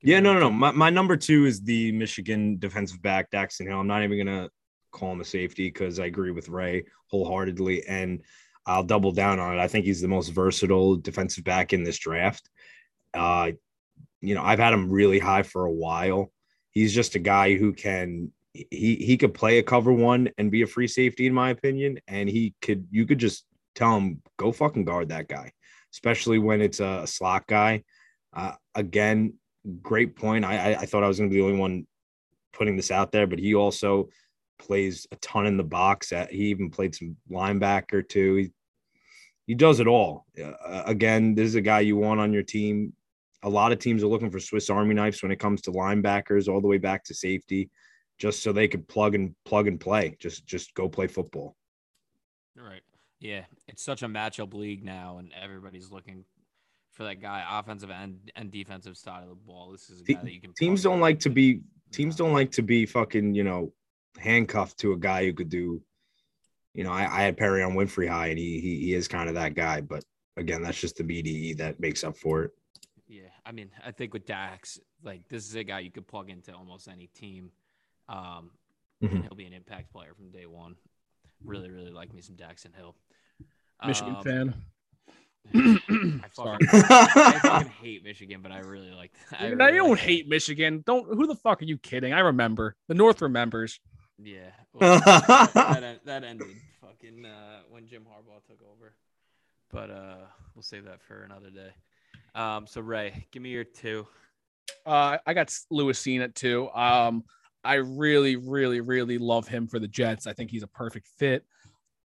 Yeah, 0.02 0.20
no, 0.20 0.34
no, 0.34 0.40
no. 0.40 0.50
My, 0.50 0.70
my 0.70 0.90
number 0.90 1.16
two 1.16 1.46
is 1.46 1.62
the 1.62 1.90
Michigan 1.92 2.58
defensive 2.58 3.00
back, 3.00 3.30
Daxton 3.30 3.66
Hill. 3.66 3.80
I'm 3.80 3.86
not 3.86 4.02
even 4.02 4.18
gonna 4.18 4.50
call 4.92 5.12
him 5.12 5.20
a 5.20 5.24
safety 5.24 5.68
because 5.68 5.98
I 5.98 6.06
agree 6.06 6.30
with 6.30 6.48
Ray 6.48 6.84
wholeheartedly, 7.08 7.86
and 7.86 8.22
I'll 8.66 8.84
double 8.84 9.12
down 9.12 9.38
on 9.38 9.56
it. 9.58 9.60
I 9.60 9.68
think 9.68 9.84
he's 9.84 10.00
the 10.00 10.08
most 10.08 10.28
versatile 10.28 10.96
defensive 10.96 11.44
back 11.44 11.72
in 11.72 11.84
this 11.84 11.98
draft. 11.98 12.48
Uh, 13.12 13.52
you 14.20 14.34
know, 14.34 14.42
I've 14.42 14.58
had 14.58 14.72
him 14.72 14.90
really 14.90 15.18
high 15.18 15.42
for 15.42 15.66
a 15.66 15.72
while. 15.72 16.32
He's 16.70 16.94
just 16.94 17.14
a 17.14 17.18
guy 17.18 17.56
who 17.56 17.72
can 17.72 18.32
he 18.52 18.96
he 18.96 19.16
could 19.16 19.34
play 19.34 19.58
a 19.58 19.62
cover 19.62 19.92
one 19.92 20.30
and 20.38 20.50
be 20.50 20.62
a 20.62 20.66
free 20.66 20.88
safety, 20.88 21.26
in 21.26 21.34
my 21.34 21.50
opinion. 21.50 21.98
And 22.08 22.28
he 22.28 22.54
could 22.62 22.86
you 22.90 23.06
could 23.06 23.18
just 23.18 23.44
tell 23.74 23.96
him 23.96 24.22
go 24.38 24.50
fucking 24.50 24.84
guard 24.84 25.10
that 25.10 25.28
guy, 25.28 25.52
especially 25.92 26.38
when 26.38 26.60
it's 26.60 26.80
a, 26.80 27.06
slot 27.06 27.46
guy. 27.46 27.84
Uh, 28.32 28.52
again, 28.74 29.34
great 29.82 30.16
point. 30.16 30.44
I, 30.44 30.72
I 30.72 30.80
I 30.80 30.86
thought 30.86 31.04
I 31.04 31.08
was 31.08 31.18
going 31.18 31.30
to 31.30 31.34
be 31.34 31.40
the 31.40 31.46
only 31.46 31.58
one 31.58 31.86
putting 32.52 32.76
this 32.76 32.90
out 32.90 33.12
there, 33.12 33.26
but 33.26 33.38
he 33.38 33.54
also 33.54 34.08
plays 34.64 35.06
a 35.12 35.16
ton 35.16 35.46
in 35.46 35.56
the 35.56 35.64
box. 35.64 36.12
He 36.30 36.46
even 36.46 36.70
played 36.70 36.94
some 36.94 37.16
linebacker 37.30 38.08
too. 38.08 38.34
He 38.36 38.52
he 39.46 39.54
does 39.54 39.78
it 39.78 39.86
all. 39.86 40.24
Uh, 40.42 40.82
again, 40.86 41.34
this 41.34 41.48
is 41.48 41.54
a 41.54 41.60
guy 41.60 41.80
you 41.80 41.98
want 41.98 42.18
on 42.18 42.32
your 42.32 42.42
team. 42.42 42.94
A 43.42 43.48
lot 43.48 43.72
of 43.72 43.78
teams 43.78 44.02
are 44.02 44.06
looking 44.06 44.30
for 44.30 44.40
Swiss 44.40 44.70
Army 44.70 44.94
knives 44.94 45.22
when 45.22 45.30
it 45.30 45.38
comes 45.38 45.60
to 45.62 45.70
linebackers, 45.70 46.48
all 46.48 46.62
the 46.62 46.66
way 46.66 46.78
back 46.78 47.04
to 47.04 47.14
safety, 47.14 47.68
just 48.18 48.42
so 48.42 48.52
they 48.52 48.66
could 48.66 48.88
plug 48.88 49.14
and 49.14 49.34
plug 49.44 49.68
and 49.68 49.78
play. 49.78 50.16
Just 50.18 50.46
just 50.46 50.72
go 50.74 50.88
play 50.88 51.08
football. 51.08 51.56
Right. 52.56 52.82
Yeah, 53.20 53.44
it's 53.68 53.82
such 53.82 54.02
a 54.02 54.06
matchup 54.06 54.54
league 54.54 54.82
now, 54.82 55.18
and 55.18 55.30
everybody's 55.40 55.90
looking 55.90 56.24
for 56.92 57.04
that 57.04 57.20
guy, 57.20 57.44
offensive 57.50 57.90
and 57.90 58.30
and 58.36 58.50
defensive 58.50 58.96
side 58.96 59.22
of 59.22 59.28
the 59.28 59.34
ball. 59.34 59.72
This 59.72 59.90
is 59.90 60.00
a 60.00 60.04
guy 60.04 60.20
that 60.22 60.32
you 60.32 60.40
can. 60.40 60.54
Teams 60.54 60.82
don't 60.82 61.00
like 61.00 61.20
to 61.20 61.30
be 61.30 61.60
teams 61.92 62.16
don't 62.16 62.32
like 62.32 62.50
to 62.52 62.62
be 62.62 62.86
fucking 62.86 63.34
you 63.34 63.44
know 63.44 63.72
handcuffed 64.18 64.78
to 64.78 64.92
a 64.92 64.96
guy 64.96 65.24
who 65.24 65.32
could 65.32 65.48
do. 65.48 65.82
You 66.74 66.84
know, 66.84 66.90
I, 66.92 67.02
I 67.02 67.22
had 67.22 67.36
Perrion 67.36 67.74
Winfrey 67.74 68.08
high, 68.08 68.28
and 68.28 68.38
he 68.38 68.60
he, 68.60 68.80
he 68.80 68.94
is 68.94 69.06
kind 69.08 69.28
of 69.28 69.34
that 69.36 69.54
guy. 69.54 69.80
But 69.80 70.04
again, 70.36 70.62
that's 70.62 70.80
just 70.80 70.96
the 70.96 71.04
BDE 71.04 71.56
that 71.58 71.78
makes 71.80 72.02
up 72.04 72.16
for 72.16 72.42
it. 72.44 72.50
Yeah, 73.06 73.28
I 73.46 73.52
mean, 73.52 73.70
I 73.84 73.90
think 73.92 74.12
with 74.12 74.26
Dax, 74.26 74.80
like 75.02 75.28
this 75.28 75.46
is 75.48 75.54
a 75.54 75.62
guy 75.64 75.80
you 75.80 75.90
could 75.92 76.06
plug 76.08 76.30
into 76.30 76.52
almost 76.54 76.88
any 76.88 77.06
team. 77.08 77.50
Um, 78.08 78.50
Mhm. 79.02 79.12
and 79.12 79.22
he'll 79.24 79.34
be 79.34 79.44
an 79.44 79.52
impact 79.52 79.90
player 79.92 80.14
from 80.14 80.30
day 80.30 80.46
one. 80.46 80.76
Really, 81.44 81.70
really 81.70 81.90
like 81.90 82.12
me 82.14 82.20
some 82.22 82.36
Daxton 82.36 82.74
Hill. 82.74 82.94
Michigan 83.86 84.16
Um, 84.16 84.22
fan. 84.24 84.54
I 85.54 86.28
Sorry. 86.32 86.58
fucking, 86.66 86.90
I 86.90 87.38
fucking 87.40 87.72
hate 87.82 88.02
Michigan, 88.02 88.40
but 88.42 88.50
I 88.50 88.60
really 88.60 88.90
like. 88.92 89.12
I 89.32 89.50
now 89.50 89.66
really 89.66 89.72
you 89.76 89.78
don't 89.82 89.90
like- 89.90 89.98
hate 90.00 90.28
Michigan. 90.28 90.82
Don't. 90.86 91.06
Who 91.06 91.26
the 91.26 91.34
fuck 91.36 91.60
are 91.60 91.66
you 91.66 91.76
kidding? 91.78 92.12
I 92.14 92.20
remember. 92.20 92.76
The 92.88 92.94
North 92.94 93.20
remembers. 93.20 93.78
Yeah, 94.22 94.50
well, 94.72 95.00
that, 95.54 95.82
en- 95.82 96.00
that 96.04 96.24
ended 96.24 96.48
fucking 96.80 97.24
uh, 97.24 97.62
when 97.68 97.86
Jim 97.86 98.02
Harbaugh 98.02 98.44
took 98.46 98.60
over. 98.62 98.94
But 99.70 99.90
uh, 99.90 100.26
we'll 100.54 100.62
save 100.62 100.84
that 100.84 101.02
for 101.02 101.22
another 101.22 101.50
day. 101.50 101.70
Um, 102.34 102.66
so 102.66 102.80
Ray, 102.80 103.26
give 103.32 103.42
me 103.42 103.50
your 103.50 103.64
two. 103.64 104.06
Uh, 104.86 105.18
I 105.26 105.34
got 105.34 105.56
Lewis 105.70 106.00
Cine 106.00 106.22
at 106.22 106.34
two. 106.34 106.70
Um, 106.70 107.24
I 107.64 107.74
really, 107.74 108.36
really, 108.36 108.80
really 108.80 109.18
love 109.18 109.48
him 109.48 109.66
for 109.66 109.78
the 109.78 109.88
Jets. 109.88 110.26
I 110.26 110.32
think 110.32 110.50
he's 110.50 110.62
a 110.62 110.68
perfect 110.68 111.08
fit. 111.18 111.44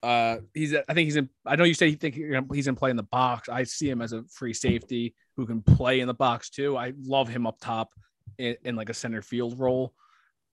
Uh, 0.02 0.38
he's. 0.54 0.74
I 0.74 0.94
think 0.94 1.06
he's 1.06 1.18
in. 1.18 1.30
I 1.46 1.58
know 1.58 1.66
you 1.66 1.74
say 1.74 1.88
you 1.88 1.96
think 1.96 2.16
he's 2.54 2.68
in 2.68 2.76
play 2.76 2.90
in 2.90 2.96
the 2.96 3.04
box. 3.04 3.50
I 3.50 3.64
see 3.64 3.90
him 3.90 4.02
as 4.02 4.14
a 4.14 4.24
free 4.32 4.54
safety 4.54 5.14
who 5.36 5.46
can 5.46 5.62
play 5.62 6.00
in 6.00 6.08
the 6.08 6.14
box 6.14 6.50
too. 6.50 6.78
I 6.78 6.94
love 7.02 7.28
him 7.28 7.46
up 7.46 7.60
top 7.60 7.94
in, 8.38 8.56
in 8.64 8.76
like 8.76 8.90
a 8.90 8.94
center 8.94 9.22
field 9.22 9.60
role. 9.60 9.94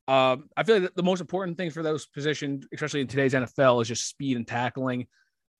Um, 0.09 0.49
I 0.57 0.63
feel 0.63 0.81
like 0.81 0.95
the 0.95 1.03
most 1.03 1.21
important 1.21 1.57
thing 1.57 1.71
for 1.71 1.83
those 1.83 2.07
positions, 2.07 2.67
especially 2.73 3.01
in 3.01 3.09
today's 3.09 3.35
NFL, 3.35 3.83
is 3.83 3.89
just 3.89 4.09
speed 4.09 4.37
and 4.37 4.47
tackling. 4.47 5.07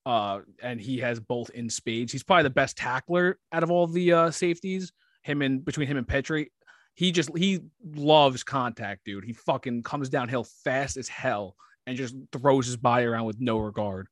Uh, 0.05 0.41
and 0.63 0.81
he 0.81 0.99
has 0.99 1.19
both 1.19 1.51
in 1.51 1.69
spades. 1.69 2.13
He's 2.13 2.23
probably 2.23 2.45
the 2.45 2.51
best 2.51 2.77
tackler 2.77 3.39
out 3.53 3.65
of 3.65 3.73
all 3.73 3.89
the 3.89 4.13
uh, 4.13 4.31
safeties. 4.31 4.93
Him 5.23 5.43
and 5.43 5.65
between 5.65 5.89
him 5.89 5.97
and 5.97 6.07
Pitre, 6.07 6.47
he 6.95 7.11
just 7.11 7.37
he 7.37 7.61
loves 7.85 8.45
contact, 8.45 9.05
dude. 9.05 9.25
He 9.25 9.33
fucking 9.33 9.83
comes 9.83 10.09
downhill 10.09 10.45
fast 10.65 10.97
as 10.97 11.09
hell 11.09 11.57
and 11.87 11.97
just 11.97 12.15
throws 12.33 12.67
his 12.67 12.77
body 12.77 13.05
around 13.05 13.25
with 13.25 13.41
no 13.41 13.59
regard. 13.59 14.07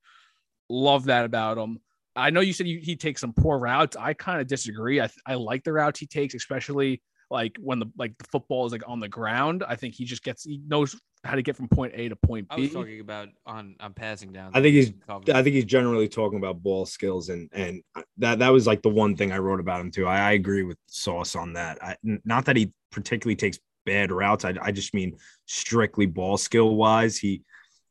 Love 0.68 1.04
that 1.04 1.24
about 1.24 1.58
him. 1.58 1.78
I 2.16 2.30
know 2.30 2.40
you 2.40 2.52
said 2.52 2.66
he 2.66 2.96
takes 2.96 3.20
some 3.20 3.32
poor 3.32 3.58
routes. 3.58 3.96
I 3.96 4.14
kind 4.14 4.40
of 4.40 4.46
disagree. 4.46 5.00
I, 5.00 5.08
I 5.26 5.34
like 5.34 5.64
the 5.64 5.72
routes 5.72 5.98
he 5.98 6.06
takes, 6.06 6.34
especially 6.34 7.02
like 7.34 7.56
when 7.60 7.80
the 7.80 7.86
like 7.98 8.16
the 8.16 8.24
football 8.30 8.64
is 8.64 8.72
like 8.72 8.88
on 8.88 9.00
the 9.00 9.08
ground. 9.08 9.64
I 9.68 9.74
think 9.74 9.94
he 9.94 10.04
just 10.04 10.22
gets 10.22 10.44
he 10.44 10.60
knows 10.66 10.98
how 11.24 11.34
to 11.34 11.42
get 11.42 11.56
from 11.56 11.68
point 11.68 11.92
A 11.96 12.08
to 12.08 12.16
point 12.16 12.46
I 12.48 12.56
B. 12.56 12.62
was 12.62 12.72
talking 12.72 13.00
about 13.00 13.28
on 13.44 13.74
on 13.80 13.92
passing 13.92 14.32
down. 14.32 14.52
I 14.54 14.62
think 14.62 14.74
he's- 14.74 14.92
I 15.08 15.42
think 15.42 15.54
he's 15.56 15.64
generally 15.64 16.08
talking 16.08 16.38
about 16.38 16.62
ball 16.62 16.86
skills, 16.86 17.28
and 17.30 17.50
and 17.52 17.82
uh, 17.96 18.02
that 18.18 18.38
that 18.38 18.50
was 18.50 18.66
like 18.66 18.82
the 18.82 18.88
one 18.88 19.16
thing 19.16 19.32
I 19.32 19.38
wrote 19.38 19.60
about 19.60 19.80
him 19.80 19.90
too. 19.90 20.06
I, 20.06 20.18
I 20.30 20.32
agree 20.32 20.62
with 20.62 20.78
Sauce 20.86 21.34
on 21.34 21.52
that. 21.54 21.82
I, 21.82 21.96
n- 22.06 22.22
not 22.24 22.44
that 22.46 22.56
he 22.56 22.72
particularly 22.92 23.36
takes 23.36 23.58
bad 23.84 24.12
routes. 24.12 24.44
I, 24.44 24.54
I 24.62 24.70
just 24.70 24.94
mean 24.94 25.16
strictly 25.46 26.06
ball 26.06 26.36
skill 26.36 26.76
wise, 26.76 27.18
he 27.18 27.42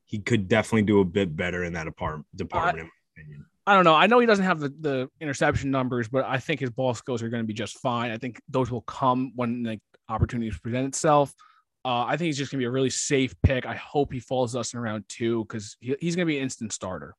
he 0.05 0.19
could 0.19 0.47
definitely 0.47 0.83
do 0.83 1.01
a 1.01 1.05
bit 1.05 1.35
better 1.35 1.65
in 1.65 1.73
that 1.73 1.83
department. 1.83 2.25
Department, 2.35 2.77
in 2.77 2.83
my 2.85 2.87
opinion. 2.87 2.91
I 3.65 3.75
don't 3.75 3.85
know. 3.85 3.95
I 3.95 4.07
know 4.07 4.19
he 4.19 4.25
doesn't 4.25 4.43
have 4.43 4.59
the, 4.59 4.73
the 4.79 5.09
interception 5.21 5.71
numbers, 5.71 6.09
but 6.09 6.25
I 6.25 6.37
think 6.37 6.59
his 6.59 6.69
ball 6.69 6.93
skills 6.93 7.23
are 7.23 7.29
going 7.29 7.43
to 7.43 7.47
be 7.47 7.53
just 7.53 7.79
fine. 7.79 8.11
I 8.11 8.17
think 8.17 8.41
those 8.49 8.69
will 8.69 8.81
come 8.81 9.31
when 9.35 9.63
the 9.63 9.79
opportunities 10.09 10.59
present 10.59 10.87
itself. 10.87 11.33
Uh, 11.85 12.05
I 12.05 12.17
think 12.17 12.27
he's 12.27 12.37
just 12.37 12.51
going 12.51 12.59
to 12.59 12.63
be 12.63 12.67
a 12.67 12.71
really 12.71 12.89
safe 12.89 13.33
pick. 13.41 13.65
I 13.65 13.75
hope 13.75 14.11
he 14.11 14.19
falls 14.19 14.55
us 14.55 14.73
in 14.73 14.79
round 14.79 15.05
two 15.07 15.45
because 15.45 15.77
he, 15.79 15.95
he's 15.99 16.15
going 16.15 16.25
to 16.25 16.31
be 16.31 16.37
an 16.37 16.43
instant 16.43 16.73
starter. 16.73 17.15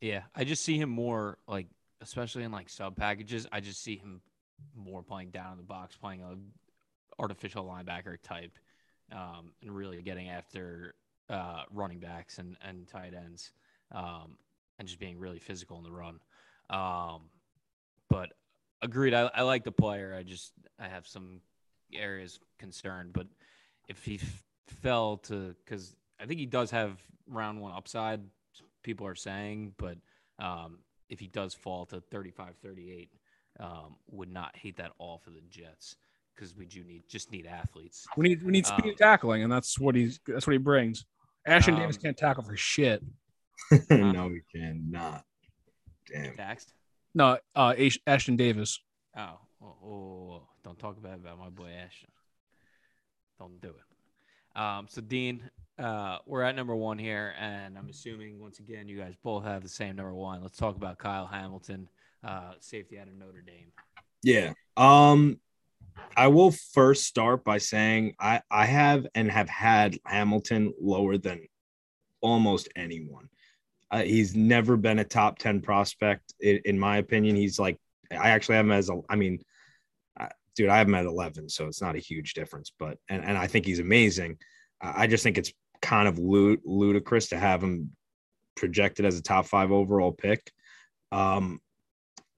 Yeah, 0.00 0.22
I 0.34 0.44
just 0.44 0.64
see 0.64 0.78
him 0.78 0.90
more 0.90 1.38
like, 1.46 1.66
especially 2.00 2.44
in 2.44 2.52
like 2.52 2.68
sub 2.68 2.96
packages. 2.96 3.46
I 3.52 3.60
just 3.60 3.82
see 3.82 3.96
him 3.96 4.20
more 4.74 5.02
playing 5.02 5.30
down 5.30 5.52
in 5.52 5.58
the 5.58 5.64
box, 5.64 5.96
playing 5.96 6.22
a 6.22 6.34
artificial 7.20 7.64
linebacker 7.64 8.16
type, 8.22 8.52
um, 9.12 9.52
and 9.62 9.74
really 9.74 10.00
getting 10.02 10.28
after 10.28 10.94
uh, 11.28 11.62
running 11.70 12.00
backs 12.00 12.38
and, 12.38 12.56
and 12.66 12.86
tight 12.88 13.12
ends 13.14 13.52
um, 13.92 14.36
and 14.80 14.88
just 14.88 14.98
being 14.98 15.18
really 15.18 15.38
physical 15.38 15.76
in 15.76 15.84
the 15.84 15.92
run. 15.92 16.18
Um, 16.70 17.28
but 18.08 18.30
agreed, 18.82 19.12
I, 19.14 19.30
I 19.34 19.42
like 19.42 19.62
the 19.62 19.70
player. 19.70 20.16
I 20.18 20.22
just 20.22 20.52
I 20.80 20.88
have 20.88 21.06
some 21.06 21.42
areas 21.92 22.40
concerned, 22.58 23.12
but 23.12 23.26
if 23.88 24.02
he 24.04 24.16
f- 24.16 24.42
fell 24.82 25.18
to 25.18 25.54
because 25.64 25.94
I 26.18 26.24
think 26.24 26.40
he 26.40 26.46
does 26.46 26.70
have 26.70 26.98
round 27.28 27.60
one 27.60 27.72
upside, 27.72 28.22
people 28.82 29.06
are 29.06 29.14
saying, 29.14 29.74
but 29.76 29.98
um, 30.38 30.78
if 31.10 31.20
he 31.20 31.26
does 31.26 31.52
fall 31.52 31.84
to 31.86 32.00
35 32.10 32.54
38, 32.62 33.10
um, 33.60 33.96
would 34.10 34.32
not 34.32 34.56
hate 34.56 34.78
that 34.78 34.92
all 34.98 35.18
for 35.18 35.30
the 35.30 35.42
Jets 35.50 35.96
because 36.34 36.56
we 36.56 36.64
do 36.64 36.82
need 36.84 37.02
just 37.06 37.30
need 37.30 37.46
athletes. 37.46 38.06
We 38.16 38.30
need 38.30 38.42
we 38.42 38.50
need 38.50 38.64
speed 38.64 38.92
Um, 38.92 38.96
tackling, 38.96 39.42
and 39.42 39.52
that's 39.52 39.78
what 39.78 39.94
he's 39.94 40.20
that's 40.26 40.46
what 40.46 40.52
he 40.52 40.58
brings. 40.58 41.04
Ashtyn 41.46 41.76
Davis 41.76 41.96
Um, 41.96 42.02
can't 42.02 42.16
tackle 42.16 42.44
for 42.44 42.56
shit. 42.56 43.02
no, 43.90 44.28
we 44.28 44.42
cannot. 44.54 45.24
Damn. 46.12 46.36
Taxed? 46.36 46.72
No, 47.14 47.38
uh, 47.54 47.72
Ashtyn 47.72 48.36
Davis. 48.36 48.80
Oh, 49.16 49.38
oh, 49.62 49.66
oh, 49.66 49.88
oh, 49.88 50.42
don't 50.62 50.78
talk 50.78 51.00
bad 51.02 51.14
about 51.14 51.38
my 51.38 51.48
boy 51.50 51.68
Ashtyn. 51.68 52.10
Don't 53.38 53.60
do 53.60 53.68
it. 53.68 54.60
Um, 54.60 54.86
so 54.88 55.00
Dean, 55.00 55.48
uh, 55.78 56.18
we're 56.26 56.42
at 56.42 56.56
number 56.56 56.74
one 56.74 56.98
here, 56.98 57.34
and 57.38 57.78
I'm 57.78 57.88
assuming 57.88 58.38
once 58.38 58.58
again 58.58 58.88
you 58.88 58.98
guys 58.98 59.14
both 59.22 59.44
have 59.44 59.62
the 59.62 59.68
same 59.68 59.96
number 59.96 60.14
one. 60.14 60.42
Let's 60.42 60.56
talk 60.58 60.76
about 60.76 60.98
Kyle 60.98 61.26
Hamilton, 61.26 61.88
uh, 62.22 62.52
safety 62.60 62.98
out 62.98 63.08
of 63.08 63.14
Notre 63.14 63.42
Dame. 63.42 63.72
Yeah. 64.22 64.52
Um, 64.76 65.40
I 66.16 66.28
will 66.28 66.50
first 66.50 67.04
start 67.04 67.44
by 67.44 67.58
saying 67.58 68.14
I 68.20 68.42
I 68.50 68.66
have 68.66 69.06
and 69.14 69.30
have 69.30 69.48
had 69.48 69.98
Hamilton 70.04 70.74
lower 70.80 71.16
than 71.18 71.46
almost 72.20 72.68
anyone. 72.76 73.28
Uh, 73.90 74.02
he's 74.02 74.36
never 74.36 74.76
been 74.76 75.00
a 75.00 75.04
top 75.04 75.38
ten 75.38 75.60
prospect 75.60 76.34
in, 76.40 76.60
in 76.64 76.78
my 76.78 76.98
opinion. 76.98 77.36
He's 77.36 77.58
like 77.58 77.78
I 78.10 78.30
actually 78.30 78.56
have 78.56 78.66
him 78.66 78.72
as 78.72 78.90
a. 78.90 79.00
I 79.08 79.16
mean, 79.16 79.40
uh, 80.18 80.28
dude, 80.56 80.68
I 80.68 80.78
have 80.78 80.88
him 80.88 80.94
at 80.94 81.06
eleven, 81.06 81.48
so 81.48 81.66
it's 81.66 81.82
not 81.82 81.96
a 81.96 82.00
huge 82.00 82.34
difference. 82.34 82.72
But 82.78 82.98
and 83.08 83.24
and 83.24 83.36
I 83.36 83.46
think 83.46 83.66
he's 83.66 83.80
amazing. 83.80 84.38
I 84.80 85.02
I 85.02 85.06
just 85.06 85.22
think 85.22 85.38
it's 85.38 85.52
kind 85.82 86.08
of 86.08 86.18
lud- 86.18 86.60
ludicrous 86.64 87.28
to 87.28 87.38
have 87.38 87.62
him 87.62 87.90
projected 88.56 89.06
as 89.06 89.18
a 89.18 89.22
top 89.22 89.46
five 89.46 89.72
overall 89.72 90.12
pick. 90.12 90.52
Um, 91.12 91.60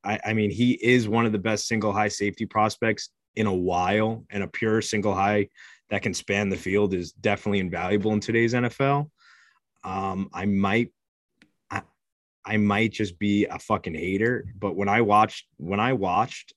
I, 0.05 0.19
I 0.27 0.33
mean, 0.33 0.51
he 0.51 0.73
is 0.73 1.09
one 1.09 1.27
of 1.27 1.33
the 1.33 1.39
best 1.39 1.67
single 1.67 1.93
high 1.93 2.09
safety 2.09 2.47
prospects 2.47 3.11
in 3.37 3.47
a 3.47 3.55
while, 3.55 4.25
and 4.31 4.43
a 4.43 4.49
pure 4.49 4.83
single 4.83 5.15
high 5.15 5.49
that 5.91 6.03
can 6.03 6.15
span 6.15 6.49
the 6.49 6.57
field 6.57 6.95
is 6.95 7.13
definitely 7.13 7.59
invaluable 7.59 8.13
in 8.13 8.21
today's 8.21 8.55
NFL. 8.55 9.11
Um, 9.85 10.31
I 10.33 10.47
might, 10.47 10.91
I 12.45 12.57
might 12.57 12.93
just 12.93 13.18
be 13.18 13.47
a 13.47 13.59
fucking 13.59 13.95
hater, 13.95 14.47
but 14.59 14.76
when 14.76 14.88
I 14.88 15.01
watched, 15.01 15.47
when 15.59 15.80
I 15.80 15.93
watched, 15.93 16.53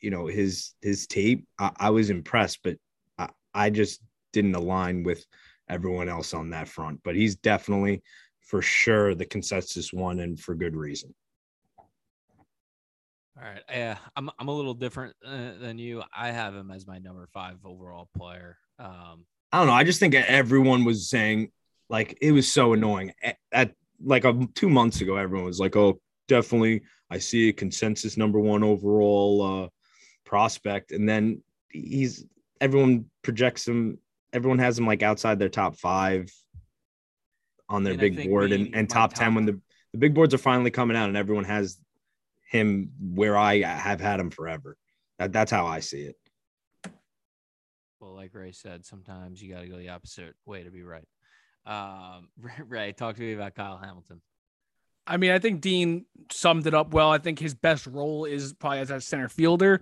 you 0.00 0.10
know, 0.10 0.26
his 0.26 0.74
his 0.82 1.06
tape, 1.06 1.46
I, 1.58 1.70
I 1.76 1.90
was 1.90 2.10
impressed, 2.10 2.60
but 2.62 2.76
I, 3.18 3.28
I 3.54 3.70
just 3.70 4.02
didn't 4.32 4.54
align 4.54 5.04
with 5.04 5.24
everyone 5.68 6.08
else 6.08 6.34
on 6.34 6.50
that 6.50 6.68
front. 6.68 7.00
But 7.02 7.16
he's 7.16 7.36
definitely, 7.36 8.02
for 8.40 8.60
sure, 8.60 9.14
the 9.14 9.24
consensus 9.24 9.92
one, 9.92 10.20
and 10.20 10.38
for 10.38 10.54
good 10.54 10.76
reason. 10.76 11.14
All 13.38 13.44
right, 13.44 13.62
yeah, 13.70 13.96
I'm 14.14 14.30
I'm 14.38 14.48
a 14.48 14.54
little 14.54 14.74
different 14.74 15.16
uh, 15.24 15.52
than 15.58 15.78
you. 15.78 16.02
I 16.14 16.30
have 16.30 16.54
him 16.54 16.70
as 16.70 16.86
my 16.86 16.98
number 16.98 17.26
five 17.32 17.56
overall 17.64 18.08
player. 18.14 18.58
Um, 18.78 19.24
I 19.50 19.58
don't 19.58 19.66
know. 19.66 19.72
I 19.72 19.84
just 19.84 20.00
think 20.00 20.14
everyone 20.14 20.84
was 20.84 21.08
saying 21.08 21.50
like 21.88 22.18
it 22.20 22.32
was 22.32 22.50
so 22.50 22.72
annoying. 22.72 23.12
At, 23.22 23.36
at 23.50 23.74
like 24.04 24.24
a, 24.24 24.48
two 24.54 24.68
months 24.68 25.00
ago, 25.00 25.16
everyone 25.16 25.46
was 25.46 25.60
like, 25.60 25.76
"Oh, 25.76 26.00
definitely, 26.28 26.82
I 27.10 27.18
see 27.18 27.48
a 27.48 27.52
consensus 27.52 28.16
number 28.16 28.38
one 28.38 28.62
overall 28.62 29.42
uh, 29.64 29.68
prospect," 30.24 30.92
and 30.92 31.08
then 31.08 31.42
he's 31.68 32.24
everyone 32.60 33.06
projects 33.22 33.66
him. 33.66 33.98
Everyone 34.32 34.58
has 34.58 34.78
him 34.78 34.86
like 34.86 35.02
outside 35.02 35.38
their 35.38 35.48
top 35.48 35.76
five 35.76 36.30
on 37.68 37.84
their 37.84 37.92
And 37.92 38.00
big 38.00 38.28
board 38.28 38.52
and, 38.52 38.74
and 38.74 38.88
my 38.88 38.94
top 38.94 39.14
ten 39.14 39.34
when 39.34 39.46
the 39.46 39.60
the 39.92 39.98
big 39.98 40.14
boards 40.14 40.32
are 40.34 40.38
finally 40.38 40.70
coming 40.70 40.96
out 40.96 41.08
and 41.08 41.16
everyone 41.16 41.44
has 41.44 41.78
him 42.50 42.90
where 43.00 43.36
I 43.36 43.60
have 43.60 44.00
had 44.00 44.20
him 44.20 44.30
forever. 44.30 44.76
That, 45.18 45.32
that's 45.32 45.50
how 45.50 45.66
I 45.66 45.80
see 45.80 46.02
it. 46.02 46.16
well, 48.00 48.14
like 48.14 48.34
Ray 48.34 48.52
said, 48.52 48.84
sometimes 48.84 49.42
you 49.42 49.52
got 49.52 49.60
to 49.60 49.68
go 49.68 49.76
the 49.76 49.90
opposite 49.90 50.34
way 50.44 50.64
to 50.64 50.70
be 50.70 50.82
right. 50.82 51.06
Um, 51.66 52.28
Ray, 52.68 52.92
talk 52.92 53.16
to 53.16 53.22
me 53.22 53.32
about 53.34 53.54
Kyle 53.54 53.78
Hamilton. 53.78 54.20
I 55.06 55.16
mean, 55.16 55.32
I 55.32 55.38
think 55.38 55.60
Dean 55.60 56.06
summed 56.30 56.66
it 56.66 56.74
up 56.74 56.94
well. 56.94 57.10
I 57.10 57.18
think 57.18 57.38
his 57.38 57.54
best 57.54 57.86
role 57.86 58.24
is 58.24 58.52
probably 58.52 58.78
as 58.78 58.90
a 58.90 59.00
center 59.00 59.28
fielder. 59.28 59.80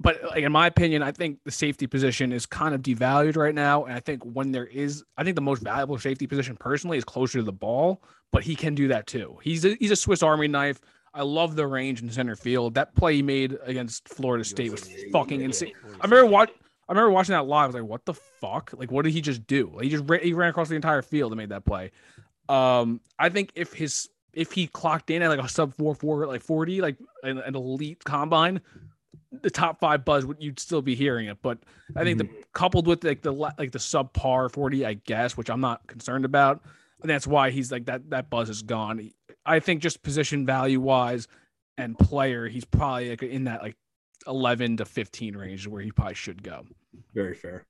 But 0.00 0.22
like 0.22 0.44
in 0.44 0.52
my 0.52 0.66
opinion, 0.66 1.02
I 1.02 1.10
think 1.10 1.38
the 1.44 1.50
safety 1.50 1.86
position 1.86 2.32
is 2.32 2.46
kind 2.46 2.74
of 2.74 2.82
devalued 2.82 3.36
right 3.36 3.54
now. 3.54 3.84
And 3.84 3.94
I 3.94 4.00
think 4.00 4.22
when 4.22 4.52
there 4.52 4.66
is, 4.66 5.02
I 5.16 5.24
think 5.24 5.34
the 5.34 5.42
most 5.42 5.62
valuable 5.62 5.98
safety 5.98 6.26
position 6.26 6.56
personally 6.56 6.98
is 6.98 7.04
closer 7.04 7.38
to 7.38 7.44
the 7.44 7.52
ball. 7.52 8.02
But 8.30 8.44
he 8.44 8.54
can 8.54 8.74
do 8.74 8.88
that 8.88 9.06
too. 9.06 9.38
He's 9.42 9.64
a, 9.64 9.74
he's 9.80 9.90
a 9.90 9.96
Swiss 9.96 10.22
Army 10.22 10.48
knife. 10.48 10.80
I 11.14 11.22
love 11.22 11.56
the 11.56 11.66
range 11.66 12.02
in 12.02 12.10
center 12.10 12.36
field. 12.36 12.74
That 12.74 12.94
play 12.94 13.16
he 13.16 13.22
made 13.22 13.56
against 13.64 14.06
Florida 14.08 14.44
State 14.44 14.70
was 14.70 14.88
fucking 15.10 15.40
insane. 15.40 15.72
I 16.00 16.04
remember 16.04 16.26
what 16.26 16.50
I 16.88 16.92
remember 16.92 17.10
watching 17.10 17.34
that 17.34 17.46
live. 17.46 17.64
I 17.64 17.66
was 17.66 17.74
like, 17.74 17.84
"What 17.84 18.04
the 18.04 18.14
fuck? 18.14 18.72
Like, 18.76 18.90
what 18.90 19.04
did 19.04 19.12
he 19.12 19.20
just 19.20 19.46
do? 19.46 19.70
Like, 19.74 19.84
he 19.84 19.90
just 19.90 20.04
ran, 20.06 20.22
he 20.22 20.32
ran 20.32 20.50
across 20.50 20.68
the 20.68 20.74
entire 20.76 21.02
field 21.02 21.32
and 21.32 21.38
made 21.38 21.50
that 21.50 21.64
play." 21.64 21.90
Um, 22.48 23.00
I 23.18 23.28
think 23.28 23.52
if 23.54 23.72
his 23.72 24.08
if 24.32 24.52
he 24.52 24.66
clocked 24.66 25.10
in 25.10 25.22
at 25.22 25.28
like 25.28 25.40
a 25.40 25.48
sub 25.48 25.74
four 25.74 25.94
four 25.94 26.26
like 26.26 26.42
forty 26.42 26.80
like 26.80 26.96
an, 27.22 27.38
an 27.38 27.54
elite 27.54 28.04
combine, 28.04 28.60
the 29.42 29.50
top 29.50 29.80
five 29.80 30.04
buzz 30.04 30.24
would 30.24 30.38
you'd 30.40 30.58
still 30.58 30.82
be 30.82 30.94
hearing 30.94 31.26
it. 31.26 31.38
But 31.42 31.58
I 31.96 32.04
think 32.04 32.18
the 32.18 32.28
coupled 32.52 32.86
with 32.86 33.04
like 33.04 33.22
the 33.22 33.32
like 33.32 33.72
the 33.72 33.78
subpar 33.78 34.50
forty, 34.50 34.86
I 34.86 34.94
guess, 34.94 35.36
which 35.36 35.50
I'm 35.50 35.60
not 35.60 35.86
concerned 35.86 36.24
about. 36.24 36.62
And 37.02 37.10
that's 37.10 37.26
why 37.26 37.50
he's 37.50 37.70
like 37.70 37.86
that. 37.86 38.10
That 38.10 38.30
buzz 38.30 38.48
is 38.48 38.62
gone. 38.62 39.10
I 39.44 39.60
think 39.60 39.82
just 39.82 40.02
position 40.02 40.46
value 40.46 40.80
wise 40.80 41.28
and 41.76 41.98
player, 41.98 42.48
he's 42.48 42.64
probably 42.64 43.10
like 43.10 43.22
in 43.22 43.44
that 43.44 43.62
like 43.62 43.76
11 44.26 44.78
to 44.78 44.84
15 44.84 45.36
range 45.36 45.66
where 45.66 45.82
he 45.82 45.90
probably 45.92 46.14
should 46.14 46.42
go. 46.42 46.64
Very 47.14 47.34
fair. 47.34 47.66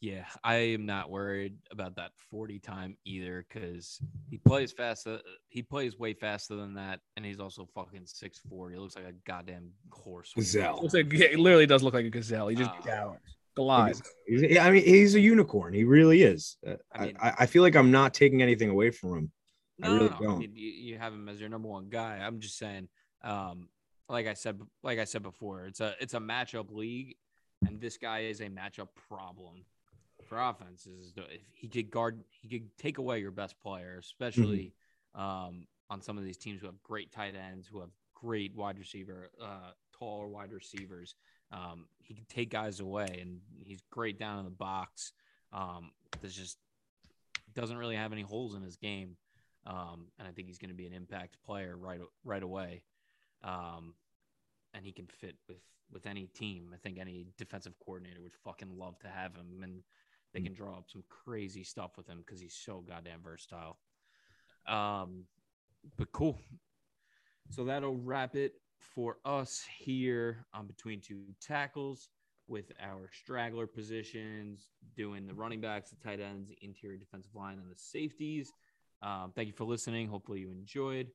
Yeah, 0.00 0.26
I 0.44 0.56
am 0.56 0.84
not 0.84 1.10
worried 1.10 1.56
about 1.70 1.96
that 1.96 2.10
40 2.30 2.58
time 2.58 2.96
either 3.06 3.44
because 3.48 3.98
he 4.28 4.36
plays 4.36 4.70
fast. 4.70 5.06
uh, 5.06 5.18
He 5.48 5.62
plays 5.62 5.98
way 5.98 6.12
faster 6.12 6.54
than 6.54 6.74
that, 6.74 7.00
and 7.16 7.24
he's 7.24 7.40
also 7.40 7.66
fucking 7.74 8.04
6'4. 8.04 8.70
He 8.72 8.76
looks 8.78 8.94
like 8.94 9.06
a 9.06 9.12
goddamn 9.26 9.70
horse. 9.90 10.32
when 10.36 10.44
he 10.44 10.46
Gazelle. 10.52 10.80
Looks 10.82 10.94
like 10.94 11.12
it 11.14 11.38
literally 11.38 11.66
does 11.66 11.82
look 11.82 11.94
like 11.94 12.04
a 12.04 12.10
gazelle. 12.10 12.48
He 12.48 12.56
just 12.56 12.70
Ah. 12.70 12.80
gallons. 12.84 13.20
Glides. 13.56 14.02
He's- 14.26 14.58
I 14.60 14.70
mean, 14.70 14.84
he's 14.84 15.14
a 15.14 15.20
unicorn. 15.20 15.72
He 15.72 15.84
really 15.84 16.22
is. 16.22 16.58
Uh, 16.64 16.74
I 16.92 16.98
I, 17.02 17.06
mean- 17.06 17.16
I, 17.18 17.32
I 17.40 17.46
feel 17.46 17.62
like 17.62 17.74
I'm 17.74 17.90
not 17.90 18.12
taking 18.12 18.42
anything 18.42 18.68
away 18.68 18.90
from 18.90 19.16
him. 19.16 19.32
I 19.82 19.88
No, 19.88 19.94
really 19.94 20.08
no, 20.10 20.16
no. 20.18 20.22
don't. 20.26 20.38
mean, 20.40 20.52
you, 20.54 20.68
you 20.68 20.98
have 20.98 21.14
him 21.14 21.26
as 21.30 21.40
your 21.40 21.48
number 21.48 21.68
one 21.68 21.88
guy. 21.88 22.18
I'm 22.18 22.38
just 22.40 22.58
saying, 22.58 22.88
um, 23.24 23.70
like 24.08 24.26
I 24.26 24.34
said, 24.34 24.60
like 24.82 24.98
I 24.98 25.04
said 25.04 25.22
before, 25.22 25.66
it's 25.66 25.80
a 25.80 25.94
it's 26.00 26.14
a 26.14 26.18
matchup 26.20 26.70
league, 26.70 27.16
and 27.66 27.80
this 27.80 27.96
guy 27.96 28.20
is 28.20 28.40
a 28.40 28.48
matchup 28.48 28.88
problem 29.08 29.64
for 30.28 30.40
offenses. 30.40 31.12
If 31.16 31.40
he 31.52 31.68
could 31.68 31.90
guard, 31.90 32.22
he 32.30 32.48
could 32.48 32.76
take 32.78 32.98
away 32.98 33.20
your 33.20 33.30
best 33.30 33.60
player, 33.60 33.96
especially 33.98 34.72
um, 35.14 35.66
on 35.90 36.00
some 36.00 36.18
of 36.18 36.24
these 36.24 36.36
teams 36.36 36.60
who 36.60 36.66
have 36.66 36.82
great 36.82 37.12
tight 37.12 37.34
ends, 37.34 37.66
who 37.66 37.80
have 37.80 37.90
great 38.14 38.54
wide 38.54 38.78
receiver, 38.78 39.30
uh, 39.42 39.70
taller 39.98 40.28
wide 40.28 40.52
receivers. 40.52 41.14
Um, 41.52 41.86
he 41.98 42.14
can 42.14 42.24
take 42.28 42.50
guys 42.50 42.80
away, 42.80 43.18
and 43.20 43.40
he's 43.58 43.80
great 43.90 44.18
down 44.18 44.38
in 44.38 44.44
the 44.44 44.50
box. 44.50 45.12
Um, 45.52 45.90
there's 46.20 46.34
just 46.34 46.58
doesn't 47.54 47.78
really 47.78 47.96
have 47.96 48.12
any 48.12 48.22
holes 48.22 48.54
in 48.54 48.62
his 48.62 48.76
game, 48.76 49.16
um, 49.66 50.08
and 50.18 50.28
I 50.28 50.32
think 50.32 50.48
he's 50.48 50.58
going 50.58 50.70
to 50.70 50.76
be 50.76 50.86
an 50.86 50.92
impact 50.92 51.38
player 51.44 51.76
right 51.76 52.00
right 52.24 52.42
away. 52.42 52.82
Um, 53.44 53.94
and 54.74 54.84
he 54.84 54.92
can 54.92 55.06
fit 55.06 55.36
with 55.48 55.58
with 55.92 56.06
any 56.06 56.26
team. 56.26 56.70
I 56.74 56.78
think 56.78 56.98
any 56.98 57.26
defensive 57.38 57.74
coordinator 57.84 58.20
would 58.22 58.34
fucking 58.44 58.76
love 58.76 58.98
to 59.00 59.08
have 59.08 59.34
him, 59.34 59.62
and 59.62 59.82
they 60.34 60.40
can 60.40 60.52
draw 60.52 60.76
up 60.76 60.86
some 60.88 61.04
crazy 61.08 61.62
stuff 61.62 61.92
with 61.96 62.08
him 62.08 62.18
because 62.18 62.40
he's 62.40 62.54
so 62.56 62.84
goddamn 62.86 63.20
versatile. 63.22 63.78
Um, 64.66 65.24
but 65.96 66.10
cool. 66.12 66.38
So 67.50 67.64
that'll 67.64 67.96
wrap 67.96 68.34
it 68.34 68.54
for 68.80 69.18
us 69.24 69.64
here 69.78 70.44
on 70.52 70.66
between 70.66 71.00
two 71.00 71.22
tackles 71.40 72.08
with 72.48 72.72
our 72.82 73.08
straggler 73.12 73.66
positions, 73.66 74.68
doing 74.96 75.26
the 75.26 75.34
running 75.34 75.60
backs, 75.60 75.90
the 75.90 75.96
tight 75.96 76.20
ends, 76.20 76.48
the 76.48 76.58
interior 76.60 76.96
defensive 76.96 77.34
line, 77.34 77.58
and 77.58 77.70
the 77.70 77.76
safeties. 77.76 78.52
Um, 79.02 79.32
thank 79.34 79.48
you 79.48 79.54
for 79.54 79.64
listening. 79.64 80.08
Hopefully 80.08 80.40
you 80.40 80.50
enjoyed. 80.50 81.08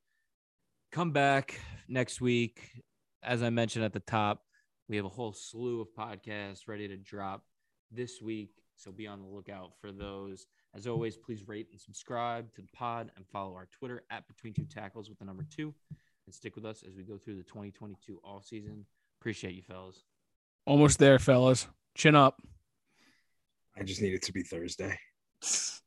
Come 0.92 1.10
back 1.10 1.58
next 1.88 2.20
week. 2.20 2.82
As 3.22 3.42
I 3.42 3.48
mentioned 3.48 3.82
at 3.82 3.94
the 3.94 4.00
top, 4.00 4.42
we 4.90 4.96
have 4.96 5.06
a 5.06 5.08
whole 5.08 5.32
slew 5.32 5.80
of 5.80 5.88
podcasts 5.98 6.68
ready 6.68 6.86
to 6.86 6.98
drop 6.98 7.44
this 7.90 8.20
week. 8.20 8.50
So 8.76 8.92
be 8.92 9.06
on 9.06 9.22
the 9.22 9.26
lookout 9.26 9.72
for 9.80 9.90
those. 9.90 10.46
As 10.74 10.86
always, 10.86 11.16
please 11.16 11.48
rate 11.48 11.68
and 11.70 11.80
subscribe 11.80 12.52
to 12.56 12.60
the 12.60 12.68
pod 12.74 13.10
and 13.16 13.26
follow 13.26 13.54
our 13.54 13.68
Twitter 13.72 14.02
at 14.10 14.28
Between 14.28 14.52
Two 14.52 14.66
Tackles 14.66 15.08
with 15.08 15.18
the 15.18 15.24
number 15.24 15.46
two, 15.50 15.74
and 16.26 16.34
stick 16.34 16.56
with 16.56 16.66
us 16.66 16.82
as 16.86 16.94
we 16.94 17.04
go 17.04 17.16
through 17.16 17.36
the 17.36 17.42
2022 17.42 18.20
off 18.22 18.44
season. 18.44 18.84
Appreciate 19.18 19.54
you, 19.54 19.62
fellas. 19.62 20.04
Almost 20.66 20.98
there, 20.98 21.18
fellas. 21.18 21.68
Chin 21.94 22.14
up. 22.14 22.42
I 23.78 23.82
just 23.82 24.02
need 24.02 24.12
it 24.12 24.22
to 24.24 24.32
be 24.32 24.42
Thursday. 24.42 24.98